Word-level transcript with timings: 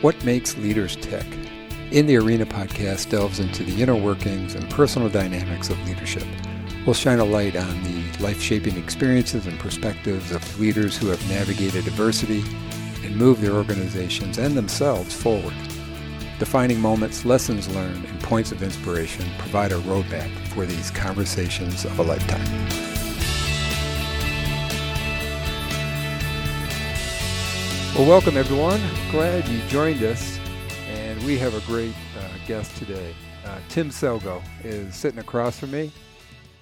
What 0.00 0.24
makes 0.24 0.56
leaders 0.56 0.94
tick? 0.94 1.26
In 1.90 2.06
the 2.06 2.18
Arena 2.18 2.46
podcast 2.46 3.10
delves 3.10 3.40
into 3.40 3.64
the 3.64 3.82
inner 3.82 3.96
workings 3.96 4.54
and 4.54 4.70
personal 4.70 5.08
dynamics 5.08 5.70
of 5.70 5.88
leadership. 5.88 6.22
We'll 6.86 6.94
shine 6.94 7.18
a 7.18 7.24
light 7.24 7.56
on 7.56 7.82
the 7.82 8.04
life-shaping 8.22 8.76
experiences 8.76 9.48
and 9.48 9.58
perspectives 9.58 10.30
of 10.30 10.60
leaders 10.60 10.96
who 10.96 11.08
have 11.08 11.28
navigated 11.28 11.88
adversity 11.88 12.44
and 13.02 13.16
moved 13.16 13.42
their 13.42 13.54
organizations 13.54 14.38
and 14.38 14.56
themselves 14.56 15.20
forward. 15.20 15.54
Defining 16.38 16.78
moments, 16.78 17.24
lessons 17.24 17.68
learned, 17.68 18.04
and 18.04 18.20
points 18.20 18.52
of 18.52 18.62
inspiration 18.62 19.28
provide 19.38 19.72
a 19.72 19.80
roadmap 19.80 20.30
for 20.50 20.64
these 20.64 20.92
conversations 20.92 21.84
of 21.84 21.98
a 21.98 22.04
lifetime. 22.04 22.97
Well, 27.98 28.06
welcome 28.06 28.36
everyone. 28.36 28.80
Glad 29.10 29.48
you 29.48 29.60
joined 29.62 30.04
us. 30.04 30.38
And 30.86 31.20
we 31.24 31.36
have 31.38 31.54
a 31.54 31.66
great 31.66 31.96
uh, 32.16 32.28
guest 32.46 32.76
today. 32.76 33.12
Uh, 33.44 33.58
Tim 33.68 33.90
Selgo 33.90 34.40
is 34.62 34.94
sitting 34.94 35.18
across 35.18 35.58
from 35.58 35.72
me. 35.72 35.90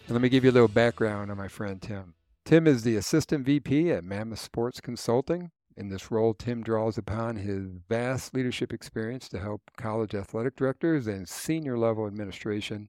And 0.06 0.14
let 0.14 0.22
me 0.22 0.30
give 0.30 0.44
you 0.44 0.50
a 0.50 0.52
little 0.52 0.66
background 0.66 1.30
on 1.30 1.36
my 1.36 1.48
friend 1.48 1.82
Tim. 1.82 2.14
Tim 2.46 2.66
is 2.66 2.84
the 2.84 2.96
Assistant 2.96 3.44
VP 3.44 3.92
at 3.92 4.02
Mammoth 4.02 4.38
Sports 4.38 4.80
Consulting. 4.80 5.50
In 5.76 5.90
this 5.90 6.10
role, 6.10 6.32
Tim 6.32 6.62
draws 6.62 6.96
upon 6.96 7.36
his 7.36 7.66
vast 7.86 8.32
leadership 8.32 8.72
experience 8.72 9.28
to 9.28 9.38
help 9.38 9.60
college 9.76 10.14
athletic 10.14 10.56
directors 10.56 11.06
and 11.06 11.28
senior 11.28 11.76
level 11.76 12.06
administration 12.06 12.88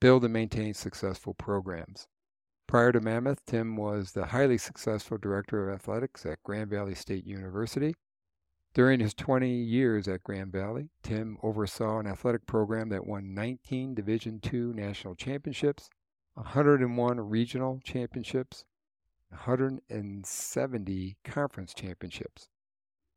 build 0.00 0.22
and 0.22 0.34
maintain 0.34 0.74
successful 0.74 1.32
programs. 1.32 2.08
Prior 2.70 2.92
to 2.92 3.00
Mammoth, 3.00 3.44
Tim 3.46 3.74
was 3.74 4.12
the 4.12 4.26
highly 4.26 4.56
successful 4.56 5.18
director 5.18 5.68
of 5.68 5.74
athletics 5.74 6.24
at 6.24 6.40
Grand 6.44 6.70
Valley 6.70 6.94
State 6.94 7.26
University. 7.26 7.96
During 8.74 9.00
his 9.00 9.12
20 9.12 9.50
years 9.50 10.06
at 10.06 10.22
Grand 10.22 10.52
Valley, 10.52 10.90
Tim 11.02 11.36
oversaw 11.42 11.98
an 11.98 12.06
athletic 12.06 12.46
program 12.46 12.88
that 12.90 13.08
won 13.08 13.34
19 13.34 13.96
Division 13.96 14.40
II 14.44 14.72
national 14.72 15.16
championships, 15.16 15.90
101 16.34 17.20
regional 17.28 17.80
championships, 17.82 18.64
170 19.30 21.16
conference 21.24 21.74
championships. 21.74 22.50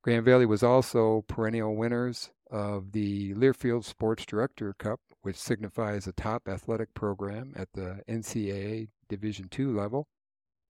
Grand 0.01 0.25
Valley 0.25 0.47
was 0.47 0.63
also 0.63 1.25
perennial 1.27 1.75
winners 1.75 2.31
of 2.49 2.91
the 2.91 3.35
Learfield 3.35 3.83
Sports 3.83 4.25
Director 4.25 4.73
Cup, 4.73 4.99
which 5.21 5.35
signifies 5.35 6.07
a 6.07 6.11
top 6.11 6.47
athletic 6.47 6.95
program 6.95 7.53
at 7.55 7.71
the 7.73 8.01
NCAA 8.09 8.87
Division 9.15 9.49
II 9.57 9.65
level, 9.65 10.07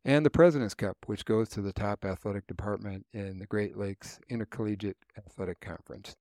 and 0.05 0.25
the 0.25 0.29
President's 0.29 0.73
Cup, 0.73 0.97
which 1.05 1.25
goes 1.25 1.49
to 1.49 1.61
the 1.61 1.73
top 1.73 2.03
athletic 2.03 2.47
department 2.47 3.05
in 3.13 3.39
the 3.39 3.45
Great 3.45 3.77
Lakes 3.77 4.19
Intercollegiate 4.29 4.97
Athletic 5.17 5.61
Conference. 5.61 6.15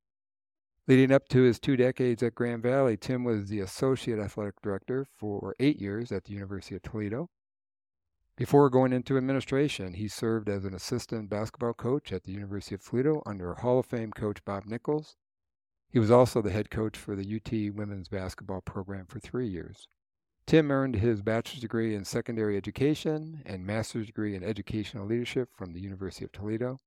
Leading 0.89 1.13
up 1.13 1.29
to 1.29 1.43
his 1.43 1.61
two 1.61 1.77
decades 1.77 2.23
at 2.23 2.35
Grand 2.35 2.63
Valley, 2.63 2.97
Tim 2.97 3.23
was 3.23 3.49
the 3.49 3.61
Associate 3.61 4.19
Athletic 4.19 4.61
Director 4.63 5.07
for 5.17 5.55
eight 5.61 5.81
years 5.81 6.11
at 6.11 6.25
the 6.25 6.33
University 6.33 6.75
of 6.75 6.83
Toledo. 6.83 7.29
Before 8.37 8.71
going 8.71 8.93
into 8.93 9.17
administration, 9.17 9.95
he 9.95 10.09
served 10.09 10.49
as 10.49 10.65
an 10.65 10.75
assistant 10.75 11.29
basketball 11.29 11.75
coach 11.75 12.13
at 12.13 12.25
the 12.25 12.33
University 12.33 12.75
of 12.75 12.85
Toledo 12.85 13.23
under 13.27 13.55
Hall 13.55 13.79
of 13.79 13.87
Fame 13.87 14.11
coach 14.11 14.45
Bob 14.45 14.65
Nichols. 14.67 15.17
He 15.89 15.99
was 15.99 16.11
also 16.11 16.41
the 16.41 16.51
head 16.51 16.71
coach 16.71 16.97
for 16.97 17.15
the 17.15 17.37
UT 17.37 17.77
women's 17.77 18.09
basketball 18.09 18.63
program 18.63 19.07
for 19.07 19.21
three 19.21 19.49
years. 19.49 19.87
Tim 20.47 20.71
earned 20.71 20.97
his 20.97 21.23
bachelor's 21.23 21.61
degree 21.61 21.95
in 21.95 22.05
secondary 22.05 22.57
education 22.57 23.43
and 23.47 23.65
master's 23.65 24.07
degree 24.07 24.35
in 24.35 24.43
educational 24.43 25.07
leadership 25.07 25.51
from 25.55 25.73
the 25.73 25.81
University 25.81 26.25
of 26.25 26.33
Toledo. 26.33 26.79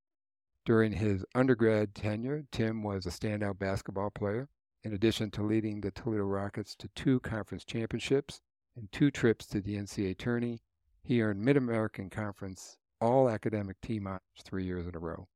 During 0.66 0.94
his 0.94 1.26
undergrad 1.34 1.96
tenure, 1.96 2.46
Tim 2.52 2.84
was 2.84 3.06
a 3.06 3.10
standout 3.10 3.60
basketball 3.60 4.10
player, 4.10 4.50
in 4.84 4.94
addition 4.94 5.32
to 5.32 5.44
leading 5.44 5.82
the 5.82 5.92
Toledo 5.92 6.24
Rockets 6.24 6.76
to 6.76 6.90
two 6.90 7.20
conference 7.20 7.64
championships 7.64 8.42
and 8.76 8.92
two 8.92 9.10
trips 9.12 9.46
to 9.48 9.62
the 9.62 9.76
NCAA 9.76 10.18
tourney 10.18 10.62
he 11.06 11.22
earned 11.22 11.46
Mid 11.46 11.56
American 11.56 12.10
Conference 12.10 12.78
All 13.00 13.30
Academic 13.30 13.80
Team 13.80 14.08
honors 14.08 14.22
three 14.44 14.64
years 14.64 14.88
in 14.88 14.96
a 14.96 15.00
row. 15.00 15.28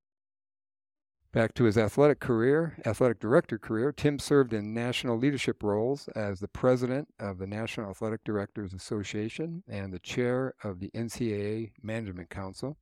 Back 1.31 1.53
to 1.55 1.65
his 1.65 1.77
athletic 1.77 2.19
career, 2.19 2.75
athletic 2.87 3.19
director 3.19 3.59
career, 3.59 3.91
Tim 3.91 4.17
served 4.17 4.51
in 4.51 4.73
national 4.73 5.15
leadership 5.15 5.61
roles 5.61 6.07
as 6.15 6.39
the 6.39 6.47
president 6.47 7.09
of 7.19 7.37
the 7.37 7.45
National 7.45 7.91
Athletic 7.91 8.23
Directors 8.23 8.73
Association 8.73 9.61
and 9.67 9.93
the 9.93 9.99
chair 9.99 10.55
of 10.63 10.79
the 10.79 10.89
NCAA 10.95 11.73
Management 11.83 12.31
Council. 12.31 12.77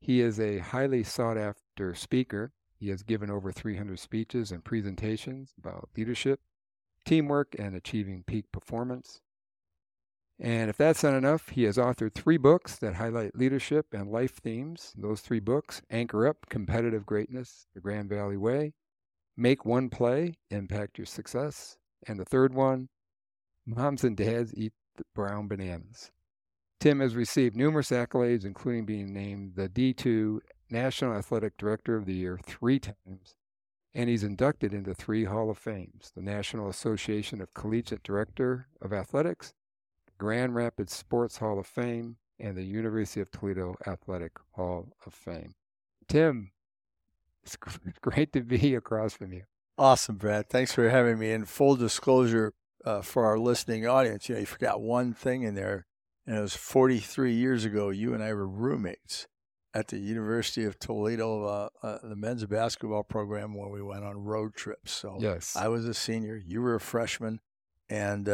He 0.00 0.20
is 0.20 0.38
a 0.38 0.58
highly 0.58 1.02
sought 1.02 1.36
after 1.36 1.92
speaker. 1.96 2.52
He 2.76 2.88
has 2.90 3.02
given 3.02 3.30
over 3.30 3.50
300 3.50 3.98
speeches 3.98 4.52
and 4.52 4.64
presentations 4.64 5.52
about 5.58 5.88
leadership, 5.96 6.38
teamwork, 7.04 7.56
and 7.58 7.74
achieving 7.74 8.22
peak 8.22 8.44
performance. 8.52 9.21
And 10.40 10.70
if 10.70 10.76
that's 10.76 11.02
not 11.02 11.14
enough, 11.14 11.50
he 11.50 11.64
has 11.64 11.76
authored 11.76 12.14
three 12.14 12.36
books 12.36 12.76
that 12.76 12.94
highlight 12.94 13.36
leadership 13.36 13.86
and 13.92 14.10
life 14.10 14.36
themes. 14.36 14.92
Those 14.96 15.20
three 15.20 15.40
books 15.40 15.82
Anchor 15.90 16.26
Up, 16.26 16.48
Competitive 16.48 17.06
Greatness, 17.06 17.66
The 17.74 17.80
Grand 17.80 18.08
Valley 18.08 18.36
Way, 18.36 18.74
Make 19.36 19.64
One 19.64 19.88
Play, 19.88 20.38
Impact 20.50 20.98
Your 20.98 21.06
Success, 21.06 21.76
and 22.06 22.18
the 22.18 22.24
third 22.24 22.54
one, 22.54 22.88
Moms 23.66 24.02
and 24.02 24.16
Dads 24.16 24.52
Eat 24.54 24.72
Brown 25.14 25.48
Bananas. 25.48 26.10
Tim 26.80 26.98
has 26.98 27.14
received 27.14 27.54
numerous 27.54 27.90
accolades, 27.90 28.44
including 28.44 28.84
being 28.84 29.12
named 29.12 29.52
the 29.54 29.68
D2 29.68 30.40
National 30.68 31.14
Athletic 31.14 31.56
Director 31.56 31.94
of 31.94 32.06
the 32.06 32.14
Year 32.14 32.40
three 32.44 32.80
times, 32.80 33.36
and 33.94 34.10
he's 34.10 34.24
inducted 34.24 34.74
into 34.74 34.92
three 34.92 35.24
Hall 35.24 35.50
of 35.50 35.58
Fames 35.58 36.10
the 36.16 36.22
National 36.22 36.68
Association 36.68 37.40
of 37.40 37.54
Collegiate 37.54 38.02
Director 38.02 38.66
of 38.80 38.92
Athletics 38.92 39.54
Grand 40.22 40.54
Rapids 40.54 40.94
Sports 40.94 41.38
Hall 41.38 41.58
of 41.58 41.66
Fame, 41.66 42.14
and 42.38 42.56
the 42.56 42.62
University 42.62 43.20
of 43.20 43.28
Toledo 43.32 43.74
Athletic 43.88 44.30
Hall 44.52 44.86
of 45.04 45.12
Fame. 45.12 45.56
Tim, 46.06 46.52
it's 47.42 47.56
great 48.00 48.32
to 48.32 48.42
be 48.42 48.76
across 48.76 49.14
from 49.14 49.32
you. 49.32 49.42
Awesome, 49.76 50.14
Brad. 50.14 50.48
Thanks 50.48 50.72
for 50.72 50.88
having 50.88 51.18
me. 51.18 51.32
In 51.32 51.44
full 51.44 51.74
disclosure 51.74 52.52
uh, 52.84 53.00
for 53.00 53.26
our 53.26 53.36
listening 53.36 53.84
audience, 53.84 54.28
you 54.28 54.36
know, 54.36 54.40
you 54.42 54.46
forgot 54.46 54.80
one 54.80 55.12
thing 55.12 55.42
in 55.42 55.56
there, 55.56 55.86
and 56.24 56.38
it 56.38 56.40
was 56.40 56.54
43 56.54 57.32
years 57.32 57.64
ago. 57.64 57.90
You 57.90 58.14
and 58.14 58.22
I 58.22 58.32
were 58.32 58.46
roommates 58.46 59.26
at 59.74 59.88
the 59.88 59.98
University 59.98 60.64
of 60.64 60.78
Toledo, 60.78 61.46
uh, 61.46 61.68
uh, 61.82 61.98
the 62.00 62.14
men's 62.14 62.46
basketball 62.46 63.02
program, 63.02 63.54
when 63.54 63.72
we 63.72 63.82
went 63.82 64.04
on 64.04 64.18
road 64.18 64.54
trips. 64.54 64.92
So 64.92 65.16
yes, 65.18 65.56
I 65.56 65.66
was 65.66 65.84
a 65.84 65.94
senior, 65.94 66.36
you 66.36 66.62
were 66.62 66.76
a 66.76 66.80
freshman, 66.80 67.40
and 67.90 68.28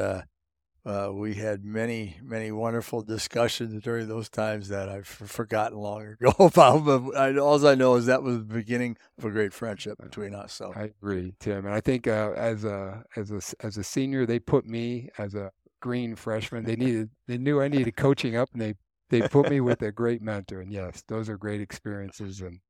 uh, 0.89 0.99
uh, 0.99 1.13
we 1.13 1.35
had 1.35 1.65
many, 1.65 2.17
many 2.23 2.51
wonderful 2.51 3.03
discussions 3.03 3.83
during 3.83 4.09
those 4.09 4.29
times 4.29 4.69
that 4.69 4.89
I've 4.89 5.07
forgotten 5.07 5.79
long 5.79 6.03
ago 6.07 6.33
about. 6.39 6.85
But 6.85 7.17
I, 7.17 7.37
all 7.37 7.65
I 7.67 7.75
know 7.75 7.97
is 7.97 8.07
that 8.07 8.23
was 8.23 8.39
the 8.39 8.55
beginning 8.55 8.97
of 9.19 9.25
a 9.25 9.31
great 9.31 9.53
friendship 9.53 9.99
between 9.99 10.35
us. 10.35 10.53
So 10.53 10.73
I 10.75 10.85
agree, 10.85 11.35
Tim, 11.41 11.67
and 11.67 11.75
I 11.75 11.81
think 11.81 12.07
uh, 12.07 12.33
as 12.37 12.65
a 12.65 13.05
as 13.17 13.31
a 13.31 13.41
as 13.65 13.77
a 13.77 13.85
senior, 13.85 14.27
they 14.27 14.39
put 14.39 14.67
me 14.67 15.11
as 15.19 15.35
a 15.35 15.53
green 15.81 16.17
freshman. 16.17 16.65
They 16.65 16.77
needed 16.77 17.11
they 17.27 17.39
knew 17.39 17.61
I 17.61 17.69
needed 17.69 17.97
coaching 17.97 18.37
up, 18.37 18.49
and 18.53 18.61
they 18.61 18.75
they 19.11 19.29
put 19.29 19.51
me 19.51 19.61
with 19.61 19.83
a 19.83 19.93
great 19.93 20.23
mentor. 20.23 20.61
And 20.61 20.73
yes, 20.73 21.03
those 21.07 21.29
are 21.29 21.37
great 21.37 21.61
experiences, 21.61 22.41
and 22.41 22.61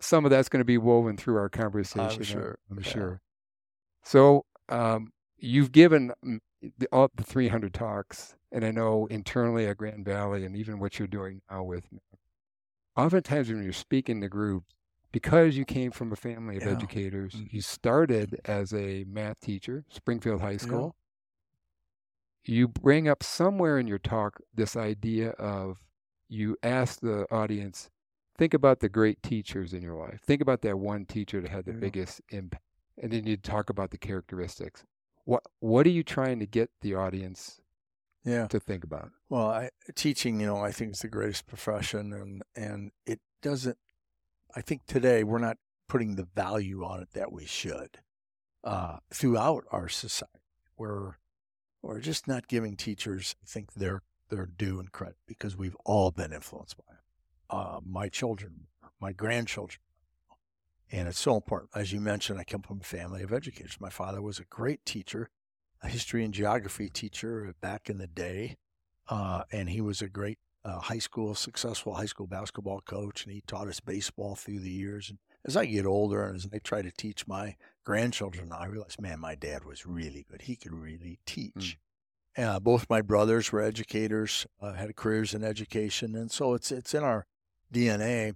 some 0.00 0.24
of 0.24 0.30
that's 0.30 0.48
going 0.48 0.60
to 0.60 0.64
be 0.64 0.78
woven 0.78 1.16
through 1.16 1.36
our 1.36 1.48
conversation. 1.48 2.18
I'm 2.18 2.22
sure. 2.22 2.58
I'm 2.70 2.78
yeah. 2.78 2.90
sure. 2.90 3.20
So 4.02 4.46
um, 4.68 5.12
you've 5.38 5.72
given 5.72 6.12
the, 6.62 6.86
all 6.92 7.08
the 7.14 7.22
300 7.24 7.72
talks, 7.74 8.36
and 8.52 8.64
I 8.64 8.70
know 8.70 9.06
internally 9.06 9.66
at 9.66 9.76
Grand 9.78 10.04
Valley, 10.04 10.44
and 10.44 10.56
even 10.56 10.78
what 10.78 10.98
you're 10.98 11.08
doing 11.08 11.42
now 11.50 11.62
with. 11.64 11.84
Oftentimes, 12.96 13.48
when 13.50 13.62
you're 13.62 13.72
speaking 13.72 14.20
to 14.20 14.28
groups, 14.28 14.74
because 15.12 15.56
you 15.56 15.64
came 15.64 15.90
from 15.90 16.12
a 16.12 16.16
family 16.16 16.56
of 16.56 16.62
Yeah. 16.64 16.70
educators, 16.72 17.34
Mhm. 17.34 17.52
you 17.52 17.60
started 17.62 18.40
as 18.44 18.72
a 18.74 19.04
math 19.04 19.40
teacher, 19.40 19.84
Springfield 19.88 20.40
High 20.40 20.56
School. 20.58 20.96
You 22.44 22.68
bring 22.68 23.08
up 23.08 23.22
somewhere 23.22 23.78
in 23.78 23.86
your 23.86 23.98
talk 23.98 24.40
this 24.54 24.76
idea 24.76 25.30
of 25.32 25.78
you 26.28 26.56
ask 26.62 27.00
the 27.00 27.26
audience, 27.30 27.90
think 28.38 28.54
about 28.54 28.80
the 28.80 28.88
great 28.88 29.22
teachers 29.22 29.74
in 29.74 29.82
your 29.82 29.96
life. 29.96 30.20
Think 30.22 30.40
about 30.40 30.62
that 30.62 30.78
one 30.78 31.06
teacher 31.06 31.40
that 31.40 31.50
had 31.50 31.64
the 31.64 31.72
Yeah. 31.72 31.78
biggest 31.78 32.20
impact. 32.30 32.64
And 32.96 33.12
then 33.12 33.26
you 33.26 33.36
talk 33.36 33.68
about 33.70 33.90
the 33.90 33.98
characteristics. 33.98 34.84
What 35.24 35.42
what 35.60 35.86
are 35.86 35.90
you 35.90 36.02
trying 36.02 36.38
to 36.40 36.46
get 36.46 36.70
the 36.80 36.94
audience 36.94 37.60
Yeah. 38.24 38.46
to 38.48 38.60
think 38.60 38.84
about? 38.84 39.10
Well, 39.28 39.48
I, 39.48 39.70
teaching, 39.94 40.40
you 40.40 40.46
know, 40.46 40.58
I 40.58 40.72
think 40.72 40.92
is 40.92 41.00
the 41.00 41.08
greatest 41.08 41.46
profession, 41.46 42.12
and 42.12 42.42
and 42.56 42.92
it 43.06 43.20
doesn't. 43.42 43.78
I 44.54 44.60
think 44.62 44.86
today 44.86 45.22
we're 45.24 45.38
not 45.38 45.58
putting 45.88 46.16
the 46.16 46.24
value 46.34 46.84
on 46.84 47.00
it 47.02 47.12
that 47.12 47.32
we 47.32 47.44
should 47.46 47.98
uh, 48.64 48.98
throughout 49.12 49.64
our 49.70 49.88
society. 49.88 50.32
We're 50.76 51.14
we're 51.82 52.00
just 52.00 52.26
not 52.28 52.48
giving 52.48 52.76
teachers, 52.76 53.36
I 53.42 53.46
think, 53.46 53.74
their 53.74 54.02
their 54.28 54.46
due 54.46 54.78
and 54.78 54.90
credit 54.92 55.16
because 55.26 55.56
we've 55.56 55.76
all 55.84 56.10
been 56.10 56.32
influenced 56.32 56.76
by 56.76 56.94
it. 56.94 57.00
Uh, 57.50 57.80
my 57.84 58.08
children, 58.08 58.66
my 59.00 59.12
grandchildren, 59.12 59.80
And 60.92 61.06
it's 61.08 61.20
so 61.20 61.36
important. 61.36 61.70
As 61.74 61.92
you 61.92 62.00
mentioned, 62.00 62.40
I 62.40 62.44
come 62.44 62.62
from 62.62 62.80
a 62.80 62.84
family 62.84 63.22
of 63.22 63.32
educators. 63.32 63.76
My 63.80 63.90
father 63.90 64.20
was 64.20 64.38
a 64.38 64.44
great 64.44 64.84
teacher, 64.84 65.30
a 65.82 65.88
history 65.88 66.24
and 66.24 66.34
geography 66.34 66.88
teacher 66.88 67.54
back 67.60 67.88
in 67.88 67.98
the 67.98 68.06
day. 68.06 68.56
Uh, 69.08 69.44
and 69.52 69.70
he 69.70 69.80
was 69.80 70.02
a 70.02 70.08
great 70.08 70.38
uh, 70.64 70.80
high 70.80 70.98
school, 70.98 71.34
successful 71.34 71.94
high 71.94 72.06
school 72.06 72.26
basketball 72.26 72.80
coach. 72.80 73.24
And 73.24 73.32
he 73.32 73.42
taught 73.46 73.68
us 73.68 73.80
baseball 73.80 74.34
through 74.34 74.60
the 74.60 74.70
years. 74.70 75.10
And 75.10 75.18
as 75.46 75.56
I 75.56 75.66
get 75.66 75.86
older 75.86 76.24
and 76.24 76.36
as 76.36 76.48
I 76.52 76.58
try 76.58 76.82
to 76.82 76.90
teach 76.90 77.26
my 77.26 77.56
grandchildren, 77.84 78.52
I 78.52 78.66
realize, 78.66 78.96
man, 79.00 79.20
my 79.20 79.36
dad 79.36 79.64
was 79.64 79.86
really 79.86 80.26
good. 80.28 80.42
He 80.42 80.56
could 80.56 80.74
really 80.74 81.20
teach. 81.24 81.78
Mm. 82.36 82.44
Uh, 82.44 82.60
both 82.60 82.90
my 82.90 83.02
brothers 83.02 83.50
were 83.50 83.60
educators, 83.60 84.46
uh, 84.60 84.72
had 84.72 84.94
careers 84.94 85.34
in 85.34 85.42
education, 85.42 86.14
and 86.14 86.30
so 86.30 86.54
it's 86.54 86.70
it's 86.70 86.94
in 86.94 87.02
our 87.02 87.26
DNA. 87.72 88.34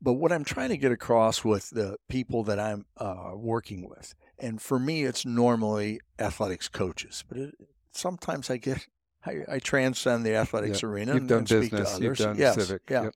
But 0.00 0.14
what 0.14 0.30
I'm 0.30 0.44
trying 0.44 0.68
to 0.68 0.76
get 0.76 0.92
across 0.92 1.44
with 1.44 1.70
the 1.70 1.96
people 2.08 2.44
that 2.44 2.60
I'm 2.60 2.86
uh, 2.96 3.32
working 3.34 3.88
with, 3.88 4.14
and 4.38 4.62
for 4.62 4.78
me, 4.78 5.04
it's 5.04 5.26
normally 5.26 6.00
athletics 6.18 6.68
coaches, 6.68 7.24
but 7.28 7.38
it, 7.38 7.54
sometimes 7.90 8.48
I 8.48 8.58
get 8.58 8.86
I, 9.26 9.40
I, 9.48 9.58
transcend 9.58 10.24
the 10.24 10.36
athletics 10.36 10.82
yep. 10.82 10.90
arena 10.90 11.12
you've 11.14 11.22
and, 11.22 11.28
done 11.28 11.38
and 11.38 11.48
business, 11.48 11.68
speak 11.68 11.70
to 11.70 11.88
others. 11.88 12.00
You've 12.00 12.18
done 12.18 12.38
yes, 12.38 12.54
civic. 12.54 12.82
Yeah. 12.88 13.02
Yep. 13.04 13.14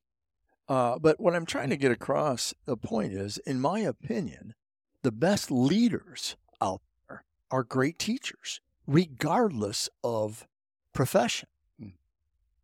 Uh, 0.68 0.98
but 0.98 1.20
what 1.20 1.34
I'm 1.34 1.46
trying 1.46 1.70
to 1.70 1.76
get 1.76 1.92
across, 1.92 2.54
the 2.66 2.76
point 2.76 3.12
is, 3.12 3.38
in 3.38 3.60
my 3.60 3.80
opinion, 3.80 4.54
the 5.02 5.12
best 5.12 5.50
leaders 5.50 6.36
out 6.60 6.80
there 7.08 7.24
are 7.50 7.62
great 7.62 7.98
teachers, 7.98 8.60
regardless 8.86 9.88
of 10.02 10.46
profession. 10.92 11.48
Mm. 11.80 11.92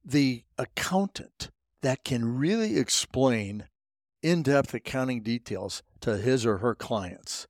The 0.04 0.44
accountant 0.56 1.50
that 1.82 2.04
can 2.04 2.36
really 2.36 2.76
explain 2.76 3.68
in 4.22 4.42
depth 4.42 4.74
accounting 4.74 5.22
details 5.22 5.82
to 6.00 6.16
his 6.16 6.44
or 6.44 6.58
her 6.58 6.74
clients 6.74 7.46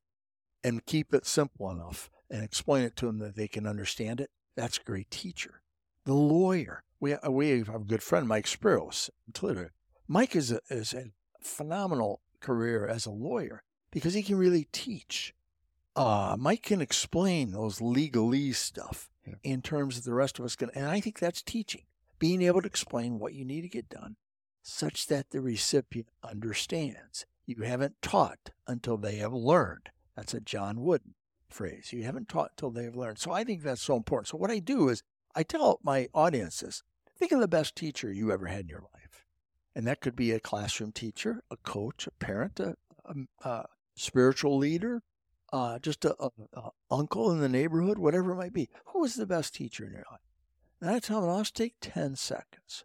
and 0.63 0.85
keep 0.87 1.15
it 1.15 1.27
simple 1.27 1.71
enough 1.71 2.11
and 2.31 2.43
explain 2.43 2.85
it 2.85 2.97
to 2.97 3.07
them 3.07 3.19
that 3.19 3.37
they 3.37 3.49
can 3.49 3.67
understand 3.67 4.21
it, 4.21 4.31
that's 4.55 4.79
a 4.79 4.85
great 4.85 5.11
teacher. 5.11 5.63
The 6.05 6.15
lawyer, 6.15 6.83
we, 7.01 7.17
we 7.29 7.59
have 7.59 7.75
a 7.75 7.79
good 7.79 8.03
friend, 8.03 8.29
Mike 8.29 8.47
Spiros, 8.47 9.11
Twitter. 9.33 9.73
Mike 10.07 10.35
is 10.35 10.53
a, 10.53 10.61
is 10.69 10.93
a 10.93 11.13
phenomenal 11.41 12.21
career 12.41 12.87
as 12.87 13.07
a 13.07 13.11
lawyer 13.11 13.63
because 13.91 14.15
he 14.15 14.23
can 14.23 14.37
really 14.37 14.69
teach. 14.73 15.35
Uh, 15.97 16.37
Mike 16.39 16.63
can 16.63 16.81
explain 16.81 17.51
those 17.51 17.79
legalese 17.79 18.57
stuff 18.57 19.09
yeah. 19.27 19.35
in 19.43 19.63
terms 19.63 19.99
of 19.99 20.05
the 20.05 20.15
rest 20.15 20.39
of 20.39 20.45
us 20.45 20.57
can, 20.57 20.71
and 20.75 20.87
I 20.87 21.01
think 21.01 21.19
that's 21.19 21.43
teaching, 21.43 21.83
being 22.19 22.43
able 22.43 22.63
to 22.63 22.69
explain 22.69 23.19
what 23.19 23.35
you 23.35 23.45
need 23.45 23.63
to 23.63 23.69
get 23.69 23.89
done 23.89 24.17
such 24.69 25.07
that 25.07 25.31
the 25.31 25.41
recipient 25.41 26.09
understands. 26.23 27.27
You 27.47 27.63
haven't 27.63 28.03
taught 28.03 28.51
until 28.67 28.97
they 28.97 29.17
have 29.17 29.33
learned. 29.33 29.91
That's 30.15 30.35
a 30.35 30.41
John 30.41 30.81
Wooden 30.83 31.15
phrase. 31.49 31.93
You 31.93 32.05
haven't 32.05 32.29
taught 32.29 32.53
until 32.53 32.71
they 32.71 32.85
have 32.85 32.97
learned. 32.97 33.19
So 33.19 33.33
I 33.33 33.45
think 33.45 33.63
that's 33.63 33.83
so 33.83 33.97
important. 33.97 34.29
So 34.29 34.37
what 34.37 34.51
I 34.51 34.59
do 34.59 34.89
is 34.89 35.03
I 35.35 35.43
tell 35.43 35.81
my 35.83 36.09
audiences, 36.13 36.83
think 37.19 37.33
of 37.33 37.41
the 37.41 37.49
best 37.49 37.77
teacher 37.77 38.13
you 38.13 38.31
ever 38.31 38.47
had 38.47 38.61
in 38.61 38.69
your 38.69 38.85
life. 38.95 39.25
And 39.75 39.87
that 39.87 40.01
could 40.01 40.17
be 40.17 40.33
a 40.33 40.41
classroom 40.41 40.93
teacher, 40.93 41.43
a 41.51 41.57
coach, 41.57 42.07
a 42.07 42.11
parent, 42.13 42.61
a, 42.61 42.75
a, 43.05 43.49
a 43.49 43.67
spiritual 43.95 44.59
leader, 44.59 45.03
uh, 45.53 45.79
just 45.79 46.05
a, 46.05 46.15
a, 46.53 46.71
uncle 46.91 47.31
in 47.31 47.41
the 47.41 47.49
neighborhood, 47.49 47.99
whatever 47.99 48.33
it 48.33 48.37
might 48.37 48.53
be. 48.53 48.69
Who 48.87 49.01
was 49.01 49.15
the 49.15 49.27
best 49.27 49.55
teacher 49.55 49.85
in 49.87 49.93
your 49.93 50.05
life? 50.11 50.21
And 50.81 50.91
I 50.91 50.99
tell 50.99 51.21
them, 51.21 51.31
I'll 51.31 51.39
just 51.39 51.57
take 51.57 51.75
10 51.81 52.17
seconds. 52.17 52.85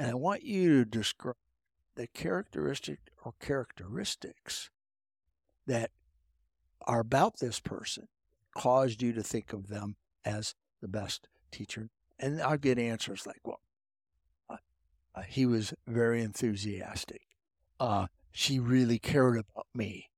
And 0.00 0.10
I 0.10 0.14
want 0.14 0.44
you 0.44 0.82
to 0.82 0.90
describe 0.90 1.36
the 1.94 2.06
characteristic 2.06 3.00
or 3.22 3.34
characteristics 3.38 4.70
that 5.66 5.90
are 6.86 7.00
about 7.00 7.38
this 7.38 7.60
person 7.60 8.08
caused 8.56 9.02
you 9.02 9.12
to 9.12 9.22
think 9.22 9.52
of 9.52 9.68
them 9.68 9.96
as 10.24 10.54
the 10.80 10.88
best 10.88 11.28
teacher. 11.52 11.90
And 12.18 12.40
I'll 12.40 12.56
get 12.56 12.78
answers 12.78 13.26
like, 13.26 13.42
well, 13.44 13.60
uh, 14.48 14.56
uh, 15.14 15.20
he 15.20 15.44
was 15.44 15.74
very 15.86 16.22
enthusiastic. 16.22 17.20
Uh, 17.78 18.06
she 18.32 18.58
really 18.58 18.98
cared 18.98 19.36
about 19.36 19.66
me 19.74 20.08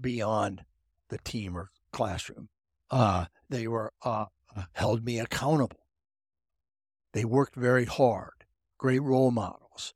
beyond 0.00 0.64
the 1.10 1.18
team 1.18 1.58
or 1.58 1.68
classroom. 1.92 2.48
Uh, 2.90 3.26
they 3.50 3.68
were 3.68 3.92
uh, 4.02 4.24
held 4.72 5.04
me 5.04 5.18
accountable. 5.18 5.84
They 7.12 7.26
worked 7.26 7.54
very 7.54 7.84
hard 7.84 8.35
great 8.78 9.02
role 9.02 9.30
models. 9.30 9.94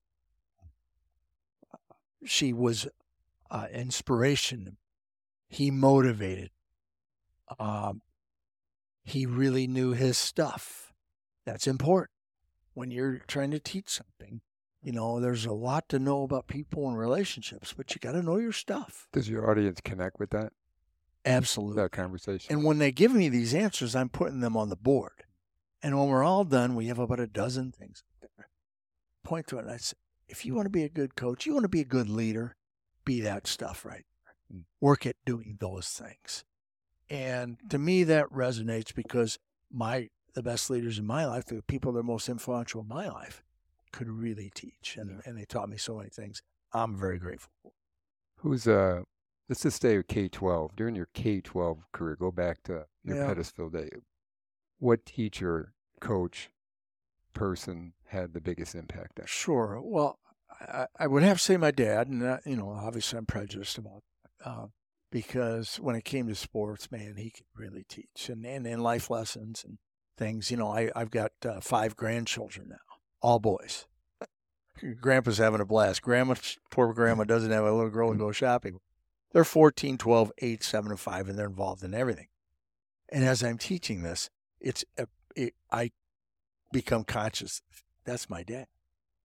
She 2.25 2.53
was 2.53 2.87
uh, 3.51 3.67
inspiration. 3.73 4.77
He 5.49 5.71
motivated. 5.71 6.51
Um, 7.59 8.03
he 9.03 9.27
really 9.27 9.67
knew 9.67 9.93
his 9.93 10.19
stuff. 10.19 10.93
That's 11.45 11.67
important 11.67 12.11
when 12.75 12.91
you're 12.91 13.21
trying 13.27 13.51
to 13.51 13.59
teach 13.59 13.89
something. 13.89 14.43
You 14.83 14.93
know, 14.93 15.21
there's 15.21 15.45
a 15.45 15.53
lot 15.53 15.89
to 15.91 15.99
know 15.99 16.23
about 16.23 16.47
people 16.47 16.89
and 16.89 16.97
relationships, 16.97 17.75
but 17.77 17.95
you 17.95 17.99
got 18.01 18.13
to 18.13 18.23
know 18.23 18.37
your 18.37 18.53
stuff. 18.53 19.09
Does 19.13 19.29
your 19.29 19.51
audience 19.51 19.81
connect 19.83 20.19
with 20.19 20.31
that? 20.31 20.53
Absolutely. 21.25 21.83
That 21.83 21.93
conversation. 21.93 22.55
And 22.55 22.65
when 22.65 22.79
they 22.79 22.93
give 22.93 23.13
me 23.13 23.29
these 23.29 23.55
answers, 23.55 23.95
I'm 23.95 24.09
putting 24.09 24.41
them 24.41 24.57
on 24.57 24.71
the 24.71 24.77
board. 24.77 25.25
And 25.83 25.99
when 25.99 26.09
we're 26.09 26.25
all 26.25 26.45
done, 26.45 26.75
we 26.75 26.87
have 26.87 26.99
about 26.99 27.21
a 27.21 27.27
dozen 27.27 27.73
things 27.73 28.05
point 29.23 29.47
to 29.49 29.59
it. 29.59 29.65
And 29.65 29.71
I 29.71 29.77
said, 29.77 29.99
if 30.29 30.45
you 30.47 30.55
want 30.55 30.67
to 30.67 30.71
be 30.71 30.85
a 30.85 30.89
good 30.89 31.17
coach, 31.17 31.47
you 31.47 31.53
want 31.53 31.65
to 31.65 31.69
be 31.69 31.81
a 31.81 31.85
good 31.85 32.09
leader, 32.09 32.57
be 33.05 33.21
that 33.23 33.47
stuff 33.47 33.85
right. 33.85 34.05
Mm. 34.55 34.65
Work 34.81 35.07
at 35.07 35.17
doing 35.25 35.57
those 35.61 35.89
things. 35.89 36.45
And 37.09 37.59
to 37.69 37.79
me, 37.79 38.05
that 38.05 38.31
resonates 38.31 38.95
because 38.95 39.39
my 39.71 40.09
the 40.35 40.43
best 40.43 40.71
leaders 40.71 40.99
in 40.99 41.07
my 41.07 41.27
life, 41.27 41.47
the 41.47 41.63
people 41.63 41.93
that 41.93 42.01
are 42.01 42.05
most 42.05 42.29
influential 42.29 42.83
in 42.83 42.89
my 42.89 43.09
life, 43.09 43.43
could 43.91 44.09
really 44.09 44.53
teach, 44.55 44.97
and, 44.97 45.11
yeah. 45.11 45.21
and 45.25 45.37
they 45.37 45.45
taught 45.45 45.69
me 45.69 45.77
so 45.77 45.97
many 45.97 46.09
things. 46.09 46.41
I'm 46.73 46.97
very 46.97 47.19
grateful. 47.19 47.51
Who's 48.37 48.69
uh? 48.69 49.03
Let's 49.49 49.63
just 49.63 49.79
stay 49.79 49.97
with 49.97 50.07
K 50.07 50.29
twelve. 50.29 50.77
During 50.77 50.95
your 50.95 51.09
K 51.13 51.41
twelve 51.41 51.79
career, 51.91 52.15
go 52.15 52.31
back 52.31 52.63
to 52.65 52.85
your 53.03 53.17
yeah. 53.17 53.35
Pettisville 53.35 53.73
day. 53.73 53.91
What 54.79 55.05
teacher, 55.05 55.73
coach, 56.01 56.51
person 57.35 57.95
had 58.11 58.33
the 58.33 58.41
biggest 58.41 58.75
impact? 58.75 59.21
Sure. 59.27 59.81
Well, 59.83 60.19
I, 60.61 60.87
I, 60.99 61.07
would 61.07 61.23
have 61.23 61.39
to 61.39 61.43
say 61.43 61.57
my 61.57 61.71
dad, 61.71 62.09
and 62.09 62.23
that, 62.23 62.43
you 62.45 62.57
know, 62.57 62.71
obviously 62.71 63.19
I'm 63.19 63.27
prejudiced 63.27 63.79
about 63.79 64.03
uh, 64.45 64.67
because 65.11 65.77
when 65.77 65.97
it 65.97 66.05
came 66.05 66.27
to 66.29 66.35
sports, 66.35 66.91
man, 66.91 67.15
he 67.17 67.31
could 67.31 67.47
really 67.57 67.85
teach 67.89 68.29
and 68.29 68.45
and, 68.45 68.67
and 68.67 68.83
life 68.83 69.11
lessons 69.11 69.65
and 69.65 69.79
things. 70.17 70.51
You 70.51 70.57
know, 70.57 70.69
I 70.69 70.91
I've 70.95 71.11
got 71.11 71.33
uh, 71.45 71.61
five 71.61 71.97
grandchildren 71.97 72.69
now, 72.71 72.97
all 73.23 73.39
boys. 73.39 73.87
Grandpa's 75.01 75.39
having 75.39 75.61
a 75.61 75.67
blast. 75.67 76.03
Grandma, 76.03 76.35
poor 76.71 76.93
grandma, 76.95 77.25
doesn't 77.25 77.51
have 77.51 77.65
a 77.65 77.73
little 77.73 77.91
girl 77.91 78.13
to 78.13 78.19
go 78.19 78.33
shopping. 78.33 78.81
They're 79.33 79.45
14, 79.45 79.99
12, 79.99 80.33
8, 80.39 80.63
7, 80.63 80.91
and 80.91 80.99
5, 81.01 81.29
and 81.29 81.39
they're 81.39 81.47
involved 81.47 81.85
in 81.85 81.95
everything. 81.95 82.27
And 83.11 83.25
as 83.25 83.43
I'm 83.43 83.59
teaching 83.59 84.03
this, 84.03 84.31
it's 84.61 84.85
a, 84.99 85.07
it, 85.37 85.55
I 85.71 85.91
become 86.73 87.05
conscious. 87.05 87.63
That's 88.05 88.31
my 88.31 88.43
dad. 88.43 88.67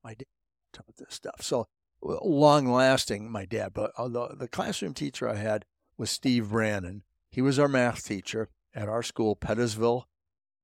My 0.03 0.13
dad 0.13 0.25
taught 0.73 0.95
this 0.97 1.13
stuff. 1.13 1.41
So 1.41 1.67
long 2.01 2.67
lasting, 2.67 3.31
my 3.31 3.45
dad. 3.45 3.73
But 3.73 3.91
although 3.97 4.35
the 4.37 4.47
classroom 4.47 4.93
teacher 4.93 5.27
I 5.29 5.35
had 5.35 5.65
was 5.97 6.09
Steve 6.09 6.49
Brannon. 6.49 7.03
He 7.29 7.41
was 7.41 7.59
our 7.59 7.67
math 7.67 8.05
teacher 8.05 8.49
at 8.73 8.87
our 8.87 9.03
school, 9.03 9.35
Pettisville, 9.35 10.03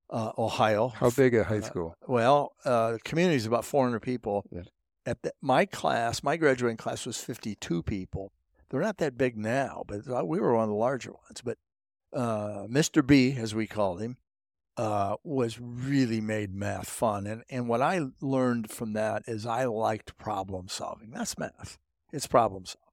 uh, 0.09 0.31
Ohio. 0.37 0.89
How 0.89 1.09
big 1.09 1.33
a 1.35 1.45
high 1.45 1.59
uh, 1.59 1.61
school? 1.61 1.95
Uh, 2.01 2.05
well, 2.11 2.53
uh, 2.65 2.93
the 2.93 2.99
community 2.99 3.37
is 3.37 3.45
about 3.45 3.65
400 3.65 4.01
people. 4.01 4.45
Yeah. 4.51 4.63
At 5.05 5.21
the, 5.23 5.33
my 5.41 5.65
class, 5.65 6.21
my 6.21 6.37
graduating 6.37 6.77
class 6.77 7.05
was 7.05 7.17
52 7.17 7.83
people. 7.83 8.31
They're 8.69 8.81
not 8.81 8.97
that 8.97 9.17
big 9.17 9.37
now, 9.37 9.83
but 9.87 10.07
uh, 10.07 10.23
we 10.23 10.39
were 10.39 10.53
one 10.53 10.63
of 10.63 10.69
the 10.69 10.75
larger 10.75 11.11
ones. 11.11 11.41
But 11.43 11.57
uh, 12.13 12.67
Mr. 12.69 13.05
B, 13.05 13.35
as 13.37 13.55
we 13.55 13.67
called 13.67 14.01
him, 14.01 14.17
uh, 14.77 15.15
was 15.23 15.59
really 15.59 16.21
made 16.21 16.53
math 16.53 16.89
fun. 16.89 17.27
And, 17.27 17.43
and 17.49 17.67
what 17.67 17.81
I 17.81 18.01
learned 18.21 18.71
from 18.71 18.93
that 18.93 19.23
is 19.27 19.45
I 19.45 19.65
liked 19.65 20.17
problem 20.17 20.67
solving. 20.67 21.11
That's 21.11 21.37
math, 21.37 21.77
it's 22.11 22.27
problem 22.27 22.65
solving. 22.65 22.87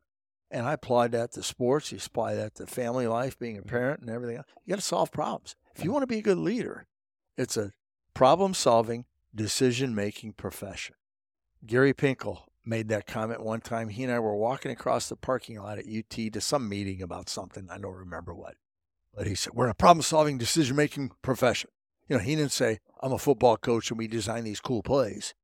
And 0.50 0.66
I 0.66 0.72
applied 0.72 1.12
that 1.12 1.32
to 1.32 1.42
sports, 1.42 1.92
you 1.92 1.98
apply 2.04 2.34
that 2.34 2.54
to 2.54 2.66
family 2.66 3.06
life, 3.06 3.38
being 3.38 3.58
a 3.58 3.62
parent 3.62 4.00
and 4.00 4.08
everything 4.08 4.38
else. 4.38 4.46
You 4.64 4.72
got 4.72 4.80
to 4.80 4.84
solve 4.84 5.12
problems. 5.12 5.56
If 5.76 5.84
you 5.84 5.92
want 5.92 6.02
to 6.02 6.06
be 6.06 6.18
a 6.18 6.22
good 6.22 6.38
leader, 6.38 6.86
it's 7.36 7.56
a 7.56 7.72
problem 8.14 8.54
solving, 8.54 9.04
decision 9.34 9.94
making 9.94 10.32
profession. 10.32 10.94
Gary 11.66 11.92
Pinkel 11.92 12.44
made 12.64 12.88
that 12.88 13.06
comment 13.06 13.42
one 13.42 13.60
time. 13.60 13.88
He 13.90 14.04
and 14.04 14.12
I 14.12 14.18
were 14.20 14.36
walking 14.36 14.70
across 14.70 15.08
the 15.08 15.16
parking 15.16 15.60
lot 15.60 15.78
at 15.78 15.86
UT 15.86 16.32
to 16.32 16.40
some 16.40 16.68
meeting 16.68 17.02
about 17.02 17.28
something. 17.28 17.68
I 17.70 17.78
don't 17.78 17.94
remember 17.94 18.34
what. 18.34 18.54
But 19.18 19.26
he 19.26 19.34
said, 19.34 19.52
We're 19.52 19.68
a 19.68 19.74
problem 19.74 20.02
solving, 20.02 20.38
decision 20.38 20.76
making 20.76 21.10
profession. 21.22 21.70
You 22.08 22.16
know, 22.16 22.22
he 22.22 22.36
didn't 22.36 22.52
say, 22.52 22.78
I'm 23.02 23.12
a 23.12 23.18
football 23.18 23.56
coach 23.56 23.90
and 23.90 23.98
we 23.98 24.06
design 24.06 24.44
these 24.44 24.60
cool 24.60 24.80
plays. 24.80 25.34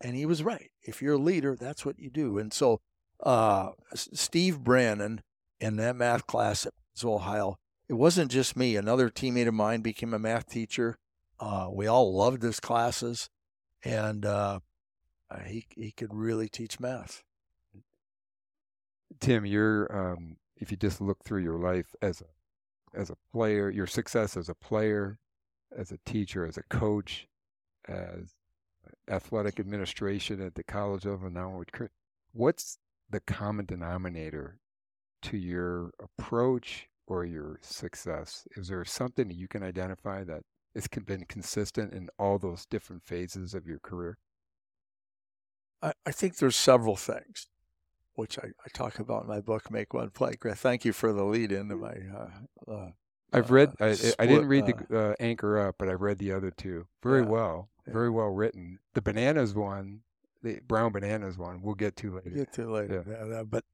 And 0.00 0.16
he 0.16 0.26
was 0.26 0.42
right. 0.42 0.72
If 0.82 1.00
you're 1.00 1.14
a 1.14 1.18
leader, 1.18 1.54
that's 1.54 1.86
what 1.86 2.00
you 2.00 2.10
do. 2.10 2.38
And 2.38 2.52
so 2.52 2.80
uh, 3.22 3.70
Steve 3.94 4.64
Brannon 4.64 5.22
in 5.60 5.76
that 5.76 5.94
math 5.94 6.26
class 6.26 6.66
at 6.66 6.72
Ohio. 7.04 7.56
It 7.88 7.94
wasn't 7.94 8.32
just 8.32 8.56
me. 8.56 8.74
Another 8.74 9.08
teammate 9.08 9.46
of 9.46 9.54
mine 9.54 9.80
became 9.80 10.12
a 10.12 10.18
math 10.18 10.48
teacher. 10.48 10.98
Uh, 11.38 11.68
we 11.70 11.86
all 11.86 12.16
loved 12.16 12.42
his 12.42 12.58
classes, 12.58 13.28
and 13.84 14.24
uh, 14.24 14.60
he 15.44 15.66
he 15.76 15.90
could 15.90 16.14
really 16.14 16.48
teach 16.48 16.80
math. 16.80 17.22
Tim, 19.20 19.44
you're 19.44 20.14
um, 20.14 20.36
if 20.56 20.70
you 20.70 20.76
just 20.76 21.00
look 21.00 21.24
through 21.24 21.42
your 21.42 21.58
life 21.58 21.94
as 22.00 22.20
a 22.20 22.33
as 22.94 23.10
a 23.10 23.16
player, 23.32 23.70
your 23.70 23.86
success 23.86 24.36
as 24.36 24.48
a 24.48 24.54
player, 24.54 25.18
as 25.76 25.92
a 25.92 25.98
teacher, 26.06 26.46
as 26.46 26.56
a 26.56 26.62
coach, 26.64 27.26
as 27.88 28.34
athletic 29.08 29.58
administration 29.60 30.40
at 30.40 30.54
the 30.54 30.64
College 30.64 31.06
of 31.06 31.22
now 31.30 31.62
what's 32.32 32.78
the 33.10 33.20
common 33.20 33.66
denominator 33.66 34.58
to 35.22 35.36
your 35.36 35.92
approach 36.00 36.88
or 37.06 37.24
your 37.24 37.58
success? 37.62 38.46
Is 38.56 38.68
there 38.68 38.84
something 38.84 39.28
that 39.28 39.36
you 39.36 39.48
can 39.48 39.62
identify 39.62 40.24
that 40.24 40.42
has 40.74 40.88
been 40.88 41.24
consistent 41.28 41.92
in 41.92 42.08
all 42.18 42.38
those 42.38 42.66
different 42.66 43.04
phases 43.04 43.54
of 43.54 43.66
your 43.66 43.78
career? 43.78 44.18
I, 45.82 45.92
I 46.06 46.10
think 46.10 46.36
there's 46.36 46.56
several 46.56 46.96
things, 46.96 47.46
which 48.14 48.38
I, 48.38 48.46
I, 48.46 48.68
talk 48.72 48.98
about 48.98 49.22
in 49.22 49.28
my 49.28 49.40
book, 49.40 49.70
Make 49.70 49.94
One 49.94 50.10
Play. 50.10 50.34
Thank 50.54 50.84
you 50.84 50.92
for 50.92 51.12
the 51.12 51.24
lead 51.24 51.52
into 51.52 51.76
my. 51.76 51.94
Uh, 52.16 52.70
uh, 52.70 52.90
I've 53.32 53.50
read. 53.50 53.74
Uh, 53.80 53.86
I, 53.86 53.92
split, 53.94 54.16
I, 54.18 54.26
didn't 54.26 54.46
read 54.46 54.66
the 54.66 54.74
uh, 54.90 55.10
uh, 55.10 55.14
Anchor 55.18 55.58
Up, 55.58 55.76
but 55.78 55.88
I've 55.88 56.00
read 56.00 56.18
the 56.18 56.32
other 56.32 56.50
two. 56.50 56.86
Very 57.02 57.22
yeah, 57.22 57.28
well, 57.28 57.70
yeah. 57.86 57.92
very 57.92 58.10
well 58.10 58.28
written. 58.28 58.78
The 58.94 59.02
bananas 59.02 59.54
one, 59.54 60.00
the 60.42 60.60
brown 60.66 60.92
bananas 60.92 61.36
one, 61.36 61.62
we'll 61.62 61.74
get 61.74 61.96
to 61.96 62.16
later. 62.16 62.30
Get 62.30 62.52
to 62.54 62.70
later. 62.70 63.04
Yeah. 63.30 63.42
but 63.42 63.64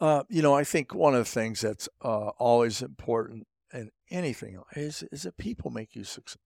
uh, 0.00 0.22
you 0.28 0.42
know, 0.42 0.54
I 0.54 0.64
think 0.64 0.94
one 0.94 1.14
of 1.14 1.20
the 1.20 1.30
things 1.30 1.60
that's 1.60 1.88
always 2.00 2.82
important 2.82 3.46
in 3.72 3.90
anything 4.10 4.60
is 4.74 5.02
is 5.10 5.22
that 5.22 5.36
people 5.36 5.70
make 5.70 5.94
you 5.94 6.04
successful. 6.04 6.42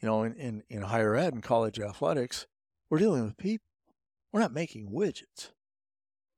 You 0.00 0.06
know, 0.06 0.22
in, 0.22 0.34
in, 0.34 0.62
in 0.68 0.82
higher 0.82 1.16
ed 1.16 1.34
and 1.34 1.42
college 1.42 1.80
athletics, 1.80 2.46
we're 2.88 2.98
dealing 2.98 3.24
with 3.24 3.36
people. 3.36 3.66
We're 4.32 4.40
not 4.40 4.52
making 4.52 4.90
widgets. 4.90 5.50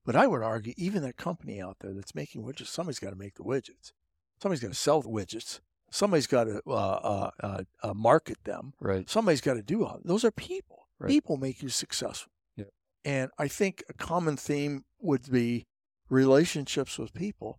But 0.05 0.17
I 0.17 0.27
would 0.27 0.43
argue 0.43 0.75
even 0.77 1.03
that 1.03 1.17
company 1.17 1.61
out 1.61 1.77
there 1.81 1.93
that's 1.93 2.15
making 2.15 2.43
widgets, 2.43 2.69
somebody's 2.69 2.99
got 2.99 3.11
to 3.11 3.17
make 3.17 3.35
the 3.35 3.43
widgets. 3.43 3.93
Somebody's 4.41 4.63
got 4.63 4.69
to 4.69 4.79
sell 4.79 5.03
the 5.03 5.09
widgets. 5.09 5.61
Somebody's 5.91 6.27
got 6.27 6.45
to 6.45 6.63
uh, 6.67 6.71
uh, 6.71 7.31
uh, 7.41 7.63
uh, 7.83 7.95
market 7.95 8.39
them. 8.45 8.73
Right. 8.81 9.09
Somebody's 9.11 9.41
got 9.41 9.55
to 9.55 9.63
do 9.63 9.85
all. 9.85 10.01
Those 10.05 10.25
are 10.25 10.31
people. 10.31 10.89
Right. 10.99 11.11
People 11.11 11.37
make 11.37 11.63
you 11.63 11.69
successful. 11.69 12.33
Yeah. 12.57 12.67
And 13.05 13.31
I 13.39 13.49
think 13.49 13.83
a 13.89 13.95
common 13.95 14.37
theme 14.37 14.85
would 15.01 15.31
be 15.31 15.67
relationships 16.09 16.99
with 16.99 17.13
people 17.13 17.59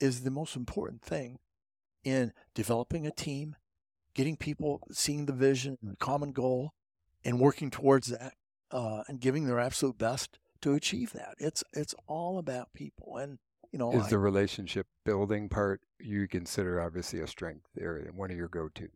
is 0.00 0.22
the 0.22 0.30
most 0.30 0.54
important 0.54 1.02
thing 1.02 1.38
in 2.04 2.32
developing 2.54 3.06
a 3.06 3.10
team, 3.10 3.56
getting 4.14 4.36
people 4.36 4.82
seeing 4.92 5.26
the 5.26 5.32
vision 5.32 5.78
and 5.80 5.90
the 5.90 5.96
common 5.96 6.32
goal, 6.32 6.72
and 7.24 7.40
working 7.40 7.70
towards 7.70 8.08
that 8.08 8.34
uh, 8.70 9.02
and 9.08 9.20
giving 9.20 9.46
their 9.46 9.58
absolute 9.58 9.98
best 9.98 10.38
to 10.62 10.74
achieve 10.74 11.12
that. 11.12 11.34
It's 11.38 11.64
it's 11.72 11.94
all 12.06 12.38
about 12.38 12.72
people, 12.74 13.16
and 13.16 13.38
you 13.72 13.78
know, 13.78 13.92
is 13.92 14.04
I, 14.04 14.10
the 14.10 14.18
relationship 14.18 14.86
building 15.04 15.48
part 15.48 15.80
you 15.98 16.28
consider 16.28 16.80
obviously 16.80 17.20
a 17.20 17.26
strength 17.26 17.66
area, 17.80 18.10
one 18.12 18.30
of 18.30 18.36
your 18.36 18.48
go 18.48 18.68
to. 18.68 18.88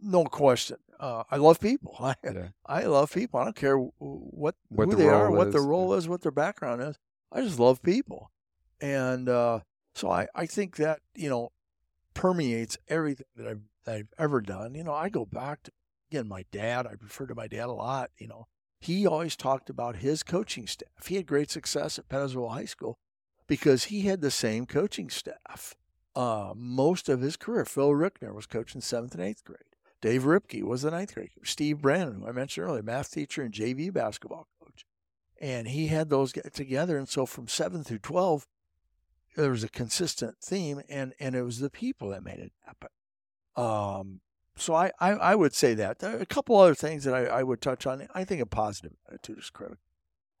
No 0.00 0.24
question. 0.24 0.76
Uh, 0.98 1.24
I 1.30 1.36
love 1.36 1.60
people. 1.60 1.96
I, 2.00 2.14
yeah. 2.24 2.48
I 2.66 2.84
love 2.84 3.12
people. 3.12 3.40
I 3.40 3.44
don't 3.44 3.56
care 3.56 3.76
what, 3.76 4.54
what 4.68 4.84
who 4.86 4.90
the 4.92 4.96
they 4.96 5.08
are, 5.08 5.30
is. 5.30 5.36
what 5.36 5.52
their 5.52 5.62
role 5.62 5.94
is, 5.94 6.08
what 6.08 6.22
their 6.22 6.32
background 6.32 6.82
is. 6.82 6.98
I 7.32 7.40
just 7.40 7.58
love 7.58 7.82
people, 7.82 8.30
and 8.80 9.28
uh, 9.28 9.60
so 9.94 10.10
I, 10.10 10.28
I 10.34 10.46
think 10.46 10.76
that 10.76 11.00
you 11.14 11.28
know 11.28 11.52
permeates 12.14 12.78
everything 12.88 13.26
that 13.36 13.48
I've, 13.48 13.62
that 13.84 13.96
I've 13.96 14.12
ever 14.18 14.40
done. 14.40 14.74
You 14.74 14.84
know, 14.84 14.94
I 14.94 15.08
go 15.08 15.24
back 15.24 15.64
to 15.64 15.72
again, 16.14 16.28
my 16.28 16.44
dad, 16.52 16.86
I 16.86 16.92
refer 17.00 17.26
to 17.26 17.34
my 17.34 17.48
dad 17.48 17.66
a 17.66 17.72
lot, 17.72 18.10
you 18.18 18.28
know, 18.28 18.46
he 18.84 19.06
always 19.06 19.36
talked 19.36 19.70
about 19.70 19.96
his 19.96 20.22
coaching 20.22 20.66
staff. 20.66 21.06
He 21.06 21.16
had 21.16 21.26
great 21.26 21.50
success 21.50 21.98
at 21.98 22.08
Pettisville 22.08 22.52
High 22.52 22.64
School 22.64 22.98
because 23.46 23.84
he 23.84 24.02
had 24.02 24.20
the 24.20 24.30
same 24.30 24.66
coaching 24.66 25.10
staff 25.10 25.74
uh, 26.16 26.52
most 26.56 27.08
of 27.08 27.20
his 27.20 27.36
career. 27.36 27.64
Phil 27.64 27.90
Rickner 27.90 28.34
was 28.34 28.46
coaching 28.46 28.80
seventh 28.80 29.14
and 29.14 29.22
eighth 29.22 29.44
grade. 29.44 29.58
Dave 30.00 30.24
Ripke 30.24 30.62
was 30.62 30.82
the 30.82 30.90
ninth 30.90 31.14
grade. 31.14 31.30
Steve 31.44 31.80
Brannon, 31.80 32.20
who 32.20 32.26
I 32.26 32.32
mentioned 32.32 32.66
earlier, 32.66 32.82
math 32.82 33.10
teacher 33.10 33.42
and 33.42 33.54
JV 33.54 33.92
basketball 33.92 34.46
coach. 34.62 34.84
And 35.40 35.68
he 35.68 35.86
had 35.86 36.10
those 36.10 36.32
together. 36.52 36.98
And 36.98 37.08
so 37.08 37.24
from 37.24 37.48
seven 37.48 37.82
through 37.82 38.00
12, 38.00 38.46
there 39.36 39.50
was 39.50 39.64
a 39.64 39.68
consistent 39.68 40.36
theme, 40.42 40.82
and, 40.88 41.14
and 41.18 41.34
it 41.34 41.42
was 41.42 41.58
the 41.58 41.70
people 41.70 42.10
that 42.10 42.22
made 42.22 42.38
it 42.38 42.52
happen. 42.64 42.90
Um, 43.56 44.20
so 44.56 44.74
I, 44.74 44.92
I, 45.00 45.10
I, 45.12 45.34
would 45.34 45.54
say 45.54 45.74
that. 45.74 46.02
a 46.02 46.26
couple 46.26 46.56
other 46.56 46.74
things 46.74 47.04
that 47.04 47.14
I, 47.14 47.24
I 47.24 47.42
would 47.42 47.60
touch 47.60 47.86
on. 47.86 48.06
I 48.14 48.24
think 48.24 48.40
a 48.40 48.46
positive 48.46 48.92
attitude 49.08 49.38
is 49.38 49.50
critical. 49.50 49.82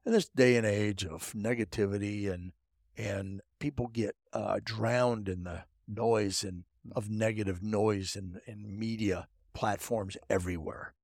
In 0.06 0.12
this 0.12 0.28
day 0.28 0.56
and 0.56 0.66
age 0.66 1.04
of 1.04 1.32
negativity 1.32 2.32
and 2.32 2.52
and 2.96 3.40
people 3.58 3.88
get 3.88 4.14
uh, 4.32 4.60
drowned 4.62 5.28
in 5.28 5.42
the 5.44 5.64
noise 5.88 6.44
and 6.44 6.64
of 6.92 7.10
negative 7.10 7.62
noise 7.62 8.14
and, 8.14 8.40
and 8.46 8.78
media 8.78 9.26
platforms 9.52 10.16
everywhere, 10.28 10.94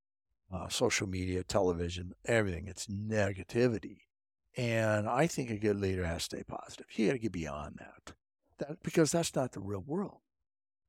uh, 0.53 0.69
social 0.69 1.09
media, 1.09 1.43
television, 1.43 2.13
everything. 2.27 2.69
It's 2.69 2.87
negativity, 2.87 4.03
and 4.57 5.09
I 5.09 5.27
think 5.27 5.51
a 5.51 5.57
good 5.57 5.81
leader 5.81 6.05
has 6.05 6.29
to 6.29 6.37
stay 6.37 6.43
positive. 6.45 6.87
You 6.93 7.07
got 7.09 7.13
to 7.15 7.19
get 7.19 7.33
beyond 7.33 7.81
that, 7.81 8.15
that 8.59 8.83
because 8.83 9.11
that's 9.11 9.35
not 9.35 9.53
the 9.53 9.61
real 9.61 9.83
world 9.85 10.21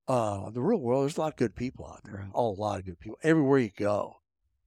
uh, 0.07 0.49
the 0.49 0.61
real 0.61 0.79
world, 0.79 1.03
there's 1.03 1.17
a 1.17 1.21
lot 1.21 1.33
of 1.33 1.37
good 1.37 1.55
people 1.55 1.85
out 1.85 2.03
there. 2.03 2.29
A 2.33 2.41
lot 2.41 2.79
of 2.79 2.85
good 2.85 2.99
people 2.99 3.17
everywhere 3.23 3.59
you 3.59 3.71
go. 3.75 4.17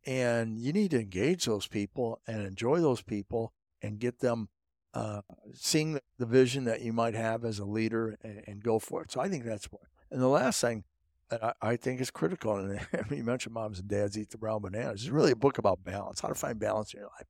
And 0.06 0.58
you 0.58 0.72
need 0.72 0.90
to 0.90 1.00
engage 1.00 1.46
those 1.46 1.66
people 1.66 2.20
and 2.26 2.42
enjoy 2.42 2.80
those 2.80 3.02
people 3.02 3.52
and 3.82 3.98
get 3.98 4.20
them 4.20 4.48
uh, 4.92 5.22
seeing 5.54 5.98
the 6.18 6.26
vision 6.26 6.64
that 6.64 6.82
you 6.82 6.92
might 6.92 7.14
have 7.14 7.44
as 7.44 7.58
a 7.58 7.64
leader 7.64 8.16
and, 8.22 8.42
and, 8.46 8.62
go 8.62 8.78
for 8.78 9.02
it. 9.02 9.10
So 9.10 9.20
I 9.20 9.28
think 9.28 9.44
that's 9.44 9.64
what. 9.66 9.82
And 10.10 10.20
the 10.20 10.28
last 10.28 10.60
thing 10.60 10.84
that 11.30 11.42
I, 11.42 11.52
I 11.60 11.76
think 11.76 12.00
is 12.00 12.12
critical, 12.12 12.56
and 12.56 12.80
you 13.10 13.24
mentioned 13.24 13.54
moms 13.54 13.80
and 13.80 13.88
dads 13.88 14.16
eat 14.16 14.30
the 14.30 14.38
brown 14.38 14.62
bananas, 14.62 15.02
is 15.02 15.10
really 15.10 15.32
a 15.32 15.36
book 15.36 15.58
about 15.58 15.82
balance, 15.82 16.20
how 16.20 16.28
to 16.28 16.34
find 16.34 16.60
balance 16.60 16.94
in 16.94 17.00
your 17.00 17.10
life 17.18 17.26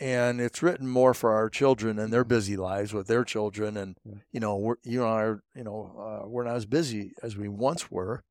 and 0.00 0.40
it's 0.40 0.62
written 0.62 0.88
more 0.88 1.12
for 1.12 1.32
our 1.32 1.50
children 1.50 1.98
and 1.98 2.10
their 2.10 2.24
busy 2.24 2.56
lives 2.56 2.94
with 2.94 3.06
their 3.06 3.22
children 3.22 3.76
and 3.76 3.96
you 4.32 4.40
know 4.40 4.56
we're 4.56 4.76
you 4.82 5.02
and 5.02 5.10
I 5.10 5.22
are 5.22 5.42
you 5.54 5.64
know 5.64 6.22
uh, 6.24 6.28
we're 6.28 6.44
not 6.44 6.56
as 6.56 6.66
busy 6.66 7.12
as 7.22 7.36
we 7.36 7.48
once 7.48 7.90
were 7.90 8.24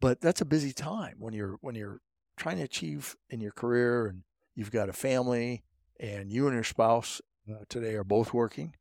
but 0.00 0.20
that's 0.20 0.40
a 0.40 0.46
busy 0.46 0.72
time 0.72 1.16
when 1.18 1.34
you're 1.34 1.58
when 1.60 1.74
you're 1.74 2.00
trying 2.36 2.58
to 2.58 2.62
achieve 2.62 3.16
in 3.28 3.40
your 3.40 3.50
career 3.50 4.06
and 4.06 4.22
you've 4.54 4.70
got 4.70 4.88
a 4.88 4.92
family 4.92 5.64
and 5.98 6.30
you 6.30 6.46
and 6.46 6.54
your 6.54 6.64
spouse 6.64 7.20
uh, 7.50 7.64
today 7.68 7.94
are 7.94 8.04
both 8.04 8.32
working 8.32 8.74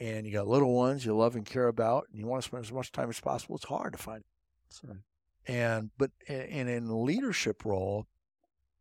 and 0.00 0.26
you 0.26 0.32
got 0.32 0.48
little 0.48 0.74
ones 0.74 1.06
you 1.06 1.16
love 1.16 1.36
and 1.36 1.46
care 1.46 1.68
about 1.68 2.06
and 2.10 2.18
you 2.18 2.26
want 2.26 2.42
to 2.42 2.48
spend 2.48 2.64
as 2.64 2.72
much 2.72 2.90
time 2.90 3.08
as 3.08 3.20
possible 3.20 3.54
it's 3.54 3.64
hard 3.66 3.92
to 3.92 3.98
find 3.98 4.24
right. 4.84 4.98
and 5.46 5.90
but 5.96 6.10
and 6.28 6.68
in 6.68 7.04
leadership 7.04 7.64
role 7.64 8.06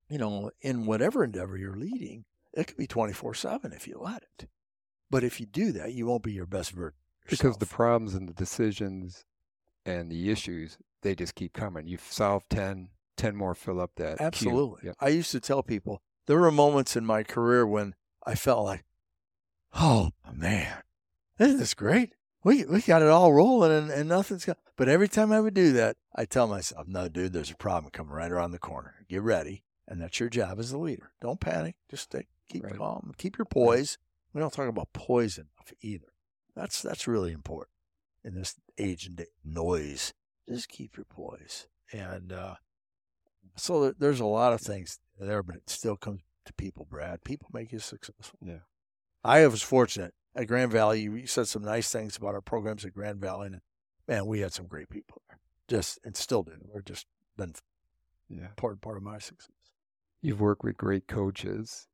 you 0.10 0.18
know 0.18 0.50
in 0.62 0.88
whatever 0.88 1.24
endeavor 1.24 1.56
you're 1.56 1.78
leading 1.78 2.26
it 2.56 2.68
could 2.68 2.78
be 2.78 2.88
24 2.88 3.34
7 3.34 3.74
if 3.74 3.88
you 3.88 3.98
let 4.00 4.24
it. 4.24 4.48
But 5.10 5.24
if 5.24 5.40
you 5.40 5.46
do 5.46 5.72
that, 5.74 5.94
you 5.94 6.06
won't 6.06 6.24
be 6.24 6.34
your 6.34 6.46
best 6.46 6.72
version. 6.72 6.98
Because 7.30 7.58
the 7.58 7.66
problems 7.66 8.14
and 8.14 8.30
the 8.30 8.34
decisions 8.34 9.26
and 9.86 10.12
the 10.12 10.32
issues, 10.32 10.78
they 11.02 11.16
just 11.16 11.36
keep 11.36 11.54
coming. 11.54 11.88
You've 11.88 12.02
solved 12.02 12.50
10, 12.50 12.90
10 13.18 13.36
more 13.36 13.56
fill 13.56 13.80
up 13.80 13.92
that. 13.98 14.22
Absolutely. 14.22 14.82
Yep. 14.84 14.96
I 15.00 15.10
used 15.10 15.32
to 15.32 15.40
tell 15.40 15.64
people 15.64 16.02
there 16.28 16.40
were 16.40 16.52
moments 16.52 16.96
in 16.96 17.06
my 17.06 17.24
career 17.24 17.66
when 17.66 17.96
I 18.26 18.36
felt 18.36 18.66
like, 18.66 18.86
oh 19.74 20.12
man, 20.34 20.84
isn't 21.40 21.58
this 21.58 21.74
great? 21.74 22.14
We, 22.44 22.64
we 22.66 22.82
got 22.82 23.02
it 23.02 23.08
all 23.08 23.34
rolling 23.34 23.72
and, 23.72 23.90
and 23.90 24.08
nothing's 24.08 24.46
got. 24.46 24.58
But 24.78 24.88
every 24.88 25.08
time 25.08 25.32
I 25.32 25.40
would 25.40 25.56
do 25.56 25.72
that, 25.74 25.98
I 26.16 26.26
tell 26.26 26.48
myself, 26.48 26.88
no, 26.88 27.10
dude, 27.10 27.34
there's 27.34 27.52
a 27.52 27.56
problem 27.56 27.90
coming 27.92 28.14
right 28.14 28.32
around 28.32 28.52
the 28.52 28.60
corner. 28.60 29.06
Get 29.10 29.24
ready. 29.24 29.64
And 29.88 30.02
that's 30.02 30.20
your 30.20 30.30
job 30.30 30.60
as 30.60 30.72
a 30.72 30.78
leader. 30.78 31.12
Don't 31.22 31.40
panic. 31.40 31.76
Just 31.90 32.04
stay, 32.04 32.28
keep 32.50 32.64
right. 32.64 32.78
calm, 32.78 33.14
keep 33.18 33.38
your 33.38 33.46
poise. 33.46 33.98
We 34.34 34.42
don't 34.42 34.54
talk 34.54 34.68
about 34.68 34.94
poise 34.94 35.38
enough 35.38 35.72
either. 35.82 36.08
That's 36.56 36.82
that's 36.82 37.08
really 37.08 37.32
important 37.32 37.72
in 38.24 38.36
this 38.36 38.56
age 38.78 39.06
and 39.06 39.16
day 39.16 39.28
noise. 39.44 40.14
Just 40.48 40.70
keep 40.70 40.98
your 40.98 41.06
poise. 41.06 41.68
And 41.92 42.32
uh, 42.32 42.56
so 43.56 43.92
there's 43.92 44.20
a 44.20 44.26
lot 44.26 44.54
of 44.54 44.62
things 44.62 45.00
there, 45.20 45.44
but 45.44 45.56
it 45.56 45.70
still 45.70 45.96
comes 45.96 46.22
to 46.46 46.54
people, 46.54 46.88
Brad. 46.90 47.24
People 47.24 47.50
make 47.54 47.72
you 47.72 47.80
successful. 47.80 48.40
Yeah. 48.42 48.60
I 49.24 49.46
was 49.48 49.62
fortunate 49.62 50.14
at 50.36 50.48
Grand 50.48 50.72
Valley. 50.72 51.02
You 51.02 51.28
said 51.28 51.48
some 51.48 51.64
nice 51.64 51.92
things 51.92 52.18
about 52.18 52.36
our 52.36 52.42
programs 52.42 52.86
at 52.86 52.94
Grand 52.94 53.20
Valley, 53.20 53.48
and 53.48 53.62
man, 54.08 54.26
we 54.26 54.42
had 54.42 54.54
some 54.54 54.68
great 54.68 54.90
people 54.90 55.22
there. 55.28 55.40
Just 55.68 56.00
and 56.04 56.16
still 56.16 56.44
do. 56.44 56.54
We're 56.62 56.82
just 56.82 57.08
been 57.38 57.54
yeah. 58.30 58.48
important 58.50 58.82
part 58.82 58.98
of 58.98 59.04
my 59.04 59.18
success. 59.18 59.50
You've 60.22 60.42
worked 60.42 60.64
with 60.64 60.78
great 60.78 61.08
coaches 61.08 61.88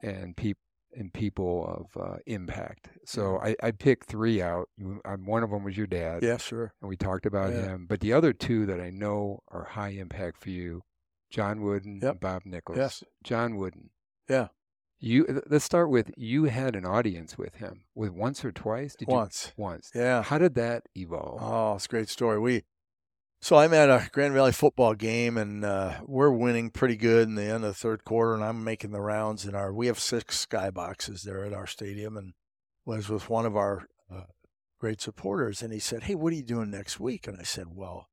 and 0.00 0.36
people 0.36 0.60
in 0.92 1.10
people 1.10 1.86
of 1.94 2.02
uh, 2.02 2.16
impact. 2.26 2.88
So 3.04 3.38
I, 3.38 3.54
I 3.62 3.72
picked 3.72 4.06
three 4.08 4.40
out. 4.40 4.68
One 4.78 5.42
of 5.42 5.50
them 5.50 5.62
was 5.62 5.76
your 5.76 5.86
dad, 5.86 6.22
Yeah, 6.22 6.38
sure. 6.38 6.72
and 6.80 6.88
we 6.88 6.96
talked 6.96 7.26
about 7.26 7.52
Yeah. 7.52 7.62
him. 7.66 7.86
But 7.86 8.00
the 8.00 8.14
other 8.14 8.32
two 8.32 8.64
that 8.66 8.80
I 8.80 8.88
know 8.88 9.40
are 9.48 9.64
high 9.64 9.90
impact 9.90 10.38
for 10.42 10.48
you, 10.48 10.82
John 11.30 11.60
Wooden 11.60 12.00
Yep. 12.02 12.10
and 12.12 12.20
Bob 12.20 12.42
Nichols. 12.46 12.78
Yes. 12.78 13.04
John 13.22 13.56
Wooden. 13.56 13.90
Yeah. 14.30 14.48
You 14.98 15.42
let's 15.46 15.64
start 15.64 15.90
with 15.90 16.10
you 16.16 16.44
had 16.44 16.74
an 16.74 16.84
audience 16.86 17.36
with 17.38 17.56
him. 17.56 17.84
With 17.94 18.10
once 18.12 18.42
or 18.44 18.50
twice? 18.50 18.96
Did 18.96 19.08
Once. 19.08 19.52
you 19.56 19.62
once? 19.62 19.90
Yeah. 19.94 20.22
How 20.22 20.38
did 20.38 20.54
that 20.56 20.84
evolve? 20.96 21.38
Oh, 21.42 21.74
it's 21.76 21.84
a 21.84 21.88
great 21.88 22.08
story. 22.08 22.38
We 22.40 22.64
so 23.40 23.56
I'm 23.56 23.74
at 23.74 23.90
a 23.90 24.08
Grand 24.12 24.34
Valley 24.34 24.52
football 24.52 24.94
game 24.94 25.36
and 25.36 25.64
uh, 25.64 25.94
we're 26.04 26.30
winning 26.30 26.70
pretty 26.70 26.96
good 26.96 27.28
in 27.28 27.34
the 27.34 27.44
end 27.44 27.64
of 27.64 27.70
the 27.70 27.74
third 27.74 28.04
quarter, 28.04 28.34
and 28.34 28.44
I'm 28.44 28.64
making 28.64 28.90
the 28.90 29.00
rounds 29.00 29.44
in 29.44 29.54
our. 29.54 29.72
We 29.72 29.86
have 29.86 29.98
six 29.98 30.46
skyboxes 30.46 31.22
there 31.22 31.44
at 31.44 31.52
our 31.52 31.66
stadium, 31.66 32.16
and 32.16 32.34
was 32.84 33.08
with 33.08 33.28
one 33.28 33.46
of 33.46 33.56
our 33.56 33.86
uh, 34.12 34.24
great 34.80 35.00
supporters, 35.00 35.62
and 35.62 35.72
he 35.72 35.78
said, 35.78 36.04
"Hey, 36.04 36.14
what 36.14 36.32
are 36.32 36.36
you 36.36 36.42
doing 36.42 36.70
next 36.70 36.98
week?" 36.98 37.26
And 37.26 37.38
I 37.38 37.44
said, 37.44 37.66
"Well, 37.70 38.08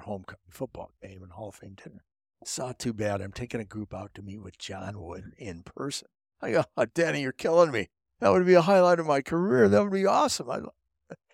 homecoming 0.00 0.38
football 0.50 0.92
game 1.02 1.22
and 1.22 1.32
Hall 1.32 1.48
of 1.48 1.56
Fame 1.56 1.76
dinner." 1.82 2.04
It's 2.40 2.58
not 2.58 2.78
too 2.78 2.92
bad. 2.92 3.20
I'm 3.20 3.32
taking 3.32 3.60
a 3.60 3.64
group 3.64 3.92
out 3.92 4.14
to 4.14 4.22
meet 4.22 4.42
with 4.42 4.58
John 4.58 5.00
Wooden 5.00 5.32
in 5.38 5.62
person. 5.64 6.08
I 6.40 6.52
go, 6.52 6.64
oh, 6.76 6.86
Danny, 6.86 7.22
you're 7.22 7.32
killing 7.32 7.72
me. 7.72 7.88
That 8.20 8.30
would 8.30 8.46
be 8.46 8.54
a 8.54 8.62
highlight 8.62 9.00
of 9.00 9.06
my 9.06 9.22
career. 9.22 9.68
That 9.68 9.82
would 9.82 9.92
be 9.92 10.06
awesome. 10.06 10.50
I, 10.50 10.60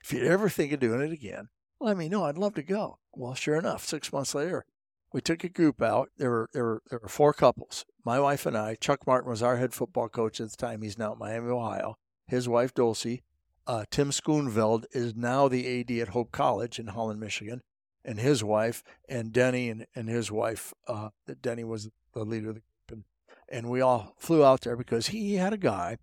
if 0.03 0.13
you'd 0.13 0.27
ever 0.27 0.49
think 0.49 0.73
of 0.73 0.81
doing 0.81 1.01
it 1.01 1.13
again, 1.13 1.49
let 1.81 1.97
me 1.97 2.09
know. 2.09 2.25
I'd 2.25 2.39
love 2.39 2.55
to 2.55 2.63
go. 2.63 2.99
Well, 3.17 3.35
sure 3.35 3.57
enough, 3.57 3.85
six 3.85 4.13
months 4.13 4.35
later, 4.35 4.65
we 5.13 5.21
took 5.21 5.45
a 5.45 5.49
group 5.49 5.81
out. 5.81 6.11
There 6.19 6.31
were 6.31 6.51
there 6.53 6.65
were 6.65 6.83
there 6.91 6.99
were 7.03 7.09
four 7.09 7.33
couples. 7.33 7.85
My 8.05 8.19
wife 8.21 8.47
and 8.47 8.57
I. 8.57 8.75
Chuck 8.75 9.07
Martin 9.07 9.31
was 9.31 9.43
our 9.43 9.57
head 9.57 9.73
football 9.73 10.09
coach 10.09 10.41
at 10.41 10.51
the 10.51 10.57
time. 10.57 10.83
He's 10.83 10.99
now 10.99 11.13
at 11.13 11.19
Miami, 11.19 11.51
Ohio. 11.51 11.97
His 12.27 12.49
wife 12.49 12.75
Dulcie. 12.75 13.23
Uh, 13.67 13.85
Tim 13.91 14.13
Schoonveld 14.13 14.87
is 14.93 15.15
now 15.15 15.49
the 15.49 15.81
AD 15.81 15.91
at 15.93 16.09
Hope 16.09 16.33
College 16.33 16.79
in 16.79 16.89
Holland, 16.89 17.19
Michigan, 17.19 17.63
and 18.05 18.19
his 18.19 18.45
wife 18.45 18.83
and 19.09 19.33
Denny 19.33 19.71
and, 19.71 19.87
and 19.95 20.09
his 20.09 20.31
wife. 20.31 20.75
Uh, 20.87 21.11
Denny 21.41 21.65
was 21.65 21.89
the 22.13 22.25
leader 22.25 22.51
of 22.51 22.57
the 22.57 22.61
group, 22.61 22.91
and, 22.91 23.05
and 23.49 23.71
we 23.71 23.81
all 23.81 24.15
flew 24.19 24.45
out 24.45 24.63
there 24.63 24.77
because 24.77 25.09
he 25.09 25.37
had 25.37 25.55
a 25.55 25.59
guy 25.59 25.97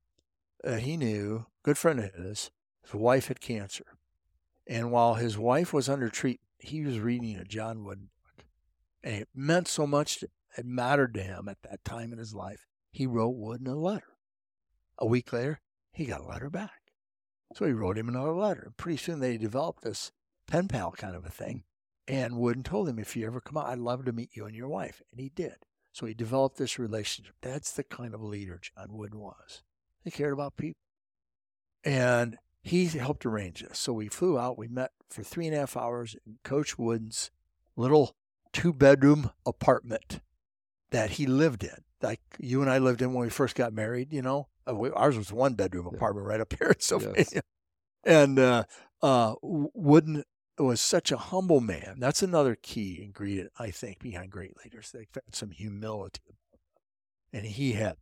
uh, 0.63 0.75
he 0.75 0.97
knew, 0.97 1.45
good 1.63 1.77
friend 1.77 1.99
of 1.99 2.13
his. 2.13 2.51
His 2.83 2.93
wife 2.93 3.27
had 3.27 3.41
cancer. 3.41 3.85
And 4.67 4.91
while 4.91 5.15
his 5.15 5.37
wife 5.37 5.73
was 5.73 5.89
under 5.89 6.09
treatment, 6.09 6.47
he 6.61 6.81
was 6.83 6.99
reading 6.99 7.35
a 7.37 7.43
John 7.43 7.83
Wooden 7.83 8.09
book. 8.25 8.45
And 9.03 9.15
it 9.15 9.29
meant 9.33 9.67
so 9.67 9.87
much, 9.87 10.19
to, 10.19 10.29
it 10.57 10.65
mattered 10.65 11.13
to 11.15 11.23
him 11.23 11.47
at 11.47 11.61
that 11.63 11.83
time 11.83 12.11
in 12.13 12.19
his 12.19 12.33
life. 12.33 12.65
He 12.91 13.07
wrote 13.07 13.35
Wooden 13.35 13.67
a 13.67 13.75
letter. 13.75 14.17
A 14.97 15.05
week 15.05 15.33
later, 15.33 15.61
he 15.91 16.05
got 16.05 16.21
a 16.21 16.27
letter 16.27 16.49
back. 16.49 16.93
So 17.55 17.65
he 17.65 17.73
wrote 17.73 17.97
him 17.97 18.07
another 18.07 18.33
letter. 18.33 18.71
Pretty 18.77 18.97
soon 18.97 19.19
they 19.19 19.37
developed 19.37 19.83
this 19.83 20.11
pen 20.47 20.67
pal 20.67 20.91
kind 20.91 21.15
of 21.15 21.25
a 21.25 21.29
thing. 21.29 21.63
And 22.07 22.37
Wooden 22.37 22.63
told 22.63 22.89
him, 22.89 22.99
if 22.99 23.15
you 23.15 23.25
ever 23.25 23.41
come 23.41 23.57
out, 23.57 23.67
I'd 23.67 23.79
love 23.79 24.05
to 24.05 24.11
meet 24.11 24.35
you 24.35 24.45
and 24.45 24.55
your 24.55 24.67
wife. 24.67 25.01
And 25.11 25.19
he 25.19 25.29
did. 25.29 25.65
So 25.93 26.05
he 26.05 26.13
developed 26.13 26.57
this 26.57 26.79
relationship. 26.79 27.35
That's 27.41 27.71
the 27.71 27.83
kind 27.83 28.13
of 28.13 28.21
leader 28.21 28.59
John 28.61 28.87
Wooden 28.91 29.19
was. 29.19 29.63
He 30.03 30.11
cared 30.11 30.33
about 30.33 30.57
people. 30.57 30.79
And 31.83 32.37
he 32.61 32.85
helped 32.87 33.25
arrange 33.25 33.61
this. 33.61 33.79
So 33.79 33.93
we 33.93 34.07
flew 34.07 34.37
out. 34.37 34.57
We 34.57 34.67
met 34.67 34.91
for 35.09 35.23
three 35.23 35.47
and 35.47 35.55
a 35.55 35.59
half 35.59 35.75
hours 35.75 36.15
in 36.25 36.37
Coach 36.43 36.77
Wooden's 36.77 37.31
little 37.75 38.15
two 38.53 38.73
bedroom 38.73 39.31
apartment 39.45 40.19
that 40.91 41.11
he 41.11 41.25
lived 41.25 41.63
in. 41.63 41.83
Like 42.01 42.21
you 42.39 42.61
and 42.61 42.69
I 42.69 42.77
lived 42.79 43.01
in 43.01 43.13
when 43.13 43.23
we 43.23 43.29
first 43.29 43.55
got 43.55 43.73
married, 43.73 44.11
you 44.13 44.21
know. 44.21 44.47
Uh, 44.67 44.89
Ours 44.93 45.17
was 45.17 45.31
one 45.33 45.53
bedroom 45.55 45.87
Yeah. 45.91 45.95
apartment 45.97 46.27
right 46.27 46.39
up 46.41 46.53
here 46.59 46.69
in 46.69 46.79
Sylvania. 46.79 47.25
Yes. 47.33 47.41
And 48.03 48.39
uh, 48.39 48.63
uh, 49.01 49.35
Wooden 49.41 50.23
was 50.57 50.81
such 50.81 51.11
a 51.11 51.17
humble 51.17 51.61
man. 51.61 51.95
That's 51.99 52.21
another 52.21 52.55
key 52.55 53.01
ingredient, 53.03 53.51
I 53.57 53.71
think, 53.71 53.99
behind 53.99 54.31
great 54.31 54.53
leaders. 54.63 54.91
They've 54.91 55.07
had 55.13 55.33
some 55.35 55.51
humility, 55.51 56.37
and 57.33 57.45
he 57.45 57.73
had 57.73 57.97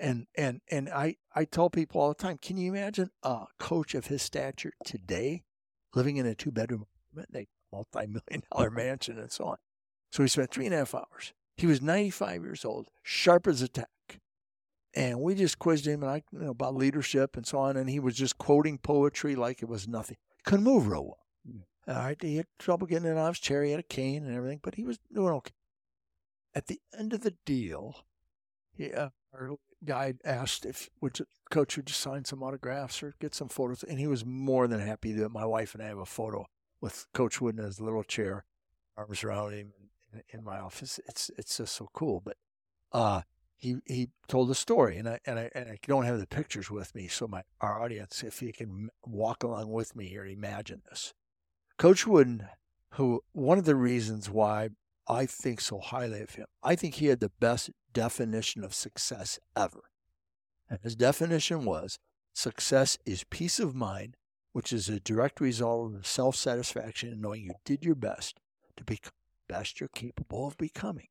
and 0.00 0.26
and 0.36 0.60
and 0.70 0.88
I 0.88 1.16
I 1.34 1.44
tell 1.44 1.70
people 1.70 2.00
all 2.00 2.08
the 2.08 2.14
time, 2.14 2.38
can 2.40 2.56
you 2.56 2.72
imagine 2.72 3.10
a 3.22 3.44
coach 3.58 3.94
of 3.94 4.06
his 4.06 4.22
stature 4.22 4.72
today 4.84 5.44
living 5.94 6.16
in 6.16 6.26
a 6.26 6.34
two 6.34 6.50
bedroom 6.50 6.86
apartment, 7.12 7.46
a 7.72 7.76
multi 7.76 8.06
million 8.06 8.42
dollar 8.52 8.70
mansion, 8.70 9.18
and 9.18 9.30
so 9.30 9.44
on? 9.44 9.56
So 10.10 10.22
he 10.22 10.28
spent 10.28 10.50
three 10.50 10.66
and 10.66 10.74
a 10.74 10.78
half 10.78 10.94
hours. 10.94 11.32
He 11.56 11.66
was 11.66 11.82
95 11.82 12.42
years 12.42 12.64
old, 12.64 12.88
sharp 13.02 13.46
as 13.46 13.62
a 13.62 13.68
tack. 13.68 13.88
And 14.94 15.20
we 15.20 15.34
just 15.34 15.58
quizzed 15.58 15.86
him 15.86 16.02
and 16.02 16.10
I, 16.10 16.22
you 16.32 16.40
know, 16.40 16.50
about 16.50 16.74
leadership 16.74 17.36
and 17.36 17.46
so 17.46 17.58
on. 17.58 17.76
And 17.76 17.88
he 17.88 18.00
was 18.00 18.16
just 18.16 18.38
quoting 18.38 18.78
poetry 18.78 19.36
like 19.36 19.62
it 19.62 19.68
was 19.68 19.86
nothing. 19.86 20.16
Couldn't 20.44 20.64
move 20.64 20.88
real 20.88 21.04
well. 21.04 21.20
All 21.86 21.94
right, 21.94 22.20
he 22.20 22.36
had 22.36 22.46
trouble 22.58 22.86
getting 22.86 23.04
in 23.04 23.12
and 23.12 23.18
out 23.20 23.28
of 23.28 23.36
his 23.36 23.40
chair. 23.40 23.64
He 23.64 23.70
had 23.70 23.80
a 23.80 23.84
cane 23.84 24.24
and 24.24 24.34
everything, 24.34 24.60
but 24.62 24.74
he 24.76 24.84
was 24.84 24.98
doing 25.12 25.32
okay. 25.34 25.52
At 26.54 26.66
the 26.66 26.80
end 26.96 27.12
of 27.12 27.22
the 27.22 27.34
deal, 27.44 28.04
he, 28.72 28.92
uh, 28.92 29.10
our 29.32 29.50
guy 29.84 30.14
asked 30.24 30.66
if 30.66 30.88
would 31.00 31.18
coach 31.50 31.76
would 31.76 31.88
you 31.88 31.94
sign 31.94 32.24
some 32.24 32.42
autographs 32.42 33.02
or 33.02 33.14
get 33.20 33.34
some 33.34 33.48
photos, 33.48 33.82
and 33.82 33.98
he 33.98 34.06
was 34.06 34.24
more 34.24 34.66
than 34.66 34.80
happy 34.80 35.12
that. 35.12 35.30
My 35.30 35.44
wife 35.44 35.74
and 35.74 35.82
I 35.82 35.88
have 35.88 35.98
a 35.98 36.06
photo 36.06 36.46
with 36.80 37.06
Coach 37.12 37.40
Wooden 37.40 37.60
in 37.60 37.66
his 37.66 37.80
little 37.80 38.04
chair, 38.04 38.44
arms 38.96 39.22
around 39.24 39.52
him 39.52 39.72
in, 40.12 40.22
in 40.30 40.44
my 40.44 40.58
office. 40.58 41.00
It's 41.06 41.30
it's 41.36 41.56
just 41.56 41.74
so 41.74 41.88
cool. 41.92 42.20
But 42.24 42.36
uh, 42.92 43.22
he 43.56 43.76
he 43.84 44.10
told 44.28 44.50
a 44.50 44.54
story, 44.54 44.96
and 44.96 45.08
I 45.08 45.20
and 45.26 45.38
I 45.38 45.50
and 45.54 45.68
I 45.68 45.78
don't 45.86 46.04
have 46.04 46.18
the 46.18 46.26
pictures 46.26 46.70
with 46.70 46.94
me, 46.94 47.08
so 47.08 47.26
my 47.26 47.42
our 47.60 47.82
audience, 47.82 48.22
if 48.22 48.42
you 48.42 48.52
can 48.52 48.90
walk 49.04 49.42
along 49.42 49.70
with 49.70 49.94
me 49.96 50.06
here, 50.08 50.24
imagine 50.24 50.82
this. 50.88 51.14
Coach 51.76 52.06
Wooden, 52.06 52.46
who 52.90 53.22
one 53.32 53.58
of 53.58 53.64
the 53.64 53.76
reasons 53.76 54.30
why 54.30 54.70
I 55.10 55.26
think 55.26 55.60
so 55.60 55.80
highly 55.80 56.20
of 56.20 56.36
him. 56.36 56.46
I 56.62 56.76
think 56.76 56.94
he 56.94 57.06
had 57.06 57.18
the 57.18 57.32
best 57.40 57.70
definition 57.92 58.62
of 58.62 58.72
success 58.72 59.40
ever. 59.56 59.90
And 60.68 60.78
his 60.84 60.94
definition 60.94 61.64
was 61.64 61.98
success 62.32 62.96
is 63.04 63.24
peace 63.24 63.58
of 63.58 63.74
mind, 63.74 64.16
which 64.52 64.72
is 64.72 64.88
a 64.88 65.00
direct 65.00 65.40
result 65.40 65.96
of 65.96 66.06
self 66.06 66.36
satisfaction 66.36 67.08
and 67.08 67.20
knowing 67.20 67.42
you 67.42 67.54
did 67.64 67.84
your 67.84 67.96
best 67.96 68.38
to 68.76 68.84
become 68.84 69.10
best 69.48 69.80
you're 69.80 69.88
capable 69.88 70.46
of 70.46 70.56
becoming. 70.56 71.08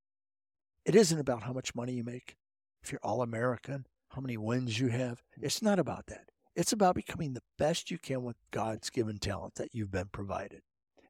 It 0.85 0.95
isn't 0.95 1.19
about 1.19 1.43
how 1.43 1.51
much 1.51 1.75
money 1.75 1.91
you 1.91 2.05
make, 2.05 2.37
if 2.81 2.93
you're 2.93 3.01
all 3.03 3.21
American, 3.21 3.85
how 4.11 4.21
many 4.21 4.37
wins 4.37 4.79
you 4.79 4.87
have. 4.87 5.21
It's 5.41 5.61
not 5.61 5.77
about 5.77 6.05
that. 6.07 6.29
It's 6.55 6.71
about 6.71 6.95
becoming 6.95 7.33
the 7.33 7.43
best 7.57 7.91
you 7.91 7.97
can 7.97 8.23
with 8.23 8.37
God's 8.51 8.89
given 8.89 9.17
talent 9.17 9.55
that 9.55 9.75
you've 9.75 9.91
been 9.91 10.07
provided. 10.09 10.61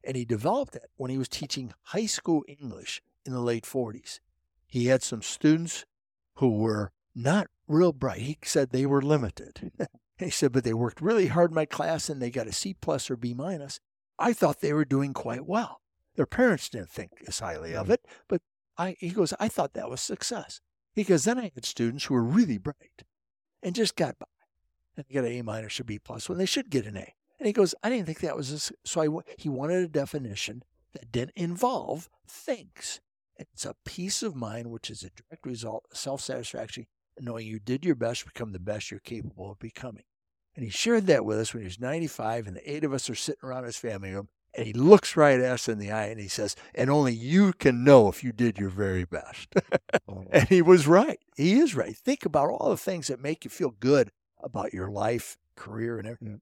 And 0.04 0.16
he 0.16 0.24
developed 0.24 0.76
it 0.76 0.90
when 0.96 1.10
he 1.10 1.18
was 1.18 1.28
teaching 1.28 1.72
high 1.84 2.06
school 2.06 2.42
English 2.48 3.02
in 3.24 3.32
the 3.32 3.40
late 3.40 3.64
40s. 3.64 4.20
He 4.66 4.86
had 4.86 5.02
some 5.02 5.22
students 5.22 5.84
who 6.36 6.56
were 6.56 6.92
not 7.14 7.48
real 7.66 7.92
bright. 7.92 8.20
He 8.20 8.38
said 8.42 8.70
they 8.70 8.86
were 8.86 9.02
limited. 9.02 9.72
he 10.18 10.30
said, 10.30 10.52
but 10.52 10.64
they 10.64 10.74
worked 10.74 11.00
really 11.00 11.26
hard 11.26 11.50
in 11.50 11.54
my 11.54 11.66
class 11.66 12.08
and 12.08 12.20
they 12.20 12.30
got 12.30 12.46
a 12.46 12.52
C 12.52 12.74
plus 12.74 13.10
or 13.10 13.16
B 13.16 13.34
minus. 13.34 13.80
I 14.18 14.32
thought 14.32 14.60
they 14.60 14.72
were 14.72 14.84
doing 14.84 15.12
quite 15.12 15.46
well. 15.46 15.80
Their 16.16 16.26
parents 16.26 16.68
didn't 16.68 16.90
think 16.90 17.12
as 17.26 17.40
highly 17.40 17.74
of 17.74 17.84
mm-hmm. 17.84 17.92
it, 17.92 18.06
but 18.28 18.42
I, 18.78 18.96
he 18.98 19.10
goes, 19.10 19.34
I 19.38 19.48
thought 19.48 19.74
that 19.74 19.90
was 19.90 20.00
success. 20.00 20.60
He 20.94 21.04
goes, 21.04 21.24
then 21.24 21.38
I 21.38 21.52
had 21.54 21.64
students 21.64 22.04
who 22.04 22.14
were 22.14 22.22
really 22.22 22.58
bright 22.58 23.04
and 23.62 23.74
just 23.74 23.96
got 23.96 24.18
by 24.18 24.26
and 24.96 25.04
they 25.08 25.14
got 25.14 25.24
an 25.24 25.38
A 25.38 25.42
minus 25.42 25.80
or 25.80 25.84
B 25.84 25.98
plus 25.98 26.28
when 26.28 26.38
they 26.38 26.46
should 26.46 26.70
get 26.70 26.86
an 26.86 26.96
A. 26.96 27.14
And 27.40 27.46
he 27.46 27.54
goes, 27.54 27.74
I 27.82 27.88
didn't 27.88 28.04
think 28.04 28.20
that 28.20 28.36
was 28.36 28.52
a, 28.52 28.74
so. 28.86 29.00
I 29.00 29.22
he 29.38 29.48
wanted 29.48 29.82
a 29.82 29.88
definition 29.88 30.62
that 30.92 31.10
didn't 31.10 31.32
involve 31.36 32.10
things. 32.28 33.00
It's 33.38 33.64
a 33.64 33.74
peace 33.86 34.22
of 34.22 34.36
mind, 34.36 34.70
which 34.70 34.90
is 34.90 35.02
a 35.02 35.08
direct 35.08 35.46
result 35.46 35.86
of 35.90 35.96
self 35.96 36.20
satisfaction, 36.20 36.86
knowing 37.18 37.46
you 37.46 37.58
did 37.58 37.86
your 37.86 37.94
best 37.94 38.20
to 38.20 38.26
become 38.26 38.52
the 38.52 38.58
best 38.58 38.90
you're 38.90 39.00
capable 39.00 39.50
of 39.50 39.58
becoming. 39.58 40.04
And 40.54 40.64
he 40.66 40.70
shared 40.70 41.06
that 41.06 41.24
with 41.24 41.38
us 41.38 41.54
when 41.54 41.62
he 41.62 41.66
was 41.66 41.80
95, 41.80 42.46
and 42.46 42.56
the 42.56 42.70
eight 42.70 42.84
of 42.84 42.92
us 42.92 43.08
are 43.08 43.14
sitting 43.14 43.48
around 43.48 43.64
his 43.64 43.78
family 43.78 44.10
room. 44.10 44.28
And 44.52 44.66
he 44.66 44.74
looks 44.74 45.16
right 45.16 45.40
at 45.40 45.50
us 45.50 45.68
in 45.68 45.78
the 45.78 45.92
eye 45.92 46.06
and 46.06 46.20
he 46.20 46.28
says, 46.28 46.56
And 46.74 46.90
only 46.90 47.14
you 47.14 47.52
can 47.52 47.84
know 47.84 48.08
if 48.08 48.22
you 48.22 48.32
did 48.32 48.58
your 48.58 48.68
very 48.68 49.04
best. 49.04 49.54
Oh, 50.08 50.24
and 50.30 50.48
he 50.48 50.60
was 50.60 50.88
right. 50.88 51.20
He 51.36 51.58
is 51.60 51.76
right. 51.76 51.96
Think 51.96 52.24
about 52.24 52.50
all 52.50 52.70
the 52.70 52.76
things 52.76 53.06
that 53.08 53.20
make 53.20 53.44
you 53.44 53.50
feel 53.50 53.70
good 53.70 54.10
about 54.42 54.72
your 54.72 54.90
life, 54.90 55.36
career, 55.54 55.98
and 55.98 56.08
everything. 56.08 56.40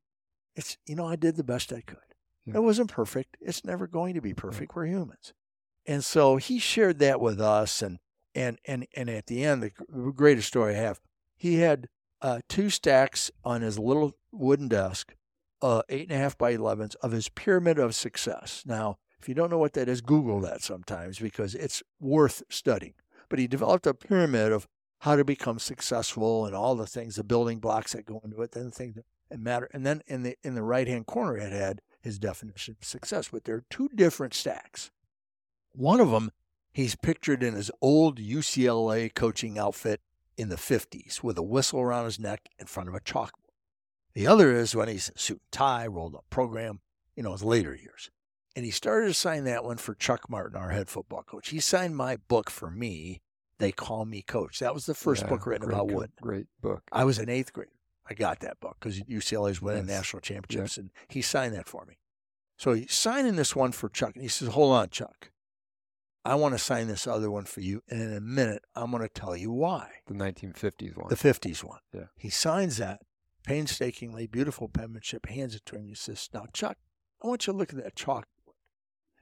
It's, 0.59 0.77
you 0.87 0.97
know, 0.97 1.07
I 1.07 1.15
did 1.15 1.37
the 1.37 1.45
best 1.45 1.73
I 1.73 1.83
could. 1.83 1.99
Yeah. 2.45 2.57
It 2.57 2.63
wasn't 2.63 2.91
perfect. 2.91 3.37
It's 3.41 3.65
never 3.65 3.87
going 3.87 4.15
to 4.15 4.21
be 4.21 4.35
perfect. 4.35 4.75
We're 4.75 4.87
humans. 4.87 5.33
And 5.87 6.05
so 6.05 6.37
he 6.37 6.59
shared 6.59 6.99
that 6.99 7.21
with 7.21 7.41
us. 7.41 7.81
And, 7.81 8.01
and, 8.35 8.59
and, 8.65 8.89
and 8.97 9.09
at 9.09 9.27
the 9.27 9.45
end, 9.45 9.63
the 9.63 9.71
greatest 10.11 10.49
story 10.49 10.75
I 10.75 10.79
have, 10.79 11.01
he 11.37 11.61
had 11.61 11.89
uh, 12.21 12.41
two 12.49 12.71
stacks 12.71 13.31
on 13.45 13.63
his 13.63 13.79
little 13.79 14.17
wooden 14.33 14.67
desk, 14.67 15.15
uh, 15.63 15.83
eight 15.89 16.09
and 16.11 16.19
a 16.19 16.21
half 16.21 16.37
by 16.37 16.57
11s 16.57 16.97
of 16.97 17.13
his 17.13 17.29
pyramid 17.29 17.79
of 17.79 17.95
success. 17.95 18.65
Now, 18.67 18.99
if 19.21 19.29
you 19.29 19.37
don't 19.37 19.51
know 19.51 19.59
what 19.59 19.75
that 19.75 19.89
is, 19.89 20.01
Google 20.01 20.41
that 20.41 20.61
sometimes 20.61 21.21
because 21.21 21.55
it's 21.55 21.85
worth 22.01 22.43
studying. 22.49 22.95
But 23.29 23.39
he 23.39 23.47
developed 23.47 23.87
a 23.87 23.95
pyramid 23.95 24.51
of 24.51 24.67
how 25.03 25.15
to 25.15 25.25
become 25.25 25.61
successful 25.61 26.47
and 26.47 26.57
all 26.57 26.75
the 26.75 26.87
things, 26.87 27.15
the 27.15 27.23
building 27.23 27.61
blocks 27.61 27.93
that 27.93 28.07
go 28.07 28.21
into 28.25 28.43
it, 28.43 28.51
then 28.51 28.65
the 28.65 28.71
things 28.73 28.97
that 29.31 29.41
matter. 29.41 29.69
And 29.73 29.85
then 29.85 30.03
in 30.07 30.23
the 30.23 30.37
in 30.43 30.55
the 30.55 30.63
right 30.63 30.87
hand 30.89 31.07
corner, 31.07 31.37
it 31.37 31.53
had 31.53 31.81
his 32.01 32.19
definition 32.19 32.77
of 32.81 32.87
success. 32.87 33.29
But 33.33 33.45
there 33.45 33.57
are 33.57 33.65
two 33.71 33.89
different 33.95 34.35
stacks. 34.35 34.91
One 35.73 36.01
of 36.01 36.11
them, 36.11 36.31
he's 36.73 36.97
pictured 36.97 37.43
in 37.43 37.55
his 37.55 37.71
old 37.81 38.19
UCLA 38.19 39.15
coaching 39.15 39.59
outfit 39.59 40.01
in 40.37 40.49
the 40.49 40.57
50s 40.57 41.23
with 41.23 41.37
a 41.37 41.43
whistle 41.43 41.81
around 41.81 42.05
his 42.07 42.19
neck 42.19 42.49
in 42.59 42.67
front 42.67 42.89
of 42.89 42.95
a 42.95 43.01
chalkboard. 43.01 43.33
The 44.15 44.27
other 44.27 44.53
is 44.55 44.75
when 44.75 44.89
he's 44.89 45.09
in 45.09 45.17
suit 45.17 45.41
and 45.45 45.53
tie, 45.53 45.87
rolled 45.87 46.15
up 46.15 46.25
program, 46.31 46.81
you 47.15 47.23
know, 47.23 47.33
his 47.33 47.45
later 47.45 47.75
years. 47.75 48.11
And 48.57 48.65
he 48.65 48.71
started 48.71 49.07
to 49.07 49.15
sign 49.15 49.45
that 49.45 49.63
one 49.63 49.77
for 49.77 49.95
Chuck 49.95 50.29
Martin, 50.29 50.57
our 50.57 50.71
head 50.71 50.89
football 50.89 51.23
coach. 51.23 51.51
He 51.51 51.61
signed 51.61 51.97
my 51.97 52.17
book 52.17 52.51
for 52.51 52.71
me. 52.71 53.21
They 53.59 53.71
call 53.73 54.05
me 54.05 54.23
coach. 54.23 54.59
That 54.61 54.75
was 54.75 54.87
the 54.87 54.95
first 54.95 55.23
Yeah, 55.23 55.29
book 55.29 55.47
written 55.47 55.67
great, 55.67 55.75
about 55.75 55.93
Wooden. 55.93 56.13
Great 56.21 56.47
book. 56.61 56.83
I 56.91 57.05
was 57.05 57.19
an 57.19 57.29
eighth 57.29 57.53
grader. 57.53 57.71
I 58.09 58.15
got 58.15 58.41
that 58.41 58.61
book 58.61 58.77
because 58.81 59.01
UCLA's 59.01 59.61
winning 59.61 59.87
Yes. 59.87 59.97
national 59.97 60.21
championships, 60.21 60.79
and 60.79 60.91
he 61.09 61.23
signed 61.23 61.55
that 61.55 61.69
for 61.69 61.85
me. 61.85 61.99
So 62.57 62.73
he's 62.73 62.93
signing 62.93 63.37
this 63.37 63.55
one 63.55 63.73
for 63.73 63.89
Chuck, 63.89 64.15
and 64.15 64.23
he 64.23 64.29
says, 64.29 64.49
"Hold 64.49 64.75
on, 64.75 64.89
Chuck, 64.91 65.31
I 66.25 66.35
want 66.35 66.55
to 66.55 66.59
sign 66.59 66.89
this 66.89 67.07
other 67.07 67.31
one 67.31 67.45
for 67.45 67.61
you, 67.61 67.83
and 67.89 68.01
in 68.01 68.13
a 68.13 68.21
minute, 68.21 68.65
I'm 68.75 68.91
going 68.91 69.03
to 69.03 69.09
tell 69.09 69.37
you 69.37 69.53
why." 69.53 70.01
The 70.07 70.15
1950s 70.15 70.97
one. 70.97 71.09
The 71.09 71.17
'50s 71.17 71.63
one. 71.63 71.81
Yeah. 71.93 72.07
He 72.17 72.31
signs 72.31 72.79
that 72.79 73.03
painstakingly, 73.45 74.27
beautiful 74.27 74.69
penmanship, 74.69 75.27
hands 75.27 75.55
it 75.55 75.65
to 75.67 75.77
him. 75.77 75.87
He 75.87 75.95
says, 75.95 76.29
"Now, 76.33 76.47
Chuck, 76.53 76.79
I 77.23 77.29
want 77.29 77.47
you 77.47 77.53
to 77.53 77.59
look 77.59 77.73
at 77.73 77.83
that 77.83 77.95
chalkboard. 77.95 78.25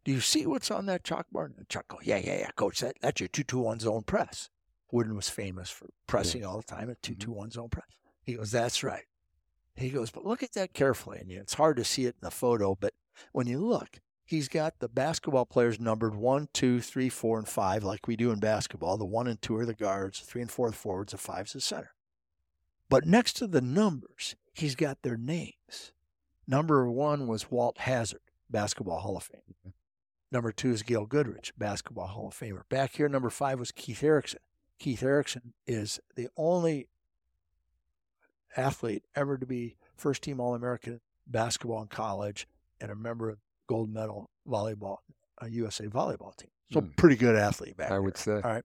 Do 0.05 0.13
you 0.13 0.21
see 0.21 0.47
what's 0.47 0.71
on 0.71 0.87
that 0.87 1.03
chalkboard?" 1.03 1.59
And 1.59 1.69
Chuck 1.69 1.89
goes, 1.89 2.01
"Yeah, 2.05 2.19
yeah, 2.19 2.39
yeah, 2.39 2.51
coach. 2.53 2.81
That 2.81 2.97
that's 3.01 3.21
your 3.21 3.29
two-two-one 3.29 3.81
zone 3.81 4.05
press." 4.05 4.51
Wooden 4.93 5.17
was 5.17 5.29
famous 5.29 5.69
for 5.69 5.91
pressing 6.07 6.45
all 6.45 6.59
the 6.59 6.63
time 6.63 6.89
at 6.89 7.03
two-two-one 7.03 7.49
mm-hmm. 7.49 7.55
zone 7.55 7.69
press. 7.69 7.87
He 8.27 8.35
goes, 8.35 8.51
"That's 8.51 8.83
right." 8.83 9.07
He 9.75 9.89
goes, 9.89 10.11
"But 10.11 10.27
look 10.27 10.43
at 10.43 10.53
that 10.53 10.75
carefully, 10.75 11.19
and 11.19 11.33
it's 11.33 11.55
hard 11.55 11.79
to 11.79 11.85
see 11.85 12.05
it 12.05 12.17
in 12.21 12.25
the 12.27 12.31
photo, 12.31 12.75
but 12.75 12.93
when 13.33 13.47
you 13.47 13.59
look." 13.65 14.01
He's 14.29 14.49
got 14.49 14.81
the 14.81 14.89
basketball 14.89 15.47
players 15.47 15.79
numbered 15.79 16.17
one, 16.17 16.49
two, 16.53 16.81
three, 16.81 17.09
four, 17.09 17.39
and 17.39 17.49
five, 17.49 17.85
like 17.85 18.09
we 18.09 18.17
do 18.17 18.33
in 18.33 18.41
basketball. 18.41 18.97
The 18.97 19.05
one 19.05 19.29
and 19.29 19.41
two 19.41 19.57
are 19.57 19.65
the 19.65 19.73
guards, 19.73 20.19
three 20.19 20.43
and 20.43 20.51
four 20.51 20.67
are 20.67 20.71
the 20.73 20.77
forwards, 20.77 21.13
the 21.13 21.19
five's 21.19 21.53
the 21.53 21.61
center. 21.61 21.95
But 22.89 23.07
next 23.07 23.35
to 23.35 23.47
the 23.47 23.61
numbers, 23.61 24.35
he's 24.53 24.75
got 24.75 25.03
their 25.03 25.17
names. 25.17 25.93
Number 26.45 26.91
one 26.91 27.29
was 27.29 27.53
Walt 27.53 27.79
Hazzard, 27.79 28.21
Basketball 28.51 28.99
Hall 28.99 29.17
of 29.17 29.23
Fame. 29.23 29.75
Number 30.33 30.51
two 30.51 30.73
is 30.73 30.83
Gail 30.83 31.07
Goodrich, 31.07 31.53
Basketball 31.57 32.09
Hall 32.09 32.27
of 32.27 32.35
Famer. 32.35 32.69
Back 32.69 32.95
here, 32.97 33.09
number 33.09 33.31
five 33.31 33.61
was 33.61 33.71
Keith 33.71 34.03
Erickson. 34.03 34.41
Keith 34.81 35.05
Erickson 35.05 35.55
is 35.69 36.01
the 36.17 36.29
only 36.37 36.89
athlete 38.57 39.05
ever 39.15 39.37
to 39.39 39.47
be 39.47 39.77
first 39.97 40.23
team 40.23 40.41
All 40.41 40.55
American 40.55 41.01
basketball 41.27 41.83
in 41.83 41.89
college 41.89 42.47
and 42.81 42.91
a 42.91 42.95
member 42.95 43.29
of 43.31 43.39
gold 43.69 43.93
medal 43.93 44.31
volleyball, 44.49 44.99
a 45.39 45.49
USA 45.49 45.87
volleyball 45.87 46.37
team. 46.37 46.51
So 46.73 46.81
Hmm. 46.81 46.89
pretty 46.97 47.17
good 47.17 47.37
athlete 47.37 47.77
back 47.77 47.87
I 47.89 47.95
there. 47.95 48.03
would 48.03 48.17
say. 48.17 48.35
All 48.35 48.41
right. 48.43 48.65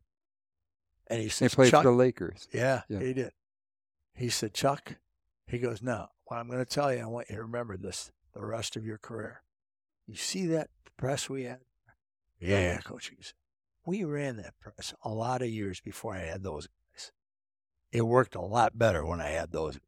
And 1.07 1.19
he 1.19 1.25
They 1.25 1.29
says, 1.29 1.55
played 1.55 1.71
for 1.71 1.83
the 1.83 1.91
Lakers. 1.91 2.47
yeah, 2.53 2.83
Yeah. 2.87 2.99
he 2.99 3.13
did. 3.13 3.31
He 4.13 4.29
said, 4.29 4.53
Chuck, 4.53 4.95
he 5.47 5.57
goes, 5.59 5.81
now, 5.81 6.09
what 6.25 6.37
I'm 6.37 6.47
going 6.47 6.59
to 6.59 6.65
tell 6.65 6.93
you, 6.93 7.01
I 7.01 7.05
want 7.05 7.29
you 7.29 7.35
to 7.37 7.41
remember 7.43 7.77
this 7.77 8.11
the 8.33 8.45
rest 8.45 8.75
of 8.75 8.85
your 8.85 8.97
career. 8.97 9.43
You 10.07 10.15
see 10.15 10.45
that 10.47 10.69
press 10.97 11.29
we 11.29 11.43
had? 11.43 11.59
Yeah, 12.39 12.77
coach. 12.79 13.09
He 13.09 13.21
said, 13.21 13.33
we 13.85 14.03
ran 14.03 14.37
that 14.37 14.53
press 14.59 14.93
a 15.03 15.09
lot 15.09 15.41
of 15.41 15.49
years 15.49 15.79
before 15.79 16.13
I 16.15 16.19
had 16.19 16.43
those. 16.43 16.67
It 17.91 18.05
worked 18.05 18.35
a 18.35 18.41
lot 18.41 18.77
better 18.77 19.05
when 19.05 19.19
I 19.21 19.29
had 19.29 19.51
those. 19.51 19.79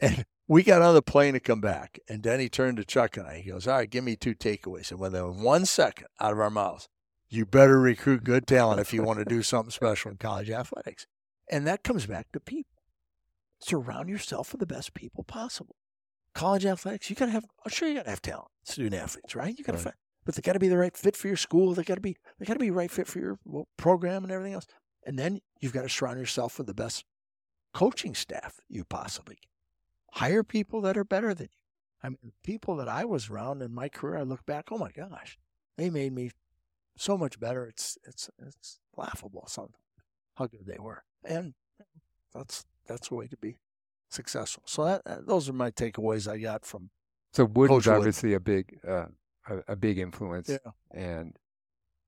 And 0.00 0.24
we 0.46 0.62
got 0.62 0.82
on 0.82 0.94
the 0.94 1.02
plane 1.02 1.34
to 1.34 1.40
come 1.40 1.60
back. 1.60 1.98
And 2.08 2.22
then 2.22 2.38
he 2.40 2.48
turned 2.48 2.76
to 2.76 2.84
Chuck 2.84 3.16
and 3.16 3.26
I. 3.26 3.38
He 3.38 3.50
goes, 3.50 3.66
All 3.66 3.76
right, 3.76 3.90
give 3.90 4.04
me 4.04 4.14
two 4.16 4.34
takeaways. 4.34 4.90
And 4.90 5.00
within 5.00 5.42
one 5.42 5.66
second 5.66 6.06
out 6.20 6.32
of 6.32 6.38
our 6.40 6.50
mouths, 6.50 6.88
you 7.28 7.44
better 7.44 7.80
recruit 7.80 8.24
good 8.24 8.46
talent 8.46 8.80
if 8.80 8.92
you 8.92 9.02
want 9.02 9.18
to 9.18 9.24
do 9.24 9.42
something 9.42 9.70
special 9.70 10.10
in 10.10 10.16
college 10.16 10.50
athletics. 10.50 11.06
And 11.50 11.66
that 11.66 11.82
comes 11.82 12.06
back 12.06 12.30
to 12.32 12.40
people. 12.40 12.82
Surround 13.60 14.08
yourself 14.08 14.52
with 14.52 14.60
the 14.60 14.66
best 14.66 14.94
people 14.94 15.24
possible. 15.24 15.76
College 16.34 16.64
athletics, 16.64 17.10
you 17.10 17.16
gotta 17.16 17.32
have 17.32 17.44
I'm 17.64 17.70
sure 17.72 17.88
you 17.88 17.96
gotta 17.96 18.10
have 18.10 18.22
talent, 18.22 18.48
student 18.62 18.94
athletes, 19.02 19.34
right? 19.34 19.58
You 19.58 19.64
gotta 19.64 19.78
Right. 19.78 19.84
find 19.84 19.96
but 20.24 20.34
they 20.34 20.42
gotta 20.42 20.58
be 20.58 20.68
the 20.68 20.76
right 20.78 20.96
fit 20.96 21.16
for 21.16 21.26
your 21.26 21.36
school. 21.38 21.74
They 21.74 21.82
gotta 21.82 22.00
be 22.02 22.16
they 22.38 22.46
gotta 22.46 22.60
be 22.60 22.70
right 22.70 22.90
fit 22.90 23.08
for 23.08 23.18
your 23.18 23.38
program 23.76 24.22
and 24.22 24.30
everything 24.32 24.52
else. 24.54 24.66
And 25.06 25.18
then 25.18 25.40
you've 25.60 25.72
got 25.72 25.82
to 25.82 25.88
surround 25.88 26.18
yourself 26.18 26.58
with 26.58 26.66
the 26.66 26.74
best 26.74 27.04
coaching 27.72 28.14
staff 28.14 28.60
you 28.68 28.84
possibly 28.84 29.36
can. 29.36 29.50
Hire 30.12 30.42
people 30.42 30.80
that 30.82 30.96
are 30.96 31.04
better 31.04 31.34
than 31.34 31.48
you. 31.50 31.58
I 32.02 32.08
mean, 32.10 32.32
people 32.42 32.76
that 32.76 32.88
I 32.88 33.04
was 33.04 33.28
around 33.28 33.62
in 33.62 33.74
my 33.74 33.88
career, 33.88 34.18
I 34.18 34.22
look 34.22 34.46
back, 34.46 34.66
oh 34.70 34.78
my 34.78 34.90
gosh, 34.90 35.38
they 35.76 35.90
made 35.90 36.12
me 36.12 36.30
so 36.96 37.16
much 37.16 37.38
better. 37.40 37.66
It's 37.66 37.98
it's 38.06 38.30
it's 38.38 38.80
laughable 38.96 39.44
sometimes 39.48 39.76
how 40.34 40.46
good 40.46 40.66
they 40.66 40.78
were, 40.78 41.02
and 41.24 41.54
that's 42.34 42.64
that's 42.86 43.08
the 43.08 43.14
way 43.16 43.26
to 43.26 43.36
be 43.36 43.58
successful. 44.10 44.62
So 44.66 44.84
that, 44.84 45.26
those 45.26 45.48
are 45.48 45.52
my 45.52 45.70
takeaways 45.70 46.30
I 46.30 46.38
got 46.38 46.64
from 46.64 46.90
So 47.32 47.44
Wooden's 47.44 47.84
Coach 47.84 47.86
Wooden. 47.86 47.98
obviously 47.98 48.34
a 48.34 48.40
big, 48.40 48.78
uh, 48.86 49.06
a, 49.48 49.72
a 49.72 49.76
big 49.76 49.98
influence. 49.98 50.48
Yeah. 50.48 50.70
And 50.92 51.36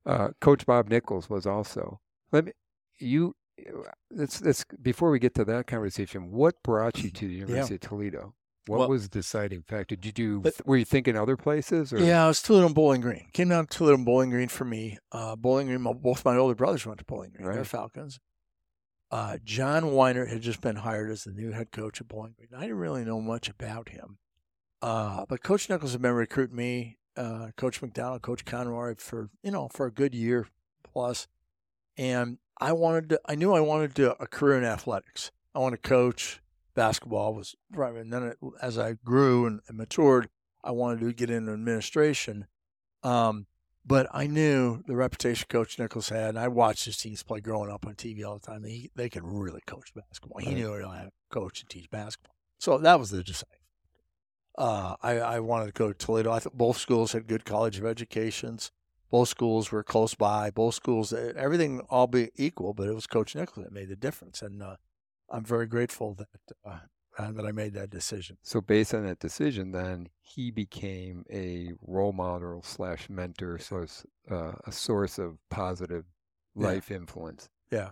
uh, 0.06 0.28
Coach 0.40 0.66
Bob 0.66 0.88
Nichols 0.88 1.28
was 1.28 1.46
also. 1.46 2.00
Let 2.32 2.46
me, 2.46 2.52
you, 3.00 3.34
let's 4.10 4.40
let's 4.42 4.64
before 4.80 5.10
we 5.10 5.18
get 5.18 5.34
to 5.34 5.44
that 5.46 5.66
conversation. 5.66 6.30
What 6.30 6.62
brought 6.62 7.02
you 7.02 7.10
to 7.10 7.26
the 7.28 7.34
University 7.34 7.74
of 7.76 7.80
Toledo? 7.80 8.34
What 8.66 8.80
Well- 8.80 8.88
was 8.90 9.04
the 9.04 9.08
deciding 9.08 9.62
factor? 9.62 9.96
Did 9.96 10.18
you 10.18 10.40
But- 10.40 10.66
were 10.66 10.76
you 10.76 10.84
thinking 10.84 11.16
other 11.16 11.36
places? 11.36 11.92
Or? 11.92 11.98
Yeah, 11.98 12.24
I 12.24 12.28
was 12.28 12.42
Toledo 12.42 12.66
and 12.66 12.74
Bowling 12.74 13.00
Green. 13.00 13.28
Came 13.32 13.48
down 13.48 13.66
to 13.66 13.76
Toledo 13.78 13.96
and 13.96 14.04
Bowling 14.04 14.30
Green 14.30 14.48
for 14.48 14.64
me. 14.64 14.98
Uh, 15.10 15.34
Bowling 15.34 15.66
Green, 15.66 15.80
my- 15.80 15.92
both 15.92 16.24
my 16.24 16.36
older 16.36 16.54
brothers 16.54 16.86
went 16.86 16.98
to 16.98 17.04
Bowling 17.04 17.32
Green. 17.32 17.50
They're 17.50 17.64
Falcons. 17.64 18.20
Uh, 19.10 19.38
John 19.42 19.84
Weinert 19.84 20.28
had 20.28 20.42
just 20.42 20.60
been 20.60 20.76
hired 20.76 21.10
as 21.10 21.24
the 21.24 21.32
new 21.32 21.50
head 21.50 21.72
coach 21.72 22.00
at 22.00 22.06
Bowling 22.06 22.34
Green. 22.36 22.50
I 22.56 22.60
didn't 22.62 22.76
really 22.78 23.04
know 23.04 23.20
much 23.20 23.48
about 23.48 23.88
him. 23.88 24.18
Uh, 24.82 25.26
but 25.28 25.42
Coach 25.42 25.68
Nichols 25.68 25.92
had 25.92 26.02
been 26.02 26.12
recruiting 26.14 26.54
me, 26.56 26.98
uh, 27.16 27.50
Coach 27.56 27.82
McDonald, 27.82 28.22
Coach 28.22 28.44
Conroy 28.44 28.94
for, 28.98 29.30
you 29.42 29.50
know, 29.50 29.68
for 29.72 29.86
a 29.86 29.90
good 29.90 30.14
year 30.14 30.46
plus. 30.84 31.26
And 31.96 32.38
I 32.60 32.72
wanted 32.72 33.08
to, 33.10 33.20
I 33.26 33.34
knew 33.34 33.52
I 33.54 33.60
wanted 33.60 33.94
to, 33.96 34.20
a 34.22 34.26
career 34.26 34.58
in 34.58 34.64
athletics. 34.64 35.30
I 35.54 35.58
wanted 35.58 35.82
to 35.82 35.88
coach 35.88 36.40
basketball 36.74 37.34
was 37.34 37.54
right. 37.72 37.94
And 37.94 38.12
then 38.12 38.22
it, 38.24 38.38
as 38.62 38.78
I 38.78 38.94
grew 39.04 39.46
and, 39.46 39.60
and 39.68 39.76
matured, 39.78 40.28
I 40.62 40.70
wanted 40.72 41.00
to 41.00 41.12
get 41.12 41.30
into 41.30 41.52
administration. 41.52 42.46
Um, 43.02 43.46
but 43.84 44.06
I 44.12 44.26
knew 44.26 44.82
the 44.86 44.94
reputation 44.94 45.46
Coach 45.48 45.78
Nichols 45.78 46.10
had, 46.10 46.30
and 46.30 46.38
I 46.38 46.48
watched 46.48 46.84
his 46.84 46.98
teams 46.98 47.22
play 47.22 47.40
growing 47.40 47.70
up 47.70 47.86
on 47.86 47.94
TV 47.94 48.24
all 48.24 48.38
the 48.38 48.46
time. 48.46 48.62
He, 48.64 48.90
they 48.94 49.08
could 49.08 49.24
really 49.24 49.62
coach 49.66 49.92
basketball. 49.94 50.38
He 50.40 50.48
Right. 50.48 50.56
knew 50.56 50.72
how 50.82 51.04
to 51.04 51.10
coach 51.30 51.62
and 51.62 51.70
teach 51.70 51.90
basketball. 51.90 52.34
So 52.58 52.76
that 52.78 52.98
was 53.00 53.10
the 53.10 53.22
deciding. 53.24 53.56
Uh, 54.58 54.96
I, 55.02 55.12
I 55.18 55.40
wanted 55.40 55.66
to 55.66 55.72
go 55.72 55.88
to 55.88 55.94
Toledo. 55.94 56.30
I 56.30 56.40
thought 56.40 56.58
both 56.58 56.76
schools 56.76 57.12
had 57.12 57.26
good 57.26 57.46
college 57.46 57.78
of 57.78 57.86
educations. 57.86 58.70
Both 59.10 59.28
schools 59.28 59.72
were 59.72 59.82
close 59.82 60.14
by. 60.14 60.50
Both 60.50 60.74
schools, 60.76 61.12
eh, 61.12 61.32
everything 61.36 61.80
all 61.90 62.06
be 62.06 62.30
equal, 62.36 62.74
but 62.74 62.88
it 62.88 62.94
was 62.94 63.06
Coach 63.06 63.34
Nichols 63.34 63.64
that 63.64 63.72
made 63.72 63.88
the 63.88 63.96
difference. 63.96 64.40
And 64.42 64.62
uh, 64.62 64.76
I'm 65.28 65.44
very 65.44 65.66
grateful 65.66 66.14
that 66.14 66.28
uh, 66.64 66.78
uh, 67.18 67.32
that 67.32 67.44
I 67.44 67.50
made 67.52 67.74
that 67.74 67.90
decision. 67.90 68.38
So 68.42 68.60
based 68.60 68.94
on 68.94 69.04
that 69.04 69.18
decision, 69.18 69.72
then 69.72 70.08
he 70.20 70.50
became 70.52 71.24
a 71.30 71.72
role 71.82 72.12
model 72.12 72.62
slash 72.62 73.10
mentor, 73.10 73.58
so 73.58 73.84
uh, 74.30 74.52
a 74.64 74.72
source 74.72 75.18
of 75.18 75.38
positive 75.50 76.04
Yeah. 76.56 76.66
life 76.68 76.90
influence. 76.90 77.48
Yeah. 77.70 77.90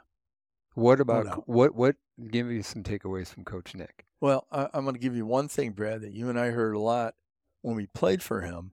What 0.75 1.01
about 1.01 1.27
doubt. 1.27 1.49
what? 1.49 1.75
What? 1.75 1.97
Give 2.31 2.47
me 2.47 2.63
some 2.63 2.83
takeaways 2.85 3.29
from 3.29 3.45
Coach 3.45 3.75
Nick. 3.75 4.07
Well, 4.21 4.47
I, 4.53 4.69
I'm 4.73 4.85
going 4.85 4.95
to 4.95 5.01
give 5.01 5.17
you 5.17 5.27
one 5.27 5.49
thing, 5.49 5.73
Brad, 5.73 6.01
that 6.03 6.13
you 6.13 6.29
and 6.29 6.39
I 6.39 6.51
heard 6.51 6.75
a 6.75 6.81
lot 6.81 7.15
when 7.63 7.75
we 7.77 7.87
played 7.87 8.23
for 8.23 8.41
him 8.43 8.73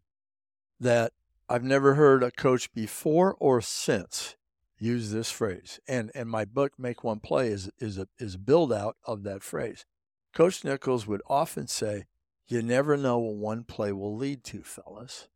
that 0.79 1.13
I've 1.47 1.63
never 1.63 1.93
heard 1.93 2.23
a 2.23 2.31
coach 2.31 2.73
before 2.73 3.35
or 3.39 3.61
since 3.61 4.35
use 4.79 5.11
this 5.11 5.31
phrase. 5.31 5.79
And 5.87 6.11
and 6.15 6.29
my 6.29 6.45
book, 6.45 6.73
Make 6.77 7.03
One 7.03 7.19
Play, 7.19 7.49
is 7.49 7.69
is 7.79 7.97
a 7.97 8.07
is 8.17 8.35
a 8.35 8.39
build 8.39 8.73
out 8.73 8.97
of 9.05 9.23
that 9.23 9.43
phrase. 9.43 9.85
Coach 10.33 10.63
Nichols 10.63 11.07
would 11.07 11.21
often 11.27 11.67
say, 11.67 12.05
You 12.47 12.61
never 12.61 12.97
know 12.97 13.19
what 13.19 13.35
one 13.35 13.63
play 13.63 13.91
will 13.91 14.15
lead 14.15 14.43
to, 14.45 14.63
fellas. 14.63 15.27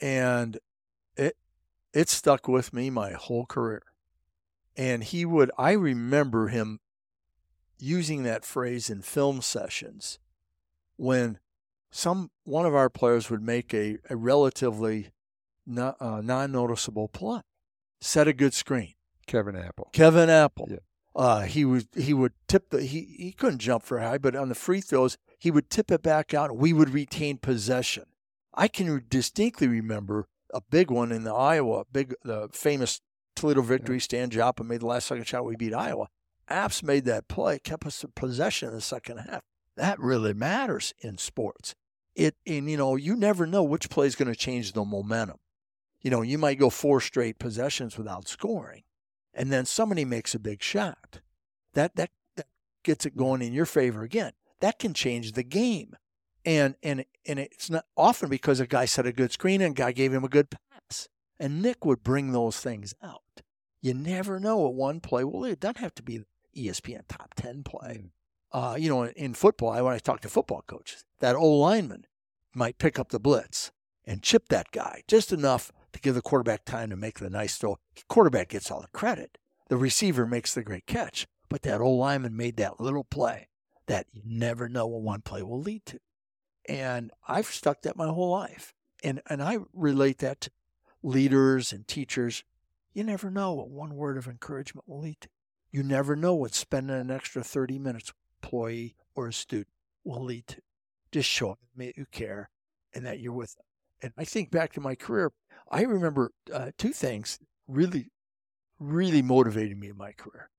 And 0.00 0.58
it 1.16 1.36
it 1.92 2.08
stuck 2.08 2.48
with 2.48 2.72
me 2.72 2.88
my 2.90 3.12
whole 3.12 3.46
career. 3.46 3.82
And 4.76 5.04
he 5.04 5.24
would 5.24 5.50
I 5.58 5.72
remember 5.72 6.48
him 6.48 6.80
using 7.78 8.22
that 8.22 8.44
phrase 8.44 8.88
in 8.88 9.02
film 9.02 9.42
sessions 9.42 10.18
when 10.96 11.38
some 11.90 12.30
one 12.44 12.66
of 12.66 12.74
our 12.74 12.88
players 12.90 13.30
would 13.30 13.42
make 13.42 13.74
a, 13.74 13.98
a 14.08 14.16
relatively 14.16 15.10
no, 15.66 15.94
uh, 16.00 16.20
non-noticeable 16.22 17.08
play, 17.08 17.40
set 18.00 18.28
a 18.28 18.32
good 18.32 18.54
screen. 18.54 18.94
Kevin 19.26 19.56
Apple. 19.56 19.90
Kevin 19.92 20.28
Apple, 20.30 20.66
Yeah. 20.70 20.78
Uh, 21.14 21.40
he 21.42 21.64
would 21.64 21.88
he 21.96 22.14
would 22.14 22.32
tip 22.46 22.70
the 22.70 22.82
he 22.82 23.16
he 23.18 23.32
couldn't 23.32 23.58
jump 23.58 23.82
for 23.82 23.98
high, 23.98 24.18
but 24.18 24.36
on 24.36 24.48
the 24.48 24.54
free 24.54 24.80
throws 24.80 25.18
he 25.38 25.50
would 25.50 25.68
tip 25.70 25.90
it 25.90 26.02
back 26.02 26.32
out. 26.32 26.50
and 26.50 26.58
We 26.58 26.72
would 26.72 26.90
retain 26.90 27.38
possession. 27.38 28.04
I 28.54 28.68
can 28.68 29.04
distinctly 29.08 29.66
remember 29.68 30.28
a 30.52 30.60
big 30.60 30.90
one 30.90 31.12
in 31.12 31.24
the 31.24 31.34
Iowa, 31.34 31.84
big 31.92 32.14
the 32.22 32.48
famous 32.52 33.00
Toledo 33.36 33.62
victory. 33.62 34.00
Stan 34.00 34.30
Joplin 34.30 34.68
made 34.68 34.80
the 34.80 34.86
last 34.86 35.06
second 35.08 35.26
shot. 35.26 35.44
We 35.44 35.56
beat 35.56 35.74
Iowa. 35.74 36.08
Apps 36.48 36.82
made 36.82 37.04
that 37.04 37.28
play, 37.28 37.58
kept 37.58 37.86
us 37.86 38.02
in 38.04 38.10
possession 38.14 38.68
in 38.68 38.74
the 38.74 38.80
second 38.80 39.18
half. 39.18 39.42
That 39.76 39.98
really 40.00 40.34
matters 40.34 40.92
in 41.00 41.16
sports. 41.18 41.74
It 42.14 42.34
and 42.46 42.68
you 42.70 42.76
know 42.76 42.96
you 42.96 43.16
never 43.16 43.46
know 43.46 43.62
which 43.62 43.90
play 43.90 44.06
is 44.06 44.16
going 44.16 44.32
to 44.32 44.38
change 44.38 44.72
the 44.72 44.84
momentum. 44.84 45.38
You 46.02 46.10
know 46.10 46.22
you 46.22 46.38
might 46.38 46.58
go 46.58 46.70
four 46.70 47.00
straight 47.00 47.38
possessions 47.38 47.96
without 47.96 48.28
scoring, 48.28 48.82
and 49.32 49.52
then 49.52 49.64
somebody 49.66 50.04
makes 50.04 50.34
a 50.34 50.38
big 50.38 50.62
shot. 50.62 51.20
That 51.74 51.96
that 51.96 52.10
that 52.36 52.46
gets 52.82 53.06
it 53.06 53.16
going 53.16 53.42
in 53.42 53.52
your 53.52 53.66
favor 53.66 54.02
again. 54.02 54.32
That 54.60 54.78
can 54.78 54.94
change 54.94 55.32
the 55.32 55.42
game. 55.42 55.96
And 56.44 56.74
and 56.82 57.04
and 57.26 57.38
it's 57.38 57.70
not 57.70 57.84
often 57.96 58.28
because 58.28 58.60
a 58.60 58.66
guy 58.66 58.86
set 58.86 59.06
a 59.06 59.12
good 59.12 59.32
screen 59.32 59.60
and 59.60 59.72
a 59.72 59.80
guy 59.80 59.92
gave 59.92 60.12
him 60.12 60.24
a 60.24 60.28
good 60.28 60.48
pass. 60.50 61.08
And 61.38 61.62
Nick 61.62 61.84
would 61.84 62.02
bring 62.02 62.32
those 62.32 62.58
things 62.58 62.94
out. 63.02 63.42
You 63.82 63.94
never 63.94 64.38
know 64.40 64.58
what 64.58 64.74
one 64.74 65.00
play 65.00 65.24
will. 65.24 65.44
It 65.44 65.60
doesn't 65.60 65.78
have 65.78 65.94
to 65.96 66.02
be 66.02 66.22
ESPN 66.56 67.02
top 67.08 67.34
ten 67.34 67.62
play. 67.62 68.10
Uh, 68.52 68.76
you 68.78 68.88
know, 68.88 69.04
in, 69.04 69.34
football, 69.34 69.70
I 69.70 69.80
when 69.80 69.94
I 69.94 69.98
talk 69.98 70.20
to 70.22 70.28
football 70.28 70.64
coaches, 70.66 71.04
that 71.20 71.36
old 71.36 71.60
lineman 71.60 72.06
might 72.54 72.78
pick 72.78 72.98
up 72.98 73.10
the 73.10 73.20
blitz 73.20 73.70
and 74.04 74.22
chip 74.22 74.48
that 74.48 74.72
guy 74.72 75.02
just 75.06 75.32
enough 75.32 75.70
to 75.92 76.00
give 76.00 76.14
the 76.14 76.22
quarterback 76.22 76.64
time 76.64 76.90
to 76.90 76.96
make 76.96 77.18
the 77.18 77.30
nice 77.30 77.56
throw. 77.56 77.78
The 77.94 78.02
quarterback 78.08 78.48
gets 78.48 78.70
all 78.70 78.80
the 78.80 78.88
credit. 78.88 79.38
The 79.68 79.76
receiver 79.76 80.26
makes 80.26 80.52
the 80.54 80.62
great 80.62 80.86
catch. 80.86 81.26
But 81.48 81.62
that 81.62 81.80
old 81.80 81.98
lineman 81.98 82.36
made 82.36 82.56
that 82.56 82.80
little 82.80 83.04
play 83.04 83.48
that 83.86 84.06
you 84.12 84.22
never 84.24 84.68
know 84.68 84.86
what 84.86 85.02
one 85.02 85.20
play 85.20 85.42
will 85.42 85.60
lead 85.60 85.84
to. 85.86 85.98
And 86.68 87.10
I've 87.26 87.46
stuck 87.46 87.82
that 87.82 87.96
my 87.96 88.06
whole 88.06 88.30
life. 88.30 88.72
And 89.02 89.20
and 89.28 89.42
I 89.42 89.58
relate 89.72 90.18
that 90.18 90.42
to 90.42 90.50
leaders 91.02 91.72
and 91.72 91.86
teachers. 91.88 92.44
You 92.92 93.04
never 93.04 93.30
know 93.30 93.52
what 93.52 93.68
one 93.68 93.94
word 93.94 94.16
of 94.16 94.28
encouragement 94.28 94.88
will 94.88 95.00
lead 95.00 95.20
to. 95.22 95.28
You 95.72 95.82
never 95.82 96.14
know 96.14 96.34
what 96.34 96.54
spending 96.54 96.96
an 96.96 97.10
extra 97.10 97.42
30 97.42 97.78
minutes 97.78 98.12
employee 98.42 98.94
or 99.14 99.28
a 99.28 99.32
student 99.32 99.68
will 100.04 100.24
lead 100.24 100.46
to. 100.48 100.60
Just 101.12 101.28
show 101.28 101.48
them 101.48 101.86
that 101.86 101.96
you 101.96 102.06
care 102.10 102.50
and 102.94 103.04
that 103.06 103.20
you're 103.20 103.32
with 103.32 103.54
them. 103.56 103.64
And 104.02 104.12
I 104.16 104.24
think 104.24 104.50
back 104.50 104.72
to 104.72 104.80
my 104.80 104.94
career, 104.94 105.32
I 105.70 105.82
remember 105.82 106.32
uh, 106.52 106.70
two 106.78 106.92
things 106.92 107.38
really, 107.68 108.10
really 108.78 109.22
motivated 109.22 109.78
me 109.78 109.88
in 109.88 109.96
my 109.96 110.12
career. 110.12 110.50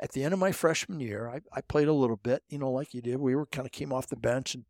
At 0.00 0.12
the 0.12 0.22
end 0.22 0.32
of 0.32 0.40
my 0.40 0.52
freshman 0.52 1.00
year, 1.00 1.28
I, 1.28 1.40
I 1.52 1.60
played 1.60 1.88
a 1.88 1.92
little 1.92 2.16
bit, 2.16 2.42
you 2.48 2.58
know, 2.58 2.70
like 2.70 2.94
you 2.94 3.00
did. 3.02 3.16
We 3.18 3.34
were 3.34 3.46
kind 3.46 3.66
of 3.66 3.72
came 3.72 3.92
off 3.92 4.06
the 4.06 4.16
bench 4.16 4.54
and 4.54 4.64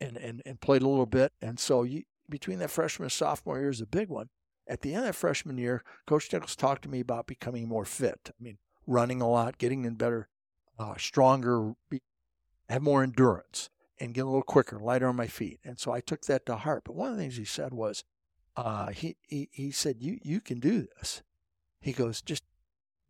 and, 0.00 0.16
and, 0.16 0.42
and 0.46 0.60
played 0.60 0.82
a 0.82 0.88
little 0.88 1.06
bit. 1.06 1.32
And 1.42 1.60
so 1.60 1.82
you, 1.82 2.04
between 2.28 2.58
that 2.60 2.70
freshman 2.70 3.04
and 3.04 3.12
sophomore 3.12 3.58
year 3.58 3.70
is 3.70 3.80
a 3.80 3.86
big 3.86 4.08
one. 4.08 4.30
At 4.66 4.80
the 4.80 4.94
end 4.94 5.00
of 5.00 5.08
that 5.08 5.14
freshman 5.14 5.58
year, 5.58 5.82
Coach 6.06 6.32
Nichols 6.32 6.56
talked 6.56 6.82
to 6.82 6.88
me 6.88 7.00
about 7.00 7.26
becoming 7.26 7.68
more 7.68 7.84
fit. 7.84 8.18
I 8.28 8.42
mean, 8.42 8.58
running 8.86 9.20
a 9.20 9.28
lot, 9.28 9.58
getting 9.58 9.84
in 9.84 9.94
better, 9.94 10.28
uh, 10.78 10.94
stronger, 10.96 11.74
be, 11.90 12.00
have 12.70 12.82
more 12.82 13.02
endurance, 13.02 13.70
and 13.98 14.14
get 14.14 14.22
a 14.22 14.26
little 14.26 14.42
quicker, 14.42 14.78
lighter 14.78 15.08
on 15.08 15.16
my 15.16 15.26
feet. 15.26 15.60
And 15.64 15.78
so 15.78 15.92
I 15.92 16.00
took 16.00 16.22
that 16.22 16.46
to 16.46 16.56
heart. 16.56 16.82
But 16.84 16.94
one 16.94 17.10
of 17.10 17.16
the 17.16 17.22
things 17.22 17.36
he 17.36 17.44
said 17.44 17.74
was, 17.74 18.04
uh, 18.56 18.88
he, 18.88 19.16
he 19.28 19.48
he 19.52 19.70
said, 19.70 19.96
"You 20.00 20.18
you 20.22 20.40
can 20.40 20.58
do 20.58 20.86
this." 20.96 21.22
He 21.80 21.92
goes, 21.92 22.22
"Just 22.22 22.42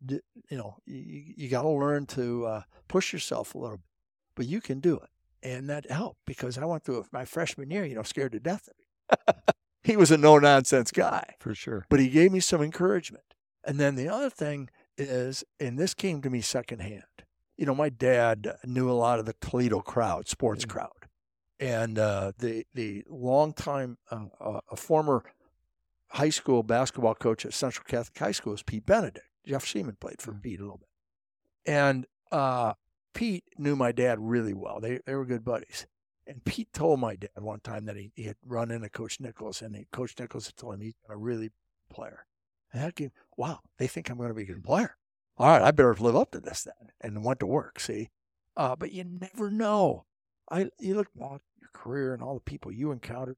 you 0.07 0.21
know, 0.51 0.77
you, 0.85 1.33
you 1.35 1.49
got 1.49 1.63
to 1.63 1.69
learn 1.69 2.05
to 2.07 2.45
uh, 2.45 2.61
push 2.87 3.13
yourself 3.13 3.55
a 3.55 3.57
little 3.57 3.77
bit, 3.77 3.85
but 4.35 4.45
you 4.45 4.61
can 4.61 4.79
do 4.79 4.97
it." 4.97 5.09
And 5.43 5.69
that 5.69 5.89
helped 5.89 6.19
because 6.25 6.57
I 6.57 6.65
went 6.65 6.83
through 6.83 7.05
my 7.11 7.25
freshman 7.25 7.71
year, 7.71 7.85
you 7.85 7.95
know, 7.95 8.03
scared 8.03 8.33
to 8.33 8.39
death 8.39 8.69
of 8.69 9.25
him. 9.35 9.35
he 9.83 9.97
was 9.97 10.11
a 10.11 10.17
no 10.17 10.37
nonsense 10.37 10.91
guy. 10.91 11.35
For 11.39 11.55
sure. 11.55 11.85
But 11.89 11.99
he 11.99 12.09
gave 12.09 12.31
me 12.31 12.39
some 12.39 12.61
encouragement. 12.61 13.23
And 13.63 13.79
then 13.79 13.95
the 13.95 14.07
other 14.07 14.29
thing 14.29 14.69
is, 14.97 15.43
and 15.59 15.79
this 15.79 15.93
came 15.93 16.21
to 16.21 16.29
me 16.29 16.41
secondhand. 16.41 17.03
You 17.61 17.67
know, 17.67 17.75
my 17.75 17.89
dad 17.89 18.55
knew 18.65 18.89
a 18.89 18.93
lot 18.93 19.19
of 19.19 19.27
the 19.27 19.35
Toledo 19.39 19.81
crowd, 19.81 20.27
sports 20.27 20.65
mm-hmm. 20.65 20.79
crowd. 20.79 21.05
And 21.59 21.99
uh, 21.99 22.31
the 22.39 22.65
the 22.73 23.03
longtime, 23.07 23.99
uh, 24.09 24.25
uh, 24.39 24.61
a 24.71 24.75
former 24.75 25.23
high 26.07 26.31
school 26.31 26.63
basketball 26.63 27.13
coach 27.13 27.45
at 27.45 27.53
Central 27.53 27.85
Catholic 27.87 28.17
High 28.17 28.31
School 28.31 28.55
is 28.55 28.63
Pete 28.63 28.87
Benedict. 28.87 29.27
Jeff 29.45 29.63
Seaman 29.63 29.97
played 30.01 30.23
for 30.23 30.31
mm-hmm. 30.31 30.41
Pete 30.41 30.59
a 30.59 30.63
little 30.63 30.79
bit. 30.79 30.89
And 31.71 32.07
uh, 32.31 32.73
Pete 33.13 33.43
knew 33.59 33.75
my 33.75 33.91
dad 33.91 34.17
really 34.19 34.55
well. 34.55 34.79
They 34.79 34.97
they 35.05 35.13
were 35.13 35.23
good 35.23 35.45
buddies. 35.45 35.85
And 36.25 36.43
Pete 36.43 36.73
told 36.73 36.99
my 36.99 37.15
dad 37.15 37.29
one 37.37 37.59
time 37.59 37.85
that 37.85 37.95
he, 37.95 38.11
he 38.15 38.23
had 38.23 38.37
run 38.43 38.71
into 38.71 38.89
Coach 38.89 39.19
Nichols, 39.19 39.61
and 39.61 39.75
he, 39.75 39.85
Coach 39.93 40.15
Nichols 40.17 40.47
had 40.47 40.57
told 40.57 40.73
him 40.73 40.81
he's 40.81 40.95
a 41.07 41.15
really 41.15 41.51
player. 41.91 42.25
And 42.73 42.81
that 42.81 42.95
gave, 42.95 43.11
wow, 43.37 43.59
they 43.77 43.85
think 43.85 44.09
I'm 44.09 44.17
going 44.17 44.29
to 44.29 44.33
be 44.33 44.43
a 44.43 44.45
good 44.47 44.63
player. 44.63 44.97
All 45.37 45.47
right, 45.47 45.61
I 45.61 45.71
better 45.71 45.95
live 45.95 46.15
up 46.15 46.31
to 46.31 46.39
this 46.39 46.63
then, 46.63 46.91
and 46.99 47.23
went 47.23 47.39
to 47.39 47.45
work. 47.45 47.79
See, 47.79 48.09
uh, 48.55 48.75
but 48.75 48.91
you 48.91 49.03
never 49.03 49.49
know. 49.49 50.05
I 50.49 50.69
you 50.79 50.95
look 50.95 51.07
back 51.15 51.33
at 51.33 51.61
your 51.61 51.69
career 51.73 52.13
and 52.13 52.21
all 52.21 52.35
the 52.35 52.41
people 52.41 52.71
you 52.71 52.91
encountered. 52.91 53.37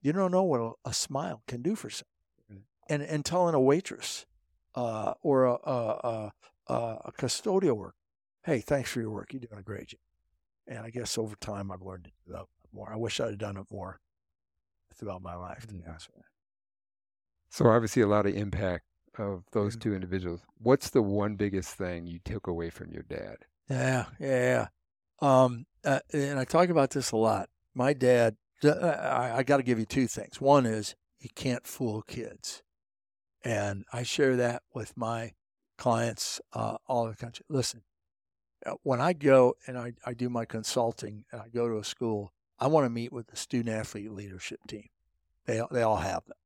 You 0.00 0.12
don't 0.12 0.30
know 0.30 0.42
what 0.42 0.60
a, 0.60 0.72
a 0.88 0.94
smile 0.94 1.42
can 1.46 1.62
do 1.62 1.74
for 1.74 1.90
someone. 1.90 2.06
Mm-hmm. 2.52 2.92
And 2.94 3.02
and 3.02 3.24
telling 3.24 3.54
a 3.54 3.60
waitress 3.60 4.26
uh, 4.74 5.14
or 5.22 5.44
a, 5.44 5.54
a, 5.54 6.32
a, 6.68 6.74
a 6.74 7.12
custodial 7.18 7.76
worker 7.76 7.96
hey, 8.44 8.60
thanks 8.60 8.90
for 8.90 9.00
your 9.00 9.10
work. 9.10 9.32
You're 9.32 9.40
doing 9.40 9.58
a 9.58 9.62
great 9.62 9.88
job. 9.88 10.00
And 10.66 10.78
I 10.78 10.90
guess 10.90 11.18
over 11.18 11.34
time 11.36 11.70
I've 11.70 11.82
learned 11.82 12.04
to 12.04 12.10
do 12.26 12.32
that 12.32 12.44
more. 12.72 12.90
I 12.92 12.96
wish 12.96 13.20
I'd 13.20 13.30
have 13.30 13.38
done 13.38 13.56
it 13.56 13.66
more 13.70 14.00
throughout 14.94 15.22
my 15.22 15.34
life. 15.34 15.66
To 15.66 15.74
be 15.74 15.82
honest 15.86 16.08
with 16.08 16.18
you. 16.18 16.22
So 17.50 17.66
obviously 17.66 18.02
a 18.02 18.06
lot 18.06 18.26
of 18.26 18.34
impact 18.34 18.84
of 19.18 19.44
those 19.52 19.76
two 19.76 19.94
individuals. 19.94 20.40
What's 20.58 20.90
the 20.90 21.02
one 21.02 21.36
biggest 21.36 21.70
thing 21.70 22.06
you 22.06 22.18
took 22.24 22.46
away 22.46 22.70
from 22.70 22.92
your 22.92 23.02
dad? 23.02 23.36
Yeah, 23.68 24.06
yeah. 24.18 24.68
Um, 25.20 25.66
uh, 25.84 26.00
and 26.12 26.38
I 26.38 26.44
talk 26.44 26.68
about 26.68 26.90
this 26.90 27.12
a 27.12 27.16
lot. 27.16 27.48
My 27.74 27.92
dad, 27.92 28.36
uh, 28.64 28.70
I, 28.70 29.38
I 29.38 29.42
got 29.42 29.58
to 29.58 29.62
give 29.62 29.78
you 29.78 29.86
two 29.86 30.06
things. 30.06 30.40
One 30.40 30.66
is 30.66 30.94
you 31.18 31.30
can't 31.34 31.66
fool 31.66 32.02
kids, 32.02 32.62
and 33.42 33.84
I 33.92 34.02
share 34.02 34.36
that 34.36 34.62
with 34.74 34.96
my 34.96 35.32
clients 35.78 36.40
uh, 36.52 36.76
all 36.86 37.02
over 37.02 37.12
the 37.12 37.16
country. 37.16 37.44
Listen, 37.48 37.82
uh, 38.66 38.74
when 38.82 39.00
I 39.00 39.12
go 39.12 39.54
and 39.66 39.78
I, 39.78 39.92
I 40.04 40.14
do 40.14 40.28
my 40.28 40.44
consulting 40.44 41.24
and 41.32 41.40
I 41.40 41.48
go 41.48 41.68
to 41.68 41.78
a 41.78 41.84
school, 41.84 42.32
I 42.58 42.66
want 42.66 42.86
to 42.86 42.90
meet 42.90 43.12
with 43.12 43.28
the 43.28 43.36
student 43.36 43.74
athlete 43.74 44.12
leadership 44.12 44.60
team. 44.68 44.88
They, 45.46 45.60
they 45.70 45.82
all 45.82 45.96
have 45.96 46.24
them. 46.26 46.36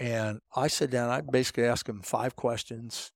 And 0.00 0.40
I 0.56 0.66
sit 0.66 0.90
down, 0.90 1.10
I 1.10 1.20
basically 1.20 1.64
ask 1.64 1.86
them 1.86 2.02
five 2.02 2.34
questions 2.34 3.12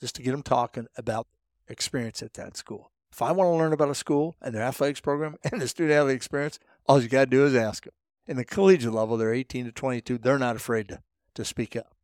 just 0.00 0.14
to 0.16 0.22
get 0.22 0.30
them 0.32 0.42
talking 0.42 0.86
about 0.96 1.26
experience 1.68 2.22
at 2.22 2.34
that 2.34 2.56
school. 2.56 2.92
If 3.10 3.22
I 3.22 3.32
want 3.32 3.48
to 3.48 3.56
learn 3.56 3.72
about 3.72 3.90
a 3.90 3.94
school 3.94 4.36
and 4.40 4.54
their 4.54 4.62
athletics 4.62 5.00
program 5.00 5.36
and 5.50 5.60
the 5.60 5.66
student 5.66 5.98
athlete 5.98 6.16
experience, 6.16 6.58
all 6.86 7.02
you 7.02 7.08
got 7.08 7.24
to 7.24 7.30
do 7.30 7.44
is 7.44 7.54
ask 7.54 7.84
them. 7.84 7.94
In 8.26 8.36
the 8.36 8.44
collegiate 8.44 8.92
level, 8.92 9.16
they're 9.16 9.34
18 9.34 9.64
to 9.64 9.72
22. 9.72 10.18
They're 10.18 10.38
not 10.38 10.54
afraid 10.54 10.88
to, 10.88 11.00
to 11.34 11.44
speak 11.44 11.74
up. 11.74 11.96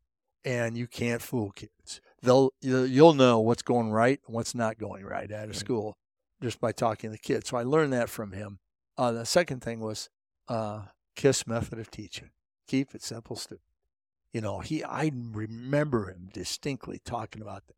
And 0.44 0.76
you 0.76 0.86
can't 0.86 1.22
fool 1.22 1.50
kids 1.50 2.00
they'll 2.22 2.52
you'll 2.60 3.14
know 3.14 3.40
what's 3.40 3.62
going 3.62 3.90
right 3.90 4.20
and 4.26 4.34
what's 4.34 4.54
not 4.54 4.78
going 4.78 5.04
right 5.04 5.30
at 5.30 5.48
a 5.48 5.54
school 5.54 5.96
just 6.42 6.60
by 6.60 6.72
talking 6.72 7.10
to 7.10 7.12
the 7.12 7.18
kids. 7.18 7.48
So 7.48 7.56
I 7.56 7.62
learned 7.62 7.92
that 7.92 8.10
from 8.10 8.32
him. 8.32 8.58
Uh, 8.98 9.12
the 9.12 9.24
second 9.24 9.60
thing 9.60 9.80
was 9.80 10.10
uh, 10.48 10.82
KISS 11.14 11.46
method 11.46 11.78
of 11.78 11.90
teaching. 11.90 12.30
Keep 12.66 12.94
it 12.94 13.02
simple, 13.02 13.36
stupid. 13.36 13.65
You 14.36 14.42
know, 14.42 14.58
he 14.58 14.84
I 14.84 15.12
remember 15.14 16.10
him 16.10 16.28
distinctly 16.30 17.00
talking 17.02 17.40
about 17.40 17.66
that 17.68 17.76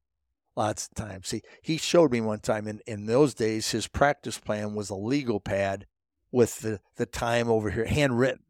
lots 0.57 0.88
of 0.88 0.94
times. 0.97 1.29
See, 1.29 1.42
he 1.62 1.77
showed 1.77 2.11
me 2.11 2.21
one 2.21 2.40
time 2.40 2.66
in, 2.66 2.81
in 2.85 3.07
those 3.07 3.33
days 3.33 3.71
his 3.71 3.87
practice 3.87 4.38
plan 4.38 4.75
was 4.75 4.90
a 4.90 4.97
legal 4.97 5.38
pad 5.38 5.87
with 6.33 6.59
the, 6.59 6.81
the 6.97 7.07
time 7.07 7.49
over 7.49 7.71
here 7.71 7.85
handwritten. 7.85 8.42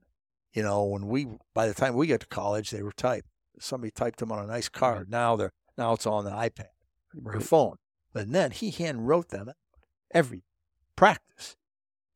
You 0.54 0.62
know, 0.62 0.84
when 0.84 1.06
we 1.08 1.26
by 1.52 1.68
the 1.68 1.74
time 1.74 1.96
we 1.96 2.06
got 2.06 2.20
to 2.20 2.26
college, 2.28 2.70
they 2.70 2.82
were 2.82 2.92
typed. 2.92 3.28
Somebody 3.60 3.90
typed 3.90 4.20
them 4.20 4.32
on 4.32 4.42
a 4.42 4.46
nice 4.46 4.70
card. 4.70 5.02
Mm-hmm. 5.02 5.12
Now 5.12 5.36
they're 5.36 5.52
now 5.76 5.92
it's 5.92 6.06
on 6.06 6.24
the 6.24 6.30
iPad 6.30 6.70
or 7.26 7.34
the 7.34 7.44
phone. 7.44 7.76
But 8.14 8.32
then 8.32 8.52
he 8.52 8.70
hand 8.70 9.06
wrote 9.06 9.28
them 9.28 9.52
every 10.14 10.44
practice. 10.96 11.56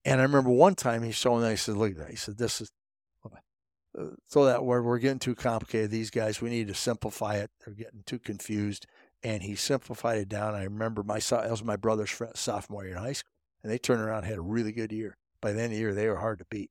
And 0.06 0.20
I 0.20 0.22
remember 0.22 0.48
one 0.48 0.74
time 0.74 1.02
he 1.02 1.12
showed 1.12 1.42
me, 1.42 1.50
he 1.50 1.56
said, 1.56 1.76
look 1.76 1.90
at 1.90 1.98
that. 1.98 2.10
He 2.10 2.16
said, 2.16 2.38
this 2.38 2.62
is, 2.62 2.72
uh, 3.98 4.04
so 4.26 4.46
that 4.46 4.64
we're, 4.64 4.82
we're 4.82 4.98
getting 4.98 5.18
too 5.18 5.34
complicated. 5.34 5.90
These 5.90 6.10
guys, 6.10 6.40
we 6.40 6.50
need 6.50 6.68
to 6.68 6.74
simplify 6.74 7.36
it. 7.36 7.50
They're 7.64 7.74
getting 7.74 8.02
too 8.06 8.18
confused. 8.18 8.86
And 9.22 9.42
he 9.42 9.54
simplified 9.54 10.18
it 10.18 10.28
down. 10.28 10.54
I 10.54 10.64
remember 10.64 11.02
my, 11.02 11.18
that 11.18 11.50
was 11.50 11.62
my 11.62 11.76
brother's 11.76 12.20
sophomore 12.34 12.84
year 12.84 12.96
in 12.96 13.02
high 13.02 13.12
school. 13.12 13.30
And 13.62 13.70
they 13.70 13.78
turned 13.78 14.00
around 14.00 14.24
had 14.24 14.38
a 14.38 14.42
really 14.42 14.72
good 14.72 14.92
year. 14.92 15.16
By 15.40 15.52
the 15.52 15.60
end 15.60 15.72
of 15.72 15.72
the 15.72 15.78
year, 15.78 15.94
they 15.94 16.08
were 16.08 16.16
hard 16.16 16.38
to 16.40 16.44
beat. 16.46 16.70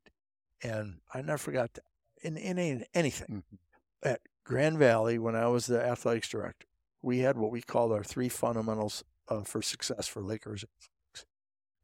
And 0.61 0.99
I 1.13 1.21
never 1.21 1.37
forgot 1.37 1.73
that. 1.75 1.83
In, 2.23 2.37
in 2.37 2.85
anything. 2.93 3.27
Mm-hmm. 3.27 4.09
At 4.09 4.21
Grand 4.43 4.77
Valley, 4.77 5.17
when 5.17 5.35
I 5.35 5.47
was 5.47 5.67
the 5.67 5.81
athletics 5.81 6.29
director, 6.29 6.67
we 7.01 7.19
had 7.19 7.37
what 7.37 7.51
we 7.51 7.61
called 7.61 7.91
our 7.91 8.03
three 8.03 8.29
fundamentals 8.29 9.03
uh, 9.29 9.43
for 9.43 9.61
success 9.61 10.07
for 10.07 10.21
Lakers. 10.21 10.65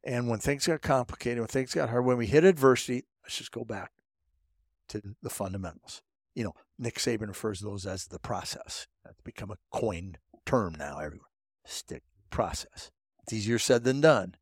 And 0.04 0.28
when 0.28 0.38
things 0.38 0.66
got 0.66 0.82
complicated, 0.82 1.38
when 1.38 1.48
things 1.48 1.74
got 1.74 1.88
hard, 1.88 2.04
when 2.04 2.18
we 2.18 2.26
hit 2.26 2.44
adversity, 2.44 3.04
let's 3.24 3.36
just 3.36 3.52
go 3.52 3.64
back 3.64 3.92
to 4.88 5.02
the 5.22 5.30
fundamentals. 5.30 6.02
You 6.34 6.44
know, 6.44 6.54
Nick 6.78 6.96
Saban 6.96 7.28
refers 7.28 7.58
to 7.58 7.64
those 7.64 7.86
as 7.86 8.06
the 8.06 8.18
process. 8.18 8.86
That's 9.04 9.20
become 9.22 9.50
a 9.50 9.58
coined 9.76 10.18
term 10.46 10.76
now 10.78 10.98
everywhere. 10.98 11.28
Stick 11.64 12.02
process. 12.30 12.90
It's 13.22 13.32
easier 13.32 13.58
said 13.58 13.84
than 13.84 14.00
done 14.00 14.36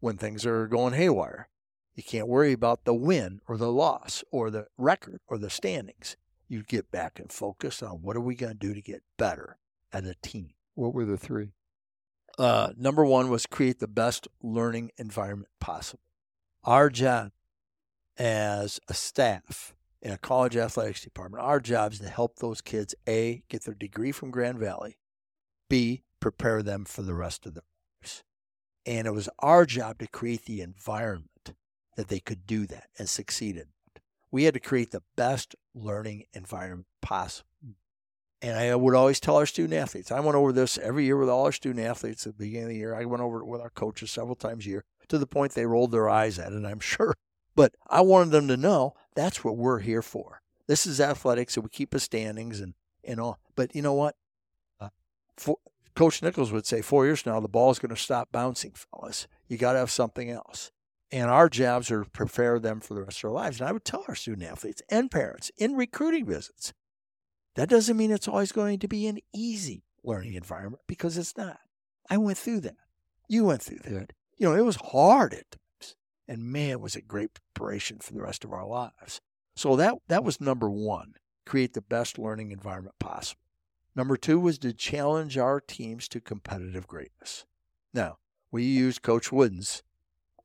when 0.00 0.16
things 0.16 0.44
are 0.46 0.66
going 0.66 0.94
haywire. 0.94 1.48
You 1.94 2.02
can't 2.02 2.28
worry 2.28 2.52
about 2.52 2.84
the 2.84 2.94
win 2.94 3.40
or 3.46 3.56
the 3.56 3.70
loss 3.70 4.24
or 4.30 4.50
the 4.50 4.66
record 4.76 5.20
or 5.28 5.38
the 5.38 5.50
standings. 5.50 6.16
You 6.48 6.62
get 6.62 6.90
back 6.90 7.20
and 7.20 7.30
focus 7.30 7.82
on 7.82 8.02
what 8.02 8.16
are 8.16 8.20
we 8.20 8.34
going 8.34 8.52
to 8.52 8.58
do 8.58 8.74
to 8.74 8.82
get 8.82 9.02
better 9.16 9.58
as 9.92 10.06
a 10.06 10.14
team. 10.22 10.50
What 10.74 10.92
were 10.92 11.04
the 11.04 11.16
three? 11.16 11.52
Uh, 12.36 12.72
number 12.76 13.04
one 13.04 13.30
was 13.30 13.46
create 13.46 13.78
the 13.78 13.86
best 13.86 14.26
learning 14.42 14.90
environment 14.98 15.50
possible. 15.60 16.02
Our 16.64 16.90
job 16.90 17.30
as 18.18 18.80
a 18.88 18.94
staff 18.94 19.74
in 20.04 20.12
a 20.12 20.18
college 20.18 20.56
athletics 20.56 21.02
department, 21.02 21.42
our 21.42 21.58
job 21.58 21.94
is 21.94 21.98
to 22.00 22.08
help 22.08 22.36
those 22.36 22.60
kids 22.60 22.94
A, 23.08 23.42
get 23.48 23.64
their 23.64 23.74
degree 23.74 24.12
from 24.12 24.30
Grand 24.30 24.58
Valley, 24.58 24.98
B, 25.70 26.02
prepare 26.20 26.62
them 26.62 26.84
for 26.84 27.02
the 27.02 27.14
rest 27.14 27.46
of 27.46 27.54
their 27.54 27.64
lives. 28.02 28.22
And 28.84 29.06
it 29.06 29.12
was 29.12 29.30
our 29.38 29.64
job 29.64 29.98
to 30.00 30.06
create 30.06 30.44
the 30.44 30.60
environment 30.60 31.54
that 31.96 32.08
they 32.08 32.20
could 32.20 32.46
do 32.46 32.66
that 32.66 32.88
and 32.98 33.08
succeed 33.08 33.56
in. 33.56 33.68
We 34.30 34.44
had 34.44 34.54
to 34.54 34.60
create 34.60 34.90
the 34.90 35.02
best 35.16 35.54
learning 35.74 36.24
environment 36.34 36.86
possible. 37.00 37.48
And 38.42 38.58
I 38.58 38.74
would 38.76 38.94
always 38.94 39.20
tell 39.20 39.36
our 39.36 39.46
student 39.46 39.72
athletes, 39.72 40.12
I 40.12 40.20
went 40.20 40.36
over 40.36 40.52
this 40.52 40.76
every 40.76 41.06
year 41.06 41.16
with 41.16 41.30
all 41.30 41.46
our 41.46 41.52
student 41.52 41.86
athletes 41.86 42.26
at 42.26 42.36
the 42.36 42.44
beginning 42.44 42.64
of 42.64 42.68
the 42.70 42.76
year. 42.76 42.94
I 42.94 43.06
went 43.06 43.22
over 43.22 43.40
it 43.40 43.46
with 43.46 43.62
our 43.62 43.70
coaches 43.70 44.10
several 44.10 44.34
times 44.34 44.66
a 44.66 44.68
year 44.68 44.84
to 45.08 45.16
the 45.16 45.26
point 45.26 45.52
they 45.52 45.64
rolled 45.64 45.92
their 45.92 46.10
eyes 46.10 46.38
at 46.38 46.52
it, 46.52 46.64
I'm 46.64 46.80
sure. 46.80 47.14
But 47.54 47.74
I 47.88 48.00
wanted 48.00 48.30
them 48.30 48.48
to 48.48 48.56
know 48.56 48.94
that's 49.14 49.44
what 49.44 49.56
we're 49.56 49.80
here 49.80 50.02
for. 50.02 50.42
This 50.66 50.86
is 50.86 51.00
athletics, 51.00 51.56
and 51.56 51.64
we 51.64 51.70
keep 51.70 51.90
the 51.90 52.00
standings 52.00 52.60
and, 52.60 52.74
and 53.04 53.20
all. 53.20 53.38
But 53.54 53.74
you 53.74 53.82
know 53.82 53.92
what? 53.92 54.16
Uh, 54.80 54.88
for, 55.36 55.58
Coach 55.94 56.22
Nichols 56.22 56.50
would 56.50 56.66
say, 56.66 56.82
four 56.82 57.04
years 57.04 57.20
from 57.22 57.32
now, 57.32 57.40
the 57.40 57.48
ball's 57.48 57.78
going 57.78 57.94
to 57.94 58.00
stop 58.00 58.32
bouncing, 58.32 58.72
fellas. 58.72 59.28
You 59.46 59.56
got 59.56 59.74
to 59.74 59.78
have 59.78 59.90
something 59.90 60.30
else. 60.30 60.72
And 61.12 61.30
our 61.30 61.48
jobs 61.48 61.90
are 61.90 62.02
to 62.02 62.10
prepare 62.10 62.58
them 62.58 62.80
for 62.80 62.94
the 62.94 63.02
rest 63.02 63.18
of 63.18 63.22
their 63.22 63.30
lives. 63.30 63.60
And 63.60 63.68
I 63.68 63.72
would 63.72 63.84
tell 63.84 64.04
our 64.08 64.16
student 64.16 64.50
athletes 64.50 64.82
and 64.88 65.10
parents 65.10 65.52
in 65.56 65.74
recruiting 65.74 66.26
visits 66.26 66.72
that 67.54 67.68
doesn't 67.68 67.96
mean 67.96 68.10
it's 68.10 68.26
always 68.26 68.50
going 68.50 68.80
to 68.80 68.88
be 68.88 69.06
an 69.06 69.18
easy 69.32 69.84
learning 70.02 70.34
environment 70.34 70.82
because 70.88 71.16
it's 71.16 71.36
not. 71.36 71.58
I 72.10 72.16
went 72.16 72.38
through 72.38 72.60
that. 72.60 72.76
You 73.28 73.44
went 73.44 73.62
through 73.62 73.78
that. 73.84 74.12
You 74.36 74.48
know, 74.48 74.56
it 74.56 74.64
was 74.64 74.76
hard 74.76 75.34
at. 75.34 75.56
And 76.26 76.44
man, 76.44 76.80
was 76.80 76.96
it 76.96 77.06
great 77.06 77.30
preparation 77.54 77.98
for 77.98 78.12
the 78.14 78.22
rest 78.22 78.44
of 78.44 78.52
our 78.52 78.66
lives. 78.66 79.20
So 79.56 79.76
that 79.76 79.94
that 80.08 80.24
was 80.24 80.40
number 80.40 80.70
one, 80.70 81.14
create 81.46 81.74
the 81.74 81.80
best 81.80 82.18
learning 82.18 82.50
environment 82.50 82.96
possible. 82.98 83.40
Number 83.96 84.16
two 84.16 84.40
was 84.40 84.58
to 84.58 84.72
challenge 84.72 85.38
our 85.38 85.60
teams 85.60 86.08
to 86.08 86.20
competitive 86.20 86.88
greatness. 86.88 87.44
Now, 87.92 88.18
we 88.50 88.64
use 88.64 88.98
Coach 88.98 89.30
Wooden's 89.30 89.82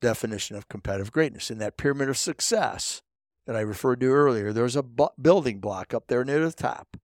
definition 0.02 0.56
of 0.56 0.70
competitive 0.70 1.12
greatness. 1.12 1.50
In 1.50 1.58
that 1.58 1.78
pyramid 1.78 2.10
of 2.10 2.18
success 2.18 3.02
that 3.46 3.56
I 3.56 3.62
referred 3.62 4.00
to 4.02 4.08
earlier, 4.08 4.54
there's 4.54 4.76
a 4.76 4.84
bu- 4.84 5.08
building 5.20 5.60
block 5.60 5.94
up 5.94 6.08
there 6.08 6.24
near 6.24 6.46
the 6.46 6.52
top 6.52 6.98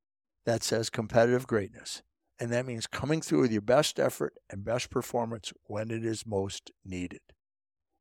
that 0.45 0.63
says 0.63 0.89
competitive 0.89 1.47
greatness. 1.47 2.03
And 2.39 2.51
that 2.51 2.65
means 2.65 2.85
coming 2.85 3.21
through 3.21 3.41
with 3.41 3.51
your 3.51 3.61
best 3.61 3.99
effort 3.99 4.35
and 4.49 4.63
best 4.63 4.89
performance 4.89 5.51
when 5.63 5.89
it 5.89 6.05
is 6.05 6.27
most 6.27 6.71
needed. 6.83 7.21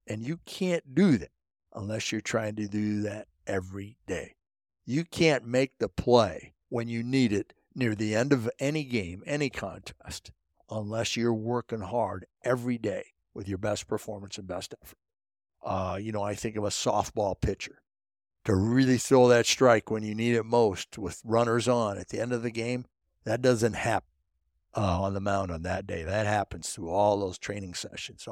And 0.06 0.22
you 0.22 0.38
can't 0.44 0.94
do 0.94 1.16
that 1.18 1.30
unless 1.72 2.12
you're 2.12 2.20
trying 2.20 2.56
to 2.56 2.68
do 2.68 3.02
that 3.02 3.26
every 3.46 3.96
day. 4.06 4.34
You 4.84 5.04
can't 5.04 5.46
make 5.46 5.78
the 5.78 5.88
play 5.88 6.54
when 6.68 6.88
you 6.88 7.02
need 7.02 7.32
it 7.32 7.54
near 7.74 7.94
the 7.94 8.14
end 8.14 8.32
of 8.32 8.50
any 8.58 8.84
game, 8.84 9.22
any 9.26 9.50
contest, 9.50 10.30
unless 10.70 11.16
you're 11.16 11.34
working 11.34 11.80
hard 11.80 12.26
every 12.42 12.78
day 12.78 13.04
with 13.32 13.48
your 13.48 13.58
best 13.58 13.88
performance 13.88 14.38
and 14.38 14.46
best 14.46 14.74
effort. 14.82 14.98
Uh, 15.64 15.98
you 16.00 16.12
know, 16.12 16.22
I 16.22 16.34
think 16.34 16.56
of 16.56 16.64
a 16.64 16.68
softball 16.68 17.40
pitcher 17.40 17.82
to 18.44 18.54
really 18.54 18.98
throw 18.98 19.28
that 19.28 19.46
strike 19.46 19.90
when 19.90 20.02
you 20.02 20.14
need 20.14 20.34
it 20.34 20.44
most 20.44 20.98
with 20.98 21.22
runners 21.24 21.66
on 21.66 21.98
at 21.98 22.08
the 22.10 22.20
end 22.20 22.32
of 22.32 22.42
the 22.42 22.50
game. 22.50 22.84
That 23.24 23.40
doesn't 23.40 23.72
happen 23.72 24.13
uh, 24.76 25.02
on 25.02 25.14
the 25.14 25.20
mound 25.20 25.50
on 25.50 25.62
that 25.62 25.86
day. 25.86 26.02
That 26.02 26.26
happens 26.26 26.70
through 26.70 26.90
all 26.90 27.18
those 27.18 27.38
training 27.38 27.74
sessions 27.74 28.26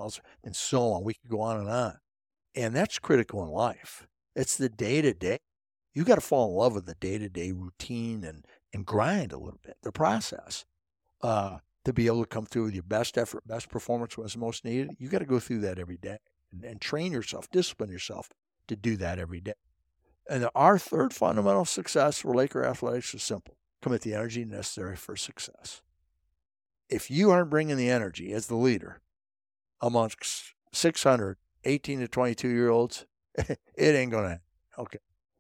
and 0.45 0.57
so 0.57 0.93
on. 0.93 1.05
We 1.05 1.15
could 1.15 1.31
go 1.31 1.41
on 1.41 1.59
and 1.59 1.69
on. 1.69 1.99
And 2.55 2.75
that's 2.75 2.99
critical 2.99 3.43
in 3.43 3.51
life. 3.51 4.07
It's 4.35 4.57
the 4.57 4.69
day 4.69 5.03
to 5.03 5.15
day. 5.15 5.39
You 5.95 6.05
got 6.05 6.15
to 6.17 6.21
fall 6.21 6.49
in 6.51 6.57
love 6.57 6.75
with 6.75 6.87
the 6.87 6.95
day 6.95 7.19
to 7.19 7.29
day 7.29 7.53
routine 7.53 8.25
and, 8.25 8.47
and 8.73 8.87
grind 8.87 9.33
a 9.33 9.39
little 9.39 9.61
bit, 9.63 9.77
the 9.83 9.93
process. 9.93 10.65
Uh, 11.23 11.59
to 11.85 11.93
be 11.93 12.07
able 12.07 12.23
to 12.23 12.29
come 12.29 12.47
through 12.47 12.65
with 12.65 12.75
your 12.75 12.83
best 12.85 13.19
effort, 13.19 13.47
best 13.47 13.69
performance 13.69 14.17
when 14.17 14.25
it's 14.25 14.37
most 14.37 14.65
needed, 14.65 14.91
you 14.99 15.09
got 15.09 15.19
to 15.19 15.25
go 15.25 15.41
through 15.41 15.59
that 15.61 15.79
every 15.79 15.97
day 15.97 16.19
and, 16.53 16.65
and 16.65 16.81
train 16.81 17.13
yourself, 17.13 17.51
discipline 17.51 17.91
yourself 17.91 18.31
to 18.69 18.77
do 18.77 18.97
that 18.97 19.19
every 19.19 19.41
day. 19.41 19.55
And 20.31 20.49
our 20.55 20.79
third 20.79 21.13
fundamental 21.13 21.65
success 21.65 22.19
for 22.19 22.35
Laker 22.35 22.65
athletics 22.65 23.15
is 23.15 23.23
simple 23.23 23.57
commit 23.83 24.03
the 24.03 24.15
energy 24.15 24.45
necessary 24.45 24.95
for 24.95 25.17
success. 25.17 25.83
If 26.93 27.11
you 27.11 27.31
aren't 27.31 27.51
bringing 27.51 27.77
the 27.77 27.91
energy 27.91 28.33
as 28.33 28.47
the 28.47 28.57
leader 28.57 29.01
amongst 29.81 30.55
600 30.73 31.39
18 31.65 32.01
to 32.01 32.09
22 32.09 32.49
year 32.49 32.71
olds, 32.71 33.07
it 33.35 33.59
ain't 33.79 34.11
going 34.11 34.29
to 34.29 34.41
Okay. 34.79 34.99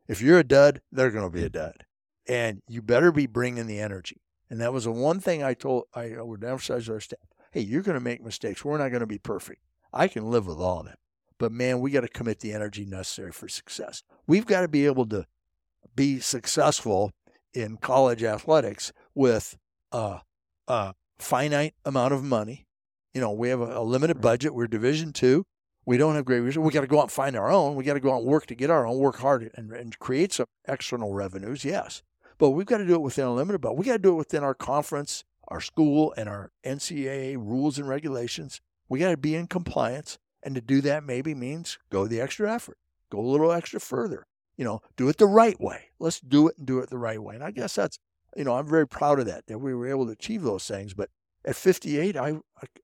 If 0.08 0.20
you're 0.20 0.38
a 0.38 0.44
dud, 0.44 0.80
they're 0.90 1.10
going 1.10 1.24
to 1.24 1.34
be 1.34 1.44
a 1.44 1.48
dud. 1.48 1.84
And 2.28 2.62
you 2.68 2.82
better 2.82 3.10
be 3.10 3.26
bringing 3.26 3.66
the 3.66 3.80
energy. 3.80 4.20
And 4.50 4.60
that 4.60 4.72
was 4.72 4.84
the 4.84 4.92
one 4.92 5.20
thing 5.20 5.42
I 5.42 5.54
told, 5.54 5.84
I 5.94 6.20
would 6.20 6.44
emphasize 6.44 6.88
our 6.88 7.00
staff. 7.00 7.18
Hey, 7.50 7.60
you're 7.60 7.82
going 7.82 7.96
to 7.96 8.00
make 8.00 8.22
mistakes. 8.22 8.64
We're 8.64 8.78
not 8.78 8.90
going 8.90 9.00
to 9.00 9.06
be 9.06 9.18
perfect. 9.18 9.62
I 9.92 10.08
can 10.08 10.30
live 10.30 10.46
with 10.46 10.58
all 10.58 10.80
of 10.80 10.86
that. 10.86 10.98
But 11.38 11.52
man, 11.52 11.80
we 11.80 11.90
got 11.90 12.02
to 12.02 12.08
commit 12.08 12.40
the 12.40 12.52
energy 12.52 12.84
necessary 12.84 13.32
for 13.32 13.48
success. 13.48 14.02
We've 14.26 14.46
got 14.46 14.60
to 14.60 14.68
be 14.68 14.86
able 14.86 15.06
to 15.06 15.26
be 15.96 16.20
successful 16.20 17.12
in 17.52 17.78
college 17.78 18.22
athletics 18.22 18.92
with 19.14 19.56
a, 19.90 20.20
a 20.68 20.94
finite 21.22 21.74
amount 21.84 22.12
of 22.12 22.22
money. 22.22 22.66
You 23.14 23.20
know, 23.20 23.32
we 23.32 23.48
have 23.48 23.60
a, 23.60 23.78
a 23.78 23.82
limited 23.82 24.20
budget. 24.20 24.54
We're 24.54 24.66
Division 24.66 25.12
two. 25.12 25.44
We 25.84 25.96
don't 25.96 26.14
have 26.14 26.24
great 26.24 26.40
resources. 26.40 26.66
We 26.66 26.72
got 26.72 26.82
to 26.82 26.86
go 26.86 26.98
out 26.98 27.04
and 27.04 27.12
find 27.12 27.36
our 27.36 27.50
own. 27.50 27.74
We 27.74 27.84
got 27.84 27.94
to 27.94 28.00
go 28.00 28.12
out 28.12 28.18
and 28.18 28.26
work 28.26 28.46
to 28.46 28.54
get 28.54 28.70
our 28.70 28.86
own, 28.86 28.98
work 28.98 29.16
hard 29.16 29.50
and, 29.54 29.72
and 29.72 29.98
create 29.98 30.32
some 30.32 30.46
external 30.68 31.12
revenues. 31.12 31.64
Yes. 31.64 32.02
But 32.38 32.50
we've 32.50 32.66
got 32.66 32.78
to 32.78 32.86
do 32.86 32.94
it 32.94 33.02
within 33.02 33.24
a 33.24 33.34
limited 33.34 33.60
budget. 33.60 33.78
We 33.78 33.86
got 33.86 33.92
to 33.94 33.98
do 33.98 34.12
it 34.12 34.16
within 34.16 34.44
our 34.44 34.54
conference, 34.54 35.24
our 35.48 35.60
school, 35.60 36.14
and 36.16 36.28
our 36.28 36.50
NCAA 36.64 37.36
rules 37.36 37.78
and 37.78 37.88
regulations. 37.88 38.60
We 38.88 39.00
got 39.00 39.10
to 39.10 39.16
be 39.16 39.34
in 39.34 39.46
compliance. 39.46 40.18
And 40.42 40.54
to 40.54 40.60
do 40.60 40.80
that 40.82 41.04
maybe 41.04 41.34
means 41.34 41.78
go 41.90 42.06
the 42.06 42.20
extra 42.20 42.52
effort, 42.52 42.78
go 43.10 43.20
a 43.20 43.22
little 43.22 43.52
extra 43.52 43.80
further. 43.80 44.26
You 44.56 44.64
know, 44.64 44.80
do 44.96 45.08
it 45.08 45.16
the 45.16 45.26
right 45.26 45.60
way. 45.60 45.90
Let's 45.98 46.20
do 46.20 46.48
it 46.48 46.58
and 46.58 46.66
do 46.66 46.78
it 46.80 46.90
the 46.90 46.98
right 46.98 47.22
way. 47.22 47.34
And 47.34 47.44
I 47.44 47.50
guess 47.52 47.74
that's, 47.74 47.98
you 48.36 48.44
know, 48.44 48.54
I'm 48.54 48.66
very 48.66 48.86
proud 48.86 49.18
of 49.18 49.26
that, 49.26 49.46
that 49.46 49.58
we 49.58 49.74
were 49.74 49.86
able 49.86 50.06
to 50.06 50.12
achieve 50.12 50.42
those 50.42 50.66
things. 50.66 50.94
But 50.94 51.10
at 51.44 51.56
58, 51.56 52.16
I, 52.16 52.34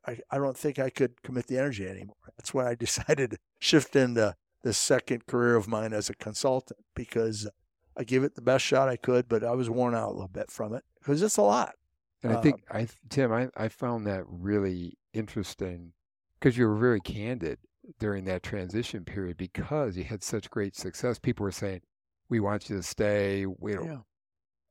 I, 0.07 0.19
I 0.31 0.39
don't 0.39 0.57
think 0.57 0.79
I 0.79 0.91
could 0.91 1.23
commit 1.23 1.47
the 1.47 1.59
energy 1.59 1.87
anymore. 1.87 2.17
That's 2.37 2.53
when 2.53 2.67
I 2.67 2.75
decided 2.79 3.33
to 3.33 3.39
shift 3.59 3.97
into 3.97 4.35
the 4.63 4.73
second 4.73 5.27
career 5.27 5.57
of 5.57 5.69
mine 5.69 5.93
as 5.93 6.11
a 6.11 6.15
consultant 6.15 6.81
because 6.95 7.49
I 7.97 8.05
gave 8.05 8.23
it 8.25 8.35
the 8.35 8.43
best 8.43 8.65
shot 8.65 8.89
I 8.89 8.97
could, 8.97 9.29
but 9.29 9.45
I 9.45 9.53
was 9.53 9.71
worn 9.71 9.95
out 9.95 10.11
a 10.11 10.13
little 10.13 10.29
bit 10.29 10.51
from 10.51 10.75
it 10.75 10.85
because 10.99 11.23
it's 11.23 11.37
a 11.37 11.43
lot. 11.43 11.75
And 12.23 12.33
I 12.33 12.41
think 12.41 12.63
uh, 12.71 12.79
I 12.79 12.89
Tim, 13.09 13.33
I, 13.33 13.49
I 13.57 13.69
found 13.69 14.07
that 14.07 14.25
really 14.27 14.99
interesting 15.13 15.93
because 16.39 16.59
you 16.59 16.67
were 16.67 16.77
very 16.77 17.01
candid 17.01 17.59
during 17.99 18.25
that 18.25 18.43
transition 18.43 19.05
period 19.05 19.37
because 19.37 19.97
you 19.97 20.05
had 20.05 20.23
such 20.23 20.51
great 20.51 20.77
success. 20.77 21.19
People 21.19 21.45
were 21.45 21.53
saying, 21.53 21.81
"We 22.29 22.41
want 22.41 22.69
you 22.69 22.77
to 22.77 22.83
stay." 22.83 23.47
We 23.47 23.75
don't. 23.75 23.87
Yeah. 23.87 23.99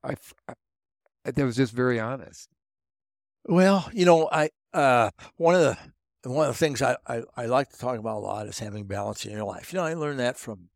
I 0.04 0.16
that 1.36 1.46
was 1.46 1.56
just 1.56 1.74
very 1.74 2.00
honest. 2.00 2.50
Well, 3.46 3.90
you 3.94 4.06
know, 4.06 4.30
I 4.32 4.50
uh, 4.74 5.12
one 5.38 5.56
of 5.56 5.62
the 5.62 5.78
one 6.30 6.48
of 6.48 6.54
the 6.54 6.58
things 6.58 6.82
I, 6.82 6.98
I, 7.08 7.24
I 7.36 7.46
like 7.46 7.70
to 7.70 7.78
talk 7.78 7.98
about 7.98 8.18
a 8.18 8.20
lot 8.20 8.48
is 8.48 8.60
having 8.60 8.86
balance 8.86 9.26
in 9.26 9.32
your 9.32 9.46
life. 9.46 9.72
You 9.72 9.80
know, 9.80 9.86
I 9.86 9.94
learned 9.94 10.20
that 10.20 10.38
from 10.38 10.70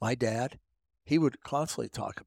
my 0.00 0.14
dad 0.14 0.58
he 1.04 1.18
would 1.18 1.42
constantly 1.42 1.88
talk. 1.88 2.22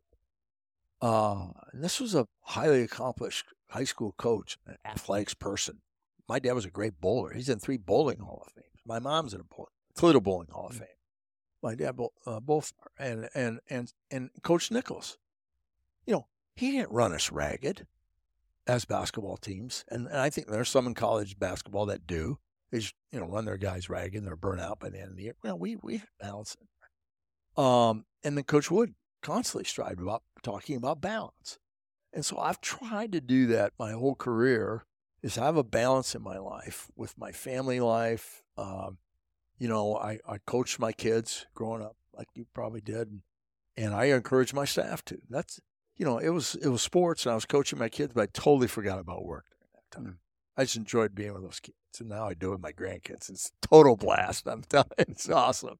Uh, 1.01 1.47
and 1.71 1.83
this 1.83 1.99
was 1.99 2.15
a 2.15 2.27
highly 2.41 2.81
accomplished 2.81 3.45
high 3.69 3.83
school 3.83 4.13
coach, 4.17 4.57
an 4.65 4.77
athletics 4.85 5.33
person. 5.33 5.81
My 6.27 6.39
dad 6.39 6.53
was 6.53 6.65
a 6.65 6.71
great 6.71 6.99
bowler. 7.01 7.33
He's 7.33 7.49
in 7.49 7.59
three 7.59 7.77
bowling 7.77 8.19
Hall 8.19 8.43
of 8.45 8.53
Fame. 8.53 8.63
My 8.85 8.99
mom's 8.99 9.33
in 9.33 9.41
a 9.41 9.43
bowling, 9.43 9.71
Toledo 9.95 10.19
Bowling 10.21 10.47
Hall 10.51 10.67
of 10.67 10.75
mm. 10.75 10.79
Fame. 10.79 10.87
My 11.61 11.75
dad 11.75 11.97
uh, 12.25 12.39
both. 12.39 12.73
And, 12.97 13.29
and, 13.33 13.59
and, 13.69 13.91
and 14.11 14.29
Coach 14.43 14.71
Nichols, 14.71 15.17
you 16.05 16.13
know, 16.13 16.27
he 16.55 16.71
didn't 16.71 16.91
run 16.91 17.13
us 17.13 17.31
ragged. 17.31 17.85
as 18.65 18.85
basketball 18.85 19.37
teams, 19.37 19.83
and, 19.89 20.07
and 20.07 20.17
I 20.17 20.29
think 20.29 20.47
there's 20.47 20.69
some 20.69 20.87
in 20.87 20.93
college 20.93 21.37
basketball 21.37 21.85
that 21.87 22.07
do. 22.07 22.39
They 22.71 22.79
just, 22.79 22.95
you 23.11 23.19
know 23.19 23.27
run 23.27 23.45
their 23.45 23.57
guys 23.57 23.89
ragged 23.89 24.15
and 24.15 24.25
they're 24.25 24.35
burnt 24.35 24.61
out 24.61 24.79
by 24.79 24.89
the 24.89 24.99
end 24.99 25.11
of 25.11 25.17
the 25.17 25.23
year. 25.23 25.35
Well, 25.43 25.59
we 25.59 25.75
we 25.75 26.01
balance 26.19 26.55
it. 26.59 27.61
Um, 27.61 28.05
and 28.23 28.37
then 28.37 28.45
Coach 28.45 28.71
Wood 28.71 28.95
constantly 29.21 29.65
strived 29.65 30.01
about 30.01 30.23
talking 30.41 30.77
about 30.77 31.01
balance, 31.01 31.59
and 32.13 32.25
so 32.25 32.39
I've 32.39 32.61
tried 32.61 33.11
to 33.11 33.21
do 33.21 33.47
that 33.47 33.73
my 33.77 33.91
whole 33.91 34.15
career. 34.15 34.85
Is 35.21 35.35
have 35.35 35.55
a 35.55 35.63
balance 35.63 36.15
in 36.15 36.21
my 36.21 36.37
life 36.37 36.89
with 36.95 37.17
my 37.17 37.31
family 37.31 37.79
life. 37.79 38.43
Um, 38.57 38.97
you 39.57 39.67
know, 39.67 39.95
I 39.97 40.19
I 40.27 40.37
coached 40.45 40.79
my 40.79 40.91
kids 40.91 41.45
growing 41.53 41.81
up 41.81 41.95
like 42.13 42.27
you 42.35 42.45
probably 42.53 42.81
did, 42.81 43.09
and, 43.09 43.21
and 43.77 43.93
I 43.93 44.05
encourage 44.05 44.53
my 44.53 44.65
staff 44.65 45.03
to. 45.05 45.19
That's 45.29 45.59
you 45.97 46.05
know, 46.05 46.17
it 46.17 46.29
was 46.29 46.55
it 46.55 46.69
was 46.69 46.81
sports, 46.81 47.25
and 47.25 47.31
I 47.31 47.35
was 47.35 47.45
coaching 47.45 47.79
my 47.79 47.89
kids, 47.89 48.13
but 48.13 48.21
I 48.21 48.27
totally 48.33 48.67
forgot 48.67 48.99
about 48.99 49.25
work 49.25 49.45
during 49.51 49.71
that 49.73 49.95
time. 49.95 50.05
Mm. 50.05 50.17
I 50.57 50.63
just 50.63 50.75
enjoyed 50.75 51.15
being 51.15 51.33
with 51.33 51.43
those 51.43 51.59
kids, 51.59 51.77
and 51.99 52.09
now 52.09 52.27
I 52.27 52.33
do 52.33 52.49
it 52.49 52.51
with 52.53 52.61
my 52.61 52.71
grandkids. 52.71 53.29
It's 53.29 53.51
total 53.61 53.95
blast. 53.95 54.47
I'm 54.47 54.63
telling 54.69 54.87
you, 54.97 55.05
it's 55.09 55.29
awesome. 55.29 55.77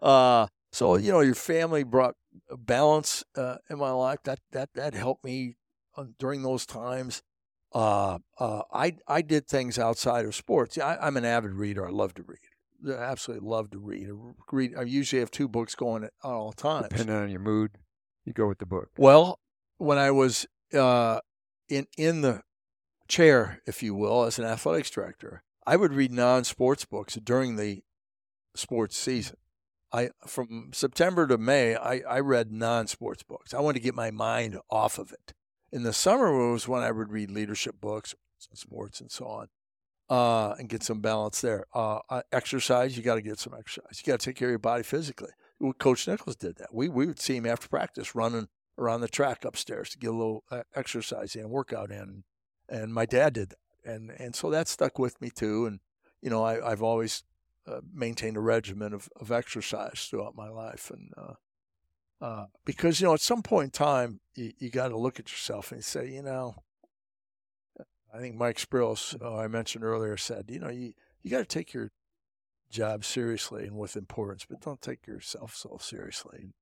Uh, 0.00 0.46
so 0.72 0.96
you 0.96 1.12
know, 1.12 1.20
your 1.20 1.34
family 1.34 1.82
brought 1.82 2.14
balance 2.56 3.24
uh, 3.36 3.56
in 3.68 3.78
my 3.78 3.90
life. 3.90 4.18
That 4.24 4.40
that 4.52 4.70
that 4.74 4.94
helped 4.94 5.24
me 5.24 5.56
during 6.18 6.42
those 6.42 6.66
times. 6.66 7.22
Uh, 7.72 8.18
uh, 8.38 8.62
I 8.72 8.96
I 9.06 9.22
did 9.22 9.46
things 9.46 9.78
outside 9.78 10.24
of 10.24 10.34
sports. 10.34 10.78
I, 10.78 10.96
I'm 11.00 11.16
an 11.16 11.24
avid 11.24 11.52
reader. 11.52 11.86
I 11.86 11.90
love 11.90 12.14
to 12.14 12.22
read. 12.22 12.38
I 12.88 13.02
absolutely 13.02 13.46
love 13.46 13.70
to 13.70 13.78
read. 13.78 14.08
I 14.08 14.32
read. 14.50 14.74
I 14.76 14.82
usually 14.82 15.20
have 15.20 15.30
two 15.30 15.48
books 15.48 15.74
going 15.74 16.04
at 16.04 16.12
all 16.22 16.52
times. 16.52 16.88
Depending 16.88 17.14
on 17.14 17.30
your 17.30 17.40
mood, 17.40 17.72
you 18.24 18.32
go 18.32 18.48
with 18.48 18.58
the 18.58 18.66
book. 18.66 18.88
Well, 18.96 19.38
when 19.80 19.96
I 19.96 20.10
was 20.10 20.46
uh, 20.74 21.20
in 21.68 21.86
in 21.96 22.20
the 22.20 22.42
chair, 23.08 23.62
if 23.66 23.82
you 23.82 23.94
will, 23.94 24.24
as 24.24 24.38
an 24.38 24.44
athletics 24.44 24.90
director, 24.90 25.42
I 25.66 25.76
would 25.76 25.94
read 25.94 26.12
non-sports 26.12 26.84
books 26.84 27.14
during 27.14 27.56
the 27.56 27.82
sports 28.54 28.96
season. 28.96 29.36
I 29.92 30.10
from 30.26 30.70
September 30.72 31.26
to 31.26 31.38
May, 31.38 31.74
I, 31.74 32.02
I 32.08 32.20
read 32.20 32.52
non-sports 32.52 33.22
books. 33.22 33.54
I 33.54 33.60
wanted 33.60 33.78
to 33.80 33.84
get 33.84 33.94
my 33.94 34.10
mind 34.10 34.58
off 34.70 34.98
of 34.98 35.12
it. 35.12 35.32
In 35.72 35.82
the 35.82 35.92
summer 35.92 36.52
was 36.52 36.68
when 36.68 36.82
I 36.82 36.90
would 36.90 37.10
read 37.10 37.30
leadership 37.30 37.80
books, 37.80 38.14
sports, 38.38 39.00
and 39.00 39.10
so 39.10 39.26
on, 39.26 39.48
uh, 40.10 40.54
and 40.58 40.68
get 40.68 40.82
some 40.82 41.00
balance 41.00 41.40
there. 41.40 41.64
Uh, 41.72 42.00
exercise, 42.32 42.96
you 42.96 43.02
got 43.02 43.14
to 43.14 43.22
get 43.22 43.38
some 43.38 43.54
exercise. 43.58 44.02
You 44.04 44.12
got 44.12 44.20
to 44.20 44.26
take 44.26 44.36
care 44.36 44.48
of 44.48 44.52
your 44.52 44.58
body 44.58 44.82
physically. 44.82 45.30
Coach 45.78 46.06
Nichols 46.06 46.36
did 46.36 46.56
that. 46.56 46.74
We 46.74 46.88
we 46.88 47.06
would 47.06 47.20
see 47.20 47.36
him 47.36 47.46
after 47.46 47.68
practice 47.68 48.14
running 48.14 48.48
around 48.78 49.00
the 49.00 49.08
track 49.08 49.44
upstairs 49.44 49.90
to 49.90 49.98
get 49.98 50.10
a 50.10 50.16
little 50.16 50.44
uh, 50.50 50.62
exercise 50.74 51.36
in, 51.36 51.50
workout 51.50 51.90
in. 51.90 52.24
And 52.68 52.94
my 52.94 53.06
dad 53.06 53.34
did 53.34 53.50
that. 53.50 53.58
And, 53.84 54.10
and 54.18 54.34
so 54.34 54.50
that 54.50 54.68
stuck 54.68 54.98
with 54.98 55.20
me 55.20 55.30
too. 55.30 55.66
And, 55.66 55.80
you 56.20 56.30
know, 56.30 56.42
I, 56.42 56.70
I've 56.70 56.82
always 56.82 57.24
uh, 57.66 57.80
maintained 57.92 58.36
a 58.36 58.40
regimen 58.40 58.92
of, 58.92 59.08
of 59.20 59.32
exercise 59.32 60.06
throughout 60.08 60.36
my 60.36 60.48
life. 60.48 60.90
And, 60.90 61.12
uh, 61.16 61.34
uh, 62.24 62.46
because, 62.64 63.00
you 63.00 63.06
know, 63.06 63.14
at 63.14 63.20
some 63.20 63.42
point 63.42 63.66
in 63.66 63.70
time, 63.70 64.20
you, 64.34 64.52
you 64.58 64.70
got 64.70 64.88
to 64.88 64.98
look 64.98 65.18
at 65.18 65.30
yourself 65.30 65.72
and 65.72 65.84
say, 65.84 66.10
you 66.10 66.22
know, 66.22 66.56
I 68.12 68.18
think 68.18 68.36
Mike 68.36 68.58
Sprills, 68.58 69.16
uh, 69.22 69.36
I 69.36 69.46
mentioned 69.48 69.84
earlier, 69.84 70.16
said, 70.16 70.46
you 70.48 70.58
know, 70.58 70.68
you, 70.68 70.92
you 71.22 71.30
got 71.30 71.38
to 71.38 71.44
take 71.44 71.72
your 71.72 71.90
job 72.70 73.04
seriously 73.04 73.64
and 73.64 73.76
with 73.76 73.96
importance, 73.96 74.46
but 74.48 74.60
don't 74.60 74.82
take 74.82 75.06
yourself 75.06 75.54
so 75.54 75.78
seriously. 75.80 76.52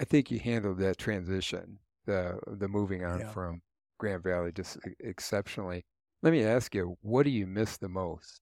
I 0.00 0.04
think 0.04 0.30
you 0.30 0.38
handled 0.38 0.78
that 0.78 0.98
transition, 0.98 1.78
the 2.06 2.38
the 2.46 2.68
moving 2.68 3.04
on 3.04 3.20
yeah. 3.20 3.30
from 3.30 3.62
Grand 3.98 4.22
Valley, 4.22 4.52
just 4.52 4.78
exceptionally. 5.00 5.84
Let 6.22 6.32
me 6.32 6.44
ask 6.44 6.74
you, 6.74 6.96
what 7.02 7.24
do 7.24 7.30
you 7.30 7.46
miss 7.46 7.76
the 7.76 7.88
most? 7.88 8.40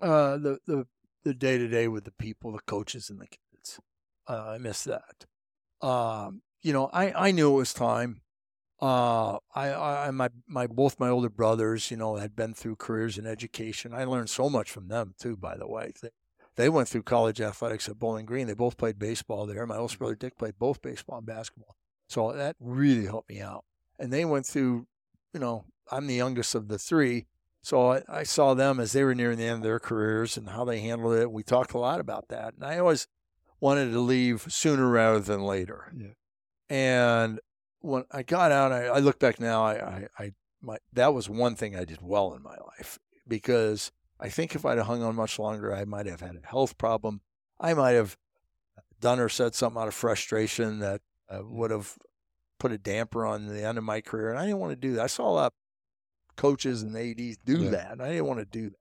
Uh, 0.00 0.36
the 0.38 0.58
the 0.66 0.86
the 1.24 1.34
day 1.34 1.58
to 1.58 1.68
day 1.68 1.88
with 1.88 2.04
the 2.04 2.12
people, 2.12 2.52
the 2.52 2.60
coaches, 2.66 3.10
and 3.10 3.20
the 3.20 3.26
kids. 3.26 3.80
Uh, 4.28 4.50
I 4.50 4.58
miss 4.58 4.84
that. 4.84 5.26
Um, 5.86 6.42
you 6.62 6.72
know, 6.72 6.88
I, 6.92 7.28
I 7.28 7.30
knew 7.30 7.52
it 7.52 7.56
was 7.56 7.74
time. 7.74 8.22
Uh, 8.80 9.38
I, 9.54 9.72
I 9.72 10.10
my 10.10 10.30
my 10.46 10.66
both 10.66 10.98
my 10.98 11.08
older 11.08 11.28
brothers, 11.28 11.90
you 11.90 11.96
know, 11.96 12.16
had 12.16 12.34
been 12.34 12.54
through 12.54 12.76
careers 12.76 13.16
in 13.16 13.26
education. 13.26 13.94
I 13.94 14.04
learned 14.04 14.30
so 14.30 14.50
much 14.50 14.70
from 14.70 14.88
them 14.88 15.14
too. 15.18 15.36
By 15.36 15.56
the 15.56 15.68
way, 15.68 15.92
they, 16.56 16.68
went 16.68 16.88
through 16.88 17.02
college 17.02 17.40
athletics 17.40 17.88
at 17.88 17.98
Bowling 17.98 18.26
Green. 18.26 18.46
They 18.46 18.54
both 18.54 18.76
played 18.76 18.98
baseball 18.98 19.46
there. 19.46 19.66
My 19.66 19.76
oldest 19.76 19.98
brother 19.98 20.14
Dick 20.14 20.38
played 20.38 20.58
both 20.58 20.82
baseball 20.82 21.18
and 21.18 21.26
basketball. 21.26 21.76
So 22.08 22.32
that 22.32 22.56
really 22.60 23.06
helped 23.06 23.30
me 23.30 23.40
out. 23.40 23.64
And 23.98 24.12
they 24.12 24.24
went 24.24 24.46
through, 24.46 24.86
you 25.32 25.40
know, 25.40 25.64
I'm 25.90 26.06
the 26.06 26.14
youngest 26.14 26.54
of 26.54 26.68
the 26.68 26.78
three. 26.78 27.26
So 27.62 27.92
I, 27.92 28.02
I 28.08 28.22
saw 28.24 28.54
them 28.54 28.78
as 28.78 28.92
they 28.92 29.04
were 29.04 29.14
nearing 29.14 29.38
the 29.38 29.44
end 29.44 29.56
of 29.58 29.62
their 29.62 29.80
careers 29.80 30.36
and 30.36 30.50
how 30.50 30.64
they 30.64 30.80
handled 30.80 31.14
it. 31.14 31.32
We 31.32 31.42
talked 31.42 31.72
a 31.72 31.78
lot 31.78 32.00
about 32.00 32.28
that. 32.28 32.54
And 32.54 32.64
I 32.64 32.78
always 32.78 33.08
wanted 33.60 33.90
to 33.92 34.00
leave 34.00 34.46
sooner 34.48 34.88
rather 34.88 35.20
than 35.20 35.42
later. 35.42 35.92
Yeah. 35.96 36.08
And 36.68 37.40
when 37.80 38.04
I 38.10 38.22
got 38.22 38.52
out, 38.52 38.72
I, 38.72 38.86
I 38.86 38.98
look 38.98 39.18
back 39.18 39.40
now, 39.40 39.64
I, 39.64 39.74
I, 39.74 40.08
I 40.18 40.32
my, 40.60 40.78
that 40.92 41.14
was 41.14 41.28
one 41.28 41.56
thing 41.56 41.74
I 41.76 41.84
did 41.84 41.98
well 42.00 42.34
in 42.34 42.42
my 42.42 42.56
life 42.76 42.98
because– 43.26 43.90
I 44.20 44.28
think 44.28 44.54
if 44.54 44.64
I'd 44.64 44.78
have 44.78 44.86
hung 44.86 45.02
on 45.02 45.16
much 45.16 45.38
longer, 45.38 45.74
I 45.74 45.84
might 45.84 46.06
have 46.06 46.20
had 46.20 46.36
a 46.36 46.46
health 46.46 46.78
problem. 46.78 47.20
I 47.60 47.74
might 47.74 47.92
have 47.92 48.16
done 49.00 49.20
or 49.20 49.28
said 49.28 49.54
something 49.54 49.80
out 49.80 49.88
of 49.88 49.94
frustration 49.94 50.78
that 50.78 51.00
uh, 51.28 51.40
would 51.44 51.70
have 51.70 51.96
put 52.58 52.72
a 52.72 52.78
damper 52.78 53.26
on 53.26 53.46
the 53.46 53.62
end 53.62 53.78
of 53.78 53.84
my 53.84 54.00
career. 54.00 54.30
And 54.30 54.38
I 54.38 54.46
didn't 54.46 54.60
want 54.60 54.72
to 54.72 54.76
do 54.76 54.94
that. 54.94 55.02
I 55.02 55.06
saw 55.08 55.28
a 55.28 55.30
lot 55.30 55.46
of 55.46 56.36
coaches 56.36 56.82
and 56.82 56.96
ADs 56.96 57.38
do 57.44 57.64
yeah. 57.64 57.70
that. 57.70 57.92
And 57.92 58.02
I 58.02 58.08
didn't 58.08 58.26
want 58.26 58.40
to 58.40 58.46
do 58.46 58.70
that. 58.70 58.78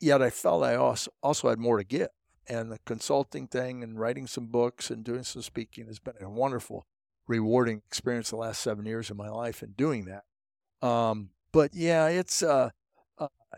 Yet 0.00 0.22
I 0.22 0.30
felt 0.30 0.64
I 0.64 0.76
also, 0.76 1.10
also 1.22 1.48
had 1.48 1.58
more 1.58 1.78
to 1.78 1.84
give. 1.84 2.08
And 2.48 2.72
the 2.72 2.78
consulting 2.84 3.46
thing 3.46 3.82
and 3.82 4.00
writing 4.00 4.26
some 4.26 4.46
books 4.46 4.90
and 4.90 5.04
doing 5.04 5.22
some 5.22 5.42
speaking 5.42 5.86
has 5.86 5.98
been 5.98 6.14
a 6.20 6.28
wonderful, 6.28 6.86
rewarding 7.26 7.82
experience 7.86 8.30
the 8.30 8.36
last 8.36 8.60
seven 8.60 8.86
years 8.86 9.10
of 9.10 9.16
my 9.16 9.28
life 9.28 9.62
in 9.62 9.72
doing 9.72 10.06
that. 10.06 10.86
Um, 10.86 11.30
but 11.52 11.74
yeah, 11.74 12.06
it's 12.08 12.42
uh, 12.42 12.48
uh, 12.48 12.70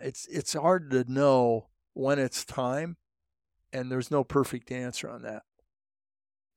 it's 0.00 0.26
it's 0.26 0.54
hard 0.54 0.90
to 0.90 1.10
know 1.10 1.68
when 1.94 2.18
it's 2.18 2.44
time, 2.44 2.96
and 3.72 3.90
there's 3.90 4.10
no 4.10 4.24
perfect 4.24 4.70
answer 4.70 5.08
on 5.08 5.22
that. 5.22 5.42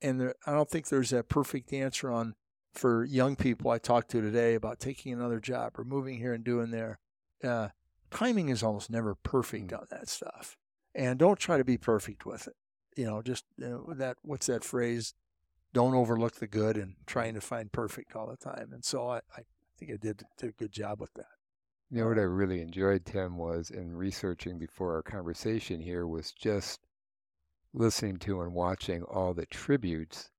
And 0.02 0.20
there, 0.20 0.36
I 0.46 0.52
don't 0.52 0.70
think 0.70 0.88
there's 0.88 1.14
a 1.14 1.24
perfect 1.24 1.74
answer 1.74 2.12
on 2.12 2.36
for 2.74 3.06
young 3.06 3.36
people 3.36 3.72
I 3.72 3.78
talked 3.78 4.12
to 4.12 4.22
today 4.22 4.54
about 4.54 4.80
taking 4.80 5.14
another 5.14 5.40
job 5.40 5.74
or 5.78 5.84
moving 5.84 6.18
here 6.18 6.34
and 6.34 6.44
doing 6.44 6.72
there. 6.72 7.00
Uh, 7.44 7.70
timing 8.12 8.50
is 8.50 8.64
almost 8.64 8.90
never 8.90 9.16
perfect 9.16 9.72
mm. 9.72 9.80
on 9.80 9.88
that 9.90 10.10
stuff, 10.10 10.58
and 10.94 11.20
don't 11.20 11.40
try 11.40 11.58
to 11.58 11.64
be 11.64 11.78
perfect 11.78 12.26
with 12.26 12.48
it. 12.48 12.56
You 12.96 13.06
know, 13.06 13.22
just 13.22 13.46
you 13.58 13.70
know, 13.70 13.94
that 13.96 14.18
what's 14.22 14.48
that 14.48 14.64
phrase? 14.64 15.14
Don't 15.74 15.94
overlook 15.94 16.36
the 16.36 16.48
good 16.48 16.78
and 16.78 16.96
trying 17.06 17.34
to 17.34 17.42
find 17.42 17.70
perfect 17.70 18.16
all 18.16 18.28
the 18.28 18.38
time. 18.38 18.70
And 18.72 18.86
so 18.86 19.10
I, 19.10 19.18
I 19.36 19.42
think 19.78 19.92
I 19.92 19.98
did, 19.98 20.24
did 20.38 20.50
a 20.50 20.54
good 20.54 20.72
job 20.72 21.02
with 21.02 21.14
that. 21.16 21.35
You 21.92 22.02
know 22.02 22.08
what 22.08 22.18
I 22.18 22.24
really 22.24 22.62
enjoyed, 22.62 23.06
Tim, 23.06 23.38
was 23.38 23.70
in 23.70 23.96
researching 23.96 24.58
before 24.58 24.96
our 24.96 25.04
conversation 25.04 25.80
here 25.80 26.08
was 26.08 26.32
just 26.32 26.82
listening 27.74 28.18
to 28.18 28.42
and 28.42 28.54
watching 28.54 29.04
all 29.04 29.34
the 29.34 29.46
tributes 29.46 30.32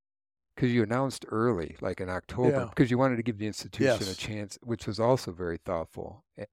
because 0.55 0.73
you 0.73 0.83
announced 0.83 1.27
early, 1.29 1.77
like 1.81 2.01
in 2.01 2.09
October, 2.09 2.51
yeah. 2.51 2.65
because 2.65 2.91
you 2.91 2.99
wanted 2.99 3.17
to 3.17 3.23
give 3.23 3.39
the 3.39 3.47
institution 3.47 4.07
yes. 4.07 4.13
a 4.13 4.17
chance, 4.17 4.59
which 4.63 4.87
was 4.87 4.99
also 4.99 5.31
very 5.31 5.59
thoughtful. 5.59 6.25
And, 6.37 6.47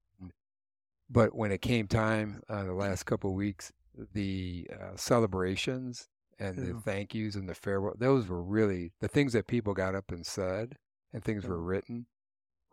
but 1.10 1.34
when 1.34 1.52
it 1.52 1.62
came 1.62 1.88
time, 1.88 2.42
uh, 2.48 2.64
the 2.64 2.74
last 2.74 3.04
couple 3.04 3.30
of 3.30 3.36
weeks, 3.36 3.72
the 4.12 4.68
uh, 4.72 4.96
celebrations 4.96 6.08
and 6.38 6.58
yeah. 6.58 6.72
the 6.72 6.80
thank 6.80 7.14
yous 7.14 7.34
and 7.34 7.48
the 7.48 7.54
farewell, 7.54 7.94
those 7.98 8.28
were 8.28 8.42
really 8.42 8.92
the 9.00 9.08
things 9.08 9.32
that 9.32 9.46
people 9.46 9.72
got 9.72 9.94
up 9.94 10.10
and 10.10 10.26
said 10.26 10.76
and 11.12 11.24
things 11.24 11.44
yeah. 11.44 11.50
were 11.50 11.62
written 11.62 12.06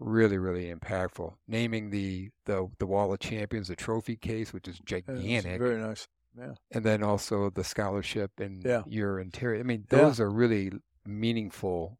really 0.01 0.37
really 0.37 0.73
impactful. 0.73 1.33
Naming 1.47 1.89
the 1.91 2.29
the 2.45 2.69
the 2.79 2.85
wall 2.85 3.13
of 3.13 3.19
champions 3.19 3.67
the 3.67 3.75
trophy 3.75 4.15
case 4.15 4.51
which 4.51 4.67
is 4.67 4.79
gigantic. 4.85 5.59
very 5.59 5.79
nice. 5.79 6.07
Yeah. 6.37 6.53
And 6.71 6.85
then 6.85 7.03
also 7.03 7.49
the 7.49 7.63
scholarship 7.63 8.31
and 8.39 8.63
yeah. 8.63 8.83
your 8.87 9.19
interior 9.19 9.59
i 9.59 9.63
mean 9.63 9.85
those 9.89 10.19
yeah. 10.19 10.25
are 10.25 10.29
really 10.29 10.71
meaningful 11.05 11.97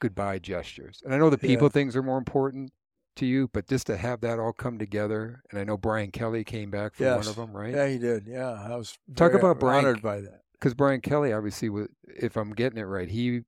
goodbye 0.00 0.38
gestures. 0.38 1.02
And 1.04 1.14
i 1.14 1.18
know 1.18 1.30
the 1.30 1.38
people 1.38 1.66
yeah. 1.66 1.72
things 1.72 1.94
are 1.94 2.02
more 2.02 2.18
important 2.18 2.72
to 3.16 3.26
you 3.26 3.50
but 3.52 3.68
just 3.68 3.86
to 3.88 3.96
have 3.96 4.22
that 4.22 4.38
all 4.38 4.52
come 4.52 4.78
together 4.78 5.42
and 5.50 5.60
i 5.60 5.64
know 5.64 5.76
brian 5.76 6.10
kelly 6.10 6.44
came 6.44 6.70
back 6.70 6.94
for 6.94 7.02
yes. 7.02 7.18
one 7.18 7.28
of 7.28 7.36
them 7.36 7.54
right? 7.54 7.74
Yeah 7.74 7.88
he 7.88 7.98
did. 7.98 8.26
Yeah 8.26 8.52
i 8.52 8.76
was 8.76 8.96
talk 9.14 9.34
about 9.34 9.60
brian 9.60 9.84
honored 9.84 10.00
by 10.00 10.20
that. 10.20 10.40
because 10.52 10.74
brian 10.74 11.00
kelly 11.00 11.32
obviously 11.32 11.68
was 11.68 11.88
if 12.06 12.36
i'm 12.36 12.52
getting 12.52 12.78
it 12.78 12.84
right 12.84 13.10
he 13.10 13.42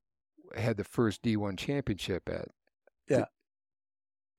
had 0.56 0.76
the 0.76 0.84
first 0.84 1.22
d1 1.22 1.56
championship 1.56 2.28
at 2.28 2.48
yeah 3.08 3.24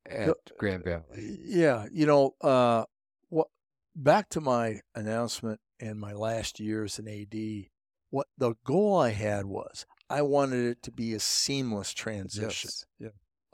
at 0.10 0.36
Grand 0.58 0.84
Valley. 0.84 1.38
Yeah, 1.43 1.88
you 1.91 2.06
know, 2.06 2.36
uh, 2.41 2.86
what 3.30 3.47
back 3.95 4.30
to 4.30 4.41
my 4.41 4.82
announcement 4.95 5.60
and 5.80 5.99
my 5.99 6.14
last 6.14 6.60
year 6.60 6.84
as 6.84 6.99
an 6.99 7.08
AD. 7.08 7.68
What 8.10 8.28
the 8.38 8.54
goal 8.64 8.95
I 8.97 9.10
had 9.10 9.45
was 9.45 9.86
I 10.10 10.22
wanted 10.22 10.66
it 10.66 10.84
to 10.84 10.91
be 10.91 11.14
a 11.14 11.20
seamless 11.20 11.93
transition. 11.93 12.70
Yes. 12.72 12.86
Yeah. 12.99 13.10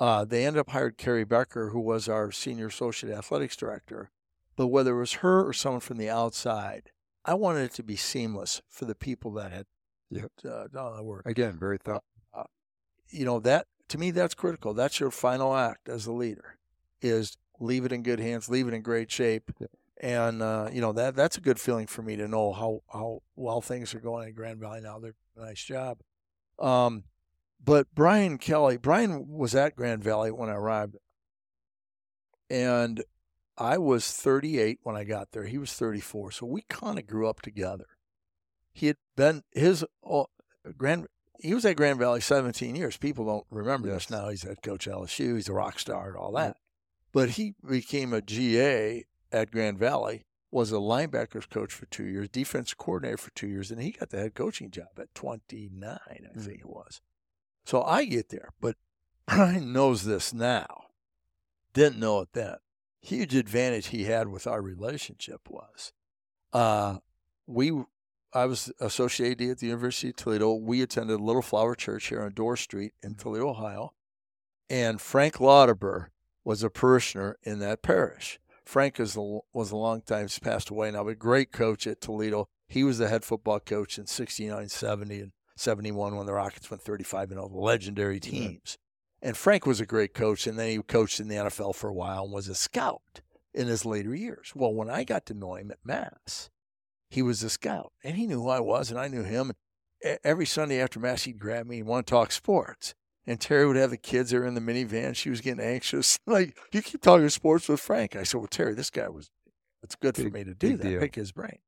Uh, 0.06 0.26
they 0.26 0.46
ended 0.46 0.60
up 0.60 0.70
hired 0.70 0.98
Keri 0.98 1.24
Becker, 1.24 1.70
who 1.70 1.80
was 1.80 2.10
our 2.10 2.32
senior 2.32 2.68
associate 2.68 3.14
athletics 3.14 3.56
director. 3.56 4.12
But 4.56 4.68
whether 4.68 4.96
it 4.96 5.00
was 5.00 5.14
her 5.14 5.48
or 5.48 5.54
someone 5.54 5.80
from 5.80 5.98
the 5.98 6.10
outside, 6.10 6.92
I 7.24 7.34
wanted 7.34 7.64
it 7.64 7.74
to 7.76 7.84
be 7.84 7.96
seamless 7.96 8.62
for 8.68 8.86
the 8.86 8.96
people 8.96 9.32
that 9.34 9.52
had 9.52 9.66
Yep. 10.12 10.32
uh, 10.44 10.68
done 10.68 10.98
the 10.98 11.04
work. 11.04 11.26
Again, 11.26 11.58
very 11.60 11.78
thought. 11.78 12.04
You 13.12 13.26
know 13.26 13.40
that 13.40 13.68
to 13.90 13.98
me, 13.98 14.12
that's 14.12 14.34
critical. 14.34 14.74
That's 14.74 15.00
your 15.00 15.12
final 15.12 15.56
act 15.56 15.90
as 15.90 16.06
a 16.08 16.12
leader, 16.12 16.58
is 17.02 17.38
leave 17.60 17.86
it 17.86 17.92
in 17.92 18.04
good 18.04 18.20
hands, 18.20 18.50
leave 18.50 18.68
it 18.68 18.74
in 18.74 18.82
great 18.82 19.12
shape, 19.12 19.52
Yeah. 19.60 19.68
and 20.02 20.42
uh, 20.42 20.70
you 20.72 20.80
know 20.82 20.94
that 20.94 21.16
that's 21.16 21.38
a 21.38 21.42
good 21.42 21.60
feeling 21.60 21.88
for 21.88 22.02
me 22.02 22.16
to 22.16 22.28
know 22.28 22.54
how 22.54 22.82
how 22.92 23.22
well 23.36 23.62
things 23.62 23.94
are 23.94 24.00
going 24.00 24.28
in 24.30 24.34
Grand 24.34 24.60
Valley 24.60 24.82
now. 24.82 25.00
They're 25.00 25.16
doing 25.36 25.46
a 25.46 25.50
nice 25.50 25.64
job. 25.64 26.00
Um, 26.58 27.04
but 27.64 27.88
Brian 27.94 28.38
Kelly, 28.38 28.78
Brian 28.78 29.28
was 29.28 29.54
at 29.56 29.76
Grand 29.76 30.04
Valley 30.04 30.32
when 30.32 30.50
I 30.50 30.54
arrived, 30.54 30.96
and 32.50 33.04
I 33.58 33.78
was 33.78 34.12
38 34.12 34.80
when 34.84 34.96
I 34.96 35.04
got 35.04 35.32
there. 35.32 35.44
He 35.46 35.58
was 35.58 35.74
34, 35.74 36.32
so 36.32 36.46
we 36.46 36.64
kind 36.70 36.98
of 36.98 37.06
grew 37.08 37.28
up 37.28 37.42
together. 37.42 37.86
He 38.72 38.88
had 38.88 38.98
been 39.18 39.44
his 39.52 39.84
uh, 40.10 40.24
Grand. 40.78 41.08
He 41.42 41.54
was 41.54 41.66
at 41.66 41.78
Grand 41.78 42.00
Valley 42.00 42.22
17 42.22 42.76
years. 42.76 42.98
People 42.98 43.26
don't 43.26 43.46
remember 43.50 43.88
Yes. 43.88 44.06
this 44.06 44.10
now. 44.10 44.30
He's 44.30 44.46
at 44.46 44.62
Coach 44.62 44.88
LSU. 44.88 45.36
He's 45.36 45.48
a 45.50 45.54
rock 45.54 45.80
star 45.80 46.10
and 46.10 46.18
all 46.18 46.32
that. 46.34 46.58
But 47.12 47.32
he 47.32 47.56
became 47.68 48.14
a 48.14 48.22
GA 48.22 49.06
at 49.32 49.52
Grand 49.52 49.80
Valley. 49.80 50.26
Was 50.52 50.72
a 50.72 50.76
linebackers 50.76 51.48
coach 51.48 51.72
for 51.72 51.86
two 51.86 52.06
years, 52.06 52.28
defense 52.28 52.74
coordinator 52.74 53.18
for 53.18 53.30
two 53.32 53.48
years, 53.48 53.70
and 53.70 53.80
he 53.80 53.92
got 53.92 54.10
the 54.10 54.18
head 54.18 54.34
coaching 54.34 54.72
job 54.72 54.88
at 54.98 55.14
29, 55.14 56.00
I 56.10 56.14
Mm. 56.16 56.42
think 56.44 56.60
it 56.62 56.66
was. 56.70 57.02
So 57.66 57.84
I 57.84 58.06
get 58.06 58.30
there, 58.30 58.50
but 58.60 58.76
Brian 59.28 59.72
knows 59.72 60.06
this 60.06 60.34
now. 60.34 60.86
Didn't 61.74 62.00
know 62.00 62.22
it 62.22 62.30
then. 62.34 62.56
Huge 63.00 63.36
advantage 63.36 63.88
he 63.88 64.06
had 64.06 64.28
with 64.30 64.48
our 64.48 64.60
relationship 64.62 65.48
was, 65.50 65.94
uh, 66.52 66.98
we, 67.46 67.72
I 68.34 68.46
was 68.46 68.72
associate 68.80 69.42
at 69.42 69.58
the 69.58 69.68
University 69.68 70.10
of 70.10 70.16
Toledo. 70.16 70.54
We 70.54 70.82
attended 70.82 71.20
Little 71.20 71.42
Flower 71.42 71.76
Church 71.76 72.08
here 72.08 72.22
on 72.22 72.34
Dorr 72.34 72.58
Street 72.58 72.94
in 73.02 73.12
mm-hmm. 73.12 73.22
Toledo, 73.22 73.50
Ohio, 73.50 73.94
and 74.70 75.02
Frank 75.02 75.36
Lauterbur 75.36 76.08
was 76.44 76.64
a 76.64 76.70
parishioner 76.70 77.38
in 77.44 77.60
that 77.60 77.82
parish. 77.82 78.40
Frank 78.66 79.00
is 79.00 79.18
a, 79.18 79.40
was 79.52 79.72
a 79.72 79.76
long 79.76 80.02
time 80.02 80.28
passed 80.42 80.70
away 80.70 80.92
now, 80.92 81.04
but 81.04 81.18
great 81.18 81.52
coach 81.52 81.88
at 81.88 82.02
Toledo. 82.02 82.48
He 82.68 82.84
was 82.84 83.00
the 83.00 83.08
head 83.08 83.26
football 83.26 83.60
coach 83.60 83.98
in 83.98 84.06
69, 84.06 84.70
70, 84.70 85.20
and 85.20 85.32
71 85.58 86.16
when 86.16 86.28
the 86.28 86.34
Rockets 86.34 86.70
went 86.70 86.84
35 86.84 87.32
and 87.32 87.40
all 87.40 87.50
the 87.50 87.58
legendary 87.58 88.20
teams. 88.20 88.78
And 89.22 89.36
Frank 89.36 89.66
was 89.66 89.82
a 89.82 89.86
great 89.86 90.14
coach, 90.14 90.46
and 90.46 90.58
then 90.58 90.70
he 90.70 90.78
coached 90.84 91.20
in 91.20 91.28
the 91.28 91.36
NFL 91.36 91.76
for 91.76 91.90
a 91.90 91.94
while 91.94 92.26
and 92.26 92.32
was 92.32 92.48
a 92.48 92.56
scout 92.56 93.22
in 93.54 93.68
his 93.68 93.86
later 93.86 94.16
years. 94.16 94.54
Well, 94.56 94.74
when 94.74 94.90
I 94.90 95.04
got 95.04 95.26
to 95.26 95.34
know 95.34 95.56
him 95.56 95.72
at 95.72 95.80
Mass, 95.84 96.50
he 97.10 97.22
was 97.22 97.42
a 97.44 97.50
scout, 97.50 97.92
and 98.04 98.16
he 98.16 98.28
knew 98.28 98.42
who 98.44 98.50
I 98.50 98.60
was, 98.60 98.92
and 98.92 99.00
I 99.00 99.08
knew 99.08 99.24
him. 99.24 99.54
E- 100.06 100.16
Every 100.24 100.46
Sunday 100.46 100.80
after 100.80 101.00
Mass, 101.00 101.24
he'd 101.24 101.40
grab 101.40 101.66
me 101.66 101.80
and 101.80 101.88
want 101.88 102.06
to 102.08 102.12
talk 102.12 102.32
sports. 102.32 102.94
And 103.28 103.40
Terry 103.40 103.68
would 103.68 103.76
have 103.76 103.90
the 103.92 103.98
kids 103.98 104.32
there 104.32 104.46
in 104.46 104.54
the 104.56 104.62
minivan. 104.62 105.16
She 105.16 105.30
was 105.30 105.42
getting 105.42 105.64
anxious. 105.64 106.18
Like, 106.28 106.58
you 106.72 106.82
keep 106.82 107.02
talking 107.02 107.30
sports 107.30 107.68
with 107.68 107.80
Frank. 107.80 108.16
I 108.16 108.24
said, 108.24 108.38
Well, 108.40 108.48
Terry, 108.48 108.74
this 108.74 108.90
guy 108.90 109.10
was, 109.10 109.30
it's 109.84 109.96
good 109.96 110.16
for 110.16 110.30
me 110.30 110.44
to 110.44 110.54
do 110.54 110.78
that, 110.78 110.84
deal. 110.84 111.00
pick 111.00 111.16
his 111.16 111.32
brain. 111.32 111.60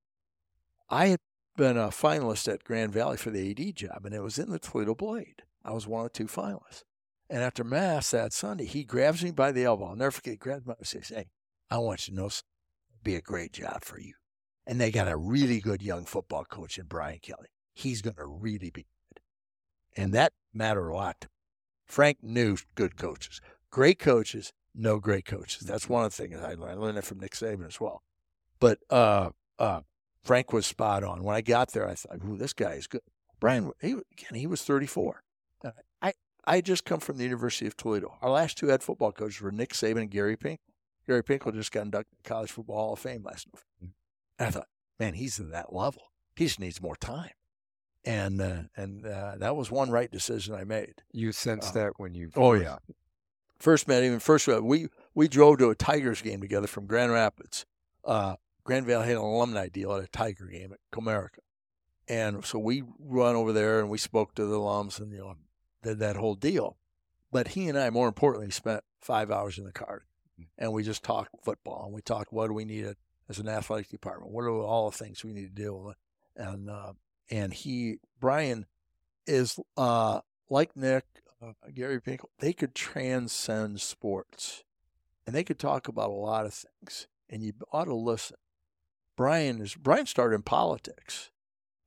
I 0.89 1.07
had 1.07 1.19
been 1.57 1.77
a 1.77 1.87
finalist 1.89 2.51
at 2.51 2.63
Grand 2.63 2.93
Valley 2.93 3.17
for 3.17 3.29
the 3.29 3.51
AD 3.51 3.75
job, 3.75 4.05
and 4.05 4.13
it 4.15 4.21
was 4.21 4.37
in 4.39 4.49
the 4.49 4.59
Toledo 4.59 4.95
Blade. 4.95 5.43
I 5.63 5.71
was 5.71 5.87
one 5.87 6.05
of 6.05 6.13
two 6.13 6.25
finalists. 6.25 6.83
And 7.29 7.41
after 7.43 7.63
Mass 7.63 8.11
that 8.11 8.33
Sunday, 8.33 8.65
he 8.65 8.83
grabs 8.83 9.23
me 9.23 9.31
by 9.31 9.51
the 9.51 9.63
elbow. 9.63 9.85
I'll 9.87 9.95
never 9.95 10.11
forget. 10.11 10.33
He 10.33 10.37
grabs 10.37 10.65
me 10.65 10.73
and 10.77 10.87
says, 10.87 11.09
Hey, 11.09 11.27
I 11.69 11.77
want 11.77 12.07
you 12.07 12.13
to 12.15 12.19
know. 12.19 12.25
It'd 12.27 12.43
be 13.03 13.15
a 13.15 13.21
great 13.21 13.53
job 13.53 13.83
for 13.83 13.99
you. 13.99 14.13
And 14.67 14.79
they 14.79 14.91
got 14.91 15.07
a 15.07 15.17
really 15.17 15.59
good 15.59 15.81
young 15.81 16.05
football 16.05 16.45
coach 16.45 16.77
in 16.77 16.85
Brian 16.85 17.19
Kelly. 17.19 17.49
He's 17.73 18.01
going 18.01 18.15
to 18.15 18.25
really 18.25 18.69
be 18.69 18.85
good. 19.13 19.21
And 19.95 20.13
that 20.13 20.33
mattered 20.53 20.89
a 20.89 20.95
lot. 20.95 21.27
Frank 21.85 22.19
knew 22.21 22.57
good 22.75 22.95
coaches. 22.95 23.41
Great 23.69 23.99
coaches, 23.99 24.53
no 24.75 24.99
great 24.99 25.25
coaches. 25.25 25.67
That's 25.67 25.89
one 25.89 26.05
of 26.05 26.15
the 26.15 26.23
things 26.23 26.39
I 26.39 26.53
learned. 26.53 26.71
I 26.71 26.73
learned 26.75 26.97
that 26.97 27.05
from 27.05 27.19
Nick 27.19 27.33
Saban 27.33 27.67
as 27.67 27.79
well. 27.81 28.01
But 28.59 28.79
uh, 28.89 29.31
uh, 29.59 29.81
Frank 30.23 30.53
was 30.53 30.65
spot 30.65 31.03
on. 31.03 31.23
When 31.23 31.35
I 31.35 31.41
got 31.41 31.71
there, 31.73 31.87
I 31.87 31.95
thought, 31.95 32.19
"Ooh, 32.25 32.37
this 32.37 32.53
guy 32.53 32.73
is 32.73 32.87
good." 32.87 33.01
Brian, 33.39 33.71
he, 33.81 33.91
again, 33.91 34.35
he 34.35 34.47
was 34.47 34.61
34. 34.61 35.23
Uh, 35.65 35.71
I 36.01 36.13
I 36.45 36.61
just 36.61 36.85
come 36.85 36.99
from 36.99 37.17
the 37.17 37.23
University 37.23 37.67
of 37.67 37.75
Toledo. 37.75 38.17
Our 38.21 38.29
last 38.29 38.57
two 38.57 38.67
head 38.67 38.83
football 38.83 39.11
coaches 39.11 39.41
were 39.41 39.51
Nick 39.51 39.73
Saban 39.73 40.01
and 40.01 40.11
Gary 40.11 40.37
Pink. 40.37 40.59
Gary 41.07 41.23
Pinkel 41.23 41.53
just 41.53 41.71
got 41.71 41.85
inducted 41.85 42.17
to 42.23 42.29
College 42.29 42.51
Football 42.51 42.75
Hall 42.77 42.93
of 42.93 42.99
Fame 42.99 43.23
last 43.23 43.47
November. 43.47 43.95
And 44.41 44.47
I 44.47 44.51
thought, 44.51 44.67
man, 44.99 45.13
he's 45.13 45.39
at 45.39 45.51
that 45.51 45.73
level. 45.73 46.01
He 46.35 46.45
just 46.45 46.59
needs 46.59 46.81
more 46.81 46.95
time. 46.95 47.29
And 48.03 48.41
uh, 48.41 48.63
and 48.75 49.05
uh, 49.05 49.35
that 49.37 49.55
was 49.55 49.69
one 49.69 49.91
right 49.91 50.11
decision 50.11 50.55
I 50.55 50.63
made. 50.63 51.03
You 51.11 51.31
sensed 51.31 51.75
Uh, 51.75 51.79
that 51.83 51.93
when 51.97 52.15
you. 52.15 52.31
oh, 52.35 52.53
yeah. 52.53 52.77
First 53.59 53.87
met 53.87 54.01
him. 54.03 54.17
First 54.19 54.47
met, 54.47 54.63
we 54.63 54.87
we 55.13 55.27
drove 55.27 55.59
to 55.59 55.69
a 55.69 55.75
Tigers 55.75 56.23
game 56.23 56.41
together 56.41 56.65
from 56.65 56.87
Grand 56.87 57.11
Rapids. 57.11 57.65
Uh, 58.03 58.37
Grand 58.63 58.87
Valley 58.87 59.05
had 59.05 59.17
an 59.17 59.21
alumni 59.21 59.67
deal 59.69 59.93
at 59.93 60.03
a 60.03 60.07
Tiger 60.07 60.45
game 60.47 60.73
at 60.73 60.79
Comerica, 60.91 61.39
and 62.07 62.43
so 62.43 62.57
we 62.57 62.81
run 62.99 63.35
over 63.35 63.53
there 63.53 63.79
and 63.79 63.89
we 63.89 63.99
spoke 63.99 64.33
to 64.35 64.45
the 64.45 64.55
alums 64.57 64.99
and 64.99 65.11
you 65.11 65.19
know 65.19 65.35
did 65.83 65.99
that 65.99 66.15
whole 66.15 66.33
deal. 66.33 66.77
But 67.31 67.49
he 67.49 67.69
and 67.69 67.77
I, 67.77 67.91
more 67.91 68.07
importantly, 68.07 68.49
spent 68.49 68.83
five 68.99 69.29
hours 69.29 69.59
in 69.59 69.65
the 69.65 69.71
car, 69.71 70.05
and 70.57 70.73
we 70.73 70.81
just 70.81 71.03
talked 71.03 71.29
football 71.43 71.85
and 71.85 71.93
we 71.93 72.01
talked 72.01 72.33
what 72.33 72.47
do 72.47 72.53
we 72.53 72.65
need 72.65 72.85
as 73.31 73.39
an 73.39 73.47
athletic 73.47 73.89
department, 73.89 74.31
what 74.31 74.43
are 74.43 74.51
all 74.51 74.89
the 74.89 74.97
things 74.97 75.23
we 75.23 75.33
need 75.33 75.55
to 75.55 75.63
do, 75.63 75.93
and 76.35 76.69
uh, 76.69 76.93
and 77.29 77.53
he 77.53 77.97
Brian 78.19 78.67
is 79.25 79.59
uh, 79.77 80.19
like 80.49 80.75
Nick, 80.75 81.05
uh, 81.41 81.53
Gary 81.73 82.01
Pinkel, 82.01 82.25
they 82.39 82.53
could 82.53 82.75
transcend 82.75 83.79
sports 83.81 84.63
and 85.25 85.35
they 85.35 85.43
could 85.43 85.59
talk 85.59 85.87
about 85.87 86.09
a 86.09 86.13
lot 86.13 86.45
of 86.45 86.53
things 86.53 87.07
and 87.29 87.41
you 87.41 87.53
ought 87.71 87.85
to 87.85 87.95
listen. 87.95 88.37
Brian 89.15 89.61
is 89.61 89.75
Brian 89.75 90.05
started 90.05 90.35
in 90.35 90.41
politics. 90.41 91.31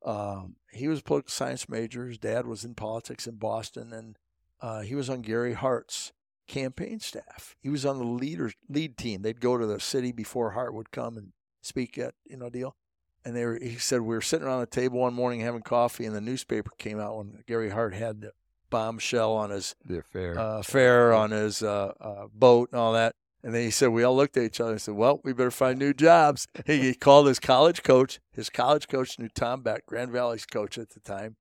Um, 0.04 0.56
he 0.72 0.88
was 0.88 1.00
a 1.00 1.02
political 1.02 1.30
science 1.30 1.68
major. 1.68 2.06
His 2.06 2.18
dad 2.18 2.46
was 2.46 2.64
in 2.64 2.74
politics 2.74 3.26
in 3.26 3.36
Boston, 3.36 3.92
and 3.92 4.18
uh, 4.60 4.80
he 4.80 4.94
was 4.94 5.08
on 5.08 5.22
Gary 5.22 5.54
Hart's 5.54 6.12
campaign 6.46 7.00
staff. 7.00 7.54
He 7.60 7.68
was 7.68 7.84
on 7.86 7.98
the 7.98 8.04
leader 8.04 8.52
lead 8.68 8.96
team. 8.96 9.22
They'd 9.22 9.40
go 9.40 9.56
to 9.56 9.66
the 9.66 9.80
city 9.80 10.12
before 10.12 10.50
Hart 10.52 10.74
would 10.74 10.90
come 10.90 11.16
and 11.16 11.32
speak 11.62 11.98
at 11.98 12.14
you 12.26 12.36
know 12.36 12.50
deal. 12.50 12.76
And 13.24 13.34
they 13.34 13.44
were, 13.46 13.58
he 13.60 13.76
said 13.76 14.02
we 14.02 14.14
were 14.14 14.20
sitting 14.20 14.46
around 14.46 14.60
the 14.60 14.66
table 14.66 15.00
one 15.00 15.14
morning 15.14 15.40
having 15.40 15.62
coffee, 15.62 16.04
and 16.04 16.14
the 16.14 16.20
newspaper 16.20 16.70
came 16.78 17.00
out 17.00 17.16
when 17.16 17.42
Gary 17.46 17.70
Hart 17.70 17.94
had 17.94 18.20
the 18.20 18.32
bombshell 18.68 19.32
on 19.32 19.50
his 19.50 19.74
The 19.84 20.00
affair. 20.00 20.38
uh, 20.38 20.62
fare 20.62 21.12
on 21.14 21.30
his 21.30 21.62
uh, 21.62 21.92
uh, 22.00 22.26
boat 22.34 22.70
and 22.72 22.78
all 22.80 22.92
that. 22.92 23.14
And 23.42 23.54
then 23.54 23.62
he 23.62 23.70
said, 23.70 23.88
we 23.88 24.02
all 24.02 24.16
looked 24.16 24.36
at 24.38 24.42
each 24.42 24.60
other 24.60 24.72
and 24.72 24.80
said, 24.80 24.94
well, 24.94 25.20
we 25.22 25.32
better 25.34 25.50
find 25.50 25.78
new 25.78 25.92
jobs. 25.94 26.46
He, 26.66 26.80
he 26.80 26.94
called 26.94 27.26
his 27.26 27.38
college 27.38 27.82
coach. 27.82 28.18
His 28.32 28.48
college 28.50 28.88
coach 28.88 29.18
knew 29.18 29.28
Tom 29.28 29.62
Beck, 29.62 29.84
Grand 29.86 30.10
Valley's 30.10 30.46
coach 30.46 30.76
at 30.78 30.90
the 30.90 31.00
time. 31.00 31.36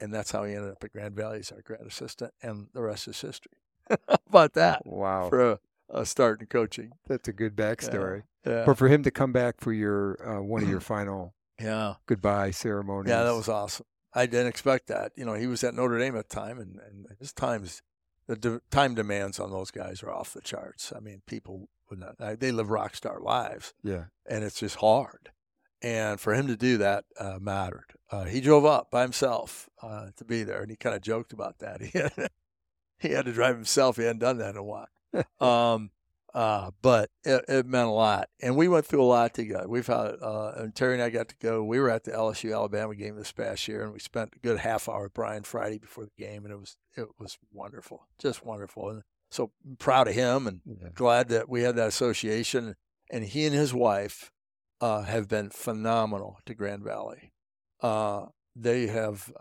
And 0.00 0.14
that's 0.14 0.30
how 0.30 0.44
he 0.44 0.54
ended 0.54 0.70
up 0.70 0.82
at 0.82 0.92
Grand 0.92 1.14
Valley 1.16 1.40
as 1.40 1.50
our 1.52 1.60
grad 1.60 1.80
assistant. 1.82 2.32
And 2.42 2.68
the 2.72 2.82
rest 2.82 3.06
is 3.08 3.20
history. 3.20 3.52
how 4.08 4.16
about 4.28 4.54
that 4.54 4.86
wow. 4.86 5.28
for 5.28 5.52
a, 5.52 5.58
a 5.90 6.06
start 6.06 6.40
in 6.40 6.46
coaching? 6.46 6.92
That's 7.08 7.28
a 7.28 7.32
good 7.32 7.56
backstory. 7.56 8.22
Yeah. 8.46 8.64
But 8.64 8.78
for 8.78 8.88
him 8.88 9.02
to 9.02 9.10
come 9.10 9.32
back 9.32 9.56
for 9.60 9.72
your 9.72 10.18
uh, 10.38 10.42
one 10.42 10.62
of 10.62 10.68
your 10.68 10.80
final 10.94 11.34
Yeah. 11.60 11.94
goodbye 12.06 12.52
ceremonies. 12.52 13.10
Yeah, 13.10 13.22
that 13.24 13.34
was 13.34 13.48
awesome. 13.48 13.86
I 14.14 14.26
didn't 14.26 14.48
expect 14.48 14.88
that. 14.88 15.12
You 15.16 15.24
know, 15.24 15.34
he 15.34 15.46
was 15.46 15.62
at 15.62 15.74
Notre 15.74 15.98
Dame 15.98 16.16
at 16.16 16.28
the 16.28 16.34
time, 16.34 16.58
and, 16.58 16.78
and 16.80 17.06
his 17.20 17.32
times, 17.32 17.80
the 18.26 18.36
de- 18.36 18.60
time 18.70 18.94
demands 18.94 19.38
on 19.38 19.50
those 19.50 19.70
guys 19.70 20.02
are 20.02 20.10
off 20.10 20.32
the 20.32 20.40
charts. 20.40 20.92
I 20.96 21.00
mean, 21.00 21.22
people 21.26 21.68
would 21.88 21.98
not, 22.00 22.16
I- 22.18 22.34
they 22.34 22.50
live 22.50 22.70
rock 22.70 22.96
star 22.96 23.20
lives, 23.20 23.72
Yeah. 23.84 24.04
and 24.28 24.42
it's 24.42 24.58
just 24.58 24.76
hard. 24.76 25.30
And 25.82 26.20
for 26.20 26.34
him 26.34 26.46
to 26.48 26.56
do 26.56 26.76
that 26.78 27.04
uh, 27.18 27.38
mattered. 27.40 27.94
Uh, 28.10 28.24
he 28.24 28.40
drove 28.40 28.64
up 28.66 28.90
by 28.90 29.02
himself 29.02 29.68
uh, 29.82 30.08
to 30.16 30.24
be 30.24 30.42
there, 30.42 30.60
and 30.62 30.70
he 30.70 30.76
kind 30.76 30.94
of 30.96 31.02
joked 31.02 31.32
about 31.32 31.58
that. 31.60 31.80
He 31.92 31.98
had, 31.98 32.30
he 33.00 33.10
had 33.10 33.24
to 33.24 33.32
drive 33.32 33.56
himself. 33.56 33.96
He 33.96 34.04
hadn't 34.04 34.20
done 34.20 34.38
that 34.38 34.50
in 34.50 34.56
a 34.56 34.62
while. 34.62 34.88
um, 35.40 35.90
uh, 36.32 36.70
but 36.80 37.10
it, 37.24 37.44
it 37.48 37.66
meant 37.66 37.88
a 37.88 37.92
lot, 37.92 38.28
and 38.40 38.56
we 38.56 38.68
went 38.68 38.86
through 38.86 39.02
a 39.02 39.04
lot 39.04 39.34
together. 39.34 39.68
We've 39.68 39.86
had, 39.86 40.14
uh, 40.22 40.52
and 40.58 40.72
Terry 40.74 40.94
and 40.94 41.02
I 41.02 41.10
got 41.10 41.28
to 41.30 41.34
go. 41.42 41.64
We 41.64 41.80
were 41.80 41.90
at 41.90 42.04
the 42.04 42.12
LSU 42.12 42.54
Alabama 42.54 42.94
game 42.94 43.16
this 43.16 43.32
past 43.32 43.66
year, 43.66 43.82
and 43.82 43.92
we 43.92 43.98
spent 43.98 44.34
a 44.36 44.38
good 44.38 44.58
half 44.60 44.88
hour 44.88 45.02
with 45.04 45.14
Brian 45.14 45.42
Friday 45.42 45.78
before 45.78 46.04
the 46.04 46.22
game, 46.24 46.44
and 46.44 46.52
it 46.52 46.58
was 46.60 46.76
it 46.96 47.08
was 47.18 47.36
wonderful, 47.52 48.06
just 48.20 48.44
wonderful, 48.46 48.90
and 48.90 49.02
so 49.32 49.50
proud 49.80 50.06
of 50.06 50.14
him, 50.14 50.46
and 50.46 50.60
Yeah. 50.64 50.88
glad 50.94 51.28
that 51.30 51.48
we 51.48 51.62
had 51.62 51.74
that 51.76 51.88
association. 51.88 52.76
And 53.12 53.24
he 53.24 53.44
and 53.44 53.54
his 53.54 53.74
wife 53.74 54.30
uh, 54.80 55.02
have 55.02 55.26
been 55.26 55.50
phenomenal 55.50 56.38
to 56.46 56.54
Grand 56.54 56.84
Valley. 56.84 57.32
Uh, 57.80 58.26
they 58.54 58.86
have 58.86 59.32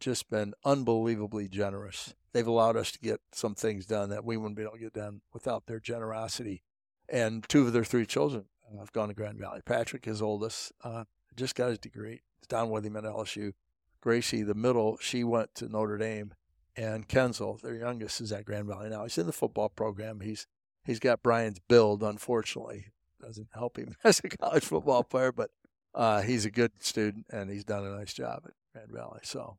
just 0.00 0.30
been 0.30 0.54
unbelievably 0.64 1.48
generous. 1.48 2.14
They've 2.32 2.46
allowed 2.46 2.76
us 2.76 2.92
to 2.92 2.98
get 2.98 3.20
some 3.32 3.54
things 3.54 3.86
done 3.86 4.10
that 4.10 4.24
we 4.24 4.36
wouldn't 4.36 4.56
be 4.56 4.62
able 4.62 4.72
to 4.72 4.78
get 4.78 4.94
done 4.94 5.20
without 5.32 5.66
their 5.66 5.80
generosity. 5.80 6.62
And 7.08 7.46
two 7.48 7.66
of 7.66 7.72
their 7.72 7.84
three 7.84 8.06
children 8.06 8.46
have 8.78 8.92
gone 8.92 9.08
to 9.08 9.14
Grand 9.14 9.38
Valley. 9.38 9.60
Patrick, 9.64 10.04
his 10.04 10.22
oldest, 10.22 10.72
uh, 10.82 11.04
just 11.36 11.54
got 11.54 11.68
his 11.68 11.78
degree. 11.78 12.22
He's 12.40 12.46
down 12.48 12.70
with 12.70 12.86
him 12.86 12.96
at 12.96 13.04
LSU. 13.04 13.52
Gracie, 14.00 14.42
the 14.42 14.54
middle, 14.54 14.98
she 14.98 15.22
went 15.22 15.54
to 15.56 15.68
Notre 15.68 15.98
Dame, 15.98 16.34
and 16.76 17.08
Kenzel, 17.08 17.60
their 17.60 17.76
youngest, 17.76 18.20
is 18.20 18.32
at 18.32 18.44
Grand 18.44 18.66
Valley 18.66 18.90
now. 18.90 19.04
He's 19.04 19.18
in 19.18 19.26
the 19.26 19.32
football 19.32 19.68
program. 19.68 20.20
He's 20.20 20.46
he's 20.84 20.98
got 20.98 21.22
Brian's 21.22 21.60
build. 21.68 22.02
Unfortunately, 22.02 22.86
doesn't 23.20 23.48
help 23.54 23.76
him 23.76 23.94
as 24.04 24.20
a 24.24 24.28
college 24.28 24.64
football 24.64 25.04
player, 25.04 25.32
but 25.32 25.50
uh, 25.94 26.22
he's 26.22 26.44
a 26.44 26.50
good 26.50 26.72
student 26.80 27.26
and 27.30 27.50
he's 27.50 27.64
done 27.64 27.84
a 27.84 27.96
nice 27.96 28.12
job 28.12 28.42
at 28.46 28.54
Grand 28.72 28.90
Valley. 28.90 29.20
So, 29.22 29.56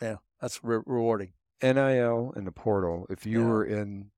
yeah, 0.00 0.16
that's 0.40 0.62
re- 0.62 0.82
rewarding. 0.86 1.32
NIL 1.62 2.32
and 2.36 2.46
the 2.46 2.52
portal. 2.52 3.06
If 3.08 3.24
you 3.26 3.40
Yeah. 3.42 3.48
were 3.48 3.64
in 3.64 4.10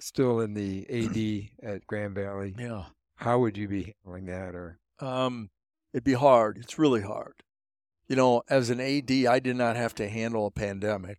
still 0.00 0.40
in 0.40 0.54
the 0.54 0.86
AD 0.88 1.50
at 1.62 1.86
Grand 1.86 2.14
Valley, 2.14 2.54
Yeah. 2.58 2.86
how 3.16 3.38
would 3.40 3.56
you 3.56 3.68
be 3.68 3.94
handling 4.04 4.26
that? 4.26 4.54
Or 4.54 4.78
Um, 5.00 5.50
it'd 5.92 6.04
be 6.04 6.14
hard. 6.14 6.58
It's 6.58 6.78
really 6.78 7.02
hard. 7.02 7.42
You 8.06 8.16
know, 8.16 8.42
as 8.48 8.70
an 8.70 8.80
AD, 8.80 9.26
I 9.26 9.38
did 9.38 9.56
not 9.56 9.76
have 9.76 9.94
to 9.96 10.08
handle 10.08 10.46
a 10.46 10.50
pandemic. 10.50 11.18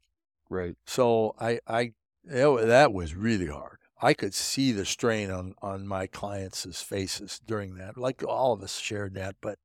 right, 0.50 0.76
So 0.88 1.36
I, 1.40 1.60
I 1.68 1.94
it, 2.24 2.66
that 2.68 2.92
was 2.92 3.14
really 3.16 3.48
hard. 3.48 3.78
I 4.02 4.14
could 4.14 4.34
see 4.34 4.72
the 4.72 4.86
strain 4.86 5.30
on 5.30 5.54
on 5.62 5.86
my 5.88 6.08
clients' 6.08 6.82
faces 6.82 7.40
during 7.46 7.76
that. 7.76 7.98
Like 7.98 8.24
all 8.24 8.54
of 8.54 8.64
us 8.64 8.78
shared 8.80 9.14
that, 9.16 9.36
but 9.42 9.60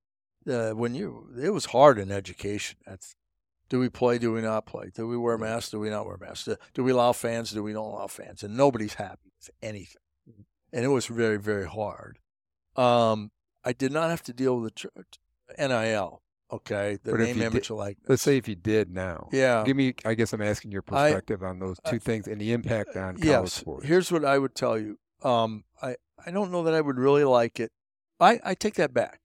uh, 0.47 0.73
when 0.73 0.95
you, 0.95 1.31
it 1.41 1.51
was 1.51 1.67
hard 1.67 1.99
in 1.99 2.11
education. 2.11 2.79
That's 2.85 3.15
do 3.69 3.79
we 3.81 3.89
play? 3.89 4.19
Do 4.19 4.33
we 4.33 4.41
not 4.43 4.67
play? 4.67 4.91
Do 4.95 5.07
we 5.09 5.17
wear 5.17 5.39
masks? 5.39 5.71
Do 5.71 5.79
we 5.81 5.91
not 5.91 6.07
wear 6.07 6.17
masks? 6.21 6.45
Do, 6.45 6.57
do 6.75 6.85
we 6.85 6.93
allow 6.93 7.13
fans? 7.13 7.51
Do 7.51 7.63
we 7.63 7.73
don't 7.73 7.87
allow 7.93 8.07
fans? 8.07 8.43
And 8.43 8.57
nobody's 8.57 8.95
happy 8.95 9.31
with 9.39 9.51
anything. 9.63 10.01
And 10.73 10.85
it 10.85 10.89
was 10.89 11.07
very 11.07 11.39
very 11.39 11.67
hard. 11.69 12.19
Um, 12.77 13.31
I 13.65 13.73
did 13.73 13.93
not 13.93 14.11
have 14.11 14.23
to 14.25 14.33
deal 14.33 14.57
with 14.59 14.75
the 14.75 14.79
church, 14.79 15.19
NIL. 15.59 16.21
Okay, 16.53 16.99
the 17.03 17.13
But 17.13 17.21
name, 17.21 17.29
you 17.39 17.43
did- 17.45 17.53
image, 17.53 17.71
like 17.71 17.97
let's 18.07 18.23
say 18.23 18.37
if 18.37 18.47
you 18.49 18.55
did 18.55 18.91
now. 18.91 19.29
yeah. 19.33 19.65
Give 19.65 19.77
me. 19.77 19.95
I 20.05 20.15
guess 20.15 20.33
I'm 20.33 20.43
asking 20.43 20.71
your 20.73 20.85
I- 20.91 21.11
perspective 21.11 21.43
on 21.43 21.59
those 21.59 21.79
two 21.87 21.99
things 21.99 22.29
and 22.29 22.41
the 22.41 22.53
impact 22.53 22.91
on 22.97 23.15
college 23.17 23.25
yes. 23.25 23.53
sports. 23.55 23.87
Here's 23.87 24.13
what 24.13 24.25
I 24.25 24.39
would 24.39 24.55
tell 24.55 24.79
you. 24.79 24.99
Um, 25.23 25.65
I 25.83 25.97
I 26.25 26.31
don't 26.31 26.53
know 26.53 26.63
that 26.65 26.75
I 26.75 26.81
would 26.81 26.99
really 26.99 27.25
like 27.25 27.59
it. 27.59 27.73
I 28.21 28.41
I 28.45 28.55
take 28.55 28.75
that 28.75 28.93
back. 28.93 29.21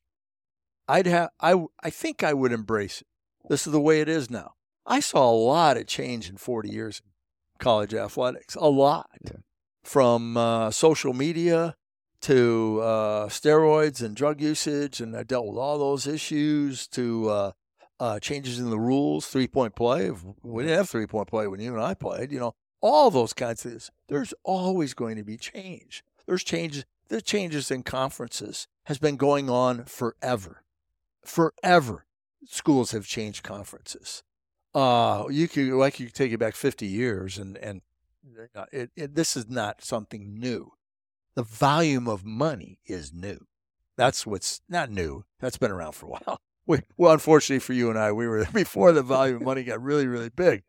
I'd 0.87 1.05
have 1.07 1.29
I 1.39 1.65
I 1.83 1.89
think 1.89 2.23
I 2.23 2.33
would 2.33 2.51
embrace 2.51 3.01
it. 3.01 3.07
This 3.49 3.65
is 3.65 3.73
the 3.73 3.81
way 3.81 3.99
it 3.99 4.07
is 4.07 4.29
now. 4.29 4.53
I 4.85 4.99
saw 4.99 5.29
a 5.29 5.33
lot 5.33 5.75
of 5.75 5.87
change 5.87 6.29
in 6.29 6.37
40 6.37 6.69
years 6.69 7.01
in 7.03 7.11
college 7.57 7.93
athletics. 7.93 8.55
A 8.55 8.69
lot. 8.69 9.09
Yeah. 9.25 9.37
From 9.83 10.37
uh, 10.37 10.71
social 10.71 11.13
media 11.13 11.75
to 12.21 12.79
uh, 12.81 13.25
steroids 13.27 14.03
and 14.03 14.15
drug 14.15 14.39
usage, 14.39 15.01
and 15.01 15.17
I 15.17 15.23
dealt 15.23 15.47
with 15.47 15.57
all 15.57 15.79
those 15.79 16.05
issues. 16.05 16.87
To 16.89 17.29
uh, 17.29 17.51
uh, 17.99 18.19
changes 18.19 18.59
in 18.59 18.69
the 18.69 18.79
rules, 18.79 19.25
three 19.25 19.47
point 19.47 19.75
play. 19.75 20.11
We 20.43 20.63
didn't 20.63 20.77
have 20.77 20.89
three 20.89 21.07
point 21.07 21.27
play 21.27 21.47
when 21.47 21.59
you 21.59 21.73
and 21.73 21.83
I 21.83 21.95
played. 21.95 22.31
You 22.31 22.39
know, 22.39 22.55
all 22.81 23.09
those 23.09 23.33
kinds 23.33 23.65
of 23.65 23.71
things. 23.71 23.89
There's 24.09 24.33
always 24.43 24.93
going 24.93 25.15
to 25.15 25.23
be 25.23 25.37
change. 25.37 26.03
There's 26.27 26.43
changes. 26.43 26.85
The 27.07 27.21
changes 27.21 27.71
in 27.71 27.81
conferences 27.81 28.67
has 28.85 28.99
been 28.99 29.15
going 29.15 29.49
on 29.49 29.85
forever, 29.85 30.63
forever. 31.25 32.05
Schools 32.45 32.91
have 32.91 33.05
changed 33.05 33.43
conferences. 33.43 34.23
Uh, 34.73 35.25
you 35.29 35.47
could 35.47 35.67
like 35.73 35.99
you 35.99 36.07
could 36.07 36.15
take 36.15 36.31
it 36.31 36.37
back 36.37 36.55
50 36.55 36.85
years, 36.85 37.37
and 37.37 37.57
and 37.57 37.81
it, 38.71 38.91
it, 38.95 39.15
this 39.15 39.35
is 39.35 39.49
not 39.49 39.83
something 39.83 40.39
new. 40.39 40.71
The 41.35 41.43
volume 41.43 42.07
of 42.07 42.25
money 42.25 42.79
is 42.85 43.13
new. 43.13 43.45
That's 43.97 44.25
what's 44.25 44.61
not 44.69 44.89
new. 44.89 45.25
That's 45.39 45.57
been 45.57 45.71
around 45.71 45.93
for 45.93 46.05
a 46.05 46.09
while. 46.25 46.41
We, 46.65 46.81
well, 46.97 47.13
unfortunately 47.13 47.59
for 47.59 47.73
you 47.73 47.89
and 47.89 47.97
I, 47.97 48.11
we 48.11 48.27
were 48.27 48.45
before 48.53 48.91
the 48.91 49.01
volume 49.01 49.37
of 49.37 49.41
money 49.41 49.63
got 49.63 49.81
really, 49.81 50.07
really 50.07 50.29
big. 50.29 50.63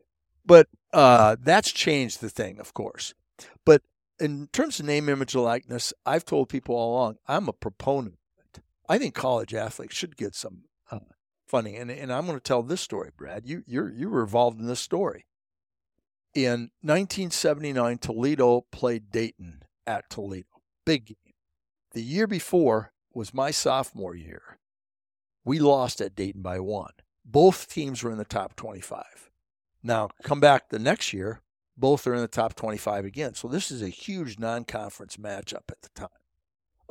But 0.45 0.67
uh, 0.91 1.35
that's 1.39 1.71
changed 1.71 2.21
the 2.21 2.29
thing, 2.29 2.59
of 2.59 2.73
course. 2.73 3.13
But 3.65 3.83
in 4.19 4.47
terms 4.51 4.79
of 4.79 4.85
name, 4.85 5.09
image, 5.09 5.35
likeness, 5.35 5.93
I've 6.05 6.25
told 6.25 6.49
people 6.49 6.75
all 6.75 6.93
along, 6.93 7.17
I'm 7.27 7.47
a 7.47 7.53
proponent. 7.53 8.17
I 8.89 8.97
think 8.97 9.13
college 9.13 9.53
athletes 9.53 9.95
should 9.95 10.17
get 10.17 10.35
some 10.35 10.63
uh, 10.89 10.99
funding. 11.51 11.75
And, 11.75 11.91
and 11.91 12.11
I'm 12.11 12.25
going 12.25 12.37
to 12.37 12.43
tell 12.43 12.63
this 12.63 12.81
story, 12.81 13.11
Brad. 13.15 13.45
You, 13.45 13.63
you're, 13.67 13.91
you 13.91 14.09
were 14.09 14.23
involved 14.23 14.59
in 14.59 14.67
this 14.67 14.79
story. 14.79 15.25
In 16.33 16.71
1979, 16.81 17.97
Toledo 17.97 18.65
played 18.71 19.11
Dayton 19.11 19.63
at 19.85 20.09
Toledo. 20.09 20.47
Big 20.85 21.07
game. 21.07 21.17
The 21.91 22.01
year 22.01 22.25
before 22.25 22.93
was 23.13 23.33
my 23.33 23.51
sophomore 23.51 24.15
year. 24.15 24.57
We 25.43 25.59
lost 25.59 25.99
at 25.99 26.15
Dayton 26.15 26.41
by 26.41 26.59
one. 26.61 26.93
Both 27.25 27.67
teams 27.67 28.01
were 28.01 28.11
in 28.11 28.17
the 28.17 28.23
top 28.23 28.55
25. 28.55 29.29
Now, 29.83 30.09
come 30.23 30.39
back 30.39 30.69
the 30.69 30.79
next 30.79 31.11
year, 31.11 31.41
both 31.75 32.07
are 32.07 32.13
in 32.13 32.21
the 32.21 32.27
top 32.27 32.55
25 32.55 33.03
again. 33.03 33.33
So 33.33 33.49
this 33.49 33.71
is 33.71 33.81
a 33.81 33.89
huge 33.89 34.39
non-conference 34.39 35.17
matchup 35.17 35.69
at 35.69 35.81
the 35.81 35.89
time. 35.95 36.09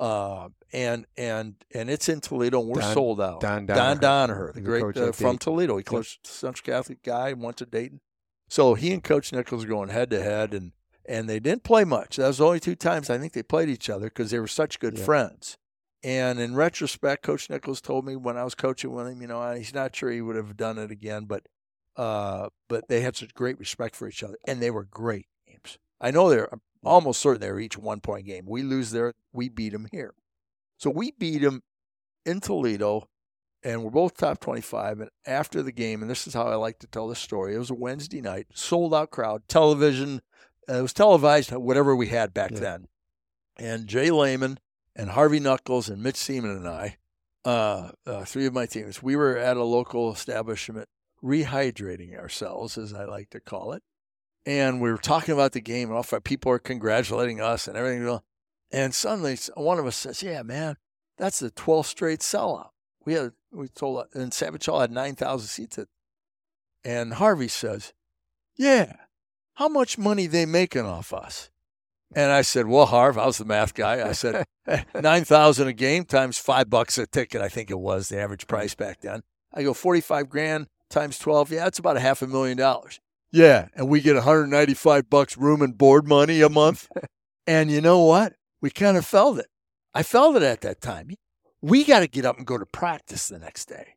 Uh, 0.01 0.49
and 0.73 1.07
and 1.19 1.57
and 1.75 1.91
it's 1.91 2.09
in 2.09 2.21
Toledo, 2.21 2.61
and 2.61 2.69
we're 2.71 2.81
Don- 2.81 2.95
sold 2.95 3.21
out. 3.21 3.41
Don 3.41 3.67
Don 3.67 3.99
Donoher, 3.99 4.01
Donoher, 4.01 4.53
the 4.55 4.61
great 4.63 4.97
uh, 4.97 5.13
from 5.13 5.37
Toledo. 5.37 5.77
He 5.77 5.83
coached 5.83 6.27
Central 6.27 6.65
Catholic 6.75 7.03
guy 7.03 7.35
went 7.35 7.59
to 7.59 7.67
Dayton. 7.67 8.01
So 8.49 8.75
he 8.75 8.93
and 8.93 9.05
Coach 9.05 9.33
Nichols 9.33 9.65
are 9.65 9.69
going 9.69 9.91
head 9.91 10.09
to 10.11 10.23
head, 10.23 10.55
and 10.55 10.73
and 11.07 11.29
they 11.29 11.39
didn't 11.39 11.65
play 11.65 11.85
much. 11.85 12.17
That 12.17 12.29
was 12.29 12.41
only 12.41 12.61
two 12.61 12.77
times 12.77 13.11
I 13.11 13.19
think 13.19 13.35
they 13.35 13.43
played 13.43 13.69
each 13.69 13.91
other 13.91 14.07
because 14.07 14.31
they 14.31 14.39
were 14.39 14.49
such 14.49 14.81
good 14.81 14.97
Yeah. 14.97 15.05
friends. 15.05 15.59
And 16.03 16.41
in 16.41 16.55
retrospect, 16.55 17.23
Coach 17.23 17.51
Nichols 17.51 17.83
told 17.83 18.07
me 18.07 18.17
when 18.17 18.39
I 18.39 18.45
was 18.45 18.55
coaching 18.55 18.93
with 18.93 19.07
him, 19.07 19.21
you 19.21 19.27
know, 19.29 19.53
he's 19.53 19.75
not 19.75 19.95
sure 19.95 20.11
he 20.11 20.23
would 20.23 20.37
have 20.37 20.57
done 20.57 20.79
it 20.79 20.91
again, 20.91 21.27
but 21.27 21.45
uh, 21.97 22.49
but 22.69 22.89
they 22.89 23.03
had 23.03 23.17
such 23.17 23.35
great 23.35 23.59
respect 23.59 23.95
for 23.95 24.09
each 24.09 24.23
other, 24.23 24.37
and 24.47 24.63
they 24.63 24.71
were 24.71 24.85
great 24.85 25.27
games. 25.47 25.77
I 26.01 26.11
know 26.11 26.31
they're 26.31 26.49
I'm 26.51 26.63
almost 26.83 27.21
certain 27.21 27.41
they're 27.41 27.61
each 27.61 27.77
one 27.79 28.01
point 28.01 28.27
game. 28.27 28.45
We 28.47 28.63
lose 28.63 28.91
there, 28.91 29.15
we 29.33 29.49
beat 29.49 29.73
them 29.73 29.87
here. 29.91 30.15
So 30.79 30.91
we 30.91 31.11
beat 31.13 31.43
them 31.43 31.63
in 32.25 32.41
Toledo, 32.41 33.09
and 33.63 33.85
we're 33.85 33.91
both 33.91 34.17
top 34.17 34.41
25. 34.41 35.01
And 35.01 35.11
after 35.27 35.63
the 35.63 35.73
game, 35.73 36.01
and 36.03 36.11
this 36.11 36.27
is 36.27 36.35
how 36.35 36.45
I 36.45 36.55
like 36.55 36.79
to 36.81 36.87
tell 36.87 37.09
the 37.09 37.15
story, 37.17 37.55
it 37.55 37.59
was 37.59 37.71
a 37.71 37.75
Wednesday 37.75 38.21
night, 38.23 38.47
sold 38.55 38.95
out 38.95 39.11
crowd, 39.11 39.43
television. 39.49 40.23
Uh, 40.69 40.79
it 40.79 40.83
was 40.83 40.93
televised, 40.95 41.51
whatever 41.53 41.95
we 41.95 42.09
had 42.09 42.33
back 42.33 42.53
Yeah. 42.53 42.61
then. 42.61 42.89
And 43.59 43.87
Jay 43.87 44.11
Lehman 44.11 44.59
and 44.97 45.11
Harvey 45.11 45.41
Knuckles 45.41 45.89
and 45.91 46.03
Mitch 46.03 46.17
Seaman 46.17 46.51
and 46.51 46.67
I, 46.69 46.97
uh, 47.45 47.91
uh, 48.07 48.25
three 48.25 48.47
of 48.47 48.55
my 48.55 48.65
teams, 48.67 49.03
we 49.03 49.17
were 49.17 49.37
at 49.37 49.57
a 49.59 49.65
local 49.65 50.13
establishment 50.13 50.89
rehydrating 51.23 52.19
ourselves, 52.19 52.79
as 52.79 52.95
I 52.95 53.05
like 53.05 53.29
to 53.31 53.41
call 53.41 53.73
it. 53.73 53.83
And 54.47 54.81
we 54.81 54.91
were 54.91 54.99
talking 54.99 55.35
about 55.35 55.53
the 55.53 55.61
game, 55.61 55.89
and 55.89 55.97
all 55.97 56.03
five 56.03 56.25
people 56.25 56.51
are 56.53 56.59
congratulating 56.59 57.41
us 57.41 57.69
and 57.69 57.77
everything. 57.77 58.21
And 58.73 58.95
suddenly, 58.95 59.37
one 59.55 59.79
of 59.79 59.87
us 59.87 59.97
says, 59.97 60.23
"Yeah, 60.23 60.43
man, 60.43 60.77
that's 61.19 61.41
the 61.41 61.51
12th 61.51 61.87
straight 61.87 62.21
sellout." 62.21 62.71
We 63.05 63.15
had 63.15 63.33
we 63.53 63.69
told, 63.69 64.07
and 64.15 64.33
Savage 64.33 64.67
Hall 64.67 64.81
had 64.81 64.93
9,000 64.93 65.49
seats. 65.49 65.79
At, 65.79 65.89
and 66.85 67.15
Harvey 67.15 67.49
says, 67.49 67.93
"Yeah, 68.57 68.97
how 69.55 69.69
much 69.69 69.99
money 69.99 70.27
they 70.27 70.47
making 70.47 70.87
off 70.87 71.13
us?" 71.13 71.51
And 72.15 72.33
I 72.33 72.43
said, 72.43 72.67
"Well, 72.67 72.87
Harv, 72.87 73.19
I 73.19 73.27
was 73.27 73.39
the 73.39 73.45
math 73.45 73.75
guy. 73.75 74.09
I 74.09 74.13
said, 74.13 74.45
nine 74.95 75.25
thousand 75.25 75.69
a 75.69 75.73
game 75.73 76.05
times 76.05 76.39
five 76.39 76.71
bucks 76.71 76.99
a 76.99 77.07
ticket. 77.07 77.41
I 77.41 77.49
think 77.49 77.71
it 77.71 77.79
was 77.79 78.09
the 78.09 78.19
average 78.19 78.47
price 78.47 78.75
back 78.75 79.01
then. 79.01 79.23
I 79.53 79.63
go 79.63 79.75
forty-five 79.75 80.29
grand 80.29 80.69
times 80.89 81.19
twelve. 81.19 81.51
Yeah, 81.53 81.65
that's 81.65 81.79
about 81.79 81.97
a 81.97 82.01
half 82.01 82.23
a 82.23 82.27
million 82.27 82.57
dollars. 82.57 83.01
Yeah, 83.33 83.69
and 83.75 83.89
we 83.89 84.01
get 84.01 84.15
one 84.15 84.25
hundred 84.25 84.49
ninety-five 84.49 85.09
bucks 85.09 85.37
room 85.37 85.63
and 85.63 85.77
board 85.77 86.07
money 86.09 86.41
a 86.41 86.49
month. 86.49 86.89
and 87.47 87.71
you 87.71 87.81
know 87.81 88.01
what? 88.05 88.35
We 88.61 88.71
kind 88.71 88.97
of 88.97 89.07
felt 89.07 89.39
it. 89.39 89.47
I 89.95 90.03
felt 90.03 90.37
it 90.37 90.43
at 90.43 90.61
that 90.63 90.81
time. 90.81 91.11
We 91.63 91.85
got 91.85 92.01
to 92.01 92.09
get 92.09 92.25
up 92.25 92.39
and 92.39 92.47
go 92.47 92.59
to 92.59 92.67
practice 92.67 93.29
the 93.29 93.39
next 93.39 93.67
day. 93.67 93.95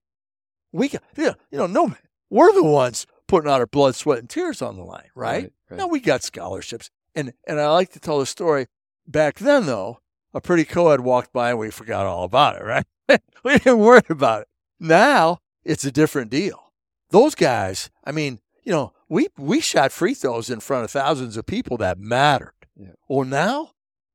We 0.71 0.89
got, 0.89 1.03
you 1.15 1.25
know, 1.25 1.35
you 1.51 1.57
know, 1.59 1.67
no, 1.67 1.95
we're 2.29 2.53
the 2.53 2.63
ones 2.63 3.05
putting 3.27 3.49
out 3.49 3.59
our 3.59 3.67
blood, 3.67 3.95
sweat, 3.95 4.19
and 4.19 4.29
tears 4.29 4.61
on 4.61 4.75
the 4.75 4.83
line, 4.83 5.09
right? 5.15 5.51
right. 5.69 5.77
Now 5.77 5.87
we 5.87 5.99
got 5.99 6.23
scholarships, 6.23 6.89
and 7.15 7.33
and 7.47 7.59
I 7.59 7.69
like 7.69 7.91
to 7.93 7.99
tell 7.99 8.19
the 8.19 8.25
story. 8.25 8.67
Back 9.05 9.39
then, 9.39 9.65
though, 9.65 9.99
a 10.33 10.41
pretty 10.41 10.65
co-ed 10.65 11.01
walked 11.01 11.33
by 11.33 11.51
and 11.51 11.59
we 11.59 11.69
forgot 11.69 12.05
all 12.05 12.23
about 12.23 12.55
it, 12.55 12.63
right? 12.63 12.85
we 13.43 13.57
didn't 13.57 13.79
worry 13.79 14.01
about 14.09 14.41
it. 14.41 14.47
Now 14.79 15.39
it's 15.63 15.85
a 15.85 15.91
different 15.91 16.31
deal. 16.31 16.71
Those 17.11 17.35
guys, 17.35 17.89
I 18.03 18.11
mean, 18.11 18.39
you 18.63 18.71
know, 18.71 18.93
we 19.09 19.27
we 19.37 19.59
shot 19.59 19.91
free 19.91 20.13
throws 20.13 20.49
in 20.49 20.59
front 20.59 20.85
of 20.85 20.91
thousands 20.91 21.37
of 21.37 21.45
people 21.45 21.77
that 21.77 21.99
mattered. 21.99 22.53
Yeah. 22.75 22.93
Well, 23.07 23.25
now 23.25 23.71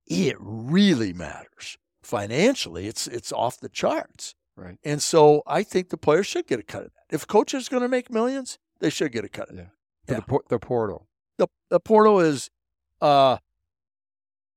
it 0.07 0.37
really 0.39 1.13
matters 1.13 1.77
financially. 2.03 2.87
It's 2.87 3.07
it's 3.07 3.33
off 3.33 3.61
the 3.61 3.69
charts. 3.69 4.35
Right. 4.57 4.79
And 4.83 5.03
so 5.03 5.43
I 5.47 5.63
think 5.63 5.91
the 5.91 5.97
players 5.97 6.27
should 6.27 6.47
get 6.47 6.59
a 6.59 6.65
cut 6.65 6.85
of 6.85 6.91
that. 6.95 7.15
If 7.15 7.27
coach 7.27 7.55
is 7.55 7.69
going 7.69 7.83
to 7.83 7.89
make 7.89 8.11
millions, 8.11 8.59
They 8.81 8.91
should 8.91 9.13
get 9.13 9.25
a 9.25 9.29
cut. 9.29 9.51
of 9.51 9.57
Yeah. 9.57 9.67
Yeah. 10.09 10.17
The, 10.17 10.23
por- 10.23 10.45
the 10.49 10.59
portal. 10.59 11.07
The 11.37 11.47
the 11.71 11.79
portal 11.81 12.19
is 12.21 12.51
uh 13.01 13.37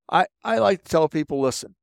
I 0.10 0.26
I 0.44 0.58
like 0.58 0.84
to 0.84 0.90
tell 0.90 1.08
people, 1.10 1.40
listen, 1.40 1.76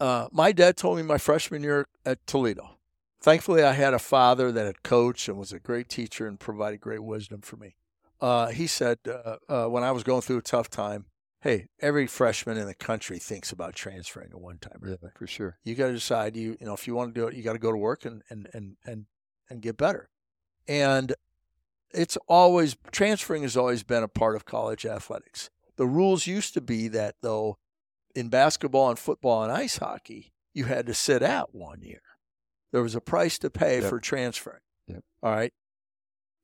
uh, 0.00 0.28
my 0.32 0.52
dad 0.52 0.76
told 0.76 0.96
me 0.98 1.02
my 1.02 1.18
freshman 1.18 1.62
year 1.62 1.86
at 2.04 2.24
Toledo. 2.26 2.78
Thankfully, 3.22 3.62
I 3.62 3.72
had 3.72 3.94
a 3.94 4.00
father 4.00 4.50
that 4.50 4.66
had 4.66 4.82
coached 4.82 5.28
and 5.28 5.38
was 5.38 5.52
a 5.52 5.60
great 5.60 5.88
teacher 5.88 6.26
and 6.26 6.40
provided 6.40 6.80
great 6.80 7.04
wisdom 7.04 7.40
for 7.40 7.56
me. 7.56 7.76
Uh, 8.20 8.48
he 8.48 8.66
said 8.66 8.98
uh, 9.06 9.36
uh, 9.48 9.66
when 9.66 9.84
I 9.84 9.92
was 9.92 10.02
going 10.02 10.22
through 10.22 10.38
a 10.38 10.42
tough 10.42 10.68
time, 10.68 11.06
hey, 11.40 11.68
every 11.80 12.08
freshman 12.08 12.56
in 12.56 12.66
the 12.66 12.74
country 12.74 13.20
thinks 13.20 13.52
about 13.52 13.76
transferring 13.76 14.30
at 14.32 14.40
one 14.40 14.58
time. 14.58 14.80
Yeah, 14.84 14.96
for 15.16 15.28
sure. 15.28 15.58
You 15.62 15.76
got 15.76 15.86
to 15.86 15.92
decide. 15.92 16.36
You 16.36 16.56
you 16.58 16.66
know 16.66 16.74
if 16.74 16.88
you 16.88 16.96
want 16.96 17.14
to 17.14 17.20
do 17.20 17.28
it, 17.28 17.34
you 17.34 17.44
got 17.44 17.52
to 17.52 17.60
go 17.60 17.70
to 17.70 17.78
work 17.78 18.04
and 18.04 18.22
and 18.28 18.48
and 18.52 18.76
and 18.84 19.06
and 19.48 19.62
get 19.62 19.76
better. 19.76 20.08
And 20.66 21.14
it's 21.92 22.18
always 22.26 22.76
transferring 22.90 23.42
has 23.42 23.56
always 23.56 23.84
been 23.84 24.02
a 24.02 24.08
part 24.08 24.34
of 24.34 24.44
college 24.44 24.84
athletics. 24.84 25.48
The 25.76 25.86
rules 25.86 26.26
used 26.26 26.54
to 26.54 26.60
be 26.60 26.88
that 26.88 27.16
though, 27.22 27.58
in 28.16 28.30
basketball 28.30 28.90
and 28.90 28.98
football 28.98 29.44
and 29.44 29.52
ice 29.52 29.78
hockey, 29.78 30.32
you 30.54 30.64
had 30.64 30.86
to 30.86 30.94
sit 30.94 31.22
out 31.22 31.54
one 31.54 31.82
year. 31.82 32.02
There 32.72 32.82
was 32.82 32.94
a 32.94 33.00
price 33.00 33.38
to 33.38 33.50
pay 33.50 33.80
Yep. 33.80 33.90
for 33.90 34.00
transferring. 34.00 34.62
Yep. 34.88 35.04
All 35.22 35.32
right. 35.32 35.52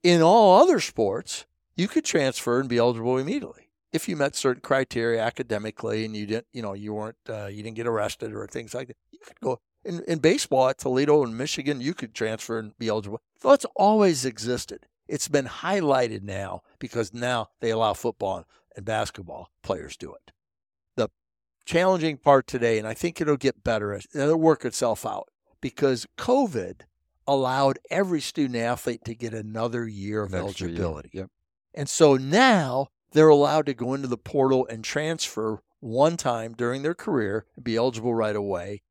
In 0.03 0.23
all 0.23 0.63
other 0.63 0.79
sports, 0.79 1.47
you 1.77 1.89
could 1.89 2.05
transfer 2.05 2.61
and 2.61 2.69
be 2.69 2.79
eligible 2.79 3.19
immediately 3.19 3.71
if 3.93 4.09
you 4.09 4.17
met 4.17 4.37
certain 4.37 4.61
criteria 4.61 5.23
academically 5.23 6.05
and 6.05 6.17
you 6.17 6.27
didn't, 6.27 6.47
you 6.53 6.63
know, 6.63 6.75
you 6.75 6.93
weren't, 6.93 7.17
uh, 7.29 7.47
you 7.47 7.63
didn't 7.63 7.77
get 7.77 7.87
arrested 7.87 8.33
or 8.33 8.47
things 8.47 8.75
like 8.75 8.89
that. 8.89 8.97
You 9.11 9.19
could 9.25 9.41
go 9.41 9.61
in, 9.85 10.03
in 10.05 10.19
baseball 10.19 10.69
at 10.69 10.79
Toledo 10.79 11.23
and 11.25 11.37
Michigan. 11.37 11.81
You 11.81 11.95
could 11.95 12.15
transfer 12.15 12.59
and 12.59 12.77
be 12.79 12.89
eligible. 12.89 13.21
So 13.41 13.53
it's 13.53 13.67
always 13.75 14.25
existed. 14.25 14.87
It's 15.09 15.29
been 15.29 15.47
highlighted 15.47 16.23
now 16.23 16.63
because 16.79 17.15
now 17.15 17.49
they 17.61 17.71
allow 17.71 17.95
football 17.95 18.45
and 18.77 18.85
basketball 18.85 19.51
players 19.63 19.97
do 19.97 20.13
it. 20.13 20.33
The 20.97 21.09
challenging 21.65 22.19
part 22.19 22.47
today, 22.47 22.79
and 22.79 22.87
I 22.87 22.93
think 22.93 23.21
it'll 23.21 23.39
get 23.39 23.65
better, 23.65 23.95
it'll 23.95 24.37
work 24.37 24.65
itself 24.67 25.07
out 25.07 25.29
because 25.61 26.07
COVID 26.17 26.81
allowed 27.27 27.79
every 27.91 28.21
student 28.21 28.57
athlete 28.57 29.05
to 29.05 29.15
get 29.15 29.35
another 29.35 29.87
year 29.87 30.23
of 30.23 30.33
An 30.33 30.47
extra 30.47 30.69
year. 30.69 30.77
eligibility. 30.77 31.11
Yep. 31.13 31.31
And 31.75 31.89
so 31.89 32.17
now 32.17 32.89
they're 33.13 33.29
allowed 33.29 33.67
to 33.67 33.75
go 33.75 33.95
into 33.95 34.09
the 34.09 34.17
portal 34.17 34.67
and 34.69 34.83
transfer 34.83 35.61
one 35.81 36.17
time 36.17 36.55
during 36.55 36.83
their 36.83 36.95
career 36.95 37.45
and 37.55 37.65
be 37.65 37.77
eligible 37.77 38.15
right 38.15 38.35
away. 38.35 38.83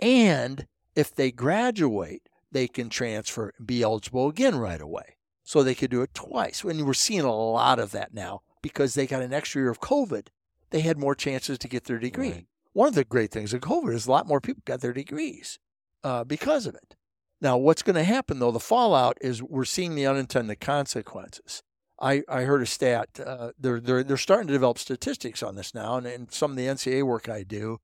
And 0.00 0.66
if 0.94 1.14
they 1.14 1.30
graduate, 1.32 2.28
they 2.52 2.68
can 2.68 2.88
transfer 2.88 3.52
and 3.56 3.66
be 3.66 3.82
eligible 3.82 4.28
again 4.28 4.56
right 4.56 4.80
away. 4.80 5.16
So 5.42 5.62
they 5.62 5.74
could 5.74 5.90
do 5.90 6.02
it 6.02 6.12
twice. 6.14 6.62
And 6.62 6.86
we're 6.86 6.94
seeing 6.94 7.20
a 7.22 7.34
lot 7.34 7.78
of 7.78 7.90
that 7.92 8.12
now 8.12 8.42
because 8.62 8.94
they 8.94 9.06
got 9.06 9.22
an 9.22 9.32
extra 9.32 9.62
year 9.62 9.70
of 9.70 9.80
COVID. 9.80 10.28
They 10.70 10.80
had 10.80 10.98
more 10.98 11.14
chances 11.14 11.58
to 11.58 11.68
get 11.68 11.84
their 11.84 11.98
degree. 11.98 12.30
Right. 12.30 12.46
One 12.74 12.88
of 12.88 12.94
the 12.94 13.04
great 13.04 13.30
things 13.30 13.54
of 13.54 13.62
COVID 13.62 13.94
is 13.94 14.06
a 14.06 14.10
lot 14.10 14.28
more 14.28 14.40
people 14.40 14.62
got 14.66 14.82
their 14.82 14.92
degrees 14.92 15.58
uh, 16.04 16.24
because 16.24 16.66
of 16.66 16.74
it. 16.74 16.96
Now, 17.40 17.56
what's 17.56 17.82
going 17.82 17.96
to 17.96 18.04
happen 18.04 18.38
though, 18.38 18.50
the 18.50 18.60
fallout 18.60 19.18
is 19.20 19.42
we're 19.42 19.64
seeing 19.64 19.94
the 19.94 20.06
unintended 20.06 20.60
consequences. 20.60 21.62
I, 22.00 22.22
I 22.28 22.42
heard 22.42 22.62
a 22.62 22.66
stat. 22.66 23.20
Uh, 23.24 23.50
they're, 23.58 23.80
they're, 23.80 24.04
they're 24.04 24.16
starting 24.16 24.46
to 24.48 24.52
develop 24.52 24.78
statistics 24.78 25.42
on 25.42 25.56
this 25.56 25.74
now. 25.74 25.96
And 25.96 26.06
in 26.06 26.28
some 26.30 26.52
of 26.52 26.56
the 26.56 26.66
NCAA 26.66 27.02
work 27.02 27.28
I 27.28 27.42
do, 27.42 27.78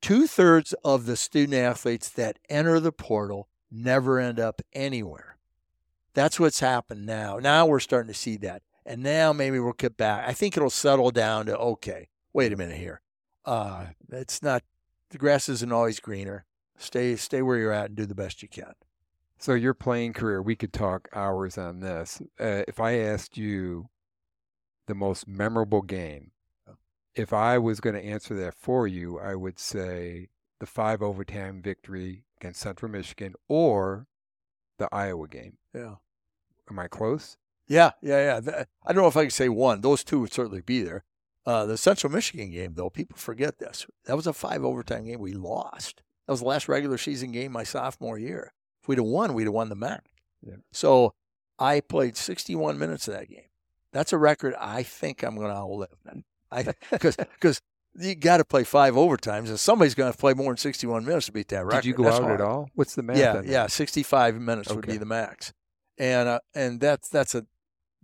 two 0.00 0.26
thirds 0.26 0.72
of 0.84 1.06
the 1.06 1.16
student 1.16 1.54
athletes 1.54 2.08
that 2.10 2.38
enter 2.48 2.80
the 2.80 2.92
portal 2.92 3.48
never 3.70 4.18
end 4.18 4.40
up 4.40 4.60
anywhere. 4.72 5.36
That's 6.14 6.38
what's 6.38 6.60
happened 6.60 7.06
now. 7.06 7.38
Now 7.38 7.66
we're 7.66 7.80
starting 7.80 8.12
to 8.12 8.18
see 8.18 8.36
that. 8.38 8.62
And 8.86 9.02
now 9.02 9.32
maybe 9.32 9.58
we'll 9.58 9.72
get 9.72 9.96
back. 9.96 10.28
I 10.28 10.32
think 10.32 10.56
it'll 10.56 10.70
settle 10.70 11.10
down 11.10 11.46
to 11.46 11.56
okay, 11.56 12.08
wait 12.32 12.52
a 12.52 12.56
minute 12.56 12.76
here. 12.76 13.00
Uh, 13.44 13.86
it's 14.10 14.42
not, 14.42 14.62
the 15.10 15.18
grass 15.18 15.48
isn't 15.48 15.72
always 15.72 16.00
greener. 16.00 16.44
Stay, 16.76 17.16
stay 17.16 17.42
where 17.42 17.58
you're 17.58 17.72
at 17.72 17.86
and 17.86 17.96
do 17.96 18.06
the 18.06 18.14
best 18.14 18.42
you 18.42 18.48
can. 18.48 18.74
So 19.38 19.54
your 19.54 19.74
playing 19.74 20.12
career, 20.12 20.40
we 20.40 20.56
could 20.56 20.72
talk 20.72 21.08
hours 21.14 21.58
on 21.58 21.80
this. 21.80 22.22
Uh, 22.40 22.62
if 22.66 22.80
I 22.80 22.98
asked 22.98 23.36
you 23.36 23.88
the 24.86 24.94
most 24.94 25.28
memorable 25.28 25.82
game, 25.82 26.30
if 27.14 27.32
I 27.32 27.58
was 27.58 27.80
going 27.80 27.94
to 27.94 28.04
answer 28.04 28.34
that 28.36 28.54
for 28.54 28.86
you, 28.86 29.18
I 29.18 29.34
would 29.34 29.58
say 29.58 30.28
the 30.60 30.66
five 30.66 31.02
overtime 31.02 31.62
victory 31.62 32.24
against 32.40 32.60
Central 32.60 32.90
Michigan 32.90 33.34
or 33.48 34.06
the 34.78 34.88
Iowa 34.92 35.28
game. 35.28 35.58
Yeah. 35.74 35.96
Am 36.70 36.78
I 36.78 36.88
close? 36.88 37.36
Yeah, 37.66 37.92
yeah, 38.02 38.40
yeah. 38.40 38.64
I 38.84 38.92
don't 38.92 39.02
know 39.02 39.08
if 39.08 39.16
I 39.16 39.24
could 39.24 39.32
say 39.32 39.48
one. 39.48 39.80
Those 39.80 40.04
two 40.04 40.20
would 40.20 40.32
certainly 40.32 40.60
be 40.60 40.82
there. 40.82 41.04
Uh, 41.46 41.66
the 41.66 41.76
Central 41.76 42.12
Michigan 42.12 42.50
game, 42.50 42.74
though, 42.74 42.90
people 42.90 43.16
forget 43.16 43.58
this. 43.58 43.86
That 44.06 44.16
was 44.16 44.26
a 44.26 44.32
five 44.32 44.64
overtime 44.64 45.04
game. 45.04 45.20
We 45.20 45.34
lost. 45.34 46.02
That 46.26 46.32
was 46.32 46.40
the 46.40 46.46
last 46.46 46.68
regular 46.68 46.98
season 46.98 47.32
game 47.32 47.52
my 47.52 47.64
sophomore 47.64 48.18
year. 48.18 48.52
If 48.82 48.88
we'd 48.88 48.98
have 48.98 49.06
won, 49.06 49.34
we'd 49.34 49.44
have 49.44 49.52
won 49.52 49.68
the 49.68 49.74
MAC. 49.74 50.04
Yeah. 50.42 50.56
So 50.72 51.14
I 51.58 51.80
played 51.80 52.16
61 52.16 52.78
minutes 52.78 53.08
of 53.08 53.14
that 53.14 53.28
game. 53.28 53.48
That's 53.92 54.12
a 54.12 54.18
record 54.18 54.54
I 54.58 54.82
think 54.82 55.22
I'm 55.22 55.36
going 55.36 55.50
to 55.50 55.56
outlive. 55.56 55.88
I 56.50 56.74
because 56.90 57.16
because 57.34 57.60
you 57.96 58.14
got 58.14 58.38
to 58.38 58.44
play 58.44 58.64
five 58.64 58.94
overtimes, 58.94 59.48
and 59.48 59.58
somebody's 59.58 59.94
going 59.94 60.12
to 60.12 60.18
play 60.18 60.34
more 60.34 60.50
than 60.50 60.56
61 60.56 61.04
minutes 61.04 61.26
to 61.26 61.32
beat 61.32 61.48
that 61.48 61.64
record. 61.64 61.82
Did 61.82 61.88
you 61.88 61.94
go 61.94 62.04
That's 62.04 62.16
out 62.16 62.22
hard. 62.22 62.40
at 62.40 62.46
all? 62.46 62.68
What's 62.74 62.94
the 62.94 63.02
max? 63.02 63.18
Yeah, 63.18 63.42
yeah, 63.44 63.66
65 63.68 64.40
minutes 64.40 64.72
would 64.72 64.86
be 64.86 64.96
the 64.96 65.06
max, 65.06 65.52
and 65.96 66.28
uh, 66.28 66.40
and 66.54 66.80
that's 66.80 67.08
that's 67.08 67.34
a 67.36 67.46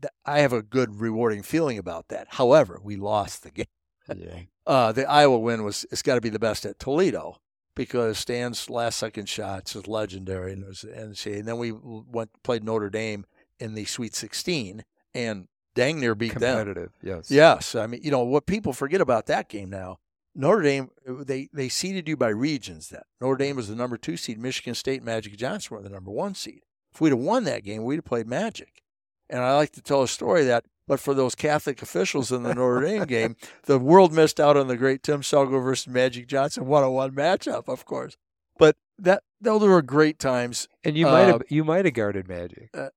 that, 0.00 0.12
I 0.24 0.40
have 0.40 0.52
a 0.52 0.62
good 0.62 1.00
rewarding 1.00 1.42
feeling 1.42 1.76
about 1.76 2.08
that. 2.08 2.28
However, 2.30 2.80
we 2.82 2.96
lost 2.96 3.42
the 3.42 3.50
game. 3.50 3.66
yeah. 4.14 4.40
Uh, 4.66 4.92
the 4.92 5.04
Iowa 5.10 5.36
win 5.36 5.64
was 5.64 5.84
it's 5.90 6.02
got 6.02 6.14
to 6.14 6.20
be 6.20 6.28
the 6.28 6.38
best 6.38 6.64
at 6.64 6.78
Toledo 6.78 7.38
because 7.74 8.18
Stan's 8.18 8.68
last 8.68 8.98
second 8.98 9.28
shots 9.28 9.74
is 9.76 9.86
legendary, 9.86 10.52
and 10.52 10.64
it 10.64 10.68
was 10.68 10.84
and 10.84 11.16
see, 11.16 11.34
and 11.34 11.48
then 11.48 11.58
we 11.58 11.72
went 11.72 12.30
played 12.42 12.64
Notre 12.64 12.90
Dame 12.90 13.26
in 13.58 13.74
the 13.74 13.84
Sweet 13.84 14.14
16 14.14 14.84
and 15.14 15.48
dang 15.74 16.00
near 16.00 16.14
beat 16.14 16.34
them. 16.34 16.58
Competitive, 16.58 16.92
yes. 17.02 17.30
Yes, 17.30 17.74
I 17.74 17.86
mean, 17.86 18.00
you 18.02 18.10
know 18.10 18.24
what 18.24 18.46
people 18.46 18.72
forget 18.72 19.00
about 19.00 19.26
that 19.26 19.48
game 19.48 19.70
now. 19.70 19.98
Notre 20.34 20.62
Dame, 20.62 20.90
they 21.06 21.48
they 21.52 21.68
seeded 21.68 22.08
you 22.08 22.16
by 22.16 22.28
regions. 22.28 22.88
Then 22.88 23.02
Notre 23.20 23.36
Dame 23.36 23.56
was 23.56 23.68
the 23.68 23.76
number 23.76 23.96
two 23.96 24.16
seed. 24.16 24.38
Michigan 24.38 24.74
State, 24.74 24.98
and 24.98 25.06
Magic 25.06 25.36
Johnson 25.36 25.76
were 25.76 25.82
the 25.82 25.90
number 25.90 26.10
one 26.10 26.34
seed. 26.34 26.62
If 26.92 27.00
we'd 27.00 27.10
have 27.10 27.18
won 27.18 27.44
that 27.44 27.64
game, 27.64 27.84
we'd 27.84 27.96
have 27.96 28.04
played 28.04 28.26
Magic. 28.26 28.82
And 29.28 29.40
I 29.40 29.54
like 29.56 29.72
to 29.72 29.82
tell 29.82 30.02
a 30.02 30.08
story 30.08 30.44
that, 30.44 30.64
but 30.90 30.98
for 30.98 31.14
those 31.14 31.36
Catholic 31.36 31.82
officials 31.82 32.32
in 32.32 32.42
the 32.42 32.52
Notre 32.52 32.80
Dame 32.84 33.04
game, 33.04 33.36
the 33.66 33.78
world 33.78 34.12
missed 34.12 34.40
out 34.40 34.56
on 34.56 34.66
the 34.66 34.76
great 34.76 35.04
Tim 35.04 35.20
Selgo 35.20 35.62
versus 35.62 35.86
Magic 35.86 36.26
Johnson 36.26 36.66
one-on-one 36.66 37.12
matchup, 37.12 37.68
of 37.68 37.84
course. 37.84 38.16
But 38.58 38.74
that 38.98 39.22
those 39.40 39.62
were 39.62 39.82
great 39.82 40.18
times. 40.18 40.66
And 40.82 40.96
you 40.96 41.06
might 41.06 41.28
Uh, 41.28 41.34
have 41.34 41.42
you 41.48 41.62
might 41.62 41.84
have 41.84 41.94
guarded 41.94 42.26
Magic. 42.26 42.70
Uh, 42.74 42.88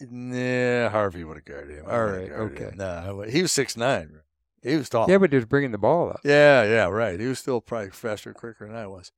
Nah, 0.00 0.88
Harvey 0.88 1.22
would 1.22 1.36
have 1.36 1.44
guarded 1.44 1.78
him. 1.78 1.84
All 1.88 2.04
right, 2.06 2.32
okay. 2.32 2.64
him. 2.70 2.78
Nah, 2.78 3.22
he 3.22 3.40
was 3.40 3.52
six 3.52 3.76
nine. 3.76 4.22
He 4.64 4.74
was 4.74 4.88
tall. 4.88 5.08
Yeah, 5.08 5.18
but 5.18 5.30
he 5.30 5.36
was 5.36 5.46
bringing 5.46 5.70
the 5.70 5.78
ball 5.78 6.08
up. 6.08 6.20
Yeah, 6.24 6.64
yeah, 6.64 6.88
right. 6.88 7.20
He 7.20 7.26
was 7.28 7.38
still 7.38 7.60
probably 7.60 7.90
faster, 7.90 8.34
quicker 8.34 8.66
than 8.66 8.74
I 8.74 8.88
was. 8.88 9.12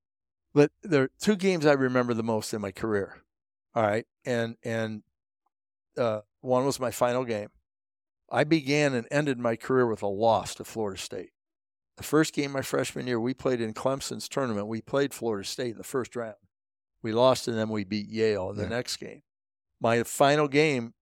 But 0.53 0.73
there 0.83 1.05
are 1.05 1.11
two 1.19 1.37
games 1.37 1.65
I 1.65 1.73
remember 1.73 2.13
the 2.13 2.23
most 2.23 2.53
in 2.53 2.61
my 2.61 2.71
career. 2.71 3.23
All 3.75 3.83
right, 3.83 4.07
and 4.27 4.57
and 4.63 5.05
uh, 5.97 6.21
one 6.43 6.67
was 6.67 6.79
my 6.79 6.91
final 6.91 7.25
game. 7.25 7.49
I 8.31 8.45
began 8.45 8.95
and 8.95 9.07
ended 9.11 9.39
my 9.39 9.57
career 9.57 9.87
with 9.87 10.03
a 10.03 10.07
loss 10.09 10.55
to 10.57 10.65
Florida 10.65 11.01
State. 11.01 11.31
The 11.97 12.03
first 12.05 12.33
game 12.35 12.53
my 12.53 12.63
freshman 12.63 13.07
year, 13.07 13.19
we 13.19 13.35
played 13.35 13.61
in 13.61 13.75
Clemson's 13.75 14.29
tournament. 14.29 14.67
We 14.69 14.81
played 14.81 15.13
Florida 15.15 15.47
State 15.47 15.73
in 15.73 15.79
the 15.79 15.85
first 15.85 16.15
round. 16.15 16.37
We 17.03 17.13
lost, 17.13 17.49
and 17.49 17.57
then 17.57 17.69
we 17.71 17.85
beat 17.85 18.09
Yale 18.09 18.51
in 18.51 18.57
the 18.57 18.63
Yeah. 18.65 18.69
next 18.69 18.97
game. 18.99 19.23
My 19.81 20.03
final 20.03 20.47
game 20.49 20.95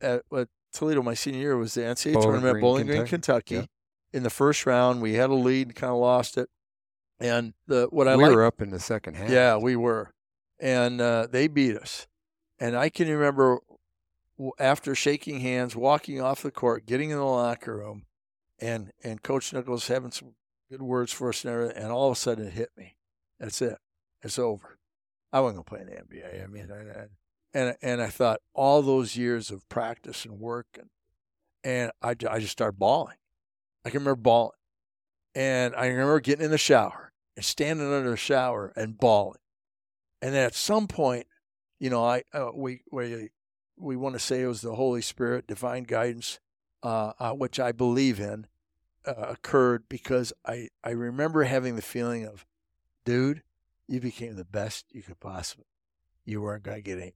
at, 0.00 0.22
at 0.34 0.48
Toledo 0.72 1.02
my 1.02 1.14
senior 1.14 1.40
year 1.40 1.56
was 1.56 1.74
the 1.74 1.80
NCAA 1.82 2.12
Bowling 2.14 2.26
tournament, 2.30 2.52
Green, 2.52 2.62
Bowling 2.62 2.86
Green, 2.86 3.06
Kentucky. 3.06 3.54
Kentucky. 3.56 3.70
In 4.12 4.22
the 4.22 4.30
first 4.30 4.64
round, 4.66 5.02
we 5.02 5.14
had 5.14 5.28
a 5.30 5.34
lead, 5.34 5.74
kind 5.74 5.92
of 5.92 5.98
lost 5.98 6.38
it, 6.38 6.48
and 7.20 7.52
the 7.66 7.88
what 7.90 8.08
I 8.08 8.16
we 8.16 8.22
liked 8.22 8.34
were 8.36 8.44
up 8.44 8.62
in 8.62 8.70
the 8.70 8.78
second 8.80 9.14
half. 9.16 9.28
yeah, 9.30 9.56
we 9.56 9.76
were, 9.76 10.12
and 10.58 11.00
uh, 11.00 11.26
they 11.30 11.46
beat 11.48 11.76
us. 11.76 12.06
And 12.58 12.74
I 12.76 12.88
can 12.88 13.08
remember 13.08 13.58
after 14.58 14.94
shaking 14.94 15.40
hands, 15.40 15.74
walking 15.74 16.20
off 16.20 16.42
the 16.42 16.50
court, 16.50 16.86
getting 16.86 17.10
in 17.10 17.18
the 17.18 17.24
locker 17.24 17.76
room, 17.76 18.04
and 18.60 18.92
and 19.02 19.22
Coach 19.22 19.52
Nichols 19.52 19.88
having 19.88 20.10
some 20.10 20.34
good 20.70 20.82
words 20.82 21.12
for 21.12 21.30
us 21.30 21.44
and 21.44 21.52
everything. 21.52 21.76
And 21.76 21.92
all 21.92 22.10
of 22.10 22.16
a 22.16 22.20
sudden, 22.20 22.46
it 22.46 22.52
hit 22.52 22.70
me. 22.76 22.96
That's 23.38 23.62
it. 23.62 23.78
It's 24.22 24.38
over. 24.38 24.78
I 25.32 25.40
wasn't 25.40 25.66
gonna 25.66 25.76
play 25.76 25.80
in 25.80 25.86
the 25.86 26.16
NBA. 26.16 26.42
I 26.42 26.46
mean, 26.46 26.68
I, 26.70 27.00
I, 27.00 27.06
and 27.54 27.76
and 27.82 28.02
I 28.02 28.08
thought 28.08 28.40
all 28.54 28.82
those 28.82 29.16
years 29.16 29.50
of 29.50 29.68
practice 29.68 30.24
and 30.24 30.38
work, 30.38 30.66
and 30.78 30.88
and 31.64 31.92
I, 32.02 32.10
I 32.30 32.38
just 32.38 32.52
started 32.52 32.78
bawling. 32.78 33.16
I 33.84 33.90
can 33.90 34.00
remember 34.00 34.20
bawling, 34.20 34.52
and 35.34 35.74
I 35.74 35.86
remember 35.88 36.20
getting 36.20 36.44
in 36.44 36.50
the 36.50 36.58
shower 36.58 37.12
and 37.36 37.44
standing 37.44 37.92
under 37.92 38.10
the 38.10 38.16
shower 38.16 38.72
and 38.76 38.98
bawling. 38.98 39.40
And 40.20 40.34
then 40.34 40.44
at 40.44 40.54
some 40.54 40.88
point, 40.88 41.26
you 41.78 41.90
know, 41.90 42.04
I 42.04 42.22
uh, 42.32 42.50
we 42.54 42.82
we 42.90 43.30
we 43.78 43.96
want 43.96 44.14
to 44.14 44.18
say 44.18 44.42
it 44.42 44.46
was 44.46 44.60
the 44.60 44.74
Holy 44.74 45.02
Spirit, 45.02 45.46
divine 45.46 45.84
guidance, 45.84 46.40
uh, 46.82 47.12
uh, 47.18 47.32
which 47.32 47.58
I 47.60 47.72
believe 47.72 48.20
in, 48.20 48.46
uh, 49.06 49.12
occurred 49.16 49.84
because 49.88 50.32
I, 50.46 50.68
I 50.84 50.90
remember 50.90 51.44
having 51.44 51.76
the 51.76 51.82
feeling 51.82 52.24
of, 52.24 52.46
dude, 53.04 53.42
you 53.86 54.00
became 54.00 54.36
the 54.36 54.44
best 54.44 54.86
you 54.90 55.02
could 55.02 55.20
possibly. 55.20 55.64
You 56.24 56.42
weren't 56.42 56.62
going 56.62 56.76
to 56.76 56.82
get 56.82 56.98
any. 56.98 57.14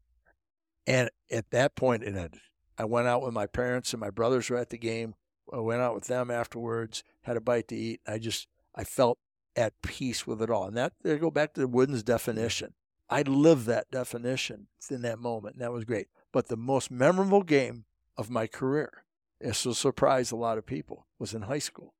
And 0.86 1.10
at 1.30 1.50
that 1.50 1.76
point, 1.76 2.02
it 2.02 2.16
ended. 2.16 2.40
I 2.78 2.84
went 2.84 3.06
out 3.06 3.22
with 3.22 3.34
my 3.34 3.46
parents 3.46 3.92
and 3.92 4.00
my 4.00 4.10
brothers 4.10 4.48
were 4.48 4.56
at 4.56 4.70
the 4.70 4.78
game. 4.78 5.14
I 5.52 5.58
went 5.58 5.82
out 5.82 5.94
with 5.94 6.04
them 6.04 6.30
afterwards, 6.30 7.04
had 7.22 7.36
a 7.36 7.40
bite 7.40 7.68
to 7.68 7.76
eat. 7.76 8.00
I 8.06 8.18
just, 8.18 8.48
I 8.74 8.84
felt 8.84 9.18
at 9.54 9.80
peace 9.82 10.26
with 10.26 10.40
it 10.40 10.50
all. 10.50 10.66
And 10.66 10.76
that, 10.76 10.94
they 11.02 11.18
go 11.18 11.30
back 11.30 11.52
to 11.54 11.60
the 11.60 11.68
Wooden's 11.68 12.02
definition. 12.02 12.72
I 13.10 13.22
lived 13.22 13.66
that 13.66 13.90
definition 13.90 14.68
in 14.90 15.02
that 15.02 15.18
moment, 15.18 15.56
and 15.56 15.62
that 15.62 15.72
was 15.72 15.84
great. 15.84 16.08
But 16.32 16.48
the 16.48 16.56
most 16.56 16.90
memorable 16.90 17.42
game 17.42 17.84
of 18.16 18.30
my 18.30 18.46
career, 18.46 19.04
this 19.40 19.64
will 19.64 19.74
surprise 19.74 20.30
a 20.30 20.36
lot 20.36 20.58
of 20.58 20.66
people, 20.66 21.06
was 21.18 21.34
in 21.34 21.42
high 21.42 21.58
school. 21.58 21.94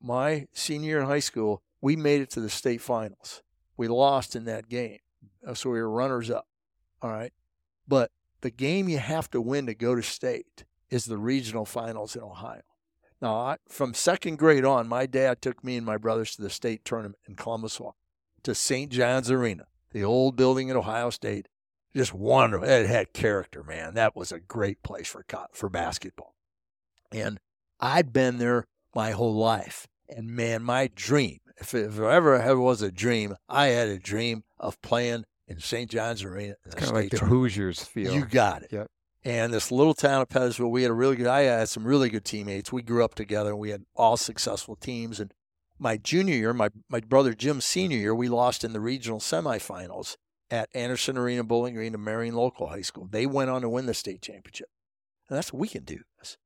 My 0.00 0.46
senior 0.52 0.88
year 0.88 1.00
in 1.00 1.06
high 1.06 1.18
school, 1.18 1.62
we 1.80 1.96
made 1.96 2.20
it 2.20 2.30
to 2.30 2.40
the 2.40 2.50
state 2.50 2.80
finals. 2.80 3.42
We 3.76 3.88
lost 3.88 4.34
in 4.34 4.44
that 4.44 4.68
game, 4.68 4.98
uh, 5.46 5.54
so 5.54 5.70
we 5.70 5.80
were 5.80 5.90
runners 5.90 6.30
up. 6.30 6.46
All 7.02 7.10
right. 7.10 7.32
But 7.86 8.10
the 8.40 8.50
game 8.50 8.88
you 8.88 8.98
have 8.98 9.30
to 9.30 9.40
win 9.40 9.66
to 9.66 9.74
go 9.74 9.94
to 9.94 10.02
state 10.02 10.64
is 10.90 11.04
the 11.04 11.18
regional 11.18 11.64
finals 11.64 12.16
in 12.16 12.22
Ohio. 12.22 12.62
Now, 13.20 13.34
I, 13.34 13.56
from 13.68 13.94
second 13.94 14.38
grade 14.38 14.64
on, 14.64 14.88
my 14.88 15.06
dad 15.06 15.42
took 15.42 15.64
me 15.64 15.76
and 15.76 15.84
my 15.84 15.96
brothers 15.96 16.36
to 16.36 16.42
the 16.42 16.50
state 16.50 16.84
tournament 16.84 17.18
in 17.28 17.34
Columbus, 17.34 17.80
to 18.44 18.54
St. 18.54 18.92
John's 18.92 19.30
Arena, 19.30 19.66
the 19.92 20.04
old 20.04 20.36
building 20.36 20.70
at 20.70 20.76
Ohio 20.76 21.10
State. 21.10 21.48
Just 21.96 22.14
wonderful. 22.14 22.68
It 22.68 22.86
had 22.86 23.12
character, 23.12 23.62
man. 23.62 23.94
That 23.94 24.14
was 24.14 24.30
a 24.30 24.40
great 24.40 24.82
place 24.82 25.08
for 25.08 25.24
for 25.52 25.68
basketball. 25.68 26.34
And 27.10 27.38
I'd 27.80 28.12
been 28.12 28.38
there 28.38 28.66
my 28.94 29.12
whole 29.12 29.34
life. 29.34 29.86
And 30.08 30.30
man, 30.30 30.62
my 30.62 30.90
dream, 30.94 31.38
if, 31.58 31.74
if 31.74 31.96
there 31.96 32.10
ever, 32.10 32.58
was 32.58 32.82
a 32.82 32.90
dream, 32.90 33.34
I 33.48 33.68
had 33.68 33.88
a 33.88 33.98
dream 33.98 34.44
of 34.58 34.80
playing 34.82 35.24
in 35.46 35.60
St. 35.60 35.90
John's 35.90 36.22
Arena. 36.22 36.54
It's 36.64 36.74
kind 36.74 36.90
of 36.90 36.94
like 36.94 37.10
the 37.10 37.18
Hoosiers 37.18 37.82
feel. 37.82 38.12
You 38.12 38.24
got 38.24 38.62
it. 38.62 38.72
Yep. 38.72 38.88
And 39.24 39.52
this 39.52 39.72
little 39.72 39.94
town 39.94 40.22
of 40.22 40.28
Pettisville, 40.28 40.70
we 40.70 40.82
had 40.82 40.90
a 40.90 40.94
really 40.94 41.16
good. 41.16 41.26
I 41.26 41.40
had 41.40 41.68
some 41.68 41.84
really 41.84 42.08
good 42.08 42.24
teammates. 42.24 42.72
We 42.72 42.82
grew 42.82 43.04
up 43.04 43.14
together. 43.14 43.56
We 43.56 43.70
had 43.70 43.84
all 43.96 44.16
successful 44.16 44.76
teams. 44.76 45.20
And 45.20 45.34
my 45.78 45.96
junior 45.96 46.34
year, 46.34 46.54
my 46.54 46.70
my 46.88 47.00
brother 47.00 47.34
Jim's 47.34 47.64
senior 47.64 47.98
year, 47.98 48.14
we 48.14 48.28
lost 48.28 48.64
in 48.64 48.72
the 48.72 48.80
regional 48.80 49.18
semifinals 49.18 50.16
at 50.50 50.68
Anderson 50.74 51.18
Arena 51.18 51.44
Bowling 51.44 51.74
Green 51.74 51.92
to 51.92 51.98
Marion 51.98 52.34
Local 52.34 52.68
High 52.68 52.82
School. 52.82 53.08
They 53.10 53.26
went 53.26 53.50
on 53.50 53.62
to 53.62 53.68
win 53.68 53.86
the 53.86 53.94
state 53.94 54.22
championship. 54.22 54.68
And 55.28 55.36
that's 55.36 55.52
what 55.52 55.60
we 55.60 55.68
can 55.68 55.84
do. 55.84 56.00
This. 56.18 56.38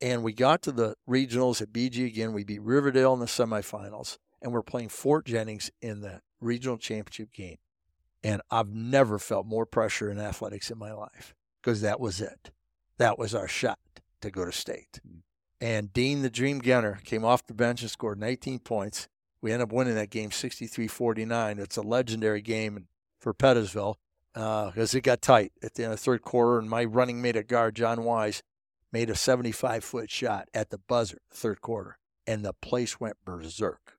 And 0.00 0.22
we 0.22 0.32
got 0.32 0.62
to 0.62 0.72
the 0.72 0.94
regionals 1.08 1.62
at 1.62 1.72
BG 1.72 2.06
again. 2.06 2.32
We 2.32 2.44
beat 2.44 2.62
Riverdale 2.62 3.14
in 3.14 3.20
the 3.20 3.26
semifinals, 3.26 4.18
and 4.42 4.52
we're 4.52 4.62
playing 4.62 4.90
Fort 4.90 5.24
Jennings 5.24 5.70
in 5.80 6.02
the 6.02 6.20
regional 6.40 6.78
championship 6.78 7.32
game. 7.32 7.56
And 8.22 8.42
I've 8.50 8.68
never 8.68 9.18
felt 9.18 9.46
more 9.46 9.66
pressure 9.66 10.10
in 10.10 10.18
athletics 10.18 10.70
in 10.70 10.78
my 10.78 10.92
life 10.92 11.34
because 11.62 11.80
that 11.82 12.00
was 12.00 12.20
it. 12.20 12.50
That 12.98 13.18
was 13.18 13.34
our 13.34 13.48
shot 13.48 13.78
to 14.20 14.30
go 14.30 14.44
to 14.44 14.52
state. 14.52 15.00
Mm. 15.06 15.20
And 15.60 15.92
Dean 15.92 16.22
the 16.22 16.30
Dream 16.30 16.58
Gunner 16.58 17.00
came 17.04 17.24
off 17.24 17.46
the 17.46 17.54
bench 17.54 17.82
and 17.82 17.90
scored 17.90 18.18
19 18.18 18.60
points. 18.60 19.08
We 19.40 19.52
ended 19.52 19.68
up 19.68 19.72
winning 19.72 19.94
that 19.94 20.10
game 20.10 20.30
63 20.30 20.86
49. 20.86 21.58
It's 21.58 21.76
a 21.76 21.82
legendary 21.82 22.42
game 22.42 22.86
for 23.18 23.34
Pettisville 23.34 23.96
because 24.34 24.94
uh, 24.94 24.98
it 24.98 25.02
got 25.02 25.20
tight 25.20 25.52
at 25.62 25.74
the 25.74 25.84
end 25.84 25.92
of 25.92 25.98
the 25.98 26.04
third 26.04 26.22
quarter. 26.22 26.58
And 26.58 26.70
my 26.70 26.84
running 26.84 27.20
mate 27.20 27.36
at 27.36 27.48
guard, 27.48 27.74
John 27.74 28.04
Wise, 28.04 28.42
made 28.92 29.10
a 29.10 29.14
75 29.14 29.84
foot 29.84 30.10
shot 30.10 30.48
at 30.54 30.70
the 30.70 30.78
buzzer, 30.78 31.18
third 31.32 31.60
quarter. 31.60 31.98
And 32.26 32.44
the 32.44 32.52
place 32.52 33.00
went 33.00 33.16
berserk. 33.24 33.96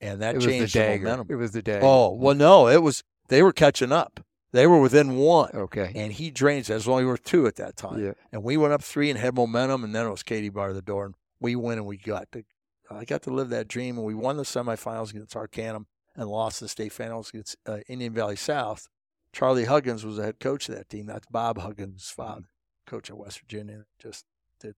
And 0.00 0.22
that 0.22 0.40
changed 0.40 0.74
the, 0.74 0.80
the 0.80 0.98
momentum. 0.98 1.26
It 1.30 1.36
was 1.36 1.52
the 1.52 1.62
dagger. 1.62 1.84
Oh, 1.84 2.12
well, 2.12 2.34
no, 2.34 2.68
it 2.68 2.82
was, 2.82 3.04
they 3.28 3.42
were 3.42 3.52
catching 3.52 3.92
up. 3.92 4.20
They 4.52 4.66
were 4.66 4.80
within 4.80 5.16
one. 5.16 5.50
Okay. 5.54 5.92
And 5.94 6.12
he 6.12 6.30
drains. 6.30 6.66
There's 6.66 6.88
only 6.88 7.04
were 7.04 7.16
two 7.16 7.46
at 7.46 7.56
that 7.56 7.76
time. 7.76 8.04
Yeah. 8.04 8.12
And 8.32 8.42
we 8.42 8.56
went 8.56 8.72
up 8.72 8.82
three 8.82 9.10
and 9.10 9.18
had 9.18 9.34
momentum, 9.34 9.84
and 9.84 9.94
then 9.94 10.06
it 10.06 10.10
was 10.10 10.22
Katie 10.22 10.50
bar 10.50 10.72
the 10.72 10.82
door, 10.82 11.06
and 11.06 11.14
we 11.40 11.56
went 11.56 11.78
and 11.78 11.86
we 11.86 11.96
got 11.96 12.30
to. 12.32 12.44
I 12.90 13.06
got 13.06 13.22
to 13.22 13.30
live 13.30 13.48
that 13.48 13.68
dream, 13.68 13.96
and 13.96 14.06
we 14.06 14.14
won 14.14 14.36
the 14.36 14.42
semifinals 14.42 15.10
against 15.10 15.34
Arcanum 15.34 15.86
and 16.16 16.28
lost 16.28 16.60
the 16.60 16.68
state 16.68 16.92
finals 16.92 17.30
against 17.30 17.56
uh, 17.66 17.78
Indian 17.88 18.12
Valley 18.12 18.36
South. 18.36 18.88
Charlie 19.32 19.64
Huggins 19.64 20.04
was 20.04 20.16
the 20.16 20.24
head 20.24 20.40
coach 20.40 20.68
of 20.68 20.74
that 20.74 20.88
team. 20.88 21.06
That's 21.06 21.26
Bob 21.30 21.58
Huggins' 21.58 22.10
father, 22.10 22.48
coach 22.86 23.08
at 23.10 23.16
West 23.16 23.40
Virginia. 23.40 23.84
Just 23.98 24.26
did 24.60 24.74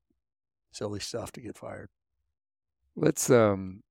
silly 0.72 1.00
stuff 1.00 1.32
to 1.32 1.40
get 1.40 1.56
fired. 1.56 1.88
Let's 2.96 3.30
um 3.30 3.82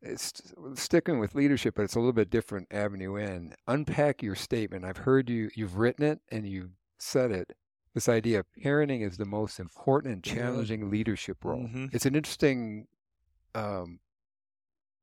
it's 0.00 0.32
sticking 0.74 1.18
with 1.18 1.34
leadership, 1.34 1.74
but 1.74 1.82
it's 1.82 1.96
a 1.96 1.98
little 1.98 2.12
bit 2.12 2.30
different 2.30 2.68
avenue 2.70 3.16
in. 3.16 3.54
Unpack 3.66 4.22
your 4.22 4.36
statement. 4.36 4.84
I've 4.84 4.98
heard 4.98 5.28
you, 5.28 5.50
you've 5.54 5.76
written 5.76 6.04
it 6.04 6.20
and 6.30 6.46
you've 6.46 6.70
said 6.98 7.32
it. 7.32 7.56
This 7.94 8.08
idea 8.08 8.40
of 8.40 8.46
parenting 8.62 9.04
is 9.04 9.16
the 9.16 9.24
most 9.24 9.58
important 9.58 10.14
and 10.14 10.22
challenging 10.22 10.82
yeah. 10.82 10.86
leadership 10.86 11.44
role. 11.44 11.62
Mm-hmm. 11.62 11.86
It's 11.92 12.06
an 12.06 12.14
interesting 12.14 12.86
um, 13.56 13.98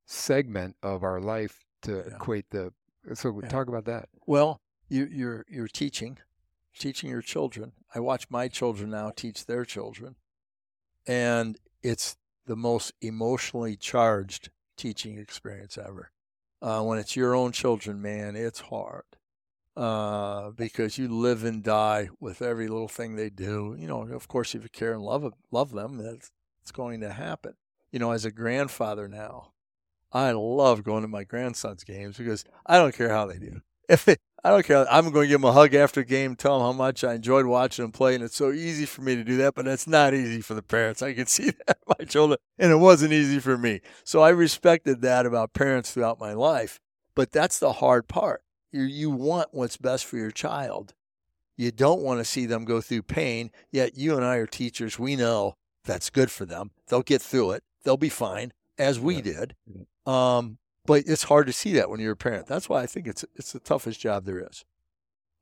segment 0.06 0.76
of 0.82 1.02
our 1.02 1.20
life 1.20 1.65
to 1.86 2.04
yeah. 2.08 2.14
equate 2.14 2.50
the. 2.50 2.72
So 3.14 3.40
yeah. 3.42 3.48
talk 3.48 3.68
about 3.68 3.84
that. 3.86 4.08
Well, 4.26 4.60
you, 4.88 5.08
you're 5.10 5.44
you're 5.48 5.68
teaching, 5.68 6.18
teaching 6.78 7.10
your 7.10 7.22
children. 7.22 7.72
I 7.94 8.00
watch 8.00 8.26
my 8.30 8.48
children 8.48 8.90
now 8.90 9.12
teach 9.14 9.46
their 9.46 9.64
children, 9.64 10.16
and 11.06 11.58
it's 11.82 12.16
the 12.46 12.56
most 12.56 12.92
emotionally 13.00 13.76
charged 13.76 14.50
teaching 14.76 15.18
experience 15.18 15.78
ever. 15.78 16.10
Uh, 16.62 16.82
when 16.82 16.98
it's 16.98 17.16
your 17.16 17.34
own 17.34 17.52
children, 17.52 18.00
man, 18.00 18.34
it's 18.34 18.60
hard 18.60 19.04
uh, 19.76 20.50
because 20.50 20.96
you 20.98 21.08
live 21.08 21.44
and 21.44 21.62
die 21.62 22.08
with 22.18 22.40
every 22.40 22.68
little 22.68 22.88
thing 22.88 23.14
they 23.14 23.30
do. 23.30 23.76
You 23.78 23.86
know, 23.86 24.02
of 24.02 24.26
course, 24.28 24.54
if 24.54 24.62
you 24.62 24.68
care 24.70 24.92
and 24.92 25.02
love 25.02 25.32
love 25.50 25.72
them, 25.72 25.98
that's 25.98 26.30
it's 26.62 26.72
going 26.72 27.00
to 27.00 27.12
happen. 27.12 27.54
You 27.92 27.98
know, 27.98 28.12
as 28.12 28.24
a 28.24 28.30
grandfather 28.30 29.06
now, 29.06 29.52
I 30.12 30.32
love 30.32 30.82
going 30.82 31.02
to 31.02 31.08
my 31.08 31.24
grandson's 31.24 31.84
games 31.84 32.16
because 32.16 32.44
I 32.64 32.78
don't 32.78 32.94
care 32.94 33.10
how 33.10 33.26
they 33.26 33.38
do. 33.38 33.60
If 33.88 34.08
I 34.46 34.50
don't 34.50 34.64
care. 34.64 34.86
I'm 34.88 35.10
going 35.10 35.24
to 35.24 35.28
give 35.28 35.40
him 35.40 35.44
a 35.44 35.52
hug 35.52 35.74
after 35.74 36.02
a 36.02 36.04
game, 36.04 36.36
tell 36.36 36.56
him 36.56 36.62
how 36.62 36.72
much 36.72 37.02
I 37.02 37.14
enjoyed 37.14 37.46
watching 37.46 37.84
him 37.84 37.90
play, 37.90 38.14
and 38.14 38.22
it's 38.22 38.36
so 38.36 38.52
easy 38.52 38.86
for 38.86 39.02
me 39.02 39.16
to 39.16 39.24
do 39.24 39.38
that, 39.38 39.56
but 39.56 39.66
it's 39.66 39.88
not 39.88 40.14
easy 40.14 40.40
for 40.40 40.54
the 40.54 40.62
parents. 40.62 41.02
I 41.02 41.14
can 41.14 41.26
see 41.26 41.50
that 41.66 41.78
my 41.98 42.04
children, 42.04 42.38
and 42.56 42.70
it 42.70 42.76
wasn't 42.76 43.12
easy 43.12 43.40
for 43.40 43.58
me. 43.58 43.80
So 44.04 44.22
I 44.22 44.28
respected 44.28 45.00
that 45.02 45.26
about 45.26 45.52
parents 45.52 45.90
throughout 45.90 46.20
my 46.20 46.32
life, 46.32 46.78
but 47.16 47.32
that's 47.32 47.58
the 47.58 47.72
hard 47.72 48.06
part. 48.06 48.44
You 48.70 48.82
you 48.82 49.10
want 49.10 49.48
what's 49.50 49.76
best 49.76 50.04
for 50.04 50.16
your 50.16 50.30
child. 50.30 50.94
You 51.56 51.72
don't 51.72 52.02
want 52.02 52.20
to 52.20 52.24
see 52.24 52.46
them 52.46 52.64
go 52.64 52.80
through 52.80 53.02
pain. 53.02 53.50
Yet 53.72 53.96
you 53.96 54.14
and 54.14 54.24
I 54.24 54.36
are 54.36 54.46
teachers. 54.46 54.96
We 54.96 55.16
know 55.16 55.56
that's 55.84 56.08
good 56.08 56.30
for 56.30 56.44
them. 56.44 56.70
They'll 56.86 57.02
get 57.02 57.22
through 57.22 57.52
it. 57.52 57.64
They'll 57.82 57.96
be 57.96 58.10
fine, 58.10 58.52
as 58.78 59.00
we 59.00 59.20
did. 59.22 59.56
Um, 60.06 60.58
but 60.86 61.02
it's 61.06 61.24
hard 61.24 61.46
to 61.48 61.52
see 61.52 61.72
that 61.74 61.90
when 61.90 62.00
you're 62.00 62.12
a 62.12 62.16
parent. 62.16 62.46
That's 62.46 62.68
why 62.68 62.82
I 62.82 62.86
think 62.86 63.06
it's 63.06 63.24
it's 63.34 63.52
the 63.52 63.58
toughest 63.58 64.00
job 64.00 64.24
there 64.24 64.38
is. 64.38 64.64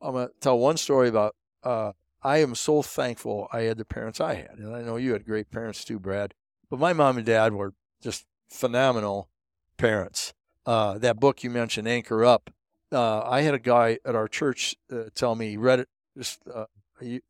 I'm 0.00 0.14
gonna 0.14 0.30
tell 0.40 0.58
one 0.58 0.76
story 0.76 1.08
about. 1.08 1.36
Uh, 1.62 1.92
I 2.22 2.38
am 2.38 2.54
so 2.54 2.82
thankful 2.82 3.48
I 3.52 3.62
had 3.62 3.76
the 3.76 3.84
parents 3.84 4.20
I 4.20 4.34
had, 4.34 4.58
and 4.58 4.74
I 4.74 4.80
know 4.80 4.96
you 4.96 5.12
had 5.12 5.26
great 5.26 5.50
parents 5.50 5.84
too, 5.84 5.98
Brad. 5.98 6.32
But 6.70 6.78
my 6.78 6.94
mom 6.94 7.18
and 7.18 7.26
dad 7.26 7.52
were 7.52 7.74
just 8.02 8.24
phenomenal 8.48 9.28
parents. 9.76 10.32
Uh, 10.64 10.96
that 10.98 11.20
book 11.20 11.44
you 11.44 11.50
mentioned, 11.50 11.86
Anchor 11.86 12.24
Up. 12.24 12.50
Uh, 12.90 13.22
I 13.22 13.42
had 13.42 13.54
a 13.54 13.58
guy 13.58 13.98
at 14.04 14.14
our 14.14 14.28
church 14.28 14.76
uh, 14.90 15.04
tell 15.14 15.34
me 15.34 15.50
he 15.50 15.56
read 15.58 15.80
it 15.80 15.88
this 16.16 16.38
uh, 16.52 16.64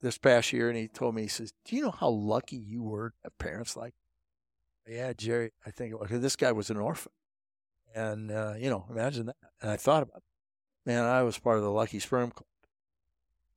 this 0.01 0.18
past 0.18 0.53
year, 0.53 0.68
and 0.68 0.78
he 0.78 0.87
told 0.87 1.14
me 1.16 1.22
he 1.22 1.28
says, 1.28 1.53
"Do 1.64 1.74
you 1.74 1.82
know 1.82 1.91
how 1.91 2.09
lucky 2.09 2.57
you 2.57 2.82
were 2.82 3.11
to 3.11 3.16
have 3.24 3.39
parents 3.39 3.76
like?" 3.76 3.95
Yeah, 4.87 5.12
Jerry, 5.14 5.53
I 5.66 5.70
think 5.70 5.95
this 6.09 6.37
guy 6.37 6.53
was 6.53 6.70
an 6.70 6.76
orphan. 6.76 7.12
And, 7.95 8.30
uh, 8.30 8.55
you 8.59 8.70
know, 8.70 8.86
imagine 8.90 9.26
that. 9.26 9.36
And 9.62 9.70
I 9.70 9.76
thought 9.76 10.03
about 10.03 10.18
it. 10.18 10.22
Man, 10.86 11.05
I 11.05 11.22
was 11.22 11.38
part 11.38 11.57
of 11.57 11.62
the 11.62 11.70
Lucky 11.70 11.99
Sperm 11.99 12.30
Club 12.30 12.47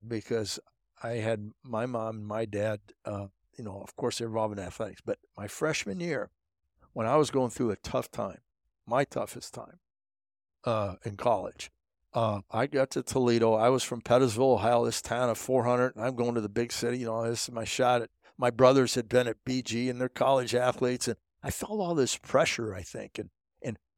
because 0.07 0.59
I 1.01 1.13
had 1.13 1.51
my 1.63 1.85
mom 1.85 2.17
and 2.17 2.27
my 2.27 2.45
dad, 2.45 2.79
uh, 3.03 3.27
you 3.57 3.63
know, 3.63 3.81
of 3.81 3.95
course, 3.95 4.17
they're 4.17 4.27
involved 4.27 4.57
in 4.57 4.63
athletics. 4.63 5.01
But 5.03 5.19
my 5.35 5.47
freshman 5.47 5.99
year, 5.99 6.29
when 6.93 7.07
I 7.07 7.17
was 7.17 7.31
going 7.31 7.49
through 7.49 7.71
a 7.71 7.75
tough 7.77 8.11
time, 8.11 8.39
my 8.85 9.03
toughest 9.03 9.53
time 9.53 9.79
uh, 10.63 10.95
in 11.03 11.17
college, 11.17 11.71
uh, 12.13 12.41
I 12.49 12.67
got 12.67 12.91
to 12.91 13.03
Toledo. 13.03 13.53
I 13.53 13.69
was 13.69 13.83
from 13.83 14.01
Pettisville, 14.01 14.53
Ohio, 14.53 14.85
this 14.85 15.01
town 15.01 15.29
of 15.29 15.37
400. 15.37 15.95
And 15.95 16.05
I'm 16.05 16.15
going 16.15 16.35
to 16.35 16.41
the 16.41 16.49
big 16.49 16.71
city. 16.71 16.99
You 16.99 17.07
know, 17.07 17.29
this 17.29 17.43
is 17.43 17.53
my 17.53 17.65
shot 17.65 18.03
at 18.03 18.09
my 18.37 18.49
brothers 18.49 18.95
had 18.95 19.09
been 19.09 19.27
at 19.27 19.43
BG 19.45 19.89
and 19.89 19.99
they're 19.99 20.09
college 20.09 20.53
athletes. 20.53 21.07
And 21.07 21.17
I 21.43 21.51
felt 21.51 21.79
all 21.79 21.95
this 21.95 22.17
pressure, 22.17 22.73
I 22.73 22.81
think. 22.81 23.17
And 23.17 23.29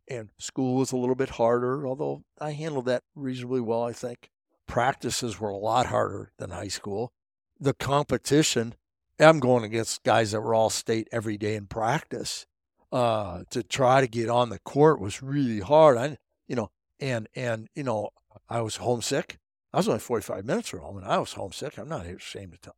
and 0.09 0.29
school 0.37 0.75
was 0.75 0.91
a 0.91 0.97
little 0.97 1.15
bit 1.15 1.29
harder, 1.31 1.85
although 1.85 2.23
I 2.39 2.51
handled 2.51 2.85
that 2.85 3.03
reasonably 3.15 3.61
well, 3.61 3.83
I 3.83 3.93
think. 3.93 4.29
Practices 4.67 5.39
were 5.39 5.49
a 5.49 5.57
lot 5.57 5.87
harder 5.87 6.31
than 6.37 6.51
high 6.51 6.67
school. 6.67 7.11
the 7.59 7.73
competition. 7.73 8.75
I'm 9.19 9.39
going 9.41 9.65
against 9.65 10.03
guys 10.03 10.31
that 10.31 10.39
were 10.39 10.53
all 10.55 10.69
state 10.69 11.09
every 11.11 11.37
day 11.37 11.55
in 11.55 11.65
practice. 11.67 12.45
Uh, 12.91 13.43
to 13.51 13.61
try 13.61 14.01
to 14.01 14.07
get 14.07 14.29
on 14.29 14.49
the 14.49 14.59
court 14.59 14.99
was 14.99 15.21
really 15.21 15.59
hard. 15.59 15.97
I, 15.97 16.17
you 16.47 16.55
know, 16.55 16.71
and 16.99 17.27
and 17.35 17.67
you 17.75 17.83
know, 17.83 18.09
I 18.47 18.61
was 18.61 18.77
homesick. 18.77 19.37
I 19.73 19.77
was 19.77 19.87
only 19.87 19.99
45 19.99 20.45
minutes 20.45 20.69
from 20.69 20.79
home, 20.79 20.97
and 20.97 21.05
I 21.05 21.17
was 21.19 21.33
homesick. 21.33 21.77
I'm 21.77 21.89
not 21.89 22.05
ashamed 22.07 22.53
to 22.53 22.57
tell. 22.57 22.75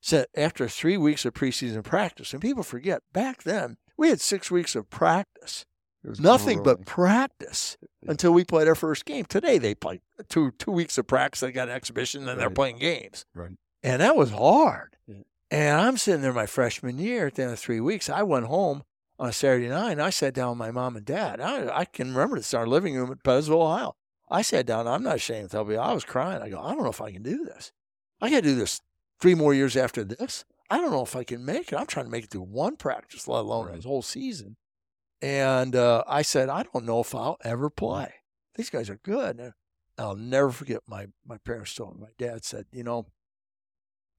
So 0.00 0.26
after 0.36 0.68
three 0.68 0.98
weeks 0.98 1.24
of 1.24 1.32
preseason 1.32 1.82
practice, 1.84 2.32
and 2.32 2.42
people 2.42 2.62
forget 2.62 3.02
back 3.12 3.44
then 3.44 3.78
we 3.96 4.08
had 4.10 4.20
six 4.20 4.50
weeks 4.50 4.74
of 4.74 4.90
practice, 4.90 5.64
nothing 6.18 6.62
but 6.62 6.84
practice 6.84 7.76
yeah. 8.02 8.10
until 8.10 8.32
we 8.32 8.44
played 8.44 8.68
our 8.68 8.74
first 8.74 9.04
game. 9.04 9.24
Today 9.24 9.58
they 9.58 9.74
played 9.74 10.00
two 10.28 10.52
two 10.52 10.70
weeks 10.72 10.98
of 10.98 11.06
practice. 11.06 11.40
They 11.40 11.52
got 11.52 11.68
an 11.68 11.74
exhibition, 11.74 12.20
and 12.22 12.28
right. 12.28 12.38
they're 12.38 12.50
playing 12.50 12.78
games. 12.78 13.24
Right. 13.34 13.52
And 13.82 14.00
that 14.00 14.16
was 14.16 14.30
hard. 14.30 14.96
Yeah. 15.06 15.22
And 15.50 15.80
I'm 15.80 15.96
sitting 15.96 16.22
there 16.22 16.32
my 16.32 16.46
freshman 16.46 16.98
year 16.98 17.26
at 17.26 17.34
the 17.34 17.42
end 17.42 17.52
of 17.52 17.58
three 17.58 17.80
weeks. 17.80 18.08
I 18.08 18.22
went 18.22 18.46
home 18.46 18.82
on 19.18 19.28
a 19.28 19.32
Saturday 19.32 19.68
night. 19.68 19.92
And 19.92 20.02
I 20.02 20.10
sat 20.10 20.34
down 20.34 20.50
with 20.50 20.58
my 20.58 20.70
mom 20.70 20.96
and 20.96 21.04
dad. 21.04 21.40
I, 21.40 21.80
I 21.80 21.84
can 21.84 22.14
remember 22.14 22.36
this 22.36 22.52
in 22.52 22.58
our 22.58 22.66
living 22.66 22.96
room 22.96 23.10
at 23.10 23.22
Pettisville, 23.22 23.62
Ohio. 23.62 23.96
I 24.28 24.42
sat 24.42 24.66
down. 24.66 24.86
I'm 24.86 25.02
not 25.02 25.16
ashamed 25.16 25.50
to 25.50 25.56
tell 25.56 25.70
you, 25.70 25.78
I 25.78 25.92
was 25.92 26.04
crying. 26.04 26.42
I 26.42 26.48
go, 26.48 26.60
I 26.60 26.74
don't 26.74 26.82
know 26.82 26.90
if 26.90 27.00
I 27.00 27.12
can 27.12 27.22
do 27.22 27.44
this. 27.44 27.72
I 28.20 28.30
got 28.30 28.36
to 28.36 28.42
do 28.42 28.54
this 28.54 28.80
three 29.20 29.34
more 29.34 29.54
years 29.54 29.76
after 29.76 30.02
this. 30.02 30.44
I 30.70 30.78
don't 30.78 30.90
know 30.90 31.02
if 31.02 31.14
I 31.14 31.24
can 31.24 31.44
make 31.44 31.72
it. 31.72 31.76
I'm 31.76 31.86
trying 31.86 32.06
to 32.06 32.10
make 32.10 32.24
it 32.24 32.30
through 32.30 32.42
one 32.42 32.76
practice, 32.76 33.28
let 33.28 33.40
alone 33.40 33.66
right. 33.66 33.76
this 33.76 33.84
whole 33.84 34.02
season. 34.02 34.56
And 35.24 35.74
uh, 35.74 36.04
I 36.06 36.20
said, 36.20 36.50
I 36.50 36.64
don't 36.64 36.84
know 36.84 37.00
if 37.00 37.14
I'll 37.14 37.38
ever 37.42 37.70
play. 37.70 38.12
These 38.56 38.68
guys 38.68 38.90
are 38.90 39.00
good. 39.02 39.40
And 39.40 39.54
I'll 39.96 40.16
never 40.16 40.50
forget 40.50 40.82
my, 40.86 41.06
my 41.26 41.38
parents 41.38 41.74
told 41.74 41.94
me, 41.94 42.02
my 42.02 42.26
dad 42.26 42.44
said, 42.44 42.66
you 42.72 42.84
know, 42.84 43.06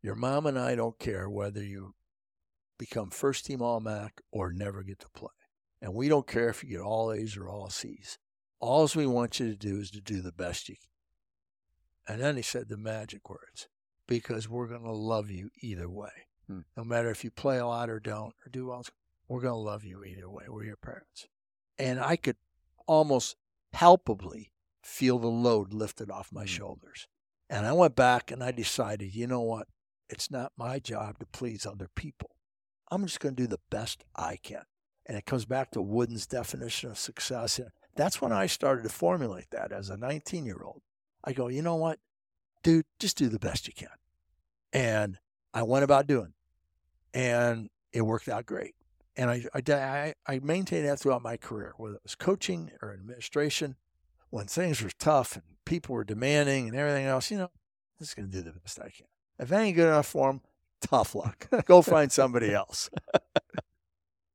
your 0.02 0.16
mom 0.16 0.48
and 0.48 0.58
I 0.58 0.74
don't 0.74 0.98
care 0.98 1.30
whether 1.30 1.64
you 1.64 1.94
become 2.80 3.12
first 3.12 3.46
team 3.46 3.62
All 3.62 3.80
MAC 3.80 4.20
or 4.32 4.52
never 4.52 4.82
get 4.82 4.98
to 5.02 5.10
play. 5.14 5.30
And 5.80 5.94
we 5.94 6.10
don't 6.10 6.26
care 6.26 6.50
if 6.50 6.64
you 6.64 6.72
get 6.72 6.82
all 6.82 7.14
A's 7.14 7.38
or 7.38 7.48
all 7.50 7.70
C's. 7.70 8.18
All 8.60 8.90
we 8.96 9.06
want 9.06 9.40
you 9.40 9.52
to 9.52 9.56
do 9.56 9.78
is 9.78 9.92
to 9.92 10.02
do 10.02 10.24
the 10.24 10.32
best 10.32 10.70
you 10.70 10.76
can. 12.08 12.16
And 12.16 12.24
then 12.24 12.36
he 12.36 12.42
said 12.42 12.68
the 12.68 12.78
magic 12.78 13.30
words 13.30 13.68
because 14.08 14.50
we're 14.50 14.70
going 14.70 14.82
to 14.82 14.92
love 14.92 15.30
you 15.30 15.52
either 15.62 15.88
way. 15.88 16.10
Hmm. 16.48 16.62
No 16.76 16.84
matter 16.84 17.12
if 17.12 17.24
you 17.24 17.30
play 17.30 17.60
a 17.60 17.68
lot 17.68 17.92
or 17.92 18.00
don't 18.00 18.34
or 18.44 18.50
do 18.52 18.66
well, 18.66 18.84
we're 19.28 19.42
going 19.42 19.54
to 19.54 19.58
love 19.58 19.84
you 19.84 20.04
either 20.04 20.30
way. 20.30 20.46
We're 20.48 20.66
your 20.66 20.76
parents. 20.76 21.28
And 21.78 22.00
I 22.00 22.16
could 22.16 22.38
almost 22.88 23.36
palpably 23.72 24.52
feel 24.84 25.20
the 25.20 25.28
load 25.28 25.74
lifted 25.74 26.12
off 26.12 26.32
my 26.32 26.42
hmm. 26.42 26.48
shoulders. 26.48 27.08
And 27.50 27.66
I 27.66 27.74
went 27.74 27.96
back 27.96 28.32
and 28.32 28.44
I 28.44 28.52
decided, 28.52 29.14
you 29.14 29.28
know 29.28 29.42
what? 29.42 29.68
It's 30.10 30.32
not 30.32 30.52
my 30.58 30.80
job 30.80 31.20
to 31.20 31.26
please 31.26 31.66
other 31.66 31.90
people. 31.96 32.32
I'm 32.92 33.06
just 33.06 33.20
going 33.20 33.36
to 33.36 33.44
do 33.44 33.48
the 33.48 33.60
best 33.70 34.04
I 34.16 34.38
can. 34.38 34.64
And 35.06 35.18
it 35.18 35.26
comes 35.26 35.46
back 35.46 35.72
to 35.72 35.82
Wooden's 35.82 36.26
definition 36.26 36.90
of 36.90 36.98
success. 36.98 37.60
And 37.60 37.70
that's 37.96 38.22
when 38.22 38.32
I 38.32 38.48
started 38.48 38.84
to 38.84 38.90
formulate 38.90 39.50
that 39.52 39.72
as 39.72 39.90
a 39.90 39.98
19 39.98 40.46
year 40.46 40.62
old. 40.64 40.82
I 41.24 41.34
go, 41.34 41.48
you 41.48 41.62
know 41.62 41.76
what, 41.76 42.00
dude, 42.64 42.86
just 43.00 43.18
do 43.18 43.30
the 43.30 43.40
best 43.40 43.68
you 43.68 43.74
can. 43.76 43.90
And 44.74 45.18
I 45.54 45.64
went 45.64 45.84
about 45.84 46.08
doing, 46.08 46.34
and 47.14 47.70
it 47.94 48.02
worked 48.02 48.28
out 48.28 48.46
great. 48.46 48.76
And 49.18 49.30
I, 49.30 49.46
I, 49.54 50.14
I 50.28 50.40
maintained 50.40 50.86
that 50.86 51.00
throughout 51.00 51.22
my 51.22 51.38
career, 51.38 51.74
whether 51.78 51.96
it 51.96 52.04
was 52.04 52.16
coaching 52.16 52.72
or 52.82 52.94
administration. 52.94 53.76
When 54.30 54.48
things 54.48 54.82
were 54.82 54.92
tough 55.00 55.36
and 55.36 55.44
people 55.64 55.96
were 55.96 56.04
demanding 56.04 56.68
and 56.68 56.76
everything 56.78 57.06
else, 57.06 57.32
you 57.32 57.38
know, 57.38 57.44
I'm 57.46 58.02
just 58.02 58.16
going 58.16 58.30
to 58.30 58.36
do 58.36 58.42
the 58.42 58.52
best 58.52 58.80
I 58.80 58.90
can. 58.90 59.08
If 59.40 59.54
I 59.54 59.62
ain't 59.62 59.76
good 59.76 59.88
enough 59.88 60.08
for 60.08 60.28
them, 60.28 60.42
tough 60.82 61.16
luck. 61.16 61.48
Go 61.66 61.82
find 61.82 62.12
somebody 62.12 62.54
else. 62.54 62.90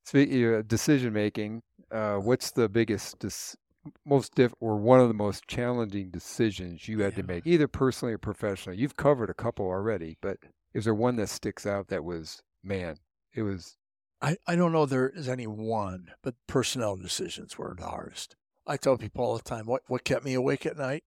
Speaking 0.05 0.55
of 0.55 0.69
decision 0.69 1.13
making, 1.13 1.63
uh, 1.91 2.17
what's 2.17 2.51
the 2.51 2.69
biggest, 2.69 3.19
dis- 3.19 3.57
most 4.05 4.35
diff, 4.35 4.55
or 4.61 4.77
one 4.77 5.01
of 5.01 5.09
the 5.09 5.15
most 5.15 5.47
challenging 5.47 6.11
decisions 6.11 6.89
you 6.89 7.01
had 7.01 7.13
yeah. 7.13 7.19
to 7.19 7.23
make, 7.25 7.47
either 7.47 7.69
personally 7.69 8.15
or 8.15 8.19
professionally? 8.19 8.79
You've 8.79 8.97
covered 8.97 9.31
a 9.31 9.35
couple 9.35 9.67
already, 9.67 10.17
but 10.21 10.39
is 10.75 10.85
there 10.85 10.95
one 10.95 11.17
that 11.17 11.29
sticks 11.29 11.67
out 11.67 11.89
that 11.89 12.05
was, 12.05 12.43
man, 12.63 12.97
it 13.35 13.43
was? 13.43 13.77
I, 14.23 14.37
I 14.47 14.57
don't 14.57 14.73
know 14.73 14.87
there 14.87 15.09
is 15.09 15.29
any 15.29 15.47
one, 15.47 16.11
but 16.23 16.35
personnel 16.47 16.97
decisions 16.97 17.57
were 17.57 17.75
the 17.79 17.87
hardest. 17.87 18.37
I 18.67 18.77
tell 18.77 18.99
people 18.99 19.25
all 19.25 19.37
the 19.37 19.43
time 19.43 19.67
what, 19.67 19.83
what 19.87 20.05
kept 20.05 20.25
me 20.25 20.35
awake 20.35 20.67
at 20.67 20.77
night 20.77 21.05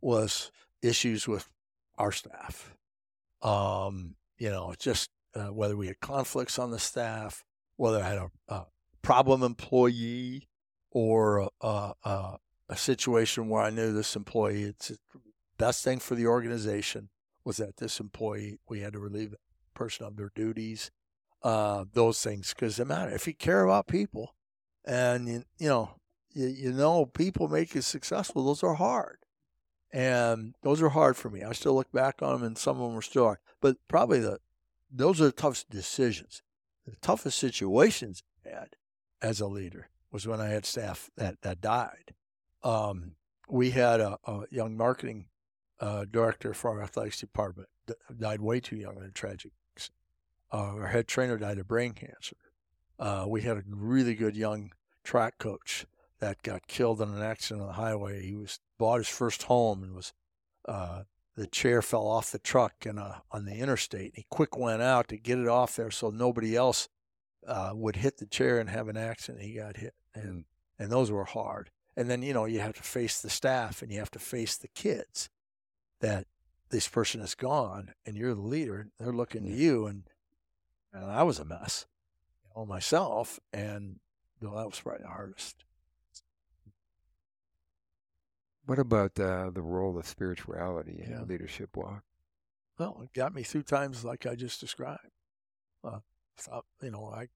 was 0.00 0.50
issues 0.82 1.28
with 1.28 1.48
our 1.98 2.12
staff. 2.12 2.74
Um, 3.42 4.16
you 4.38 4.50
know, 4.50 4.74
just 4.78 5.10
uh, 5.34 5.52
whether 5.52 5.76
we 5.76 5.88
had 5.88 6.00
conflicts 6.00 6.58
on 6.58 6.70
the 6.70 6.78
staff, 6.78 7.44
whether 7.76 8.02
I 8.02 8.08
had 8.08 8.18
a, 8.18 8.30
a 8.48 8.66
problem 9.02 9.42
employee 9.42 10.48
or 10.90 11.50
a, 11.60 11.92
a, 12.04 12.38
a, 12.68 12.76
situation 12.76 13.48
where 13.48 13.62
I 13.62 13.70
knew 13.70 13.92
this 13.92 14.16
employee, 14.16 14.62
it's 14.62 14.88
the 14.88 14.98
best 15.58 15.84
thing 15.84 15.98
for 15.98 16.14
the 16.14 16.26
organization 16.26 17.10
was 17.44 17.58
that 17.58 17.76
this 17.76 18.00
employee, 18.00 18.58
we 18.68 18.80
had 18.80 18.94
to 18.94 18.98
relieve 18.98 19.32
the 19.32 19.36
person 19.74 20.06
of 20.06 20.16
their 20.16 20.30
duties, 20.34 20.90
uh, 21.44 21.84
those 21.92 22.20
things, 22.20 22.52
because 22.52 22.80
it 22.80 22.86
matter. 22.86 23.14
If 23.14 23.28
you 23.28 23.34
care 23.34 23.64
about 23.64 23.86
people 23.86 24.34
and, 24.84 25.28
you, 25.28 25.44
you 25.58 25.68
know, 25.68 25.90
you, 26.32 26.46
you 26.46 26.72
know 26.72 27.06
people 27.06 27.46
make 27.46 27.74
you 27.74 27.82
successful, 27.82 28.44
those 28.44 28.64
are 28.64 28.74
hard. 28.74 29.18
And 29.92 30.56
those 30.62 30.82
are 30.82 30.88
hard 30.88 31.16
for 31.16 31.30
me. 31.30 31.44
I 31.44 31.52
still 31.52 31.76
look 31.76 31.92
back 31.92 32.20
on 32.20 32.32
them, 32.32 32.42
and 32.42 32.58
some 32.58 32.80
of 32.80 32.88
them 32.88 32.98
are 32.98 33.02
still 33.02 33.26
hard. 33.26 33.38
But 33.60 33.76
probably 33.86 34.18
the 34.18 34.40
those 34.90 35.20
are 35.20 35.26
the 35.26 35.32
toughest 35.32 35.70
decisions. 35.70 36.42
The 36.84 36.96
toughest 36.96 37.38
situations 37.38 38.24
I 38.44 38.48
had 38.48 38.70
as 39.22 39.40
a 39.40 39.46
leader 39.46 39.90
was 40.10 40.26
when 40.26 40.40
I 40.40 40.48
had 40.48 40.66
staff 40.66 41.10
that 41.16 41.42
that 41.42 41.60
died. 41.60 42.14
Um, 42.64 43.12
we 43.48 43.70
had 43.70 44.00
a, 44.00 44.18
a 44.24 44.46
young 44.50 44.76
marketing 44.76 45.26
uh, 45.78 46.06
director 46.10 46.54
for 46.54 46.70
our 46.72 46.82
athletics 46.82 47.20
department 47.20 47.68
died 48.18 48.40
way 48.40 48.58
too 48.58 48.76
young 48.76 48.96
in 48.96 49.04
a 49.04 49.10
tragic. 49.10 49.52
Uh, 50.54 50.76
our 50.76 50.86
head 50.86 51.08
trainer 51.08 51.36
died 51.36 51.58
of 51.58 51.66
brain 51.66 51.92
cancer. 51.92 52.36
Uh, 52.96 53.24
we 53.26 53.42
had 53.42 53.56
a 53.56 53.64
really 53.66 54.14
good 54.14 54.36
young 54.36 54.70
track 55.02 55.36
coach 55.36 55.84
that 56.20 56.44
got 56.44 56.68
killed 56.68 57.00
in 57.00 57.08
an 57.08 57.22
accident 57.22 57.62
on 57.62 57.66
the 57.66 57.72
highway. 57.72 58.24
He 58.24 58.36
was 58.36 58.60
bought 58.78 58.98
his 58.98 59.08
first 59.08 59.42
home 59.44 59.82
and 59.82 59.96
was 59.96 60.12
uh, 60.68 61.02
the 61.36 61.48
chair 61.48 61.82
fell 61.82 62.06
off 62.06 62.30
the 62.30 62.38
truck 62.38 62.86
and 62.86 63.00
on 63.00 63.44
the 63.46 63.56
interstate. 63.56 64.12
He 64.14 64.26
quick 64.30 64.56
went 64.56 64.80
out 64.80 65.08
to 65.08 65.16
get 65.16 65.40
it 65.40 65.48
off 65.48 65.74
there 65.74 65.90
so 65.90 66.10
nobody 66.10 66.54
else 66.54 66.88
uh, 67.48 67.72
would 67.74 67.96
hit 67.96 68.18
the 68.18 68.26
chair 68.26 68.60
and 68.60 68.70
have 68.70 68.86
an 68.86 68.96
accident. 68.96 69.42
He 69.42 69.54
got 69.54 69.78
hit, 69.78 69.94
and 70.14 70.44
and 70.78 70.88
those 70.88 71.10
were 71.10 71.24
hard. 71.24 71.70
And 71.96 72.08
then 72.08 72.22
you 72.22 72.32
know 72.32 72.44
you 72.44 72.60
have 72.60 72.76
to 72.76 72.82
face 72.84 73.20
the 73.20 73.28
staff 73.28 73.82
and 73.82 73.90
you 73.90 73.98
have 73.98 74.12
to 74.12 74.20
face 74.20 74.56
the 74.56 74.68
kids 74.68 75.30
that 76.00 76.28
this 76.70 76.86
person 76.86 77.20
is 77.20 77.34
gone 77.34 77.94
and 78.06 78.16
you're 78.16 78.34
the 78.34 78.40
leader. 78.40 78.88
They're 79.00 79.12
looking 79.12 79.42
to 79.42 79.50
you, 79.50 79.86
and 79.86 80.04
and 80.94 81.10
I 81.10 81.24
was 81.24 81.38
a 81.38 81.44
mess, 81.44 81.86
know, 82.56 82.64
myself, 82.64 83.40
and 83.52 83.98
that 84.40 84.50
was 84.50 84.80
probably 84.80 85.02
the 85.02 85.08
hardest. 85.08 85.64
What 88.66 88.78
about 88.78 89.18
uh, 89.20 89.50
the 89.50 89.62
role 89.62 89.98
of 89.98 90.06
spirituality 90.06 91.02
in 91.04 91.10
yeah. 91.10 91.22
leadership 91.22 91.76
walk? 91.76 92.04
Well, 92.78 93.00
it 93.02 93.12
got 93.12 93.34
me 93.34 93.42
through 93.42 93.64
times 93.64 94.04
like 94.04 94.26
I 94.26 94.34
just 94.34 94.60
described. 94.60 95.10
Uh, 95.82 95.98
you 96.80 96.90
know, 96.90 97.12
I 97.14 97.28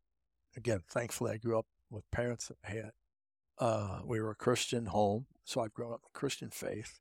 again, 0.57 0.83
thankfully, 0.89 1.33
I 1.33 1.37
grew 1.37 1.59
up 1.59 1.67
with 1.91 2.11
parents 2.11 2.49
that 2.49 2.57
had. 2.63 2.93
Uh, 3.59 4.01
we 4.05 4.21
were 4.21 4.31
a 4.31 4.37
Christian 4.37 4.87
home, 4.87 5.27
so 5.45 5.61
I've 5.61 5.75
grown 5.75 5.93
up 5.93 6.01
in 6.05 6.11
Christian 6.13 6.51
faith, 6.51 7.01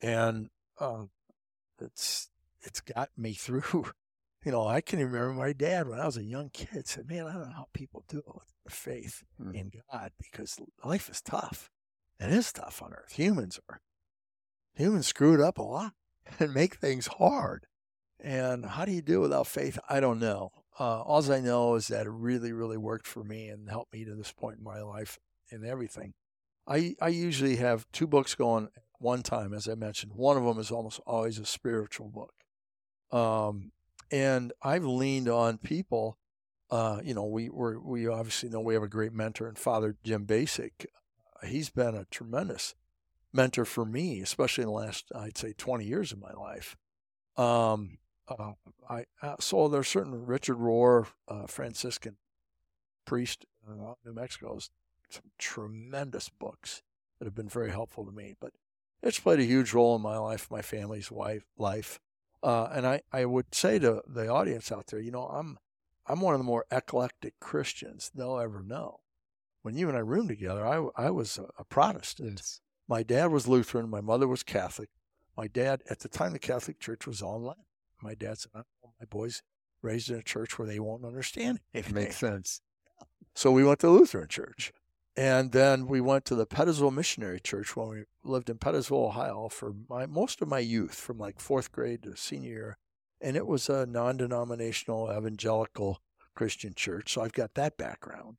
and 0.00 0.48
uh, 0.78 1.04
it's 1.80 2.30
it's 2.62 2.80
got 2.80 3.10
me 3.16 3.32
through. 3.34 3.92
You 4.44 4.52
know, 4.52 4.66
I 4.66 4.80
can 4.80 4.98
remember 4.98 5.32
my 5.32 5.52
dad 5.52 5.88
when 5.88 6.00
I 6.00 6.06
was 6.06 6.16
a 6.16 6.24
young 6.24 6.50
kid 6.50 6.88
said, 6.88 7.08
"Man, 7.08 7.26
I 7.26 7.32
don't 7.32 7.48
know 7.48 7.54
how 7.54 7.68
people 7.72 8.04
do 8.08 8.18
it 8.18 8.26
with 8.64 8.74
faith 8.74 9.22
mm. 9.40 9.54
in 9.54 9.70
God 9.90 10.12
because 10.18 10.58
life 10.84 11.08
is 11.08 11.20
tough." 11.20 11.70
It 12.18 12.30
is 12.30 12.52
tough 12.52 12.82
on 12.82 12.92
earth. 12.92 13.12
Humans 13.12 13.58
are 13.68 13.80
humans 14.74 15.08
screwed 15.08 15.40
up 15.40 15.58
a 15.58 15.62
lot 15.62 15.92
and 16.38 16.54
make 16.54 16.76
things 16.76 17.08
hard. 17.18 17.66
And 18.20 18.64
how 18.64 18.84
do 18.84 18.92
you 18.92 19.02
do 19.02 19.20
without 19.20 19.48
faith? 19.48 19.78
I 19.88 19.98
don't 19.98 20.20
know. 20.20 20.52
Uh, 20.78 21.02
all 21.02 21.30
I 21.30 21.40
know 21.40 21.74
is 21.74 21.88
that 21.88 22.06
it 22.06 22.10
really, 22.10 22.52
really 22.52 22.76
worked 22.76 23.06
for 23.06 23.24
me 23.24 23.48
and 23.48 23.68
helped 23.68 23.92
me 23.92 24.04
to 24.04 24.14
this 24.14 24.32
point 24.32 24.58
in 24.58 24.64
my 24.64 24.80
life 24.80 25.18
and 25.50 25.64
everything. 25.64 26.14
I 26.66 26.94
I 27.00 27.08
usually 27.08 27.56
have 27.56 27.86
two 27.92 28.06
books 28.06 28.34
going 28.34 28.68
one 28.98 29.22
time, 29.22 29.52
as 29.52 29.68
I 29.68 29.74
mentioned. 29.74 30.12
One 30.14 30.36
of 30.36 30.44
them 30.44 30.58
is 30.58 30.70
almost 30.70 31.00
always 31.06 31.38
a 31.38 31.44
spiritual 31.44 32.08
book. 32.08 32.34
Um, 33.10 33.72
and 34.12 34.52
I've 34.62 34.84
leaned 34.84 35.28
on 35.28 35.58
people. 35.58 36.18
Uh, 36.70 37.00
you 37.02 37.14
know, 37.14 37.24
we 37.24 37.48
we 37.48 37.76
we 37.76 38.06
obviously 38.06 38.48
know 38.48 38.60
we 38.60 38.74
have 38.74 38.82
a 38.82 38.88
great 38.88 39.12
mentor 39.12 39.48
and 39.48 39.58
Father 39.58 39.96
Jim 40.04 40.26
Bacik, 40.26 40.86
he's 41.46 41.70
been 41.70 41.94
a 41.94 42.04
tremendous 42.06 42.74
mentor 43.32 43.64
for 43.64 43.84
me, 43.84 44.20
especially 44.20 44.62
in 44.62 44.68
the 44.68 44.74
last, 44.74 45.10
I'd 45.14 45.38
say, 45.38 45.52
20 45.56 45.84
years 45.84 46.12
of 46.12 46.20
my 46.20 46.32
life. 46.32 46.76
Um, 47.36 47.98
uh, 48.28 48.52
I 48.88 49.06
uh, 49.22 49.36
so 49.40 49.68
there's 49.68 49.88
certain 49.88 50.26
Richard 50.26 50.58
Rohr, 50.58 51.06
uh, 51.26 51.46
Franciscan 51.46 52.16
priest 53.04 53.46
uh, 53.68 53.94
New 54.04 54.12
Mexico, 54.12 54.54
has 54.54 54.70
some 55.08 55.30
tremendous 55.38 56.28
books 56.28 56.82
that 57.18 57.24
have 57.24 57.34
been 57.34 57.48
very 57.48 57.70
helpful 57.70 58.04
to 58.04 58.12
me. 58.12 58.34
But 58.38 58.52
it's 59.02 59.18
played 59.18 59.40
a 59.40 59.44
huge 59.44 59.72
role 59.72 59.96
in 59.96 60.02
my 60.02 60.18
life, 60.18 60.50
my 60.50 60.62
family's 60.62 61.10
wife, 61.10 61.44
life. 61.56 62.00
Uh, 62.42 62.68
and 62.72 62.86
I, 62.86 63.02
I 63.12 63.24
would 63.24 63.54
say 63.54 63.78
to 63.78 64.02
the 64.06 64.28
audience 64.28 64.72
out 64.72 64.88
there, 64.88 65.00
you 65.00 65.10
know, 65.10 65.26
I'm 65.26 65.58
I'm 66.06 66.20
one 66.20 66.34
of 66.34 66.40
the 66.40 66.44
more 66.44 66.64
eclectic 66.70 67.38
Christians 67.40 68.10
they'll 68.14 68.38
ever 68.38 68.62
know. 68.62 69.00
When 69.62 69.76
you 69.76 69.88
and 69.88 69.96
I 69.96 70.00
roomed 70.00 70.28
together, 70.28 70.66
I, 70.66 70.88
I 70.96 71.10
was 71.10 71.38
a, 71.38 71.44
a 71.56 71.64
Protestant. 71.64 72.40
Yes. 72.40 72.60
My 72.88 73.04
dad 73.04 73.30
was 73.30 73.46
Lutheran. 73.46 73.88
My 73.88 74.00
mother 74.00 74.26
was 74.26 74.42
Catholic. 74.42 74.88
My 75.36 75.46
dad, 75.46 75.82
at 75.88 76.00
the 76.00 76.08
time, 76.08 76.32
the 76.32 76.40
Catholic 76.40 76.80
Church 76.80 77.06
was 77.06 77.22
online. 77.22 77.64
My 78.02 78.14
dad 78.14 78.38
said, 78.38 78.50
"My 78.54 79.06
boys 79.08 79.42
raised 79.80 80.10
in 80.10 80.16
a 80.16 80.22
church 80.22 80.58
where 80.58 80.66
they 80.66 80.80
won't 80.80 81.04
understand 81.04 81.60
It 81.72 81.90
Makes 81.92 82.16
sense. 82.16 82.60
So 83.34 83.50
we 83.50 83.64
went 83.64 83.78
to 83.80 83.90
Lutheran 83.90 84.28
church. 84.28 84.72
And 85.16 85.52
then 85.52 85.86
we 85.86 86.00
went 86.00 86.24
to 86.26 86.34
the 86.34 86.46
Pettisville 86.46 86.92
Missionary 86.92 87.38
Church 87.38 87.76
when 87.76 87.88
we 87.88 88.04
lived 88.24 88.48
in 88.48 88.56
Pettisville, 88.56 89.08
Ohio 89.08 89.48
for 89.50 89.74
my, 89.88 90.06
most 90.06 90.40
of 90.40 90.48
my 90.48 90.58
youth, 90.58 90.94
from 90.94 91.18
like 91.18 91.38
fourth 91.38 91.70
grade 91.70 92.02
to 92.04 92.16
senior 92.16 92.50
year. 92.50 92.78
And 93.20 93.36
it 93.36 93.46
was 93.46 93.68
a 93.68 93.84
non 93.84 94.16
denominational 94.16 95.12
evangelical 95.14 96.00
Christian 96.34 96.74
church. 96.74 97.12
So 97.12 97.20
I've 97.20 97.32
got 97.32 97.54
that 97.54 97.76
background. 97.76 98.38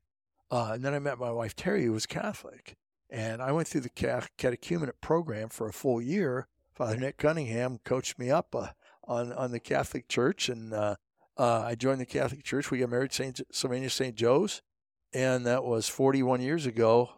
Uh, 0.49 0.71
and 0.73 0.83
then 0.83 0.93
I 0.93 0.99
met 0.99 1.19
my 1.19 1.31
wife, 1.31 1.55
Terry, 1.55 1.85
who 1.85 1.91
was 1.91 2.05
Catholic. 2.05 2.75
And 3.09 3.41
I 3.41 3.51
went 3.51 3.67
through 3.67 3.81
the 3.81 3.89
catechumenate 3.89 4.99
program 4.99 5.49
for 5.49 5.67
a 5.67 5.73
full 5.73 6.01
year. 6.01 6.47
Father 6.73 6.97
Nick 6.97 7.17
Cunningham 7.17 7.79
coached 7.83 8.17
me 8.17 8.31
up 8.31 8.55
uh, 8.55 8.69
on, 9.03 9.31
on 9.31 9.51
the 9.51 9.59
Catholic 9.59 10.07
Church. 10.07 10.49
And 10.49 10.73
uh, 10.73 10.95
uh 11.37 11.61
I 11.61 11.75
joined 11.75 12.01
the 12.01 12.07
Catholic 12.07 12.43
Church. 12.43 12.71
We 12.71 12.79
got 12.79 12.89
married 12.89 13.13
St. 13.13 13.39
Sylvania 13.51 13.91
St. 13.91 14.15
Joe's 14.15 14.63
and 15.13 15.45
that 15.45 15.63
was 15.63 15.87
41 15.87 16.41
years 16.41 16.65
ago, 16.65 17.11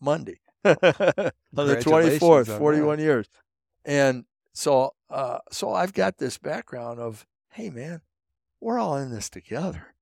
Monday, 0.00 0.40
on 0.64 0.74
the 0.74 1.76
24th, 1.76 2.58
41 2.58 2.96
that. 2.96 3.02
years. 3.02 3.26
And 3.84 4.24
so, 4.52 4.94
uh, 5.08 5.38
so 5.50 5.72
I've 5.72 5.92
got 5.92 6.18
this 6.18 6.38
background 6.38 6.98
of, 6.98 7.26
hey, 7.50 7.70
man, 7.70 8.02
we're 8.60 8.78
all 8.78 8.96
in 8.96 9.10
this 9.10 9.30
together. 9.30 9.94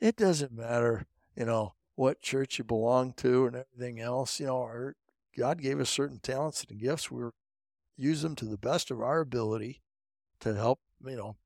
It 0.00 0.16
doesn't 0.16 0.52
matter, 0.52 1.06
you 1.36 1.44
know, 1.44 1.74
what 1.94 2.22
church 2.22 2.58
you 2.58 2.64
belong 2.64 3.12
to 3.14 3.46
and 3.46 3.56
everything 3.56 4.00
else. 4.00 4.40
You 4.40 4.46
know, 4.46 4.58
our, 4.62 4.96
God 5.36 5.60
gave 5.60 5.80
us 5.80 5.90
certain 5.90 6.18
talents 6.18 6.64
and 6.68 6.80
gifts. 6.80 7.10
We 7.10 7.24
use 7.96 8.22
them 8.22 8.34
to 8.36 8.46
the 8.46 8.58
best 8.58 8.90
of 8.90 9.00
our 9.00 9.20
ability 9.20 9.82
to 10.40 10.54
help, 10.54 10.80
you 11.04 11.16
know, 11.16 11.36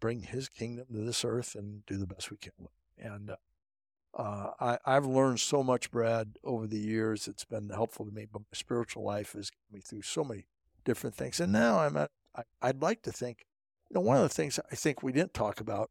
bring 0.00 0.22
His 0.22 0.48
kingdom 0.48 0.86
to 0.92 0.98
this 0.98 1.24
earth 1.24 1.54
and 1.54 1.84
do 1.86 1.96
the 1.96 2.06
best 2.06 2.30
we 2.30 2.38
can. 2.38 2.68
And 2.96 3.30
uh, 3.30 3.36
uh, 4.18 4.50
I, 4.60 4.78
I've 4.84 5.06
learned 5.06 5.38
so 5.38 5.62
much, 5.62 5.90
Brad, 5.92 6.38
over 6.42 6.66
the 6.66 6.78
years. 6.78 7.28
It's 7.28 7.44
been 7.44 7.70
helpful 7.70 8.04
to 8.04 8.12
me, 8.12 8.26
but 8.30 8.40
my 8.40 8.54
spiritual 8.54 9.04
life 9.04 9.32
has 9.32 9.50
me 9.72 9.80
through 9.80 10.02
so 10.02 10.24
many 10.24 10.46
different 10.84 11.14
things. 11.14 11.38
And 11.38 11.52
now 11.52 11.78
I'm 11.78 11.96
at, 11.96 12.10
I, 12.34 12.42
I'd 12.60 12.82
like 12.82 13.02
to 13.02 13.12
think, 13.12 13.46
you 13.88 13.94
know, 13.94 14.00
one 14.00 14.16
of 14.16 14.22
the 14.24 14.28
things 14.28 14.58
I 14.70 14.74
think 14.74 15.02
we 15.02 15.12
didn't 15.12 15.34
talk 15.34 15.60
about 15.60 15.90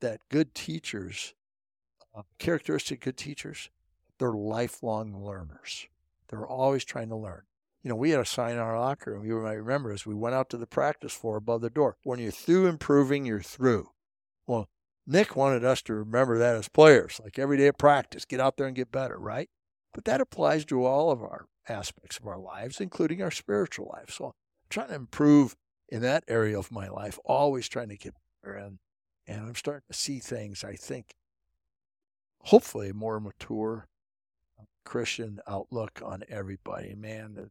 that 0.00 0.20
good 0.30 0.54
teachers, 0.54 1.34
uh, 2.14 2.22
characteristic 2.38 3.00
good 3.00 3.16
teachers, 3.16 3.68
they're 4.18 4.32
lifelong 4.32 5.24
learners. 5.24 5.88
They're 6.28 6.46
always 6.46 6.84
trying 6.84 7.08
to 7.08 7.16
learn. 7.16 7.42
You 7.82 7.90
know, 7.90 7.96
we 7.96 8.10
had 8.10 8.20
a 8.20 8.24
sign 8.24 8.52
in 8.52 8.58
our 8.58 8.78
locker 8.78 9.12
room, 9.12 9.26
you 9.26 9.40
might 9.40 9.52
remember, 9.52 9.92
as 9.92 10.06
we 10.06 10.14
went 10.14 10.34
out 10.34 10.50
to 10.50 10.56
the 10.56 10.66
practice 10.66 11.12
floor 11.12 11.36
above 11.36 11.60
the 11.60 11.70
door. 11.70 11.96
When 12.04 12.18
you're 12.18 12.30
through 12.30 12.66
improving, 12.66 13.24
you're 13.24 13.40
through. 13.40 13.90
Well, 14.46 14.68
Nick 15.06 15.36
wanted 15.36 15.64
us 15.64 15.82
to 15.82 15.94
remember 15.94 16.38
that 16.38 16.56
as 16.56 16.68
players, 16.68 17.20
like 17.22 17.38
every 17.38 17.56
day 17.56 17.68
of 17.68 17.78
practice, 17.78 18.24
get 18.24 18.40
out 18.40 18.56
there 18.56 18.66
and 18.66 18.74
get 18.74 18.90
better, 18.90 19.18
right? 19.18 19.48
But 19.94 20.04
that 20.04 20.20
applies 20.20 20.64
to 20.66 20.84
all 20.84 21.10
of 21.10 21.22
our 21.22 21.46
aspects 21.68 22.18
of 22.18 22.26
our 22.26 22.38
lives, 22.38 22.80
including 22.80 23.22
our 23.22 23.30
spiritual 23.30 23.92
life. 23.92 24.10
So 24.10 24.26
I'm 24.26 24.32
trying 24.68 24.88
to 24.88 24.94
improve 24.94 25.56
in 25.88 26.02
that 26.02 26.24
area 26.26 26.58
of 26.58 26.72
my 26.72 26.88
life, 26.88 27.18
always 27.24 27.68
trying 27.68 27.88
to 27.90 27.96
get 27.96 28.14
better. 28.42 28.56
And, 28.56 28.78
and 29.26 29.46
I'm 29.46 29.54
starting 29.54 29.86
to 29.90 29.96
see 29.96 30.18
things, 30.18 30.64
I 30.64 30.74
think, 30.74 31.14
hopefully, 32.42 32.90
a 32.90 32.94
more 32.94 33.20
mature 33.20 33.86
Christian 34.84 35.40
outlook 35.46 36.00
on 36.04 36.24
everybody. 36.28 36.94
Man, 36.94 37.50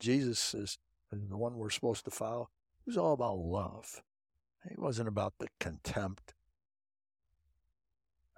Jesus 0.00 0.54
is 0.54 0.78
the 1.10 1.36
one 1.36 1.56
we're 1.56 1.70
supposed 1.70 2.04
to 2.06 2.10
follow. 2.10 2.48
It 2.80 2.90
was 2.90 2.96
all 2.96 3.12
about 3.12 3.38
love. 3.38 4.02
It 4.64 4.78
wasn't 4.78 5.08
about 5.08 5.34
the 5.38 5.48
contempt 5.60 6.34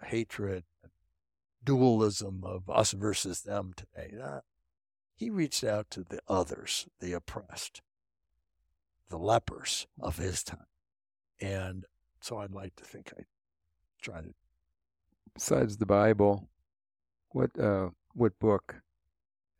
hatred, 0.04 0.64
dualism 1.62 2.42
of 2.44 2.68
us 2.68 2.92
versus 2.92 3.42
them 3.42 3.72
today. 3.76 4.14
Uh, 4.22 4.40
he 5.16 5.30
reached 5.30 5.64
out 5.64 5.90
to 5.90 6.04
the 6.04 6.20
others, 6.28 6.86
the 7.00 7.12
oppressed, 7.12 7.82
the 9.08 9.18
lepers 9.18 9.86
of 10.00 10.18
his 10.18 10.42
time. 10.42 10.66
And 11.40 11.84
so 12.20 12.38
I'd 12.38 12.52
like 12.52 12.76
to 12.76 12.84
think 12.84 13.12
I 13.18 13.22
try 14.00 14.20
to. 14.20 14.34
Besides 15.34 15.76
the 15.76 15.86
Bible, 15.86 16.48
what 17.30 17.58
uh, 17.58 17.88
what 18.14 18.38
book 18.38 18.76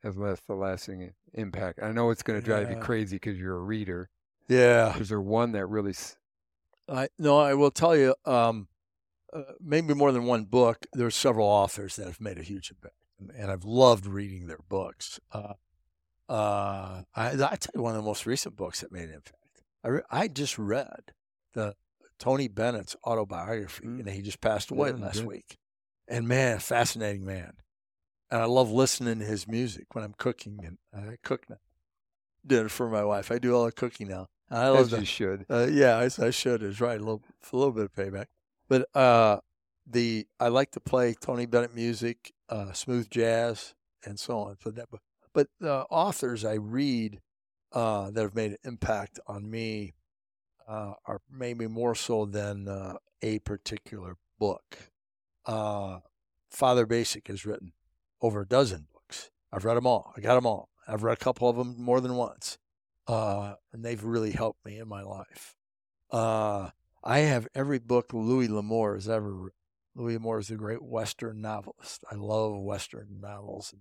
has 0.03 0.17
left 0.17 0.47
the 0.47 0.55
lasting 0.55 1.13
impact? 1.33 1.81
I 1.83 1.93
know 1.93 2.11
it's 2.11 2.23
going 2.23 2.41
to 2.41 2.45
drive 2.45 2.71
yeah. 2.71 2.77
you 2.77 2.83
crazy 2.83 3.17
because 3.17 3.39
you're 3.39 3.57
a 3.57 3.63
reader. 3.63 4.09
Yeah. 4.49 4.97
Is 4.99 5.09
there 5.09 5.21
one 5.21 5.53
that 5.53 5.67
really? 5.67 5.95
I 6.89 7.09
no, 7.19 7.39
I 7.39 7.55
will 7.55 7.71
tell 7.71 7.97
you. 7.97 8.15
Um, 8.25 8.69
uh, 9.35 9.43
maybe 9.61 9.95
more 9.95 10.13
than 10.13 10.25
one 10.25 10.45
book. 10.45 10.87
There's 10.93 11.17
several 11.17 11.47
authors 11.47 11.97
that 11.97 12.07
have 12.07 12.21
made 12.21 12.39
a 12.39 12.43
huge 12.43 12.71
impact, 12.71 12.95
and 13.37 13.51
I've 13.51 13.65
loved 13.65 14.07
reading 14.07 14.47
their 14.47 14.61
books. 14.69 15.19
Uh, 15.33 15.55
uh, 16.29 17.03
I, 17.15 17.31
I 17.33 17.35
tell 17.35 17.73
you, 17.75 17.83
one 17.83 17.95
of 17.95 18.03
the 18.03 18.07
most 18.07 18.27
recent 18.27 18.57
books 18.57 18.81
that 18.81 18.93
made 18.93 19.09
an 19.09 19.15
impact. 19.15 19.63
I, 19.83 19.89
re- 19.89 20.03
I 20.11 20.29
just 20.29 20.59
read 20.59 21.13
the 21.53 21.75
Tony 22.19 22.49
Bennett's 22.49 22.97
autobiography, 23.05 23.85
mm. 23.85 24.01
and 24.01 24.09
he 24.09 24.23
just 24.23 24.41
passed 24.41 24.71
away 24.71 24.91
yeah, 24.91 25.05
last 25.05 25.25
week. 25.25 25.59
And 26.09 26.29
man, 26.29 26.59
fascinating 26.59 27.25
man. 27.25 27.55
And 28.31 28.41
I 28.41 28.47
love 28.47 28.71
listening 28.71 29.19
to 29.19 29.25
his 29.25 29.47
music 29.47 29.95
when 29.95 30.05
I'm 30.05 30.15
cooking, 30.17 30.61
and 30.65 30.79
I 30.95 31.17
cook 31.23 31.45
now. 31.49 31.57
Dinner 32.47 32.69
for 32.69 32.91
my 32.91 33.05
wife. 33.05 33.31
I 33.31 33.39
do 33.39 33.55
all 33.55 33.65
the 33.65 33.73
cooking 33.73 34.09
now. 34.09 34.27
I 34.51 34.69
love 34.69 34.81
As 34.81 34.91
that. 34.91 35.01
you 35.01 35.07
should. 35.07 35.47
Uh, 35.49 35.67
yeah, 35.71 35.97
I, 35.97 36.11
I 36.25 36.31
should. 36.31 36.63
It's 36.63 36.81
right. 36.81 37.01
A 37.01 37.03
little, 37.03 37.23
a 37.53 37.57
little 37.57 37.73
bit 37.73 37.85
of 37.85 37.95
payback. 37.95 38.27
But 38.69 38.89
uh, 38.95 39.39
the 39.87 40.27
I 40.41 40.49
like 40.49 40.71
to 40.73 40.81
play 40.81 41.15
Tony 41.15 41.47
Bennett 41.47 41.75
music, 41.75 42.33
uh, 42.49 42.73
smooth 42.73 43.11
jazz, 43.11 43.75
and 44.05 44.19
so 44.19 44.39
on. 44.39 44.57
So 44.63 44.71
that, 44.71 44.89
but 45.33 45.49
the 45.61 45.85
authors 45.91 46.45
I 46.45 46.55
read 46.55 47.21
uh, 47.73 48.11
that 48.11 48.23
have 48.23 48.35
made 48.35 48.53
an 48.53 48.59
impact 48.65 49.19
on 49.27 49.51
me 49.51 49.95
uh, 50.69 50.95
are 51.07 51.21
maybe 51.31 51.67
more 51.67 51.95
so 51.95 52.25
than 52.25 52.69
uh, 52.69 52.95
a 53.21 53.41
particular 53.41 54.17
book. 54.39 54.91
Uh, 55.45 55.99
Father 56.51 56.87
Bacik 56.87 57.29
has 57.29 57.45
written 57.45 57.73
over 58.23 58.43
a 58.43 58.47
dozen 58.47 58.87
books. 58.93 59.31
I've 59.53 59.65
read 59.65 59.77
them 59.77 59.87
all. 59.87 60.13
I 60.17 60.21
got 60.21 60.37
them 60.37 60.47
all. 60.47 60.71
I've 60.89 61.03
read 61.03 61.15
a 61.15 61.25
couple 61.25 61.49
of 61.49 61.57
them 61.57 61.75
more 61.79 62.01
than 62.01 62.15
once, 62.17 62.59
and 63.07 63.57
they've 63.73 64.03
really 64.03 64.31
helped 64.31 64.65
me 64.65 64.79
in 64.79 64.89
my 64.89 65.03
life. 65.03 65.57
I 67.07 67.19
have 67.19 67.47
every 67.55 67.79
book 67.79 68.15
Louis 68.15 68.49
L'Amour 68.49 68.95
has 68.95 69.11
ever 69.11 69.31
written. 69.31 69.59
Louis 69.95 70.15
L'Amour 70.17 70.39
is 70.39 70.51
a 70.51 70.57
great 70.57 70.83
Western 70.83 71.43
novelist. 71.43 72.03
I 72.11 72.15
love 72.15 72.57
Western 72.57 73.21
novels. 73.21 73.75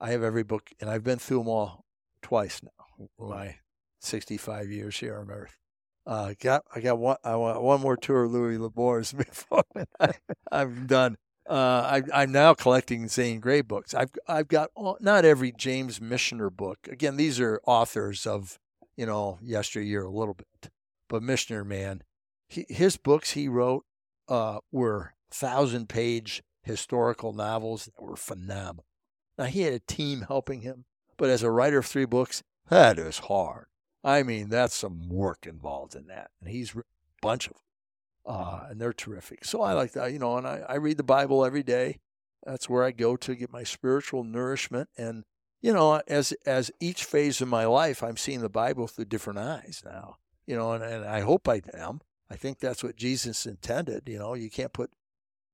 I 0.00 0.10
have 0.10 0.22
every 0.22 0.42
book, 0.42 0.70
and 0.80 0.88
I've 0.88 1.04
been 1.04 1.18
through 1.18 1.38
them 1.38 1.48
all 1.48 1.84
twice 2.22 2.62
now. 2.62 3.08
My 3.18 3.56
65 4.00 4.70
years 4.70 4.98
here 4.98 5.18
on 5.18 5.30
Earth. 5.30 5.58
Uh, 6.04 6.34
got 6.40 6.64
I 6.74 6.80
got 6.80 6.98
one 6.98 7.16
I 7.22 7.36
want 7.36 7.62
one 7.62 7.80
more 7.80 7.96
tour 7.96 8.24
of 8.24 8.32
Louis 8.32 8.58
L'Amour's 8.58 9.12
before 9.12 9.62
I, 10.00 10.14
am 10.50 10.86
done. 10.86 11.16
Uh, 11.48 12.00
I, 12.12 12.22
am 12.22 12.32
now 12.32 12.54
collecting 12.54 13.06
Zane 13.06 13.38
Grey 13.38 13.60
books. 13.60 13.94
I've 13.94 14.10
I've 14.26 14.48
got 14.48 14.70
all, 14.74 14.96
not 15.00 15.24
every 15.24 15.52
James 15.52 16.00
Michener 16.00 16.50
book. 16.50 16.78
Again, 16.90 17.16
these 17.16 17.38
are 17.38 17.60
authors 17.66 18.26
of 18.26 18.58
you 18.96 19.06
know 19.06 19.38
yesteryear 19.42 20.02
a 20.02 20.10
little 20.10 20.34
bit, 20.34 20.72
but 21.08 21.22
Michener, 21.22 21.64
man, 21.64 22.02
he, 22.52 22.66
his 22.68 22.96
books 22.96 23.30
he 23.32 23.48
wrote 23.48 23.84
uh, 24.28 24.58
were 24.70 25.14
thousand 25.30 25.88
page 25.88 26.42
historical 26.62 27.32
novels 27.32 27.86
that 27.86 28.00
were 28.00 28.16
phenomenal. 28.16 28.84
Now 29.38 29.44
he 29.44 29.62
had 29.62 29.72
a 29.72 29.78
team 29.80 30.26
helping 30.28 30.60
him, 30.60 30.84
but 31.16 31.30
as 31.30 31.42
a 31.42 31.50
writer 31.50 31.78
of 31.78 31.86
three 31.86 32.04
books, 32.04 32.42
that 32.68 32.98
is 32.98 33.18
hard. 33.20 33.66
I 34.04 34.22
mean, 34.22 34.50
that's 34.50 34.74
some 34.74 35.08
work 35.08 35.46
involved 35.46 35.94
in 35.94 36.06
that, 36.08 36.30
and 36.40 36.50
he's 36.50 36.74
a 36.74 36.82
bunch 37.22 37.46
of 37.46 37.54
them, 37.54 38.34
uh, 38.34 38.66
and 38.68 38.80
they're 38.80 38.92
terrific. 38.92 39.44
So 39.44 39.62
I 39.62 39.72
like 39.72 39.92
that, 39.92 40.12
you 40.12 40.18
know, 40.18 40.36
and 40.36 40.46
I, 40.46 40.62
I 40.68 40.74
read 40.74 40.98
the 40.98 41.02
Bible 41.02 41.44
every 41.44 41.62
day. 41.62 42.00
That's 42.44 42.68
where 42.68 42.84
I 42.84 42.90
go 42.90 43.16
to 43.16 43.34
get 43.34 43.52
my 43.52 43.62
spiritual 43.62 44.24
nourishment, 44.24 44.90
and 44.98 45.24
you 45.62 45.72
know, 45.72 46.02
as 46.06 46.32
as 46.44 46.70
each 46.80 47.04
phase 47.04 47.40
of 47.40 47.48
my 47.48 47.64
life, 47.64 48.02
I'm 48.02 48.16
seeing 48.16 48.40
the 48.40 48.48
Bible 48.48 48.88
through 48.88 49.06
different 49.06 49.38
eyes 49.38 49.82
now. 49.84 50.16
You 50.44 50.56
know, 50.56 50.72
and, 50.72 50.82
and 50.82 51.04
I 51.04 51.20
hope 51.20 51.48
I 51.48 51.62
am. 51.72 52.00
I 52.32 52.36
think 52.36 52.58
that's 52.58 52.82
what 52.82 52.96
Jesus 52.96 53.44
intended. 53.44 54.08
You 54.08 54.18
know, 54.18 54.32
you 54.32 54.48
can't 54.48 54.72
put 54.72 54.90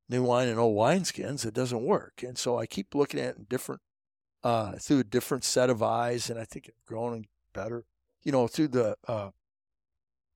new 0.09 0.23
wine 0.23 0.47
in 0.47 0.59
old 0.59 0.77
wineskins; 0.77 1.45
it 1.45 1.53
doesn't 1.53 1.83
work. 1.83 2.23
And 2.23 2.39
so 2.39 2.57
I 2.57 2.67
keep 2.67 2.95
looking 2.95 3.19
at 3.19 3.31
it 3.31 3.39
in 3.39 3.45
different 3.45 3.83
uh, 4.45 4.73
through 4.79 5.01
a 5.01 5.05
different 5.05 5.43
set 5.43 5.71
of 5.71 5.83
eyes, 5.83 6.31
and 6.31 6.39
I 6.39 6.45
think 6.45 6.69
it's 6.69 6.81
growing 6.87 7.27
better. 7.53 7.85
You 8.23 8.31
know, 8.31 8.47
through 8.47 8.69
the 8.69 8.97
uh, 9.09 9.31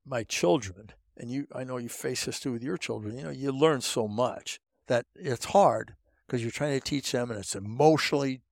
my 0.04 0.24
children, 0.24 0.90
and 1.16 1.30
you, 1.30 1.46
I 1.54 1.62
know 1.62 1.76
you 1.76 1.88
face 1.88 2.24
this 2.24 2.40
too 2.40 2.52
with 2.52 2.62
your 2.64 2.76
children. 2.76 3.16
You 3.16 3.24
know, 3.24 3.30
you 3.30 3.52
learn 3.52 3.80
so 3.80 4.08
much 4.08 4.58
that 4.88 5.06
it's 5.14 5.46
hard 5.46 5.94
because 6.26 6.42
you're 6.42 6.50
trying 6.50 6.78
to 6.78 6.84
teach 6.84 7.12
them, 7.12 7.30
and 7.30 7.38
it's 7.38 7.54
emotionally, 7.54 8.42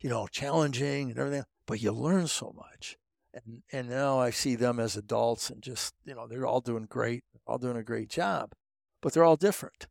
you 0.00 0.08
know, 0.08 0.26
challenging 0.26 1.10
and 1.10 1.18
everything. 1.18 1.44
But 1.66 1.82
you 1.82 1.92
learn 1.92 2.28
so 2.28 2.54
much, 2.56 2.96
and 3.34 3.62
and 3.72 3.88
now 3.88 4.18
I 4.18 4.30
see 4.30 4.56
them 4.56 4.80
as 4.80 4.96
adults, 4.96 5.50
and 5.50 5.62
just 5.62 5.94
you 6.04 6.14
know, 6.14 6.26
they're 6.26 6.46
all 6.46 6.60
doing 6.60 6.86
great, 6.88 7.24
all 7.46 7.58
doing 7.58 7.76
a 7.76 7.82
great 7.82 8.08
job, 8.08 8.52
but 9.00 9.12
they're 9.12 9.24
all 9.24 9.36
different. 9.36 9.86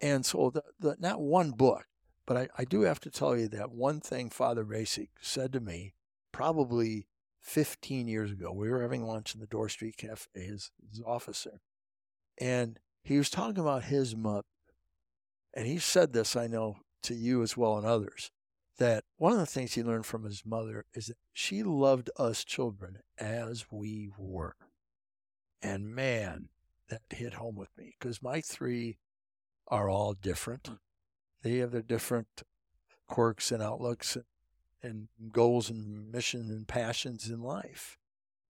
And 0.00 0.24
so, 0.24 0.50
the, 0.50 0.62
the 0.78 0.96
not 0.98 1.20
one 1.20 1.50
book, 1.50 1.86
but 2.26 2.36
I, 2.36 2.48
I 2.56 2.64
do 2.64 2.82
have 2.82 3.00
to 3.00 3.10
tell 3.10 3.36
you 3.36 3.48
that 3.48 3.72
one 3.72 4.00
thing 4.00 4.30
Father 4.30 4.64
Bacik 4.64 5.08
said 5.20 5.52
to 5.54 5.60
me 5.60 5.94
probably 6.30 7.08
15 7.40 8.06
years 8.06 8.30
ago. 8.30 8.52
We 8.52 8.68
were 8.68 8.82
having 8.82 9.04
lunch 9.04 9.34
in 9.34 9.40
the 9.40 9.46
Dorr 9.46 9.68
Street 9.68 9.96
Cafe, 9.96 10.28
his, 10.34 10.70
his 10.90 11.02
office 11.04 11.44
there. 11.44 11.60
And 12.38 12.78
he 13.02 13.16
was 13.16 13.30
talking 13.30 13.58
about 13.58 13.84
his 13.84 14.14
mother. 14.14 14.46
And 15.54 15.66
he 15.66 15.78
said 15.78 16.12
this, 16.12 16.36
I 16.36 16.46
know, 16.46 16.76
to 17.04 17.14
you 17.14 17.42
as 17.42 17.56
well 17.56 17.78
and 17.78 17.86
others, 17.86 18.30
that 18.78 19.04
one 19.16 19.32
of 19.32 19.38
the 19.38 19.46
things 19.46 19.74
he 19.74 19.82
learned 19.82 20.06
from 20.06 20.24
his 20.24 20.44
mother 20.46 20.86
is 20.94 21.06
that 21.06 21.16
she 21.32 21.62
loved 21.62 22.10
us 22.16 22.44
children 22.44 22.98
as 23.18 23.66
we 23.70 24.10
were. 24.16 24.54
And 25.60 25.94
man, 25.94 26.48
that 26.88 27.02
hit 27.10 27.34
home 27.34 27.56
with 27.56 27.76
me 27.76 27.94
because 27.98 28.22
my 28.22 28.40
three 28.40 28.98
are 29.66 29.88
all 29.88 30.14
different. 30.14 30.70
They 31.42 31.58
have 31.58 31.72
their 31.72 31.82
different 31.82 32.42
quirks 33.06 33.52
and 33.52 33.62
outlooks 33.62 34.16
and, 34.16 34.24
and 34.82 35.08
goals 35.32 35.70
and 35.70 36.10
missions 36.10 36.50
and 36.50 36.66
passions 36.66 37.28
in 37.28 37.42
life. 37.42 37.98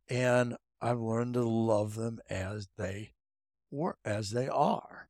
And 0.09 0.57
I've 0.81 1.01
learned 1.01 1.35
to 1.35 1.43
love 1.43 1.95
them 1.95 2.21
as 2.31 2.69
they 2.77 3.13
were, 3.71 3.97
as 4.05 4.31
they 4.31 4.49
are. 4.49 5.09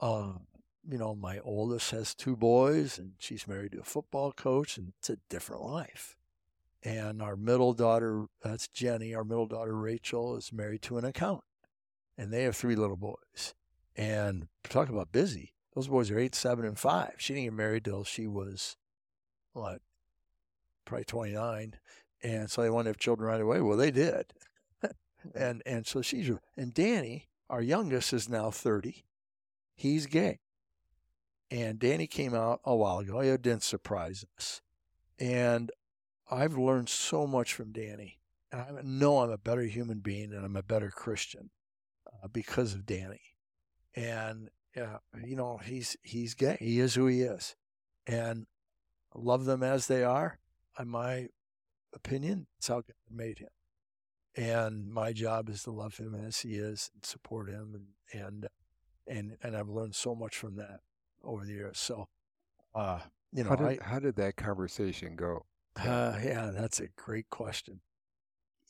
Um, 0.00 0.46
you 0.88 0.98
know, 0.98 1.14
my 1.14 1.38
oldest 1.40 1.90
has 1.92 2.14
two 2.14 2.36
boys 2.36 2.98
and 2.98 3.12
she's 3.18 3.46
married 3.46 3.72
to 3.72 3.80
a 3.80 3.84
football 3.84 4.32
coach 4.32 4.76
and 4.76 4.92
it's 4.98 5.10
a 5.10 5.18
different 5.28 5.62
life. 5.62 6.16
And 6.82 7.22
our 7.22 7.36
middle 7.36 7.74
daughter, 7.74 8.26
that's 8.42 8.66
Jenny, 8.68 9.14
our 9.14 9.24
middle 9.24 9.46
daughter 9.46 9.76
Rachel 9.76 10.36
is 10.36 10.52
married 10.52 10.82
to 10.82 10.98
an 10.98 11.04
accountant 11.04 11.44
and 12.18 12.32
they 12.32 12.42
have 12.44 12.56
three 12.56 12.76
little 12.76 12.96
boys. 12.96 13.54
And 13.94 14.48
talk 14.64 14.88
about 14.88 15.12
busy. 15.12 15.52
Those 15.74 15.88
boys 15.88 16.10
are 16.10 16.18
eight, 16.18 16.34
seven, 16.34 16.64
and 16.64 16.78
five. 16.78 17.14
She 17.18 17.34
didn't 17.34 17.46
get 17.46 17.52
married 17.54 17.84
till 17.84 18.04
she 18.04 18.26
was, 18.26 18.76
what, 19.52 19.80
probably 20.84 21.04
29. 21.04 21.74
And 22.22 22.50
so 22.50 22.62
they 22.62 22.70
wanted 22.70 22.84
to 22.84 22.88
have 22.90 22.98
children 22.98 23.28
right 23.28 23.40
away. 23.40 23.60
Well, 23.60 23.76
they 23.76 23.90
did. 23.90 24.32
and 25.34 25.62
and 25.64 25.86
so 25.86 26.02
she's, 26.02 26.30
and 26.56 26.72
Danny, 26.72 27.28
our 27.50 27.62
youngest, 27.62 28.12
is 28.12 28.28
now 28.28 28.50
30. 28.50 29.04
He's 29.74 30.06
gay. 30.06 30.40
And 31.52 31.78
Danny 31.78 32.06
came 32.06 32.34
out 32.34 32.62
a 32.64 32.74
while 32.74 33.00
ago. 33.00 33.20
It 33.20 33.42
didn't 33.42 33.62
surprise 33.62 34.24
us. 34.38 34.62
And 35.18 35.70
I've 36.30 36.56
learned 36.56 36.88
so 36.88 37.26
much 37.26 37.52
from 37.52 37.72
Danny. 37.72 38.20
And 38.50 38.62
I 38.62 38.80
know 38.82 39.18
I'm 39.18 39.30
a 39.30 39.36
better 39.36 39.64
human 39.64 39.98
being 39.98 40.32
and 40.32 40.46
I'm 40.46 40.56
a 40.56 40.62
better 40.62 40.90
Christian 40.90 41.50
uh, 42.10 42.28
because 42.28 42.72
of 42.72 42.86
Danny. 42.86 43.20
And 43.94 44.48
yeah, 44.74 44.98
you 45.22 45.36
know, 45.36 45.58
he's 45.62 45.94
he's 46.02 46.32
gay. 46.32 46.56
He 46.58 46.80
is 46.80 46.94
who 46.94 47.06
he 47.06 47.20
is, 47.20 47.54
and 48.06 48.46
love 49.14 49.44
them 49.44 49.62
as 49.62 49.86
they 49.86 50.02
are. 50.02 50.38
In 50.80 50.88
my 50.88 51.28
opinion, 51.94 52.46
it's 52.56 52.68
how 52.68 52.76
God 52.76 52.94
made 53.10 53.40
him, 53.40 53.50
and 54.34 54.90
my 54.90 55.12
job 55.12 55.50
is 55.50 55.64
to 55.64 55.72
love 55.72 55.98
him 55.98 56.14
as 56.14 56.38
he 56.38 56.54
is 56.54 56.90
and 56.94 57.04
support 57.04 57.50
him, 57.50 57.74
and 58.14 58.22
and 58.22 58.48
and 59.06 59.36
and 59.42 59.54
I've 59.54 59.68
learned 59.68 59.94
so 59.94 60.14
much 60.14 60.38
from 60.38 60.56
that 60.56 60.80
over 61.24 61.44
the 61.44 61.52
years. 61.52 61.78
So, 61.78 62.08
uh, 62.74 63.00
you 63.32 63.44
know, 63.44 63.50
how 63.50 63.56
did, 63.56 63.66
I, 63.66 63.78
how 63.82 63.98
did 63.98 64.16
that 64.16 64.36
conversation 64.36 65.16
go? 65.16 65.46
Uh, 65.76 66.18
yeah, 66.22 66.50
that's 66.52 66.80
a 66.80 66.88
great 66.88 67.30
question. 67.30 67.80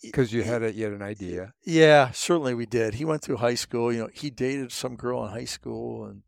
Because 0.02 0.32
you 0.32 0.42
had 0.42 0.62
a, 0.62 0.72
you 0.72 0.84
had 0.84 0.94
an 0.94 1.02
idea. 1.02 1.54
Yeah, 1.64 2.10
certainly 2.10 2.54
we 2.54 2.66
did. 2.66 2.94
He 2.94 3.04
went 3.04 3.22
through 3.22 3.36
high 3.36 3.54
school. 3.54 3.92
You 3.92 4.00
know, 4.00 4.08
he 4.12 4.30
dated 4.30 4.72
some 4.72 4.96
girl 4.96 5.24
in 5.24 5.30
high 5.30 5.44
school, 5.44 6.06
and 6.06 6.22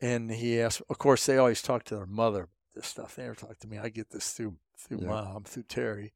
and 0.00 0.30
he 0.30 0.60
asked. 0.60 0.82
Of 0.90 0.98
course, 0.98 1.24
they 1.24 1.38
always 1.38 1.62
talk 1.62 1.84
to 1.84 1.96
their 1.96 2.06
mother 2.06 2.48
this 2.74 2.86
stuff. 2.86 3.14
They 3.14 3.22
never 3.22 3.36
talk 3.36 3.58
to 3.60 3.68
me. 3.68 3.78
I 3.78 3.90
get 3.90 4.10
this 4.10 4.32
through 4.32 4.56
through 4.76 5.02
yeah. 5.02 5.08
mom, 5.08 5.44
through 5.44 5.64
Terry. 5.64 6.12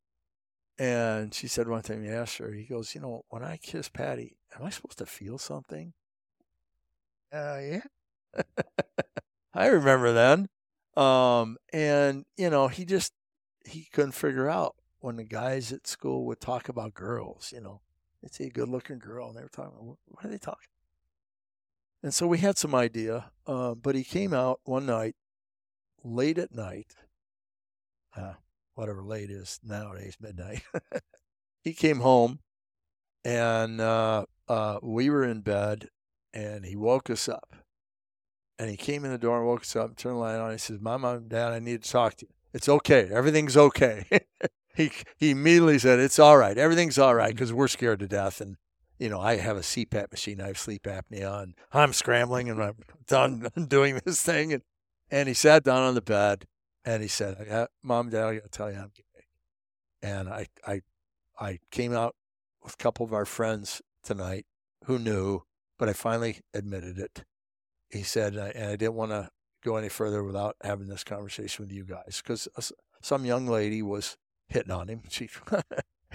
And 0.79 1.35
she 1.35 1.47
said 1.47 1.69
one 1.69 1.83
time 1.83 2.03
he 2.03 2.11
asked 2.11 2.39
her, 2.39 2.53
he 2.53 2.65
goes, 2.65 2.95
you 2.95 3.01
know, 3.01 3.25
when 3.29 3.43
I 3.43 3.59
kiss 3.59 3.89
Patty, 3.89 4.37
am 4.57 4.65
I 4.65 4.71
supposed 4.71 4.99
to 4.99 5.07
feel 5.07 5.37
something? 5.39 5.93
Uh, 7.33 7.59
yeah. 7.61 7.81
I 9.55 9.67
remember 9.67 10.13
then. 10.13 10.49
Um, 10.97 11.57
and 11.73 12.25
you 12.37 12.51
know, 12.51 12.69
he 12.69 12.85
just 12.85 13.13
he 13.65 13.89
couldn't 13.93 14.13
figure 14.13 14.49
out 14.49 14.75
when 15.01 15.17
the 15.17 15.25
guys 15.25 15.73
at 15.73 15.87
school 15.87 16.27
would 16.27 16.41
talk 16.41 16.69
about 16.69 16.95
girls, 16.95 17.53
you 17.55 17.61
know, 17.61 17.81
they'd 18.23 18.33
see 18.33 18.45
a 18.45 18.51
good 18.51 18.69
looking 18.69 18.99
girl 18.99 19.29
and 19.29 19.37
they 19.37 19.43
were 19.43 19.49
talking, 19.49 19.97
what 20.07 20.25
are 20.25 20.29
they 20.29 20.39
talking? 20.39 20.69
And 22.03 22.15
so 22.15 22.27
we 22.27 22.39
had 22.39 22.59
some 22.59 22.75
idea, 22.75 23.31
uh, 23.47 23.75
but 23.75 23.95
he 23.95 24.05
came 24.05 24.33
out 24.33 24.61
one 24.65 24.87
night, 24.87 25.17
late 26.03 26.39
at 26.39 26.55
night, 26.55 26.95
uh, 28.17 28.35
whatever 28.75 29.03
late 29.03 29.31
is 29.31 29.59
nowadays, 29.63 30.17
midnight. 30.21 30.63
he 31.63 31.73
came 31.73 32.01
home 32.01 32.41
and 33.25 33.81
uh, 33.81 34.25
uh, 34.49 34.79
we 34.83 35.11
were 35.11 35.25
in 35.25 35.41
bed 35.41 35.89
and 36.33 36.65
he 36.65 36.77
woke 36.77 37.11
us 37.11 37.29
up. 37.29 37.55
And 38.61 38.69
he 38.69 38.77
came 38.77 39.07
in 39.07 39.11
the 39.11 39.17
door 39.17 39.39
and 39.39 39.47
woke 39.47 39.63
us 39.63 39.75
up, 39.75 39.97
turned 39.97 40.17
the 40.17 40.21
light 40.21 40.37
on. 40.37 40.53
He 40.53 40.59
says, 40.59 40.83
Mom, 40.83 41.29
Dad, 41.29 41.55
I 41.55 41.61
need 41.61 41.83
to 41.83 41.91
talk 41.91 42.17
to 42.17 42.27
you. 42.27 42.35
It's 42.53 42.69
okay. 42.69 43.09
Everything's 43.11 43.57
okay. 43.57 44.05
he 44.77 44.93
he 45.17 45.31
immediately 45.31 45.79
said, 45.79 45.99
"It's 45.99 46.19
all 46.19 46.37
right. 46.37 46.59
Everything's 46.59 46.99
all 46.99 47.15
right," 47.15 47.33
because 47.33 47.55
we're 47.55 47.69
scared 47.69 48.01
to 48.01 48.09
death. 48.09 48.39
And 48.39 48.59
you 48.99 49.09
know, 49.09 49.19
I 49.19 49.37
have 49.37 49.57
a 49.57 49.61
CPAP 49.61 50.11
machine. 50.11 50.43
I 50.43 50.49
have 50.49 50.59
sleep 50.59 50.83
apnea, 50.83 51.43
and 51.43 51.55
I'm 51.73 51.95
scrambling 51.95 52.51
and 52.51 52.63
I'm 52.63 52.77
done 53.07 53.49
doing 53.69 53.99
this 54.05 54.21
thing. 54.21 54.53
And 54.53 54.63
and 55.11 55.27
he 55.27 55.33
sat 55.33 55.65
down 55.65 55.83
on 55.83 55.95
the 55.95 56.03
bed 56.03 56.47
and 56.85 57.01
he 57.01 57.09
said, 57.09 57.69
"Mom, 57.83 58.11
Dad, 58.11 58.27
I 58.27 58.35
got 58.35 58.45
to 58.45 58.51
tell 58.51 58.71
you, 58.71 58.77
I'm 58.77 58.93
gay." 58.95 59.25
And 60.03 60.29
I 60.29 60.49
I 60.67 60.83
I 61.41 61.61
came 61.71 61.95
out 61.95 62.15
with 62.63 62.75
a 62.75 62.83
couple 62.83 63.07
of 63.07 63.15
our 63.15 63.25
friends 63.25 63.81
tonight 64.03 64.45
who 64.85 64.99
knew, 64.99 65.45
but 65.79 65.89
I 65.89 65.95
finally 65.95 66.41
admitted 66.53 66.99
it. 66.99 67.25
He 67.91 68.03
said, 68.03 68.35
and 68.35 68.71
I 68.71 68.77
didn't 68.77 68.95
want 68.95 69.11
to 69.11 69.31
go 69.65 69.77
any 69.77 69.89
further 69.89 70.23
without 70.23 70.57
having 70.63 70.89
this 70.89 71.05
conversation 71.05 71.65
with 71.65 71.73
you 71.73 71.85
guys 71.85 72.23
because 72.23 72.49
some 73.03 73.25
young 73.25 73.47
lady 73.47 73.83
was 73.83 74.17
hitting 74.49 74.73
on 74.73 74.89
him. 74.89 75.03
She 75.11 75.29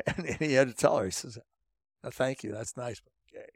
and, 0.07 0.25
and, 0.25 0.37
he 0.39 0.53
had 0.53 0.67
to 0.67 0.73
tell 0.73 0.97
her. 0.97 1.05
He 1.05 1.11
says, 1.11 1.37
oh, 2.03 2.09
"Thank 2.09 2.43
you, 2.43 2.51
that's 2.51 2.75
nice, 2.75 2.99
but 2.99 3.13
okay." 3.29 3.47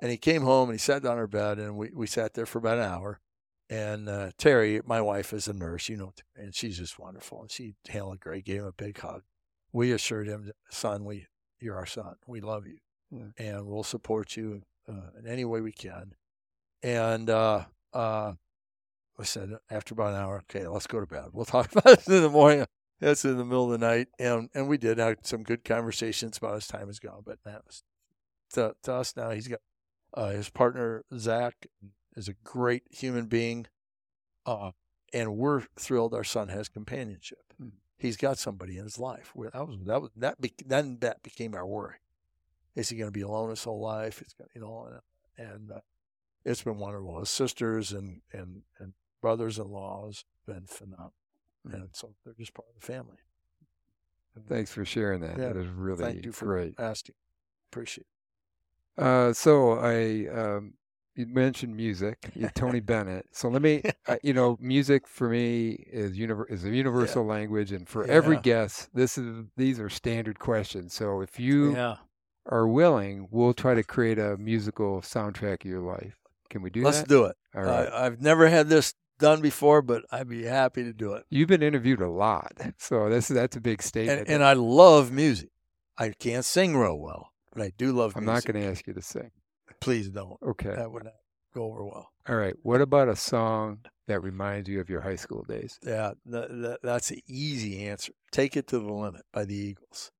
And 0.00 0.10
he 0.10 0.16
came 0.16 0.42
home 0.42 0.70
and 0.70 0.78
he 0.78 0.82
sat 0.82 1.02
down 1.02 1.12
on 1.12 1.18
her 1.18 1.26
bed, 1.26 1.58
and 1.58 1.76
we 1.76 1.90
we 1.94 2.06
sat 2.06 2.34
there 2.34 2.46
for 2.46 2.58
about 2.58 2.78
an 2.78 2.84
hour. 2.84 3.20
And 3.68 4.08
uh, 4.08 4.30
Terry, 4.38 4.80
my 4.86 5.00
wife, 5.00 5.32
is 5.32 5.48
a 5.48 5.52
nurse, 5.52 5.88
you 5.88 5.96
know, 5.96 6.12
and 6.36 6.54
she's 6.54 6.78
just 6.78 6.98
wonderful. 6.98 7.42
And 7.42 7.50
she 7.50 7.74
handled 7.88 8.20
great, 8.20 8.44
gave 8.44 8.60
him 8.60 8.66
a 8.66 8.72
big 8.72 8.98
hug. 8.98 9.22
We 9.72 9.92
assured 9.92 10.28
him, 10.28 10.50
"Son, 10.70 11.04
we 11.04 11.26
you're 11.60 11.76
our 11.76 11.86
son. 11.86 12.14
We 12.26 12.40
love 12.40 12.66
you, 12.66 12.78
yeah. 13.10 13.32
and 13.38 13.66
we'll 13.66 13.82
support 13.82 14.36
you 14.36 14.62
uh, 14.88 15.10
in 15.18 15.26
any 15.26 15.44
way 15.44 15.60
we 15.60 15.72
can." 15.72 16.14
And 16.82 17.30
uh, 17.30 17.64
uh, 17.92 18.32
I 19.18 19.22
said 19.24 19.50
after 19.70 19.94
about 19.94 20.14
an 20.14 20.20
hour, 20.20 20.44
okay, 20.50 20.66
let's 20.66 20.86
go 20.86 21.00
to 21.00 21.06
bed. 21.06 21.26
We'll 21.32 21.44
talk 21.46 21.72
about 21.72 21.98
it 21.98 22.08
in 22.08 22.22
the 22.22 22.28
morning. 22.28 22.66
That's 23.00 23.24
in 23.24 23.36
the 23.36 23.44
middle 23.44 23.72
of 23.72 23.78
the 23.78 23.86
night, 23.86 24.08
and 24.18 24.48
and 24.54 24.68
we 24.68 24.78
did 24.78 24.96
have 24.96 25.18
some 25.22 25.42
good 25.42 25.64
conversations 25.64 26.38
about 26.38 26.54
his 26.54 26.66
time 26.66 26.86
has 26.86 26.98
gone. 26.98 27.22
But 27.26 27.38
that 27.44 27.62
was 27.66 27.82
to, 28.54 28.74
to 28.84 28.94
us 28.94 29.14
now. 29.14 29.30
He's 29.30 29.48
got 29.48 29.60
uh, 30.14 30.30
his 30.30 30.48
partner 30.48 31.04
Zach 31.14 31.66
is 32.16 32.28
a 32.28 32.34
great 32.42 32.84
human 32.90 33.26
being, 33.26 33.66
uh, 34.46 34.70
and 35.12 35.36
we're 35.36 35.64
thrilled 35.78 36.14
our 36.14 36.24
son 36.24 36.48
has 36.48 36.70
companionship. 36.70 37.52
Mm. 37.62 37.72
He's 37.98 38.16
got 38.16 38.38
somebody 38.38 38.78
in 38.78 38.84
his 38.84 38.98
life. 38.98 39.32
That 39.52 39.68
was 39.68 39.76
that 39.84 40.00
was 40.00 40.10
that 40.16 40.40
be, 40.40 40.54
then 40.64 40.98
that 41.00 41.22
became 41.22 41.54
our 41.54 41.66
worry. 41.66 41.96
Is 42.74 42.88
he 42.88 42.96
going 42.96 43.08
to 43.08 43.12
be 43.12 43.22
alone 43.22 43.50
his 43.50 43.64
whole 43.64 43.80
life? 43.80 44.22
It's 44.22 44.32
got 44.32 44.48
you 44.54 44.62
know, 44.62 44.88
and, 45.36 45.50
and 45.50 45.70
uh, 45.72 45.80
it's 46.46 46.62
been 46.62 46.78
wonderful. 46.78 47.20
His 47.20 47.30
sisters 47.30 47.92
and 47.92 48.22
and 48.32 48.62
and 48.78 48.94
brothers-in-laws 49.20 50.24
been 50.46 50.66
phenomenal 50.66 51.12
and 51.72 51.88
so 51.92 52.14
they're 52.24 52.34
just 52.34 52.54
part 52.54 52.68
of 52.68 52.80
the 52.80 52.86
family. 52.86 53.16
Thanks 54.48 54.70
for 54.70 54.84
sharing 54.84 55.20
that. 55.22 55.38
Yeah. 55.38 55.48
That 55.48 55.56
is 55.56 55.68
really 55.68 56.04
Thank 56.04 56.24
you 56.24 56.32
for 56.32 56.46
great. 56.46 56.74
asking. 56.78 57.14
Appreciate 57.72 58.06
it. 58.96 59.02
Uh, 59.02 59.32
so 59.32 59.72
I 59.72 60.26
um, 60.28 60.74
you 61.14 61.26
mentioned 61.26 61.74
music, 61.74 62.30
Tony 62.54 62.80
Bennett. 62.80 63.26
So 63.32 63.48
let 63.48 63.62
me, 63.62 63.82
uh, 64.06 64.16
you 64.22 64.34
know, 64.34 64.58
music 64.60 65.06
for 65.06 65.30
me 65.30 65.86
is 65.90 66.18
univer- 66.18 66.50
is 66.50 66.64
a 66.64 66.70
universal 66.70 67.24
language, 67.24 67.72
and 67.72 67.88
for 67.88 68.04
every 68.04 68.38
guest, 68.38 68.90
this 68.94 69.16
is 69.16 69.44
these 69.56 69.80
are 69.80 69.88
standard 69.88 70.38
questions. 70.38 70.92
So 70.92 71.22
if 71.22 71.40
you 71.40 71.72
yeah. 71.72 71.96
are 72.46 72.68
willing, 72.68 73.28
we'll 73.30 73.54
try 73.54 73.74
to 73.74 73.82
create 73.82 74.18
a 74.18 74.36
musical 74.36 75.00
soundtrack 75.00 75.64
of 75.64 75.70
your 75.70 75.80
life. 75.80 76.25
Can 76.48 76.62
we 76.62 76.70
do 76.70 76.80
that? 76.80 76.86
Let's 76.86 77.00
that? 77.00 77.08
do 77.08 77.24
it. 77.24 77.36
All 77.54 77.62
right. 77.62 77.88
I, 77.88 78.06
I've 78.06 78.20
never 78.20 78.48
had 78.48 78.68
this 78.68 78.94
done 79.18 79.40
before, 79.40 79.82
but 79.82 80.04
I'd 80.10 80.28
be 80.28 80.44
happy 80.44 80.84
to 80.84 80.92
do 80.92 81.14
it. 81.14 81.24
You've 81.30 81.48
been 81.48 81.62
interviewed 81.62 82.00
a 82.00 82.10
lot, 82.10 82.52
so 82.78 83.08
this 83.08 83.28
that's 83.28 83.56
a 83.56 83.60
big 83.60 83.82
statement. 83.82 84.20
And, 84.20 84.28
and 84.28 84.44
I 84.44 84.54
love 84.54 85.10
music. 85.10 85.50
I 85.98 86.10
can't 86.10 86.44
sing 86.44 86.76
real 86.76 86.98
well, 86.98 87.32
but 87.52 87.62
I 87.62 87.72
do 87.76 87.92
love 87.92 88.14
music. 88.14 88.16
I'm 88.16 88.24
not 88.26 88.44
going 88.44 88.60
to 88.62 88.70
ask 88.70 88.86
you 88.86 88.92
to 88.94 89.02
sing. 89.02 89.30
Please 89.80 90.08
don't. 90.08 90.36
Okay. 90.42 90.74
That 90.74 90.90
would 90.90 91.04
not 91.04 91.14
go 91.54 91.64
over 91.64 91.84
well. 91.84 92.12
All 92.28 92.36
right. 92.36 92.54
What 92.62 92.80
about 92.80 93.08
a 93.08 93.16
song 93.16 93.80
that 94.06 94.20
reminds 94.20 94.68
you 94.68 94.80
of 94.80 94.90
your 94.90 95.00
high 95.00 95.16
school 95.16 95.44
days? 95.48 95.78
Yeah, 95.82 96.12
that, 96.26 96.48
that, 96.62 96.78
that's 96.82 97.10
an 97.10 97.20
easy 97.26 97.86
answer. 97.86 98.12
Take 98.30 98.56
It 98.56 98.66
to 98.68 98.78
the 98.78 98.92
Limit 98.92 99.22
by 99.32 99.44
the 99.44 99.54
Eagles. 99.54 100.10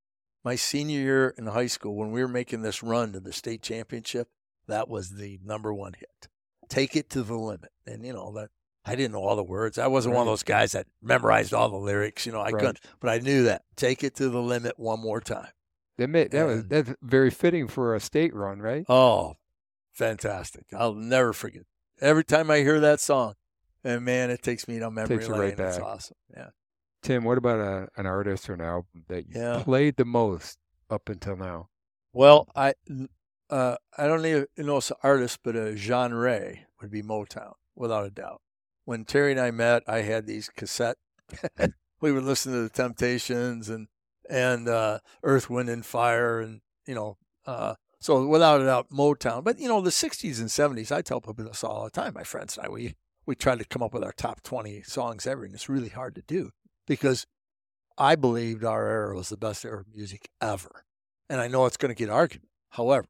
My 0.45 0.55
senior 0.55 1.01
year 1.01 1.35
in 1.37 1.47
high 1.47 1.67
school, 1.67 1.97
when 1.97 2.13
we 2.13 2.23
were 2.23 2.29
making 2.29 2.63
this 2.63 2.83
run 2.83 3.13
to 3.13 3.21
the 3.21 3.33
state 3.33 3.63
championship, 3.63 4.29
that 4.69 4.89
was 4.89 5.11
the 5.11 5.39
number 5.45 5.73
one 5.73 5.95
hit. 5.95 6.29
Take 6.69 6.97
It 6.97 7.09
to 7.11 7.23
the 7.23 7.37
Limit. 7.37 7.71
And, 7.87 8.05
you 8.05 8.13
know, 8.13 8.33
that 8.35 8.51
I 8.85 8.95
didn't 8.97 9.13
know 9.13 9.23
all 9.25 9.37
the 9.37 9.43
words. 9.43 9.79
I 9.79 9.87
wasn't 9.89 10.15
one 10.15 10.23
of 10.23 10.31
those 10.33 10.43
guys 10.43 10.73
that 10.73 10.87
memorized 11.03 11.53
all 11.55 11.69
the 11.69 11.77
lyrics. 11.77 12.25
You 12.27 12.33
know, 12.33 12.41
I 12.41 12.51
Right. 12.51 12.61
couldn't, 12.61 12.81
but 13.01 13.11
I 13.11 13.19
knew 13.19 13.43
that. 13.45 13.63
Take 13.77 14.05
It 14.05 14.15
to 14.17 14.29
the 14.29 14.41
Limit 14.43 14.79
one 14.79 15.01
more 15.01 15.21
time. 15.21 15.49
That 15.99 16.09
made, 16.09 16.31
that 16.33 16.45
was 16.45 16.67
that's 16.67 16.93
very 17.03 17.31
fitting 17.31 17.69
for 17.69 17.95
a 17.95 18.01
state 18.01 18.35
run, 18.35 18.61
right? 18.61 18.85
Oh, 18.89 19.35
fantastic. 19.93 20.67
I'll 20.77 20.95
never 20.95 21.33
forget. 21.33 21.63
Every 22.01 22.25
time 22.25 22.51
I 22.51 22.59
hear 22.59 22.81
that 22.81 23.01
song, 23.01 23.35
and 23.83 24.05
man, 24.05 24.31
it 24.31 24.43
takes 24.43 24.69
me 24.69 24.79
to 24.79 24.91
memory 24.91 25.17
Takes 25.19 25.29
lane. 25.29 25.41
right 25.41 25.59
It's 25.61 25.77
back. 25.79 25.83
awesome. 25.87 26.17
Yeah. 26.37 26.51
Tim, 27.03 27.25
what 27.25 27.39
about 27.39 27.61
a, 27.61 27.89
an 27.97 28.07
artist 28.07 28.51
or 28.51 28.55
an 28.55 28.61
album 28.61 29.05
that 29.09 29.27
you 29.27 29.41
Yeah. 29.41 29.63
played 29.63 29.97
the 29.97 30.05
most 30.05 30.59
up 30.91 31.09
until 31.09 31.37
now? 31.37 31.69
Well, 32.13 32.49
I 32.55 32.75
uh, 33.51 33.77
I 33.97 34.07
don't 34.07 34.25
even 34.25 34.47
know 34.59 34.79
it's 34.79 34.91
an 34.91 34.97
artist, 35.03 35.41
but 35.43 35.57
a 35.57 35.77
genre 35.77 36.55
would 36.81 36.91
be 36.91 37.03
Motown, 37.03 37.55
without 37.75 38.07
a 38.07 38.11
doubt. 38.11 38.43
When 38.85 39.05
Terry 39.05 39.33
and 39.33 39.41
I 39.41 39.51
met, 39.51 39.83
I 39.87 40.03
had 40.03 40.27
these 40.27 40.49
cassette. 40.49 40.97
we 42.01 42.13
would 42.13 42.25
listen 42.25 42.53
to 42.53 42.63
the 42.63 42.69
Temptations 42.69 43.69
and 43.69 43.89
and 44.29 44.69
uh, 44.69 44.99
Earth, 45.23 45.49
Wind, 45.49 45.69
and 45.69 45.87
Fire, 45.87 46.41
and 46.41 46.61
you 46.87 46.95
know, 46.95 47.17
uh, 47.47 47.75
so 48.01 48.27
without 48.27 48.61
a 48.61 48.65
doubt, 48.65 48.91
Motown. 48.91 49.45
But 49.45 49.59
you 49.59 49.69
know, 49.69 49.81
the 49.81 49.91
'60s 49.91 50.41
and 50.41 50.49
'70s, 50.49 50.93
I 50.93 51.03
tell 51.03 51.21
people 51.21 51.45
this 51.45 51.65
all 51.65 51.85
the 51.85 51.91
time. 51.91 52.15
My 52.15 52.25
friends 52.25 52.57
and 52.57 52.67
I, 52.67 52.69
we 52.69 52.95
we 53.27 53.35
try 53.35 53.57
to 53.57 53.65
come 53.65 53.83
up 53.83 53.93
with 53.93 54.05
our 54.05 54.13
top 54.13 54.43
20 54.43 54.83
songs 54.83 55.27
ever, 55.27 55.45
and 55.45 55.55
it's 55.55 55.69
really 55.69 55.89
hard 55.89 56.15
to 56.15 56.23
do 56.23 56.51
because 56.87 57.27
I 57.99 58.15
believed 58.15 58.65
our 58.65 58.87
era 58.87 59.17
was 59.17 59.29
the 59.29 59.37
best 59.37 59.65
era 59.65 59.81
of 59.81 59.95
music 59.95 60.31
ever. 60.41 60.85
And 61.29 61.41
I 61.41 61.49
know 61.49 61.67
it's 61.67 61.77
going 61.77 61.93
to 61.93 61.99
get 61.99 62.09
argued. 62.09 62.45
However, 62.71 63.07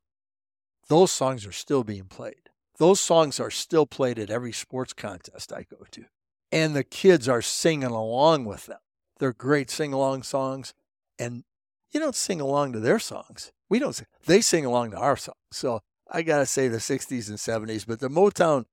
those 0.89 1.13
songs 1.13 1.47
are 1.47 1.53
still 1.53 1.85
being 1.85 2.05
played. 2.05 2.51
Those 2.79 3.01
songs 3.01 3.41
are 3.41 3.51
still 3.51 3.87
played 3.87 4.19
at 4.19 4.31
every 4.31 4.53
sports 4.53 4.93
contest 4.93 5.53
I 5.53 5.65
go 5.71 5.85
to. 5.93 6.05
And 6.53 6.77
the 6.77 6.85
kids 6.85 7.29
are 7.29 7.43
singing 7.43 7.85
along 7.91 8.45
with 8.45 8.67
them. 8.67 8.79
They're 9.19 9.33
great 9.33 9.71
sing 9.71 9.93
along 9.93 10.23
songs. 10.25 10.75
And 11.19 11.45
you 11.93 12.01
don't 12.01 12.15
sing 12.15 12.41
along 12.41 12.73
to 12.75 12.81
their 12.81 12.99
songs. 12.99 13.51
We 13.69 13.79
don't 13.79 13.95
sing. 13.95 14.07
They 14.27 14.41
sing 14.41 14.65
along 14.65 14.91
to 14.91 14.99
our 14.99 15.17
songs. 15.17 15.39
So 15.51 15.81
I 16.11 16.23
got 16.23 16.39
to 16.39 16.47
say 16.47 16.69
the 16.69 16.77
60s 16.79 17.29
and 17.29 17.39
70s. 17.39 17.87
But 17.87 18.01
the 18.01 18.09
Motown, 18.11 18.67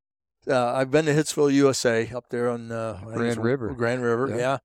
uh, 0.48 0.74
I've 0.74 0.92
been 0.92 1.06
to 1.06 1.14
Hitsville, 1.14 1.54
USA, 1.54 2.10
up 2.14 2.26
there 2.30 2.50
on 2.50 2.72
uh, 2.72 3.00
Grand 3.06 3.44
River. 3.44 3.74
Grand 3.74 4.04
River, 4.04 4.28
Yeah. 4.30 4.36
yeah. 4.38 4.58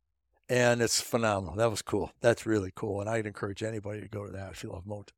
And 0.51 0.81
it's 0.83 1.01
phenomenal. 1.01 1.55
That 1.57 1.71
was 1.71 1.83
cool. 1.83 2.11
That's 2.21 2.47
really 2.47 2.73
cool. 2.75 3.01
And 3.03 3.09
I'd 3.09 3.27
encourage 3.27 3.63
anybody 3.63 4.01
to 4.01 4.09
go 4.09 4.25
to 4.27 4.33
that 4.33 4.53
if 4.53 4.65
you 4.65 4.71
love 4.71 4.85
Motown. 4.85 5.11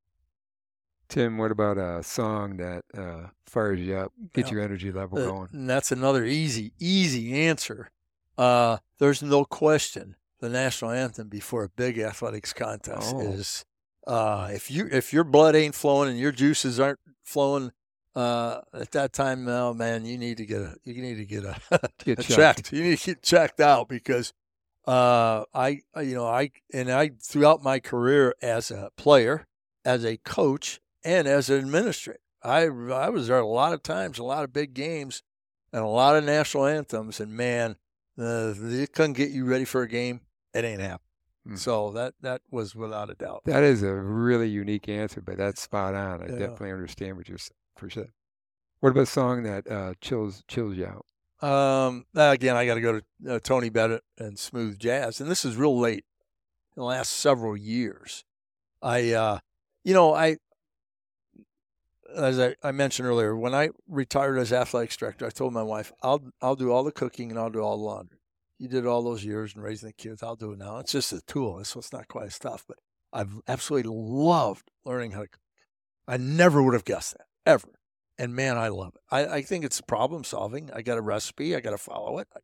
Tim, 1.10 1.36
what 1.38 1.50
about 1.50 1.76
a 1.76 2.02
song 2.02 2.56
that 2.58 2.84
uh, 2.96 3.26
fires 3.44 3.80
you 3.80 3.96
up, 3.96 4.12
get 4.32 4.46
Yeah. 4.46 4.52
your 4.52 4.62
energy 4.62 4.92
level 4.92 5.18
Uh, 5.18 5.26
going? 5.26 5.48
and 5.52 5.68
that's 5.68 5.90
another 5.92 6.24
easy, 6.24 6.72
easy 6.78 7.34
answer. 7.46 7.90
Uh, 8.38 8.78
there's 8.98 9.22
no 9.22 9.44
question 9.44 10.16
the 10.38 10.48
national 10.48 10.90
anthem 10.92 11.28
before 11.28 11.64
a 11.64 11.68
big 11.68 11.98
athletics 11.98 12.52
contest 12.54 13.12
Oh. 13.14 13.20
is 13.20 13.64
uh, 14.06 14.48
if 14.52 14.70
you 14.70 14.88
if 14.90 15.12
your 15.12 15.24
blood 15.24 15.54
ain't 15.54 15.74
flowing 15.74 16.08
and 16.08 16.18
your 16.18 16.32
juices 16.32 16.80
aren't 16.80 16.98
flowing 17.22 17.70
uh, 18.16 18.62
at 18.72 18.90
that 18.92 19.12
time, 19.12 19.46
oh 19.48 19.74
man, 19.74 20.04
you 20.06 20.16
need 20.16 20.38
to 20.38 20.46
get 20.46 20.62
a 20.62 20.76
you 20.84 21.02
need 21.02 21.16
to 21.16 21.26
get 21.26 21.44
a, 21.44 21.56
Get 22.04 22.18
a 22.20 22.22
checked. 22.22 22.72
You 22.72 22.82
need 22.82 22.98
to 22.98 23.06
get 23.06 23.22
checked 23.22 23.60
out 23.60 23.88
because 23.88 24.32
uh, 24.88 25.44
I 25.52 25.80
I- 25.94 26.00
you 26.02 26.14
know 26.14 26.26
I 26.26 26.50
and 26.72 26.90
I 26.90 27.10
throughout 27.20 27.62
my 27.62 27.78
career 27.80 28.34
as 28.40 28.70
a 28.70 28.90
player, 28.96 29.46
as 29.84 30.04
a 30.04 30.16
coach, 30.16 30.80
and 31.04 31.26
as 31.26 31.50
an 31.50 31.58
administrator, 31.58 32.20
I 32.42 32.62
I 32.64 33.08
was 33.10 33.28
there 33.28 33.38
a 33.38 33.46
lot 33.46 33.72
of 33.72 33.82
times, 33.82 34.18
a 34.18 34.24
lot 34.24 34.44
of 34.44 34.52
big 34.52 34.74
games, 34.74 35.22
and 35.72 35.82
a 35.82 35.86
lot 35.88 36.16
of 36.16 36.24
national 36.24 36.66
anthems, 36.66 37.20
and 37.20 37.32
man, 37.32 37.76
uh, 38.18 38.52
they 38.56 38.86
couldn't 38.86 39.14
get 39.14 39.30
you 39.30 39.44
ready 39.44 39.64
for 39.64 39.82
a 39.82 39.88
game. 39.88 40.20
It 40.54 40.64
ain't 40.64 40.80
happening. 40.80 41.06
Hmm. 41.46 41.56
So 41.56 41.90
that 41.92 42.14
that 42.20 42.42
was 42.50 42.74
without 42.74 43.10
a 43.10 43.14
doubt. 43.14 43.42
That 43.44 43.62
is 43.62 43.82
a 43.82 43.94
really 43.94 44.48
unique 44.48 44.88
answer, 44.88 45.20
but 45.20 45.36
that's 45.38 45.60
spot 45.62 45.94
on. 45.94 46.22
I 46.22 46.26
Yeah. 46.26 46.38
definitely 46.38 46.72
understand 46.72 47.16
what 47.16 47.28
you're 47.28 47.38
saying 47.38 47.56
for 47.76 47.88
sure. 47.88 48.12
What 48.80 48.90
about 48.90 49.02
a 49.02 49.06
song 49.06 49.42
that 49.44 49.70
uh, 49.70 49.94
chills 50.00 50.42
chills 50.48 50.76
you 50.76 50.86
out? 50.86 51.04
Um, 51.42 52.04
again, 52.14 52.56
I 52.56 52.66
got 52.66 52.74
to 52.74 52.80
go 52.82 53.00
to 53.00 53.34
uh, 53.34 53.38
Tony 53.40 53.70
Bennett 53.70 54.02
and 54.18 54.38
smooth 54.38 54.78
jazz, 54.78 55.20
and 55.20 55.30
this 55.30 55.44
is 55.44 55.56
real 55.56 55.78
late 55.78 56.04
in 56.76 56.80
the 56.80 56.84
last 56.84 57.12
several 57.12 57.56
years. 57.56 58.24
I, 58.82 59.12
uh, 59.12 59.38
you 59.82 59.94
know, 59.94 60.12
I, 60.14 60.36
as 62.16 62.38
I, 62.38 62.54
I 62.62 62.72
mentioned 62.72 63.06
earlier, 63.08 63.36
when 63.36 63.54
I 63.54 63.70
retired 63.88 64.38
as 64.38 64.52
athletics 64.52 64.96
director, 64.96 65.26
I 65.26 65.30
told 65.30 65.52
my 65.52 65.62
wife, 65.62 65.92
"I'll 66.02 66.22
I'll 66.40 66.56
do 66.56 66.72
all 66.72 66.84
the 66.84 66.92
cooking 66.92 67.30
and 67.30 67.38
I'll 67.38 67.50
do 67.50 67.60
all 67.60 67.76
the 67.76 67.84
laundry. 67.84 68.18
You 68.58 68.68
did 68.68 68.86
all 68.86 69.02
those 69.02 69.24
years 69.24 69.54
and 69.54 69.62
raising 69.64 69.88
the 69.88 69.92
kids. 69.94 70.22
I'll 70.22 70.36
do 70.36 70.52
it 70.52 70.58
now. 70.58 70.78
It's 70.78 70.92
just 70.92 71.12
a 71.12 71.20
tool. 71.22 71.64
So 71.64 71.78
it's 71.78 71.92
not 71.92 72.08
quite 72.08 72.26
as 72.26 72.38
tough, 72.38 72.64
but 72.68 72.78
I've 73.12 73.40
absolutely 73.48 73.90
loved 73.94 74.70
learning 74.84 75.12
how 75.12 75.22
to 75.22 75.28
cook. 75.28 75.40
I 76.06 76.16
never 76.16 76.62
would 76.62 76.74
have 76.74 76.84
guessed 76.84 77.16
that 77.16 77.26
ever. 77.46 77.68
And 78.18 78.34
man, 78.34 78.58
I 78.58 78.68
love 78.68 78.94
it. 78.96 79.00
I, 79.10 79.36
I 79.36 79.42
think 79.42 79.64
it's 79.64 79.80
problem 79.80 80.24
solving. 80.24 80.70
I 80.74 80.82
got 80.82 80.98
a 80.98 81.00
recipe. 81.00 81.56
I 81.56 81.60
got 81.60 81.70
to 81.70 81.78
follow 81.78 82.18
it. 82.18 82.28
I 82.36 82.40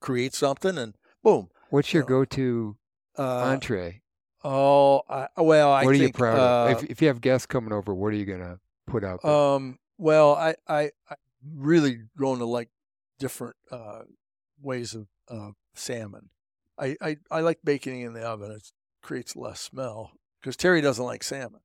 create 0.00 0.34
something, 0.34 0.78
and 0.78 0.94
boom. 1.22 1.48
What's 1.68 1.92
your 1.92 2.02
Yeah. 2.04 2.08
go-to 2.08 2.76
Uh, 3.18 3.44
entree? 3.44 4.00
oh, 4.42 5.02
I, 5.08 5.28
well, 5.36 5.70
I 5.70 5.84
what 5.84 5.94
are 5.94 5.98
you 5.98 6.12
proud 6.12 6.38
uh, 6.38 6.70
of? 6.76 6.84
If, 6.84 6.90
if 6.92 7.02
you 7.02 7.08
have 7.08 7.20
guests 7.20 7.46
coming 7.46 7.72
over, 7.72 7.94
what 7.94 8.14
are 8.14 8.16
you 8.16 8.24
gonna 8.24 8.58
put 8.92 9.04
out 9.04 9.20
there? 9.22 9.32
Um, 9.32 9.78
well, 9.98 10.34
I, 10.34 10.54
I, 10.68 10.90
I 11.08 11.14
really 11.56 11.98
grown 12.16 12.38
to 12.38 12.44
like 12.44 12.68
different 13.18 13.56
uh, 13.70 14.02
ways 14.60 14.94
of 14.94 15.06
uh, 15.28 15.50
salmon. 15.74 16.30
I, 16.78 16.96
I, 17.00 17.16
I 17.30 17.40
like 17.40 17.58
baking 17.64 18.00
in 18.02 18.12
the 18.12 18.22
oven. 18.22 18.50
It 18.50 18.70
creates 19.02 19.36
less 19.36 19.60
smell 19.60 20.12
because 20.40 20.56
Terry 20.56 20.80
doesn't 20.80 21.04
like 21.04 21.22
salmon. 21.22 21.60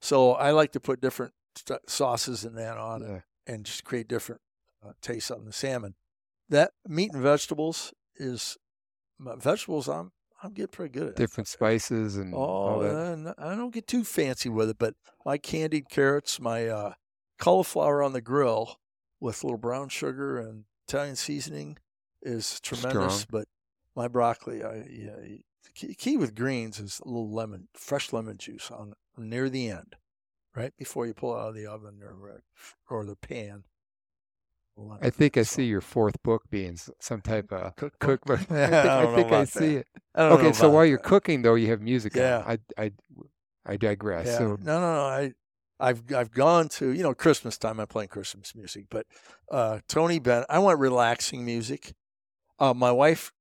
So 0.00 0.32
I 0.32 0.50
like 0.52 0.72
to 0.72 0.80
put 0.80 1.00
different 1.00 1.32
st- 1.56 1.88
sauces 1.88 2.44
in 2.44 2.54
that 2.54 2.76
on 2.76 3.02
it 3.02 3.08
Yeah. 3.08 3.54
and 3.54 3.64
just 3.64 3.84
create 3.84 4.08
different 4.08 4.40
uh, 4.84 4.92
tastes 5.00 5.30
on 5.30 5.44
the 5.44 5.52
salmon. 5.52 5.94
That 6.48 6.72
meat 6.86 7.12
and 7.12 7.22
vegetables 7.22 7.92
is 8.16 8.56
my 9.18 9.34
vegetables. 9.36 9.88
I'm 9.88 10.12
I'm 10.42 10.52
getting 10.52 10.68
pretty 10.68 10.92
good 10.92 11.08
at 11.08 11.16
Different 11.16 11.48
spices 11.48 12.16
and 12.16 12.32
Oh, 12.34 12.80
n- 12.80 13.34
I 13.38 13.54
don't 13.54 13.74
get 13.74 13.86
too 13.86 14.04
fancy 14.04 14.48
with 14.48 14.70
it, 14.70 14.78
but 14.78 14.94
my 15.24 15.36
candied 15.38 15.88
carrots, 15.90 16.40
my 16.40 16.68
uh, 16.68 16.92
cauliflower 17.38 18.02
on 18.02 18.12
the 18.12 18.20
grill 18.20 18.76
with 19.20 19.42
a 19.42 19.46
little 19.46 19.58
brown 19.58 19.88
sugar 19.88 20.38
and 20.38 20.64
Italian 20.88 21.16
seasoning 21.16 21.78
is 22.22 22.60
tremendous. 22.60 23.20
Strong. 23.22 23.26
But 23.30 23.48
my 23.96 24.06
broccoli, 24.08 24.62
I 24.62 24.84
yeah, 24.88 25.16
the 25.76 25.94
key, 25.94 26.16
with 26.16 26.34
greens 26.34 26.78
is 26.78 27.00
a 27.04 27.08
little 27.08 27.30
lemon, 27.32 27.68
fresh 27.74 28.12
lemon 28.12 28.36
juice 28.38 28.70
on 28.70 28.94
near 29.16 29.48
the 29.48 29.68
end, 29.70 29.96
right 30.54 30.72
before 30.76 31.06
you 31.06 31.14
pull 31.14 31.36
it 31.36 31.40
out 31.40 31.48
of 31.48 31.54
the 31.56 31.66
oven 31.66 32.00
or 32.02 32.30
uh, 32.30 32.38
or 32.88 33.04
the 33.04 33.16
pan. 33.16 33.64
I 35.00 35.10
think 35.10 35.36
I 35.36 35.42
see 35.42 35.64
your 35.64 35.80
fourth 35.80 36.22
book 36.22 36.42
being 36.50 36.76
some 37.00 37.20
type 37.20 37.52
of 37.52 37.74
Cookbook? 37.76 37.98
cookbook. 38.00 38.40
I 38.50 38.66
think 38.66 38.72
I 38.74 38.98
I, 38.98 39.02
don't 39.02 39.10
know 39.12 39.16
think 39.16 39.32
I 39.32 39.44
see 39.44 39.74
that. 39.74 39.78
it. 39.80 39.86
I 40.14 40.22
Okay, 40.30 40.52
so 40.52 40.70
while 40.70 40.84
you're 40.84 40.98
cooking 40.98 41.42
though, 41.42 41.54
you 41.54 41.68
have 41.70 41.80
music 41.80 42.14
Yeah. 42.14 42.38
on. 42.46 42.58
I 42.78 42.82
I 42.84 42.92
I 43.66 43.76
digress. 43.76 44.26
Yeah. 44.26 44.38
So 44.38 44.44
no, 44.60 44.80
no, 44.80 44.94
no. 44.94 45.00
I, 45.04 45.32
I've 45.80 46.02
I've 46.14 46.30
gone 46.30 46.68
to 46.70 46.90
you 46.92 47.02
know 47.02 47.14
Christmas 47.14 47.58
time. 47.58 47.80
I'm 47.80 47.86
playing 47.86 48.08
Christmas 48.08 48.54
music, 48.54 48.86
but 48.90 49.06
uh, 49.50 49.80
Tony 49.88 50.18
Bennett. 50.18 50.46
I 50.48 50.58
want 50.58 50.78
relaxing 50.80 51.44
music. 51.44 51.94
Uh, 52.58 52.74
my 52.74 52.90
wife 52.90 53.32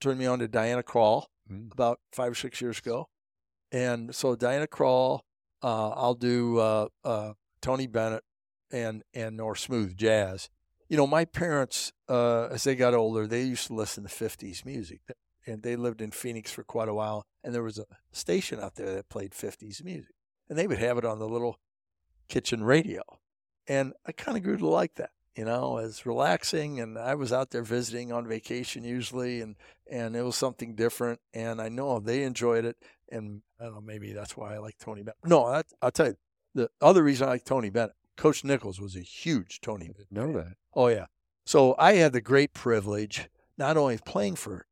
turned 0.00 0.18
me 0.18 0.26
on 0.26 0.38
to 0.40 0.48
Diana 0.48 0.82
Krall 0.82 1.24
Mm. 1.50 1.72
about 1.72 1.98
five 2.12 2.30
or 2.30 2.34
six 2.36 2.60
years 2.60 2.78
ago, 2.78 3.08
and 3.72 4.14
so 4.14 4.36
Diana 4.36 4.66
Krall. 4.68 5.20
Uh, 5.62 5.90
I'll 5.90 6.14
do 6.14 6.58
uh, 6.58 6.86
uh, 7.04 7.32
Tony 7.60 7.86
Bennett 7.86 8.22
and 8.70 9.02
and 9.14 9.40
or 9.40 9.54
smooth 9.56 9.96
jazz. 9.96 10.48
You 10.90 10.96
know, 10.96 11.06
my 11.06 11.24
parents, 11.24 11.92
uh, 12.08 12.48
as 12.50 12.64
they 12.64 12.74
got 12.74 12.94
older, 12.94 13.24
they 13.24 13.44
used 13.44 13.68
to 13.68 13.74
listen 13.74 14.02
to 14.02 14.10
'50s 14.10 14.66
music, 14.66 15.00
and 15.46 15.62
they 15.62 15.76
lived 15.76 16.02
in 16.02 16.10
Phoenix 16.10 16.50
for 16.50 16.64
quite 16.64 16.88
a 16.88 16.94
while. 16.94 17.24
And 17.44 17.54
there 17.54 17.62
was 17.62 17.78
a 17.78 17.86
station 18.10 18.58
out 18.58 18.74
there 18.74 18.96
that 18.96 19.08
played 19.08 19.30
'50s 19.30 19.84
music, 19.84 20.16
and 20.48 20.58
they 20.58 20.66
would 20.66 20.78
have 20.78 20.98
it 20.98 21.04
on 21.04 21.20
the 21.20 21.28
little 21.28 21.60
kitchen 22.28 22.64
radio, 22.64 23.02
and 23.68 23.92
I 24.04 24.10
kind 24.10 24.36
of 24.36 24.42
grew 24.42 24.56
to 24.56 24.66
like 24.66 24.96
that. 24.96 25.10
You 25.36 25.44
know, 25.44 25.76
as 25.76 26.04
relaxing, 26.04 26.80
and 26.80 26.98
I 26.98 27.14
was 27.14 27.32
out 27.32 27.50
there 27.50 27.62
visiting 27.62 28.10
on 28.10 28.26
vacation 28.26 28.82
usually, 28.82 29.40
and 29.40 29.54
and 29.88 30.16
it 30.16 30.22
was 30.22 30.34
something 30.34 30.74
different. 30.74 31.20
And 31.32 31.62
I 31.62 31.68
know 31.68 32.00
they 32.00 32.24
enjoyed 32.24 32.64
it, 32.64 32.76
and 33.12 33.42
I 33.60 33.64
don't 33.66 33.74
know, 33.74 33.80
maybe 33.80 34.12
that's 34.12 34.36
why 34.36 34.54
I 34.54 34.58
like 34.58 34.76
Tony 34.78 35.02
Bennett. 35.02 35.18
No, 35.24 35.44
I, 35.44 35.62
I'll 35.80 35.92
tell 35.92 36.08
you, 36.08 36.16
the 36.54 36.68
other 36.80 37.04
reason 37.04 37.28
I 37.28 37.30
like 37.30 37.44
Tony 37.44 37.70
Bennett, 37.70 37.94
Coach 38.20 38.44
Nichols 38.44 38.78
was 38.78 38.96
a 38.96 39.00
huge 39.00 39.62
Tony. 39.62 39.88
Bennett 39.88 40.12
Know 40.12 40.38
that. 40.38 40.56
Oh 40.74 40.88
yeah. 40.88 41.06
So 41.46 41.74
I 41.78 41.94
had 41.94 42.12
the 42.12 42.20
great 42.20 42.52
privilege 42.52 43.30
not 43.56 43.78
only 43.78 43.94
of 43.94 44.04
playing 44.04 44.36
for 44.36 44.66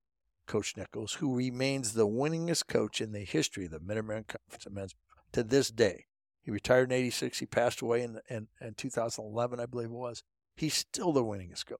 Coach 0.46 0.76
Nichols, 0.76 1.14
who 1.14 1.34
remains 1.34 1.94
the 1.94 2.06
winningest 2.06 2.66
coach 2.66 3.00
in 3.00 3.12
the 3.12 3.20
history 3.20 3.64
of 3.64 3.70
the 3.70 3.80
Mid 3.80 3.96
American 3.96 4.38
Conference 4.38 4.66
of 4.66 4.72
Men's 4.74 4.94
to 5.32 5.42
this 5.42 5.70
day. 5.70 6.04
He 6.42 6.50
retired 6.50 6.92
in 6.92 6.98
'86. 6.98 7.38
He 7.38 7.46
passed 7.46 7.80
away 7.80 8.02
in, 8.02 8.20
in 8.28 8.48
in 8.60 8.74
2011, 8.74 9.58
I 9.58 9.64
believe 9.64 9.88
it 9.88 9.92
was. 9.92 10.22
He's 10.54 10.74
still 10.74 11.12
the 11.12 11.24
winningest 11.24 11.64
coach. 11.64 11.78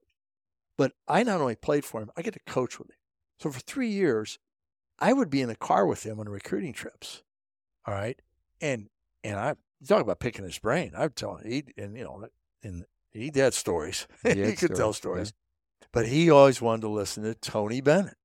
But 0.79 0.93
I 1.07 1.23
not 1.23 1.43
only 1.43 1.55
played 1.55 1.85
for 1.85 2.01
him, 2.01 2.11
I 2.17 2.23
get 2.23 2.33
to 2.33 2.41
coach 2.47 2.79
with 2.79 2.89
him. 2.89 2.97
So 3.41 3.51
for 3.51 3.61
three 3.61 3.91
years, 3.91 4.39
I 4.99 5.13
would 5.13 5.29
be 5.29 5.43
in 5.43 5.49
the 5.49 5.55
car 5.55 5.85
with 5.85 6.07
him 6.07 6.19
on 6.19 6.31
recruiting 6.31 6.73
trips. 6.73 7.23
All 7.85 7.93
right, 7.93 8.19
and 8.59 8.89
and 9.23 9.39
I 9.39 9.57
you 9.81 9.87
talk 9.87 10.03
about 10.03 10.21
picking 10.21 10.45
his 10.45 10.59
brain. 10.59 10.93
I'm 10.97 11.11
telling 11.11 11.45
you, 11.45 11.63
he 11.77 11.83
and 11.83 11.97
you 11.97 12.05
know, 12.05 12.27
and 12.63 12.85
he 13.13 13.31
had 13.35 13.55
stories. 13.55 14.07
He 14.23 14.35
He, 14.35 14.41
had 14.41 14.59
could 14.59 14.75
tell 14.75 14.93
stories, 14.93 15.29
stories. 15.29 15.33
But 15.93 16.07
he 16.09 16.31
always 16.31 16.61
wanted 16.61 16.83
to 16.83 16.89
listen 16.89 17.23
to 17.25 17.35
Tony 17.35 17.81
Bennett. 17.81 18.17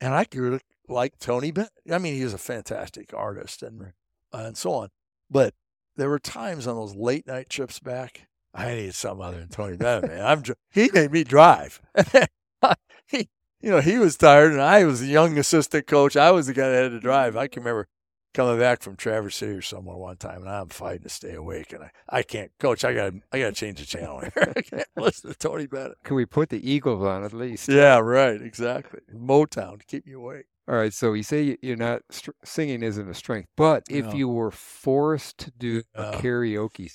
And 0.00 0.14
I 0.14 0.24
grew 0.24 0.58
to 0.58 0.64
like 0.88 1.18
Tony 1.18 1.50
Bennett. 1.50 1.72
I 1.90 1.98
mean, 1.98 2.14
he 2.14 2.24
was 2.24 2.34
a 2.34 2.38
fantastic 2.38 3.12
artist 3.14 3.62
and 3.62 3.80
Right. 3.80 3.92
and 4.32 4.56
so 4.56 4.72
on. 4.72 4.88
But 5.30 5.54
there 5.96 6.08
were 6.08 6.18
times 6.18 6.66
on 6.66 6.76
those 6.76 6.94
late 6.94 7.26
night 7.26 7.48
trips 7.48 7.78
back, 7.78 8.26
I 8.54 8.74
needed 8.74 8.94
something 8.94 9.24
other 9.24 9.38
than 9.38 9.48
Tony 9.48 9.76
Bennett, 9.76 10.10
man. 10.10 10.24
I'm 10.24 10.42
he 10.70 10.90
made 10.92 11.12
me 11.12 11.24
drive. 11.24 11.80
he, 13.06 13.28
you 13.60 13.70
know, 13.70 13.80
he 13.80 13.98
was 13.98 14.16
tired 14.16 14.52
and 14.52 14.60
I 14.60 14.84
was 14.84 15.00
the 15.00 15.06
young 15.06 15.38
assistant 15.38 15.86
coach. 15.86 16.16
I 16.16 16.30
was 16.32 16.46
the 16.46 16.54
guy 16.54 16.68
that 16.70 16.82
had 16.84 16.92
to 16.92 17.00
drive. 17.00 17.36
I 17.36 17.46
can 17.46 17.62
remember 17.62 17.88
coming 18.34 18.58
back 18.58 18.82
from 18.82 18.96
Traverse 18.96 19.36
City 19.36 19.52
or 19.52 19.62
somewhere 19.62 19.96
one 19.96 20.16
time, 20.16 20.42
and 20.42 20.48
I'm 20.50 20.68
fighting 20.68 21.02
to 21.02 21.08
stay 21.08 21.34
awake, 21.34 21.72
and 21.72 21.84
I, 21.84 21.90
I 22.08 22.22
can't, 22.22 22.50
coach. 22.58 22.84
I 22.84 22.94
got 22.94 23.12
I 23.32 23.38
got 23.40 23.46
to 23.46 23.52
change 23.52 23.78
the 23.80 23.86
channel 23.86 24.20
here. 24.20 24.32
I 24.56 24.60
can't 24.62 24.88
listen 24.96 25.30
to 25.32 25.36
Tony 25.38 25.66
Bennett. 25.66 25.98
Can 26.04 26.16
we 26.16 26.26
put 26.26 26.48
the 26.50 26.70
Eagles 26.70 27.02
on 27.04 27.24
at 27.24 27.32
least? 27.32 27.68
Yeah, 27.68 27.98
right, 27.98 28.40
exactly. 28.40 29.00
Motown 29.14 29.80
to 29.80 29.86
keep 29.86 30.06
me 30.06 30.12
awake. 30.12 30.46
All 30.68 30.76
right. 30.76 30.92
So 30.94 31.14
you 31.14 31.22
say 31.24 31.56
you're 31.62 31.76
not 31.76 32.02
str- 32.10 32.30
singing 32.44 32.82
isn't 32.84 33.08
a 33.08 33.14
strength, 33.14 33.48
but 33.56 33.82
if 33.90 34.06
No. 34.06 34.12
you 34.12 34.28
were 34.28 34.52
forced 34.52 35.38
to 35.38 35.50
do 35.58 35.82
a 35.96 36.12
karaoke, 36.12 36.92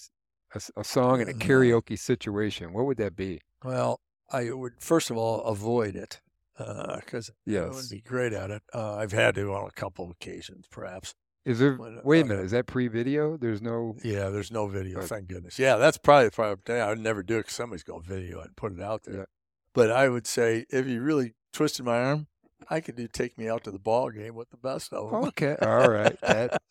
a 0.78 0.84
song 0.84 1.20
in 1.20 1.28
a 1.28 1.34
karaoke 1.34 2.00
situation, 2.00 2.72
what 2.72 2.86
would 2.86 2.98
that 2.98 3.18
be? 3.18 3.42
Well, 3.66 4.00
I 4.32 4.52
would 4.52 4.74
first 4.80 5.10
of 5.12 5.18
all 5.18 5.42
avoid 5.44 5.96
it 5.98 6.22
because 6.58 7.30
I 7.30 7.34
Yes. 7.52 7.74
wouldn't 7.74 7.92
be 7.92 8.00
great 8.00 8.32
at 8.32 8.50
it. 8.50 8.62
Uh, 8.74 8.96
I've 8.96 9.12
had 9.12 9.36
to 9.36 9.54
on 9.54 9.68
a 9.68 9.72
couple 9.72 10.06
of 10.06 10.12
occasions, 10.12 10.68
perhaps. 10.72 11.14
Is 11.46 11.60
there? 11.60 11.78
Wait 12.04 12.22
a 12.22 12.24
uh, 12.24 12.28
minute. 12.28 12.46
Is 12.46 12.52
that 12.52 12.66
pre-video? 12.66 13.38
There's 13.38 13.62
no. 13.62 13.96
Yeah, 14.04 14.30
there's 14.30 14.52
no 14.52 14.68
video, 14.68 15.00
Right. 15.00 15.08
thank 15.08 15.28
goodness. 15.28 15.60
Yeah, 15.60 15.76
that's 15.76 15.98
probably 15.98 16.26
the 16.26 16.32
problem. 16.32 16.82
I 16.82 16.90
would 16.90 17.00
never 17.00 17.22
do 17.22 17.36
it 17.36 17.42
because 17.42 17.54
somebody's 17.54 17.84
going 17.84 18.02
to 18.02 18.08
video 18.08 18.40
it 18.40 18.48
and 18.48 18.56
put 18.56 18.74
it 18.74 18.82
out 18.82 19.04
there. 19.04 19.16
Yeah. 19.16 19.26
But 19.74 19.92
I 19.92 20.10
would 20.10 20.26
say 20.26 20.66
if 20.70 20.88
you 20.88 21.02
really 21.02 21.34
twisted 21.54 21.86
my 21.86 22.00
arm, 22.00 22.28
I 22.70 22.80
could 22.80 22.96
do 22.96 23.08
take 23.08 23.38
me 23.38 23.48
out 23.48 23.64
to 23.66 23.72
the 23.72 23.80
ball 23.80 24.10
game 24.10 24.34
with 24.34 24.50
the 24.50 24.58
best 24.58 24.92
of 24.92 25.12
them. 25.12 25.26
Okay. 25.26 25.56
All 25.62 25.90
right. 25.90 26.20
That 26.22 26.62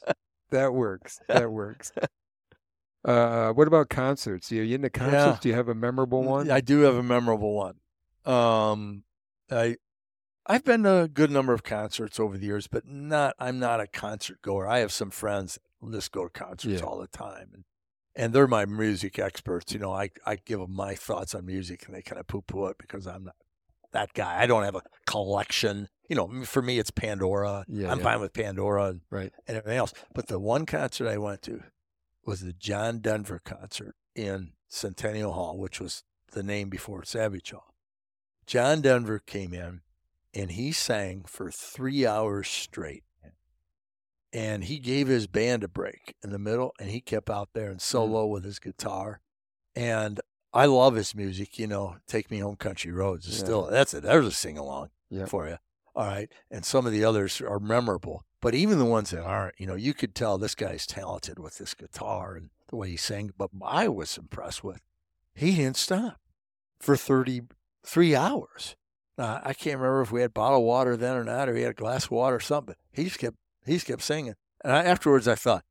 that 0.51 0.75
works. 0.75 1.21
That 1.29 1.51
works. 1.51 1.93
Uh, 3.05 3.53
what 3.53 3.69
about 3.69 3.91
concerts? 3.91 4.51
Are 4.51 4.57
you 4.57 4.75
into 4.75 4.89
concerts? 4.89 5.41
Do 5.41 5.51
you 5.51 5.55
have 5.55 5.69
a 5.69 5.75
memorable 5.75 6.23
one? 6.23 6.51
I 6.51 6.61
do 6.61 6.81
have 6.81 6.95
a 6.95 7.03
memorable 7.03 7.55
one. 7.55 7.75
Um, 8.25 9.05
I 9.51 9.77
I've 10.47 10.65
been 10.65 10.83
to 10.83 11.03
a 11.03 11.09
good 11.09 11.31
number 11.31 11.53
of 11.55 11.63
concerts 11.63 12.21
over 12.21 12.37
the 12.37 12.47
years, 12.47 12.67
but 12.67 12.87
not 12.87 13.35
I'm 13.39 13.59
not 13.59 13.81
a 13.81 13.87
concert 13.87 14.43
goer. 14.43 14.67
I 14.69 14.81
have 14.81 14.93
some 14.93 15.11
friends 15.11 15.59
that 15.81 15.93
just 15.93 16.13
go 16.13 16.25
to 16.25 16.31
concerts 16.31 16.81
Yeah. 16.81 16.87
all 16.87 16.99
the 16.99 17.07
time, 17.07 17.51
and 17.55 17.65
and 18.17 18.33
they're 18.33 18.47
my 18.47 18.65
music 18.67 19.19
experts. 19.19 19.73
You 19.73 19.79
know, 19.79 19.93
I 19.93 20.11
I 20.27 20.37
give 20.37 20.61
them 20.61 20.75
my 20.75 20.95
thoughts 20.95 21.35
on 21.35 21.47
music, 21.47 21.87
and 21.87 21.95
they 21.95 22.03
kind 22.03 22.21
of 22.21 22.27
poo 22.27 22.43
poo 22.43 22.67
it 22.67 22.77
because 22.79 23.07
I'm 23.07 23.25
not 23.25 23.37
that 23.93 24.13
guy. 24.13 24.41
I 24.43 24.47
don't 24.47 24.65
have 24.65 24.75
a 24.75 24.83
collection. 25.07 25.89
You 26.09 26.17
know, 26.17 26.45
for 26.45 26.61
me, 26.61 26.79
it's 26.79 26.91
Pandora. 26.91 27.65
Yeah, 27.67 27.91
I'm 27.91 27.99
yeah. 27.99 28.05
fine 28.05 28.21
with 28.21 28.35
Pandora 28.35 28.85
and, 28.89 29.01
Right. 29.11 29.33
and 29.49 29.57
everything 29.57 29.79
else. 29.79 29.95
But 30.15 30.27
the 30.27 30.39
one 30.39 30.67
concert 30.67 31.09
I 31.09 31.17
went 31.17 31.41
to 31.43 31.63
was 32.27 32.41
the 32.41 32.53
John 32.53 32.99
Denver 32.99 33.41
concert 33.43 33.95
in 34.15 34.53
Centennial 34.69 35.33
Hall, 35.33 35.57
which 35.59 35.81
was 35.81 36.05
the 36.33 36.43
name 36.43 36.69
before 36.69 37.05
Savage 37.05 37.51
Hall. 37.53 37.75
John 38.47 38.83
Denver 38.83 39.19
came 39.19 39.55
in 39.55 39.81
and 40.35 40.51
he 40.51 40.73
sang 40.73 41.25
for 41.27 41.51
three 41.51 42.07
hours 42.07 42.49
straight. 42.49 43.05
And 44.33 44.65
he 44.65 44.81
gave 44.81 45.07
his 45.07 45.29
band 45.29 45.63
a 45.63 45.69
break 45.69 46.17
in 46.25 46.31
the 46.31 46.41
middle 46.41 46.75
and 46.81 46.91
he 46.91 47.01
kept 47.01 47.31
out 47.31 47.51
there 47.55 47.67
and 47.71 47.79
mm-hmm. 47.79 47.99
solo 47.99 48.27
with 48.27 48.45
his 48.45 48.59
guitar. 48.59 49.21
And 49.77 50.21
I 50.53 50.67
love 50.67 50.97
his 50.97 51.15
music, 51.15 51.59
you 51.59 51.69
know, 51.69 51.97
Take 52.09 52.31
Me 52.33 52.39
Home 52.39 52.57
Country 52.57 52.91
Roads 52.91 53.27
is 53.27 53.39
Yeah. 53.39 53.45
still 53.45 53.67
that's 53.67 53.95
it. 53.95 54.03
There's 54.03 54.27
a 54.27 54.33
sing 54.33 54.59
along 54.59 54.91
Yeah. 55.09 55.27
for 55.27 55.47
you. 55.49 55.59
All 55.95 56.07
right. 56.07 56.31
And 56.51 56.65
some 56.65 56.85
of 56.85 56.93
the 56.93 57.05
others 57.05 57.41
are 57.41 57.61
memorable. 57.61 58.25
But 58.41 58.55
even 58.57 58.79
the 58.79 58.85
ones 58.85 59.11
that 59.11 59.23
aren't, 59.23 59.59
you 59.59 59.67
know, 59.67 59.77
you 59.77 59.95
could 59.95 60.15
tell 60.15 60.37
this 60.37 60.57
guy's 60.57 60.87
talented 60.87 61.39
with 61.39 61.59
this 61.59 61.73
guitar 61.73 62.35
and 62.35 62.51
the 62.69 62.77
way 62.77 62.91
he 62.91 62.97
sang. 62.97 63.31
But 63.39 63.51
I 63.63 63.87
was 63.89 64.19
impressed 64.19 64.65
with 64.65 64.81
he 65.35 65.57
didn't 65.57 65.77
stop 65.77 66.21
for 66.81 66.97
33 66.97 68.15
hours. 68.17 68.77
Now, 69.17 69.41
I 69.45 69.53
can't 69.53 69.79
remember 69.79 70.03
if 70.03 70.13
we 70.13 70.23
had 70.23 70.35
bottled 70.35 70.65
water 70.65 70.97
then 70.97 71.17
or 71.17 71.25
not, 71.25 71.49
or 71.49 71.55
he 71.55 71.63
had 71.63 71.73
a 71.73 71.75
glass 71.75 72.07
of 72.07 72.11
water 72.11 72.37
or 72.37 72.41
something. 72.41 72.75
He 72.93 73.05
just 73.05 73.19
kept 73.19 73.37
he 73.65 73.75
just 73.75 73.87
kept 73.87 74.03
singing. 74.03 74.35
And 74.63 74.73
I, 74.73 74.83
afterwards, 74.85 75.29
I 75.29 75.35
thought, 75.35 75.65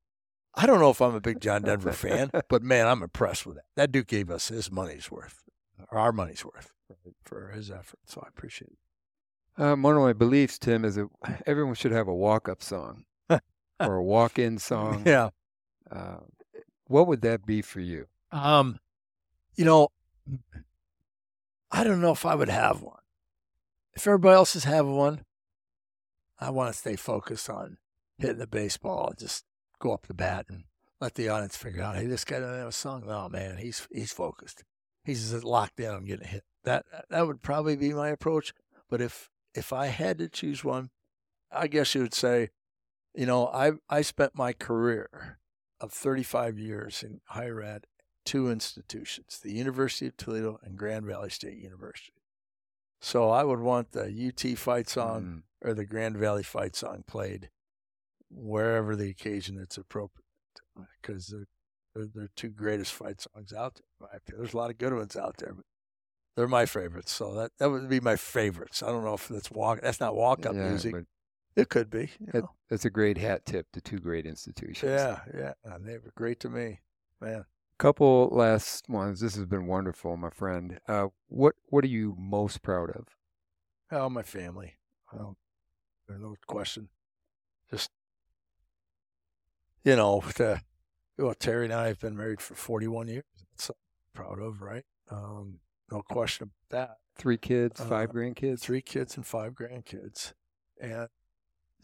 I 0.55 0.65
don't 0.65 0.79
know 0.79 0.89
if 0.89 1.01
I'm 1.01 1.15
a 1.15 1.21
big 1.21 1.41
John 1.41 1.63
Denver 1.63 1.91
fan, 1.91 2.31
but 2.49 2.63
man, 2.63 2.87
I'm 2.87 3.03
impressed 3.03 3.45
with 3.45 3.55
that. 3.55 3.65
That 3.75 3.91
dude 3.91 4.07
gave 4.07 4.29
us 4.29 4.47
his 4.47 4.71
money's 4.71 5.11
worth, 5.11 5.43
or 5.91 5.97
our 5.97 6.11
money's 6.11 6.45
worth, 6.45 6.73
for 7.23 7.49
his 7.49 7.69
effort. 7.71 7.99
So 8.05 8.21
I 8.23 8.29
appreciate 8.29 8.71
it. 8.71 9.61
Um, 9.61 9.83
one 9.83 9.95
of 9.95 10.01
my 10.01 10.13
beliefs, 10.13 10.57
Tim, 10.57 10.85
is 10.85 10.95
that 10.95 11.09
everyone 11.45 11.75
should 11.75 11.91
have 11.91 12.07
a 12.07 12.13
walk-up 12.13 12.63
song 12.63 13.05
or 13.29 13.95
a 13.95 14.03
walk-in 14.03 14.57
song. 14.57 15.03
Yeah. 15.05 15.29
Uh, 15.91 16.17
what 16.87 17.07
would 17.07 17.21
that 17.21 17.45
be 17.45 17.61
for 17.61 17.79
you? 17.79 18.07
Um, 18.31 18.79
you 19.55 19.65
know, 19.65 19.89
I 21.71 21.83
don't 21.83 22.01
know 22.01 22.11
if 22.11 22.25
I 22.25 22.35
would 22.35 22.49
have 22.49 22.81
one. 22.81 22.97
If 23.95 24.07
everybody 24.07 24.35
else 24.35 24.55
is 24.55 24.63
having 24.63 24.95
one, 24.95 25.23
I 26.39 26.49
want 26.49 26.73
to 26.73 26.77
stay 26.79 26.95
focused 26.95 27.49
on 27.49 27.77
hitting 28.17 28.39
the 28.39 28.47
baseball 28.47 29.09
and 29.09 29.17
just 29.17 29.45
go 29.79 29.93
up 29.93 30.07
the 30.07 30.13
bat 30.13 30.45
and 30.49 30.63
let 30.99 31.15
the 31.15 31.29
audience 31.29 31.57
figure 31.57 31.83
out, 31.83 31.95
hey, 31.95 32.05
this 32.05 32.25
guy 32.25 32.39
doesn't 32.39 32.57
have 32.57 32.67
a 32.67 32.71
song. 32.71 33.03
No, 33.05 33.29
man, 33.29 33.57
he's 33.57 33.87
he's 33.91 34.11
focused. 34.11 34.63
He's 35.03 35.31
just 35.31 35.43
locked 35.43 35.79
in 35.79 35.91
on 35.91 36.05
getting 36.05 36.27
hit. 36.27 36.43
That 36.63 36.85
that 37.09 37.27
would 37.27 37.41
probably 37.41 37.75
be 37.75 37.93
my 37.93 38.09
approach. 38.09 38.53
But 38.89 39.01
if 39.01 39.29
if 39.53 39.71
I 39.71 39.87
had 39.87 40.17
to 40.19 40.29
choose 40.29 40.63
one, 40.63 40.89
I 41.51 41.67
guess 41.67 41.93
you 41.93 42.01
would 42.01 42.13
say, 42.13 42.49
you 43.13 43.25
know, 43.25 43.47
I 43.47 43.73
I 43.89 44.01
spent 44.01 44.35
my 44.35 44.53
career 44.53 45.39
of 45.79 45.91
35 45.91 46.57
years 46.57 47.03
in 47.03 47.19
higher 47.25 47.61
ed 47.61 47.85
two 48.25 48.49
institutions, 48.49 49.39
the 49.43 49.51
University 49.51 50.07
of 50.07 50.17
Toledo 50.17 50.59
and 50.63 50.77
Grand 50.77 51.05
Valley 51.05 51.29
State 51.29 51.57
University. 51.57 52.22
So 53.03 53.29
I 53.29 53.43
would 53.43 53.59
want 53.59 53.91
the 53.91 54.05
UT 54.05 54.57
fight 54.57 54.87
song 54.87 55.43
Mm, 55.61 55.67
or 55.67 55.73
the 55.73 55.85
Grand 55.85 56.15
Valley 56.15 56.41
fight 56.41 56.73
song 56.73 57.03
played 57.05 57.49
wherever 58.29 58.95
the 58.95 59.09
occasion 59.09 59.59
it's 59.59 59.77
appropriate 59.77 60.23
because 61.01 61.27
they're, 61.27 61.47
they're, 61.93 62.07
they're 62.15 62.29
two 62.37 62.47
greatest 62.47 62.93
fight 62.93 63.19
songs 63.19 63.51
out 63.51 63.75
there. 63.75 63.83
in 63.99 64.09
my 64.09 64.17
opinion. 64.17 64.41
There's 64.41 64.53
a 64.53 64.57
lot 64.57 64.69
of 64.69 64.77
good 64.77 64.93
ones 64.93 65.17
out 65.17 65.35
there, 65.37 65.53
but 65.53 65.65
they're 66.37 66.47
my 66.47 66.65
favorites. 66.65 67.11
So 67.11 67.33
that, 67.33 67.51
that 67.59 67.69
would 67.69 67.89
be 67.89 67.99
my 67.99 68.15
favorites. 68.15 68.81
I 68.81 68.87
don't 68.87 69.03
know 69.03 69.15
if 69.15 69.27
that's 69.27 69.51
walk. 69.51 69.81
That's 69.81 69.99
not 69.99 70.15
walk 70.15 70.45
up 70.45 70.55
yeah, 70.55 70.69
music. 70.69 70.95
It 71.57 71.67
could 71.67 71.89
be. 71.89 72.09
that, 72.31 72.45
that's 72.69 72.85
a 72.85 72.89
great 72.89 73.17
hat 73.17 73.45
tip 73.45 73.67
to 73.73 73.81
two 73.81 73.99
great 73.99 74.25
institutions. 74.25 74.89
Yeah, 74.89 75.19
yeah. 75.37 75.53
They 75.81 75.97
were 75.97 76.13
great 76.15 76.39
to 76.39 76.49
me, 76.49 76.79
man. 77.19 77.43
Couple 77.83 78.29
last 78.31 78.87
ones. 78.87 79.19
This 79.19 79.35
has 79.35 79.45
been 79.45 79.67
wonderful, 79.67 80.15
my 80.15 80.29
friend. 80.29 80.79
Uh, 80.87 81.07
what 81.27 81.55
What 81.65 81.83
are 81.83 81.89
you 81.89 82.15
most 82.17 82.61
proud 82.61 82.89
of? 82.91 83.07
Oh, 83.91 84.09
my 84.09 84.23
family. 84.23 84.75
Well, 85.11 85.35
there's 86.07 86.21
no 86.21 86.33
question. 86.47 86.87
Just, 87.69 87.91
you 89.83 89.97
know, 89.97 90.23
to 90.35 90.61
well, 91.17 91.33
Terry 91.33 91.65
and 91.65 91.73
I 91.73 91.87
have 91.87 91.99
been 91.99 92.15
married 92.15 92.39
for 92.39 92.55
41 92.55 93.09
years. 93.09 93.25
That's 93.51 93.65
something 93.65 93.81
I'm 94.15 94.23
proud 94.23 94.39
of, 94.39 94.61
right? 94.61 94.85
Um, 95.11 95.59
no 95.91 96.03
question 96.03 96.43
about 96.43 96.69
that. 96.69 96.97
Three 97.17 97.37
kids, 97.37 97.81
Uh, 97.81 97.85
five 97.87 98.11
grandkids. 98.11 98.61
Three 98.61 98.81
kids 98.81 99.17
and 99.17 99.27
five 99.27 99.55
grandkids, 99.55 100.31
and 100.79 101.09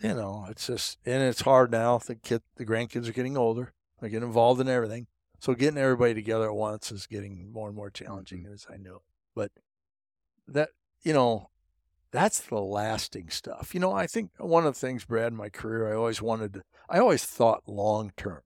you 0.01 0.13
know, 0.13 0.47
it's 0.49 0.65
just 0.65 0.97
and 1.05 1.21
it's 1.23 1.41
hard 1.41 1.71
now. 1.71 1.97
The 1.97 2.15
kid, 2.15 2.41
the 2.55 2.65
grandkids 2.65 3.09
are 3.09 3.11
getting 3.11 3.35
older. 3.35 3.73
They 3.99 4.07
get 4.07 4.23
involved 4.23 4.61
in 4.61 4.69
everything. 4.69 5.07
So 5.39 5.53
getting 5.53 5.77
everybody 5.77 6.13
together 6.13 6.45
at 6.45 6.55
once 6.55 6.91
is 6.91 7.07
getting 7.07 7.51
more 7.51 7.67
and 7.67 7.75
more 7.75 7.89
challenging, 7.89 8.43
mm-hmm. 8.43 8.53
as 8.53 8.67
I 8.71 8.77
know. 8.77 9.01
But 9.35 9.51
that 10.47 10.69
you 11.03 11.13
know, 11.13 11.49
that's 12.11 12.41
the 12.41 12.59
lasting 12.59 13.29
stuff. 13.29 13.73
You 13.73 13.79
know, 13.79 13.91
I 13.91 14.07
think 14.07 14.31
one 14.37 14.65
of 14.65 14.73
the 14.73 14.79
things, 14.79 15.05
Brad, 15.05 15.31
in 15.31 15.37
my 15.37 15.49
career, 15.49 15.91
I 15.91 15.95
always 15.95 16.21
wanted 16.21 16.53
to. 16.53 16.61
I 16.89 16.99
always 16.99 17.23
thought 17.25 17.63
long 17.67 18.11
term. 18.17 18.41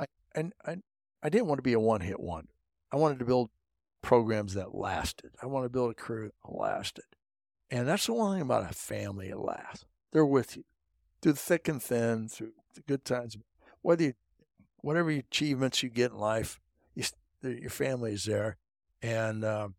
I 0.00 0.06
and 0.34 0.52
I, 0.66 0.76
I 1.22 1.28
didn't 1.28 1.46
want 1.46 1.58
to 1.58 1.62
be 1.62 1.74
a 1.74 1.80
one 1.80 2.00
hit 2.00 2.20
wonder. 2.20 2.50
I 2.90 2.96
wanted 2.96 3.18
to 3.20 3.24
build 3.24 3.50
programs 4.02 4.54
that 4.54 4.74
lasted. 4.74 5.30
I 5.40 5.46
want 5.46 5.64
to 5.64 5.70
build 5.70 5.92
a 5.92 5.94
career 5.94 6.30
that 6.44 6.52
lasted. 6.52 7.04
And 7.70 7.88
that's 7.88 8.06
the 8.06 8.12
one 8.12 8.34
thing 8.34 8.42
about 8.42 8.70
a 8.70 8.74
family 8.74 9.30
it 9.30 9.38
lasts. 9.38 9.86
They're 10.12 10.26
with 10.26 10.56
you 10.56 10.64
through 11.22 11.32
the 11.32 11.38
thick 11.38 11.68
and 11.68 11.82
thin, 11.82 12.28
through 12.28 12.52
the 12.74 12.82
good 12.82 13.04
times. 13.04 13.38
Whether 13.80 14.04
you, 14.04 14.12
whatever 14.82 15.10
achievements 15.10 15.82
you 15.82 15.88
get 15.88 16.12
in 16.12 16.18
life, 16.18 16.60
you, 16.94 17.04
your 17.42 17.70
family 17.70 18.12
is 18.12 18.24
there. 18.24 18.58
And, 19.00 19.44
um, 19.44 19.74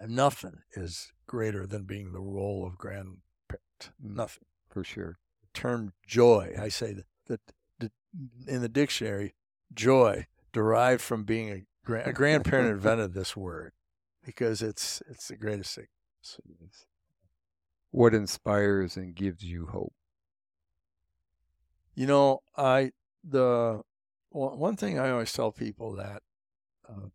and 0.00 0.14
nothing 0.14 0.58
is 0.72 1.12
greater 1.26 1.66
than 1.66 1.84
being 1.84 2.12
the 2.12 2.20
role 2.20 2.66
of 2.66 2.76
grandparent. 2.76 3.20
Nothing. 4.02 4.44
for 4.68 4.82
sure. 4.84 5.18
The 5.42 5.58
term 5.58 5.92
joy, 6.06 6.54
I 6.60 6.68
say 6.68 6.92
that, 6.94 7.06
that, 7.26 7.40
that 7.78 7.92
in 8.46 8.60
the 8.60 8.68
dictionary, 8.68 9.34
joy 9.72 10.26
derived 10.52 11.02
from 11.02 11.24
being 11.24 11.50
a, 11.50 11.62
grand, 11.84 12.08
a 12.08 12.12
grandparent 12.12 12.70
invented 12.70 13.14
this 13.14 13.36
word 13.36 13.72
because 14.24 14.62
it's 14.62 15.02
it's 15.08 15.28
the 15.28 15.36
greatest 15.36 15.74
thing. 15.74 15.86
What 17.90 18.14
inspires 18.14 18.96
and 18.96 19.14
gives 19.14 19.44
you 19.44 19.66
hope? 19.66 19.92
You 21.94 22.06
know, 22.06 22.40
I 22.56 22.92
the 23.26 23.82
one 24.30 24.76
thing 24.76 24.98
I 24.98 25.10
always 25.10 25.32
tell 25.32 25.52
people 25.52 25.92
that 25.94 26.22
uh, 26.88 27.08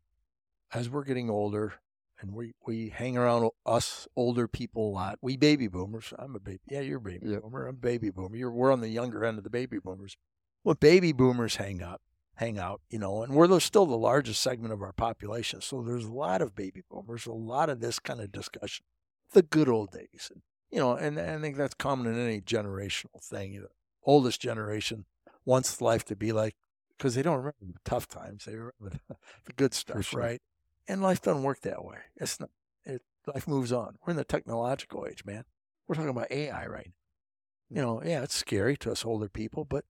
as 0.74 0.90
we're 0.90 1.04
getting 1.04 1.30
older 1.30 1.74
and 2.22 2.34
we 2.34 2.54
we 2.66 2.90
hang 2.90 3.18
around 3.18 3.50
us 3.66 4.08
older 4.16 4.48
people 4.48 4.90
a 4.90 4.94
lot. 4.94 5.20
We 5.22 5.38
baby 5.38 5.68
boomers. 5.68 6.14
I'm 6.18 6.36
a 6.36 6.40
baby. 6.40 6.60
Yeah, 6.70 6.82
you're 6.82 6.98
a 6.98 7.02
baby 7.02 7.38
boomer. 7.40 7.68
I'm 7.68 7.76
a 7.76 7.78
baby 7.78 8.10
boomer. 8.10 8.36
You're 8.36 8.52
we're 8.52 8.72
on 8.72 8.82
the 8.82 8.90
younger 8.90 9.24
end 9.26 9.38
of 9.38 9.44
the 9.44 9.50
baby 9.50 9.80
boomers. 9.80 10.18
Well, 10.64 10.76
baby 10.76 11.14
boomers 11.14 11.56
hang 11.56 11.82
out, 11.82 12.02
hang 12.36 12.60
out, 12.60 12.82
you 12.90 13.00
know, 13.00 13.24
and 13.24 13.34
we're 13.34 13.60
still 13.62 13.86
the 13.86 13.98
largest 13.98 14.42
segment 14.42 14.74
of 14.74 14.82
our 14.82 14.92
population. 14.92 15.62
So 15.62 15.82
there's 15.82 16.06
a 16.06 16.12
lot 16.12 16.42
of 16.42 16.56
baby 16.56 16.84
boomers, 16.92 17.26
a 17.26 17.32
lot 17.32 17.70
of 17.70 17.80
this 17.80 18.00
kind 18.00 18.20
of 18.20 18.32
discussion, 18.32 18.86
the 19.32 19.42
good 19.42 19.70
old 19.70 19.92
days, 19.92 20.30
and 20.32 20.42
you 20.70 20.80
know, 20.80 20.96
and, 20.96 21.18
and 21.18 21.38
I 21.38 21.42
think 21.42 21.56
that's 21.56 21.76
common 21.76 22.08
in 22.08 22.20
any 22.20 22.42
generational 22.42 23.24
thing. 23.24 23.54
You 23.54 23.62
know, 23.62 23.68
oldest 24.04 24.42
generation 24.42 25.06
wants 25.46 25.82
life 25.82 26.06
to 26.06 26.16
be 26.16 26.32
like 26.32 26.56
because 26.98 27.16
they 27.16 27.22
don't 27.22 27.38
remember 27.38 27.56
the 27.62 27.80
tough 27.86 28.08
times; 28.08 28.46
they 28.46 28.56
remember 28.56 29.00
the, 29.46 29.54
good 29.56 29.74
stuff, 29.74 30.06
sure. 30.06 30.20
right? 30.20 30.42
And 30.88 31.02
life 31.02 31.22
doesn't 31.22 31.44
work 31.44 31.62
that 31.62 31.84
way. 31.84 31.98
It's 32.18 32.40
not. 32.40 32.50
It 32.86 33.02
life 33.28 33.48
moves 33.48 33.72
on. 33.72 33.98
We're 34.06 34.12
in 34.12 34.18
the 34.18 34.24
technological 34.24 35.08
age, 35.10 35.24
man. 35.26 35.46
We're 35.88 35.96
talking 35.96 36.10
about 36.10 36.32
AI 36.32 36.66
right 36.68 36.88
now. 36.88 37.76
You 37.76 37.82
know, 37.82 38.02
yeah, 38.04 38.24
it's 38.24 38.36
scary 38.36 38.78
to 38.78 38.92
us 38.92 39.06
older 39.06 39.30
people, 39.30 39.64
but 39.64 39.86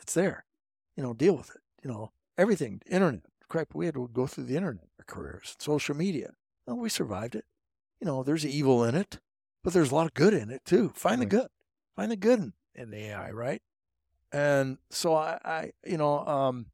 it's 0.00 0.14
there. 0.14 0.44
You 0.96 1.02
know, 1.02 1.12
deal 1.12 1.36
with 1.36 1.50
it. 1.50 1.60
You 1.82 1.90
know, 1.90 2.12
everything, 2.36 2.80
internet. 2.86 3.22
Crap, 3.48 3.74
we 3.74 3.86
had 3.86 3.94
to 3.94 4.10
go 4.12 4.26
through 4.26 4.44
the 4.44 4.56
internet, 4.56 4.88
our 4.98 5.04
careers, 5.06 5.56
social 5.58 5.96
media. 5.96 6.32
No, 6.66 6.74
we 6.74 6.90
survived 6.90 7.34
it. 7.34 7.46
You 8.00 8.06
know, 8.06 8.22
there's 8.22 8.44
evil 8.44 8.84
in 8.84 8.94
it, 8.94 9.20
but 9.64 9.72
there's 9.72 9.90
a 9.90 9.94
lot 9.94 10.06
of 10.06 10.14
good 10.14 10.34
in 10.34 10.50
it 10.50 10.64
too. 10.64 10.92
Find 10.94 11.20
the 11.20 11.26
good. 11.26 11.48
Find 11.96 12.10
the 12.10 12.16
good 12.16 12.38
in, 12.38 12.52
in 12.74 12.90
the 12.90 12.98
AI, 13.08 13.30
right? 13.30 13.62
And 14.32 14.78
so 14.90 15.14
I, 15.14 15.38
I 15.44 15.72
you 15.86 15.96
know, 15.96 16.26
um, 16.26 16.66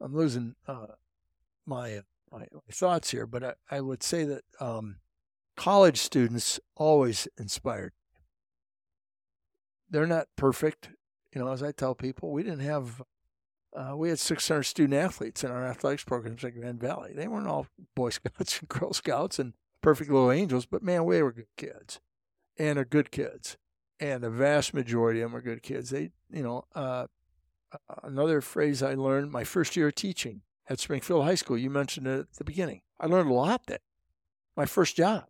I'm 0.00 0.14
losing 0.14 0.54
uh, 0.66 0.86
my, 1.66 2.00
my 2.32 2.46
thoughts 2.70 3.10
here, 3.10 3.26
but 3.26 3.44
I, 3.44 3.54
I 3.70 3.80
would 3.80 4.02
say 4.02 4.24
that 4.24 4.42
um, 4.60 4.96
college 5.56 5.98
students 5.98 6.60
always 6.76 7.28
inspired. 7.38 7.92
They're 9.90 10.06
not 10.06 10.28
perfect, 10.36 10.90
you 11.32 11.40
know. 11.40 11.52
As 11.52 11.62
I 11.62 11.70
tell 11.70 11.94
people, 11.94 12.32
we 12.32 12.42
didn't 12.42 12.60
have 12.60 13.02
uh, 13.74 13.94
we 13.96 14.08
had 14.08 14.18
600 14.18 14.62
student 14.62 14.94
athletes 14.94 15.44
in 15.44 15.50
our 15.50 15.64
athletics 15.64 16.04
programs 16.04 16.44
at 16.44 16.54
Grand 16.54 16.80
Valley. 16.80 17.12
They 17.12 17.28
weren't 17.28 17.48
all 17.48 17.66
Boy 17.94 18.10
Scouts 18.10 18.60
and 18.60 18.68
Girl 18.68 18.92
Scouts 18.92 19.38
and 19.38 19.52
perfect 19.82 20.10
little 20.10 20.30
angels, 20.30 20.66
but 20.66 20.82
man, 20.82 21.04
we 21.04 21.20
were 21.22 21.32
good 21.32 21.46
kids, 21.56 22.00
and 22.58 22.78
are 22.78 22.84
good 22.84 23.10
kids, 23.10 23.56
and 24.00 24.22
the 24.22 24.30
vast 24.30 24.74
majority 24.74 25.20
of 25.20 25.30
them 25.30 25.38
are 25.38 25.42
good 25.42 25.62
kids. 25.62 25.90
They, 25.90 26.10
you 26.30 26.42
know, 26.42 26.64
uh, 26.74 27.06
another 28.02 28.40
phrase 28.40 28.82
I 28.82 28.94
learned 28.94 29.30
my 29.30 29.44
first 29.44 29.76
year 29.76 29.88
of 29.88 29.94
teaching 29.94 30.42
at 30.68 30.80
Springfield 30.80 31.24
High 31.24 31.34
School. 31.34 31.58
You 31.58 31.70
mentioned 31.70 32.06
it 32.06 32.20
at 32.20 32.32
the 32.34 32.44
beginning. 32.44 32.82
I 32.98 33.06
learned 33.06 33.30
a 33.30 33.34
lot 33.34 33.66
there. 33.66 33.78
My 34.56 34.66
first 34.66 34.96
job, 34.96 35.24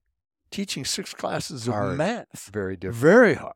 teaching 0.51 0.85
six 0.85 1.15
classes 1.15 1.67
of 1.67 1.75
Hard. 1.75 1.99
math 1.99 2.51
Very 2.53 2.77
different. 2.77 3.01
very 3.01 3.35
hard. 3.35 3.55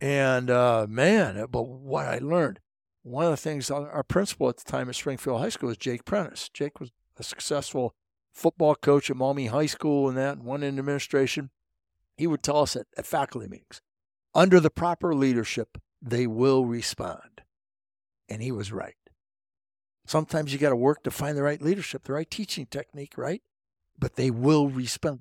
And 0.00 0.50
uh, 0.50 0.86
man, 0.88 1.46
but 1.50 1.62
what 1.62 2.06
I 2.06 2.18
learned, 2.18 2.60
one 3.02 3.24
of 3.24 3.30
the 3.32 3.36
things 3.36 3.70
our 3.70 3.90
our 3.90 4.02
principal 4.02 4.48
at 4.48 4.56
the 4.58 4.70
time 4.70 4.88
at 4.88 4.94
Springfield 4.94 5.40
High 5.40 5.48
School 5.48 5.68
was 5.68 5.76
Jake 5.76 6.04
Prentice. 6.04 6.48
Jake 6.48 6.80
was 6.80 6.90
a 7.18 7.22
successful 7.22 7.94
football 8.32 8.74
coach 8.74 9.10
at 9.10 9.16
Maumee 9.16 9.46
High 9.46 9.66
School 9.66 10.08
and 10.08 10.16
that, 10.16 10.38
and 10.38 10.44
one 10.44 10.62
in 10.62 10.78
administration. 10.78 11.50
He 12.16 12.26
would 12.26 12.42
tell 12.42 12.58
us 12.58 12.76
at, 12.76 12.86
at 12.96 13.06
faculty 13.06 13.48
meetings, 13.48 13.80
under 14.34 14.60
the 14.60 14.70
proper 14.70 15.14
leadership, 15.14 15.78
they 16.00 16.26
will 16.26 16.64
respond. 16.64 17.42
And 18.28 18.42
he 18.42 18.52
was 18.52 18.72
right. 18.72 18.96
Sometimes 20.06 20.52
you 20.52 20.58
got 20.58 20.70
to 20.70 20.76
work 20.76 21.02
to 21.04 21.10
find 21.10 21.36
the 21.36 21.42
right 21.42 21.60
leadership, 21.62 22.04
the 22.04 22.12
right 22.12 22.30
teaching 22.30 22.66
technique, 22.66 23.14
right? 23.16 23.42
But 23.98 24.16
they 24.16 24.30
will 24.30 24.68
respond. 24.68 25.20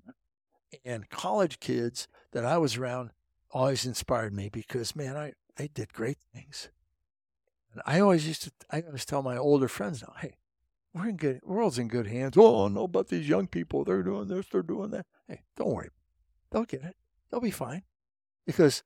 And 0.85 1.09
college 1.09 1.59
kids 1.59 2.07
that 2.31 2.45
I 2.45 2.57
was 2.57 2.77
around 2.77 3.11
always 3.51 3.85
inspired 3.85 4.33
me 4.33 4.49
because 4.49 4.95
man, 4.95 5.17
I 5.17 5.33
they 5.57 5.67
did 5.67 5.93
great 5.93 6.17
things. 6.33 6.69
And 7.73 7.81
I 7.85 7.99
always 7.99 8.27
used 8.27 8.43
to 8.43 8.51
I 8.69 8.81
always 8.81 9.05
tell 9.05 9.21
my 9.21 9.37
older 9.37 9.67
friends 9.67 10.01
now, 10.01 10.13
hey, 10.19 10.37
we're 10.93 11.09
in 11.09 11.17
good 11.17 11.41
world's 11.43 11.79
in 11.79 11.87
good 11.87 12.07
hands. 12.07 12.35
Oh, 12.37 12.67
no, 12.67 12.87
but 12.87 13.09
these 13.09 13.29
young 13.29 13.47
people, 13.47 13.83
they're 13.83 14.03
doing 14.03 14.27
this, 14.27 14.47
they're 14.51 14.61
doing 14.61 14.91
that. 14.91 15.05
Hey, 15.27 15.41
don't 15.55 15.73
worry. 15.73 15.89
They'll 16.51 16.65
get 16.65 16.83
it. 16.83 16.95
They'll 17.29 17.39
be 17.39 17.51
fine. 17.51 17.83
Because 18.45 18.83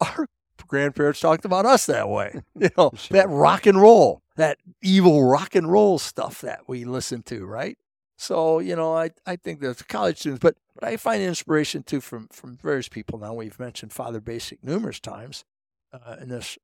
our 0.00 0.26
grandparents 0.66 1.20
talked 1.20 1.44
about 1.44 1.66
us 1.66 1.86
that 1.86 2.08
way. 2.08 2.40
You 2.54 2.68
know, 2.76 2.92
Sure. 2.96 3.16
that 3.16 3.28
rock 3.28 3.66
and 3.66 3.80
roll, 3.80 4.22
that 4.36 4.58
evil 4.82 5.24
rock 5.24 5.54
and 5.54 5.70
roll 5.70 5.98
stuff 5.98 6.40
that 6.42 6.60
we 6.68 6.84
listen 6.84 7.22
to, 7.24 7.44
right? 7.46 7.76
So, 8.16 8.58
you 8.58 8.76
know, 8.76 8.94
I, 8.94 9.10
I 9.26 9.36
think 9.36 9.60
that's 9.60 9.82
college 9.82 10.18
students, 10.18 10.40
but, 10.42 10.56
but 10.74 10.84
I 10.84 10.96
find 10.98 11.22
inspiration 11.22 11.82
too 11.82 12.00
from, 12.02 12.28
from 12.28 12.58
various 12.58 12.88
people. 12.88 13.18
Now, 13.18 13.32
we've 13.32 13.58
mentioned 13.58 13.92
Father 13.94 14.20
Bacik 14.20 14.58
numerous 14.62 15.00
times 15.00 15.44
uh, 15.92 16.16
in 16.20 16.28
this 16.28 16.58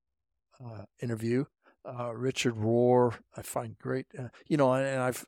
uh, 0.62 0.82
interview. 1.00 1.46
Uh, 1.84 2.12
Richard 2.14 2.56
Rohr, 2.56 3.14
I 3.36 3.42
find 3.42 3.78
great. 3.78 4.06
Uh, 4.18 4.28
you 4.46 4.56
know, 4.58 4.72
and, 4.74 4.86
and 4.86 5.00
I've 5.00 5.24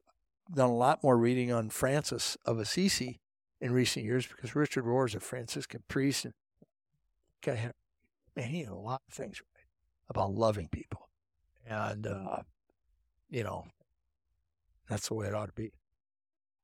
done 0.55 0.69
a 0.71 0.77
lot 0.77 1.03
more 1.03 1.17
reading 1.17 1.51
on 1.51 1.71
Francis 1.71 2.37
of 2.45 2.59
Assisi 2.59 3.21
in 3.61 3.73
recent 3.73 4.05
years 4.05 4.27
because 4.27 4.55
Richard 4.55 4.85
Rohr 4.85 5.07
is 5.07 5.15
a 5.15 5.21
Franciscan 5.21 5.83
priest 5.89 6.27
and 6.27 6.35
guy 7.43 7.55
had, 7.55 7.73
man, 8.39 8.49
he 8.49 8.61
had 8.61 8.69
a 8.69 8.75
lot 8.75 9.03
of 9.09 9.15
things 9.15 9.41
right 9.41 9.65
about 10.09 10.33
loving 10.33 10.69
people. 10.69 11.09
And, 11.67 12.07
uh, 12.07 12.39
you 13.29 13.43
know, 13.45 13.67
that's 14.89 15.09
the 15.09 15.15
way 15.15 15.27
it 15.27 15.35
ought 15.35 15.47
to 15.47 15.53
be. 15.53 15.73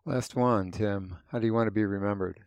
Last 0.06 0.36
one, 0.36 0.70
Tim. 0.70 1.16
How 1.28 1.38
do 1.38 1.46
you 1.46 1.54
want 1.54 1.66
to 1.66 1.72
be 1.72 1.84
remembered? 1.84 2.40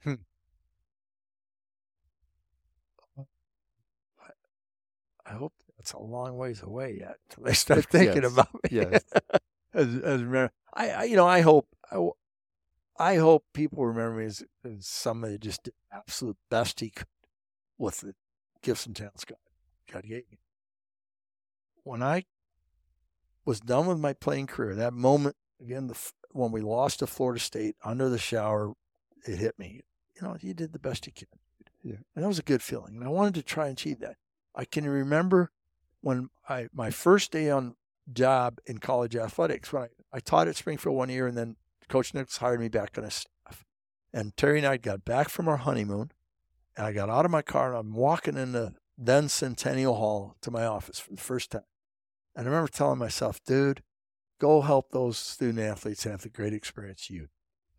I 5.25 5.33
hope 5.33 5.53
that's 5.77 5.91
a 5.91 5.99
long 5.99 6.37
ways 6.37 6.61
away 6.63 6.97
yet 6.99 7.17
till 7.29 7.43
they 7.43 7.53
start 7.53 7.85
thinking 7.85 8.23
Yes. 8.23 8.31
about 8.33 8.53
me. 8.53 8.69
Yes. 8.69 9.03
as, 9.73 9.95
as 9.95 10.23
remember, 10.23 10.51
I, 10.73 10.89
I, 10.89 11.03
you 11.03 11.17
know, 11.17 11.27
I 11.27 11.41
hope, 11.41 11.67
I, 11.91 12.07
I 12.97 13.15
hope 13.17 13.43
people 13.53 13.85
remember 13.85 14.19
me 14.19 14.25
as, 14.25 14.43
as 14.63 14.87
somebody 14.87 15.33
that 15.33 15.41
just 15.41 15.63
did 15.63 15.73
absolute 15.91 16.37
best 16.49 16.79
he 16.79 16.91
could 16.91 17.07
with 17.77 17.99
the 18.01 18.15
gifts 18.61 18.85
and 18.85 18.95
talents 18.95 19.25
God, 19.25 19.37
God 19.91 20.03
gave 20.03 20.29
me. 20.31 20.39
When 21.83 22.03
I 22.03 22.25
was 23.45 23.59
done 23.59 23.87
with 23.87 23.99
my 23.99 24.13
playing 24.13 24.47
career, 24.47 24.75
that 24.75 24.93
moment 24.93 25.35
again, 25.61 25.87
the, 25.87 25.97
when 26.31 26.51
we 26.51 26.61
lost 26.61 26.99
to 26.99 27.07
Florida 27.07 27.39
State 27.39 27.75
under 27.83 28.09
the 28.09 28.17
shower, 28.17 28.73
it 29.25 29.37
hit 29.37 29.57
me. 29.57 29.81
You 30.15 30.27
know, 30.27 30.37
you 30.39 30.53
did 30.53 30.73
the 30.73 30.79
best 30.79 31.05
you 31.05 31.13
could. 31.13 31.27
Yeah. 31.83 31.95
And 32.15 32.23
that 32.23 32.27
was 32.27 32.39
a 32.39 32.43
good 32.43 32.61
feeling. 32.61 32.95
And 32.95 33.03
I 33.03 33.09
wanted 33.09 33.35
to 33.35 33.43
try 33.43 33.67
and 33.67 33.77
achieve 33.77 33.99
that. 33.99 34.17
I 34.55 34.65
can 34.65 34.87
remember 34.89 35.51
when 36.01 36.29
I 36.49 36.67
my 36.73 36.89
first 36.89 37.31
day 37.31 37.49
on 37.49 37.75
job 38.11 38.59
in 38.65 38.79
college 38.79 39.15
athletics 39.15 39.71
when 39.71 39.83
I, 39.83 39.87
I 40.11 40.19
taught 40.19 40.47
at 40.47 40.55
Springfield 40.55 40.95
one 40.95 41.09
year, 41.09 41.27
and 41.27 41.37
then 41.37 41.55
Coach 41.87 42.13
Nicks 42.13 42.37
hired 42.37 42.59
me 42.59 42.69
back 42.69 42.97
on 42.97 43.03
his 43.03 43.13
staff. 43.13 43.65
And 44.13 44.35
Terry 44.35 44.57
and 44.57 44.67
I 44.67 44.77
got 44.77 45.05
back 45.05 45.29
from 45.29 45.47
our 45.47 45.57
honeymoon, 45.57 46.11
and 46.77 46.85
I 46.85 46.93
got 46.93 47.09
out 47.09 47.25
of 47.25 47.31
my 47.31 47.41
car 47.41 47.69
and 47.69 47.79
I'm 47.79 47.93
walking 47.93 48.37
in 48.37 48.51
the 48.51 48.75
then 48.97 49.29
Centennial 49.29 49.95
Hall 49.95 50.35
to 50.41 50.51
my 50.51 50.65
office 50.65 50.99
for 50.99 51.11
the 51.11 51.21
first 51.21 51.51
time. 51.51 51.63
And 52.35 52.47
I 52.47 52.49
remember 52.49 52.69
telling 52.69 52.99
myself, 52.99 53.43
dude, 53.43 53.81
go 54.39 54.61
help 54.61 54.91
those 54.91 55.17
student 55.17 55.59
athletes 55.59 56.03
have 56.03 56.21
the 56.21 56.29
great 56.29 56.53
experience 56.53 57.09
you. 57.09 57.27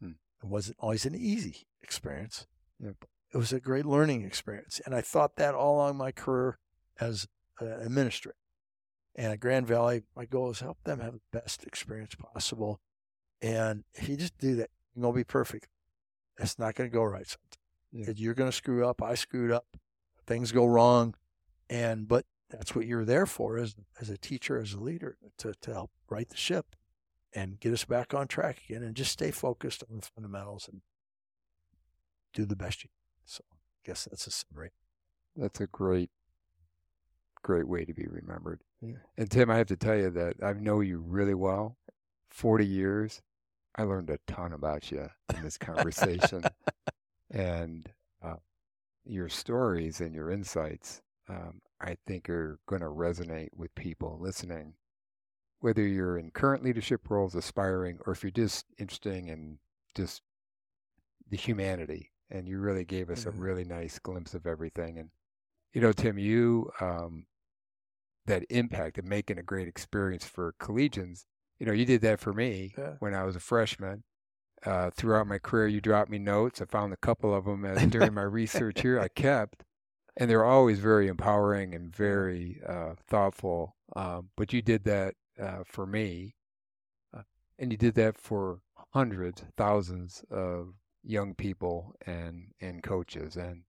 Hmm. 0.00 0.12
It 0.42 0.48
wasn't 0.48 0.78
always 0.80 1.06
an 1.06 1.14
easy 1.14 1.66
experience. 1.80 2.46
It 2.82 3.36
was 3.36 3.52
a 3.52 3.60
great 3.60 3.86
learning 3.86 4.24
experience. 4.24 4.80
And 4.84 4.94
I 4.94 5.00
thought 5.00 5.36
that 5.36 5.54
all 5.54 5.76
along 5.76 5.96
my 5.96 6.12
career 6.12 6.58
as 7.00 7.28
an 7.60 7.68
administrator. 7.68 8.36
And 9.14 9.32
at 9.32 9.40
Grand 9.40 9.66
Valley, 9.66 10.02
my 10.16 10.24
goal 10.24 10.50
is 10.50 10.60
help 10.60 10.78
them 10.84 11.00
have 11.00 11.14
the 11.14 11.20
best 11.32 11.64
experience 11.64 12.14
possible. 12.14 12.80
And 13.40 13.84
if 13.94 14.08
you 14.08 14.16
just 14.16 14.38
do 14.38 14.56
that, 14.56 14.70
you're 14.94 15.02
going 15.02 15.14
to 15.14 15.18
be 15.18 15.24
perfect. 15.24 15.68
It's 16.38 16.58
not 16.58 16.74
going 16.74 16.90
to 16.90 16.94
go 16.94 17.02
right 17.02 17.26
sometimes. 17.26 17.57
Yeah. 17.92 18.10
You're 18.14 18.34
going 18.34 18.50
to 18.50 18.56
screw 18.56 18.86
up. 18.86 19.02
I 19.02 19.14
screwed 19.14 19.50
up. 19.50 19.66
Things 20.26 20.52
go 20.52 20.66
wrong. 20.66 21.14
And, 21.70 22.06
but 22.08 22.26
that's 22.50 22.74
what 22.74 22.86
you're 22.86 23.04
there 23.04 23.26
for 23.26 23.58
as, 23.58 23.76
as 24.00 24.10
a 24.10 24.18
teacher, 24.18 24.58
as 24.60 24.72
a 24.72 24.80
leader, 24.80 25.16
to, 25.38 25.54
to 25.62 25.72
help 25.72 25.90
right 26.08 26.28
the 26.28 26.36
ship 26.36 26.76
and 27.34 27.60
get 27.60 27.72
us 27.72 27.84
back 27.84 28.14
on 28.14 28.26
track 28.26 28.62
again 28.68 28.82
and 28.82 28.94
just 28.94 29.12
stay 29.12 29.30
focused 29.30 29.84
on 29.90 29.98
the 29.98 30.08
fundamentals 30.14 30.68
and 30.70 30.80
do 32.32 32.44
the 32.44 32.56
best 32.56 32.84
you 32.84 32.88
can. 32.88 33.26
So 33.26 33.44
I 33.52 33.56
guess 33.84 34.04
that's 34.04 34.26
a 34.26 34.30
summary. 34.30 34.70
That's 35.36 35.60
a 35.60 35.66
great, 35.66 36.10
great 37.42 37.68
way 37.68 37.84
to 37.84 37.92
be 37.92 38.06
remembered. 38.06 38.62
Yeah. 38.80 38.96
And 39.16 39.30
Tim, 39.30 39.50
I 39.50 39.56
have 39.56 39.66
to 39.68 39.76
tell 39.76 39.96
you 39.96 40.10
that 40.10 40.36
I 40.42 40.52
know 40.54 40.80
you 40.80 40.98
really 40.98 41.34
well. 41.34 41.76
40 42.30 42.66
years. 42.66 43.22
I 43.76 43.82
learned 43.82 44.10
a 44.10 44.18
ton 44.26 44.52
about 44.52 44.90
you 44.90 45.08
in 45.34 45.42
this 45.42 45.58
conversation. 45.58 46.44
And 47.30 47.88
uh, 48.22 48.36
your 49.04 49.28
stories 49.28 50.00
and 50.00 50.14
your 50.14 50.30
insights, 50.30 51.02
um, 51.28 51.60
I 51.80 51.96
think, 52.06 52.28
are 52.28 52.58
going 52.66 52.82
to 52.82 52.88
resonate 52.88 53.50
with 53.56 53.74
people 53.74 54.18
listening, 54.20 54.74
whether 55.60 55.86
you're 55.86 56.18
in 56.18 56.30
current 56.30 56.64
leadership 56.64 57.08
roles, 57.08 57.34
aspiring, 57.34 57.98
or 58.06 58.12
if 58.12 58.22
you're 58.22 58.30
just 58.30 58.66
interested 58.78 59.26
in 59.26 59.58
just 59.94 60.22
the 61.30 61.36
humanity 61.36 62.12
and 62.30 62.48
you 62.48 62.58
really 62.58 62.84
gave 62.84 63.10
us 63.10 63.24
mm-hmm. 63.24 63.38
a 63.38 63.42
really 63.42 63.64
nice 63.64 63.98
glimpse 63.98 64.34
of 64.34 64.46
everything. 64.46 64.98
And 64.98 65.10
you 65.72 65.80
know, 65.80 65.92
Tim, 65.92 66.18
you 66.18 66.70
um, 66.80 67.26
that 68.26 68.44
impact 68.50 68.98
of 68.98 69.04
making 69.04 69.38
a 69.38 69.42
great 69.42 69.68
experience 69.68 70.24
for 70.24 70.54
collegians. 70.60 71.24
You 71.58 71.66
know, 71.66 71.72
you 71.72 71.84
did 71.84 72.02
that 72.02 72.20
for 72.20 72.32
me 72.32 72.74
yeah. 72.78 72.92
when 73.00 73.14
I 73.14 73.24
was 73.24 73.36
a 73.36 73.40
freshman. 73.40 74.04
Uh, 74.64 74.90
throughout 74.90 75.26
my 75.26 75.38
career, 75.38 75.68
you 75.68 75.80
dropped 75.80 76.10
me 76.10 76.18
notes. 76.18 76.60
I 76.60 76.64
found 76.64 76.92
a 76.92 76.96
couple 76.96 77.34
of 77.34 77.44
them 77.44 77.64
as, 77.64 77.86
during 77.86 78.14
my 78.14 78.22
research 78.22 78.80
here. 78.80 78.98
I 78.98 79.08
kept, 79.14 79.64
and 80.16 80.28
they're 80.28 80.44
always 80.44 80.80
very 80.80 81.06
empowering 81.06 81.74
and 81.74 81.94
very 81.94 82.60
uh, 82.66 82.94
thoughtful. 83.06 83.76
Um, 83.94 84.30
but 84.36 84.52
you 84.52 84.60
did 84.60 84.84
that 84.84 85.14
uh, 85.40 85.62
for 85.64 85.86
me, 85.86 86.34
uh, 87.16 87.22
and 87.58 87.70
you 87.70 87.78
did 87.78 87.94
that 87.94 88.18
for 88.18 88.60
hundreds, 88.92 89.44
thousands 89.56 90.24
of 90.30 90.74
young 91.04 91.34
people 91.34 91.94
and 92.04 92.48
and 92.60 92.82
coaches 92.82 93.36
and 93.36 93.62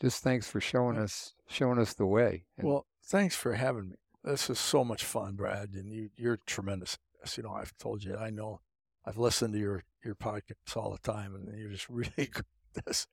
just 0.00 0.22
thanks 0.22 0.48
for 0.48 0.60
showing 0.60 0.96
us 0.96 1.34
showing 1.46 1.78
us 1.78 1.92
the 1.92 2.06
way. 2.06 2.44
And 2.56 2.66
well, 2.66 2.86
thanks 3.04 3.36
for 3.36 3.54
having 3.54 3.90
me. 3.90 3.96
This 4.24 4.48
is 4.48 4.58
so 4.58 4.84
much 4.84 5.04
fun, 5.04 5.34
Brad, 5.34 5.70
and 5.74 5.92
you 5.92 6.10
you're 6.16 6.38
tremendous. 6.46 6.98
You 7.36 7.42
know, 7.42 7.52
I've 7.52 7.76
told 7.76 8.02
you, 8.02 8.16
I 8.16 8.30
know, 8.30 8.60
I've 9.04 9.18
listened 9.18 9.54
to 9.54 9.58
your 9.58 9.84
your 10.04 10.14
podcasts 10.14 10.76
all 10.76 10.90
the 10.90 11.12
time, 11.12 11.34
and 11.34 11.58
you're 11.58 11.70
just 11.70 11.88
really 11.90 12.10
good 12.16 12.44
at 12.76 12.84
this 12.84 13.06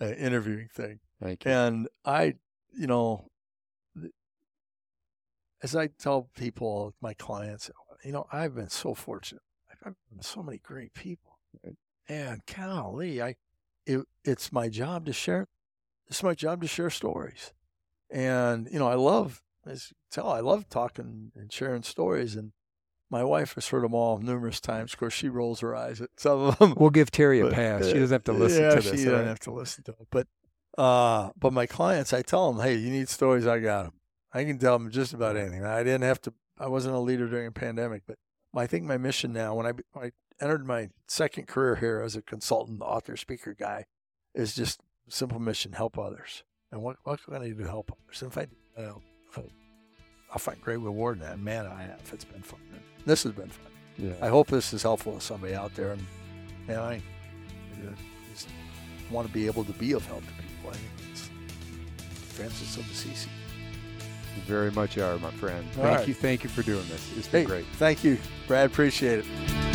uh, 0.00 0.06
interviewing 0.06 0.68
thing. 0.72 1.00
Thank 1.22 1.44
you. 1.44 1.50
And 1.50 1.88
I, 2.04 2.34
you 2.76 2.86
know, 2.86 3.30
as 5.62 5.74
I 5.74 5.86
tell 5.86 6.28
people, 6.36 6.94
my 7.00 7.14
clients, 7.14 7.70
you 8.04 8.12
know, 8.12 8.26
I've 8.30 8.54
been 8.54 8.68
so 8.68 8.94
fortunate. 8.94 9.42
I've 9.84 9.94
met 10.14 10.24
so 10.24 10.42
many 10.42 10.58
great 10.58 10.94
people. 10.94 11.38
And 12.08 12.40
golly, 12.54 13.22
I, 13.22 13.36
it, 13.86 14.04
it's 14.24 14.52
my 14.52 14.68
job 14.68 15.06
to 15.06 15.12
share. 15.12 15.46
It's 16.08 16.22
my 16.22 16.34
job 16.34 16.60
to 16.60 16.68
share 16.68 16.90
stories, 16.90 17.54
and 18.10 18.68
you 18.70 18.78
know, 18.78 18.86
I 18.86 18.94
love, 18.94 19.42
as 19.66 19.90
you 19.90 19.96
tell, 20.10 20.28
I 20.28 20.40
love 20.40 20.68
talking 20.68 21.32
and 21.34 21.50
sharing 21.50 21.82
stories. 21.82 22.36
And 22.36 22.52
my 23.10 23.22
wife 23.22 23.54
has 23.54 23.68
heard 23.68 23.84
them 23.84 23.94
all 23.94 24.18
numerous 24.18 24.60
times. 24.60 24.92
Of 24.92 24.98
course, 24.98 25.14
she 25.14 25.28
rolls 25.28 25.60
her 25.60 25.74
eyes 25.74 26.00
at 26.00 26.10
some 26.16 26.40
of 26.40 26.58
them. 26.58 26.74
We'll 26.76 26.90
give 26.90 27.10
Terry 27.10 27.40
a 27.40 27.44
but, 27.44 27.52
pass. 27.52 27.86
She 27.86 27.94
doesn't 27.94 28.14
have 28.14 28.24
to 28.24 28.32
listen 28.32 28.62
yeah, 28.62 28.70
to 28.70 28.74
this. 28.76 29.00
she 29.00 29.04
doesn't 29.04 29.26
have 29.26 29.40
to 29.40 29.52
listen 29.52 29.84
to 29.84 29.92
it. 29.92 30.08
But, 30.10 30.26
uh, 30.76 31.30
but 31.38 31.52
my 31.52 31.66
clients, 31.66 32.12
I 32.12 32.22
tell 32.22 32.52
them, 32.52 32.62
hey, 32.62 32.74
you 32.74 32.90
need 32.90 33.08
stories, 33.08 33.46
I 33.46 33.60
got 33.60 33.84
them. 33.84 33.92
I 34.32 34.44
can 34.44 34.58
tell 34.58 34.78
them 34.78 34.90
just 34.90 35.14
about 35.14 35.36
anything. 35.36 35.64
I 35.64 35.84
didn't 35.84 36.02
have 36.02 36.20
to. 36.22 36.34
I 36.58 36.66
wasn't 36.66 36.96
a 36.96 36.98
leader 36.98 37.28
during 37.28 37.46
a 37.46 37.52
pandemic, 37.52 38.02
but 38.06 38.18
I 38.56 38.66
think 38.66 38.84
my 38.84 38.96
mission 38.96 39.32
now, 39.32 39.54
when 39.54 39.66
I, 39.66 39.72
when 39.92 40.06
I 40.06 40.44
entered 40.44 40.66
my 40.66 40.90
second 41.06 41.46
career 41.46 41.76
here 41.76 42.00
as 42.00 42.16
a 42.16 42.22
consultant, 42.22 42.82
author, 42.82 43.16
speaker 43.16 43.54
guy, 43.54 43.86
is 44.34 44.54
just 44.54 44.80
simple 45.08 45.38
mission: 45.38 45.72
help 45.72 45.98
others. 45.98 46.42
And 46.72 46.82
what 46.82 46.96
what 47.04 47.22
can 47.24 47.34
I 47.34 47.48
do 47.48 47.54
to 47.54 47.68
help 47.68 47.92
others? 47.92 48.22
And 48.22 48.32
if 48.32 48.38
I, 48.38 48.82
uh, 48.82 49.42
I'll 50.32 50.38
find 50.38 50.60
great 50.60 50.80
reward 50.80 51.18
in 51.18 51.22
that. 51.22 51.38
Man, 51.38 51.66
I 51.66 51.82
have. 51.82 52.00
It's 52.12 52.24
been 52.24 52.42
fun. 52.42 52.58
This 53.06 53.22
has 53.24 53.32
been 53.32 53.48
fun. 53.48 53.72
Yeah. 53.98 54.12
I 54.20 54.28
hope 54.28 54.48
this 54.48 54.72
is 54.72 54.82
helpful 54.82 55.14
to 55.14 55.20
somebody 55.20 55.54
out 55.54 55.74
there. 55.74 55.92
And 55.92 56.06
know, 56.68 56.82
I 56.82 57.02
just 58.32 58.48
want 59.10 59.26
to 59.26 59.32
be 59.32 59.46
able 59.46 59.64
to 59.64 59.72
be 59.72 59.92
of 59.92 60.04
help 60.06 60.22
to 60.22 60.32
people. 60.32 60.70
I 60.70 60.72
think 60.72 61.10
it's 61.12 61.30
Francis 62.34 62.76
of 62.76 62.90
Assisi. 62.90 63.28
You 64.36 64.42
very 64.42 64.72
much 64.72 64.98
are, 64.98 65.18
my 65.18 65.30
friend. 65.32 65.64
All 65.76 65.84
thank 65.84 65.98
right. 65.98 66.08
you. 66.08 66.14
Thank 66.14 66.42
you 66.42 66.50
for 66.50 66.62
doing 66.62 66.86
this. 66.88 67.08
It's 67.16 67.28
been 67.28 67.42
hey, 67.42 67.46
great. 67.46 67.66
Thank 67.74 68.02
you, 68.02 68.18
Brad. 68.48 68.66
Appreciate 68.66 69.20
it. 69.20 69.73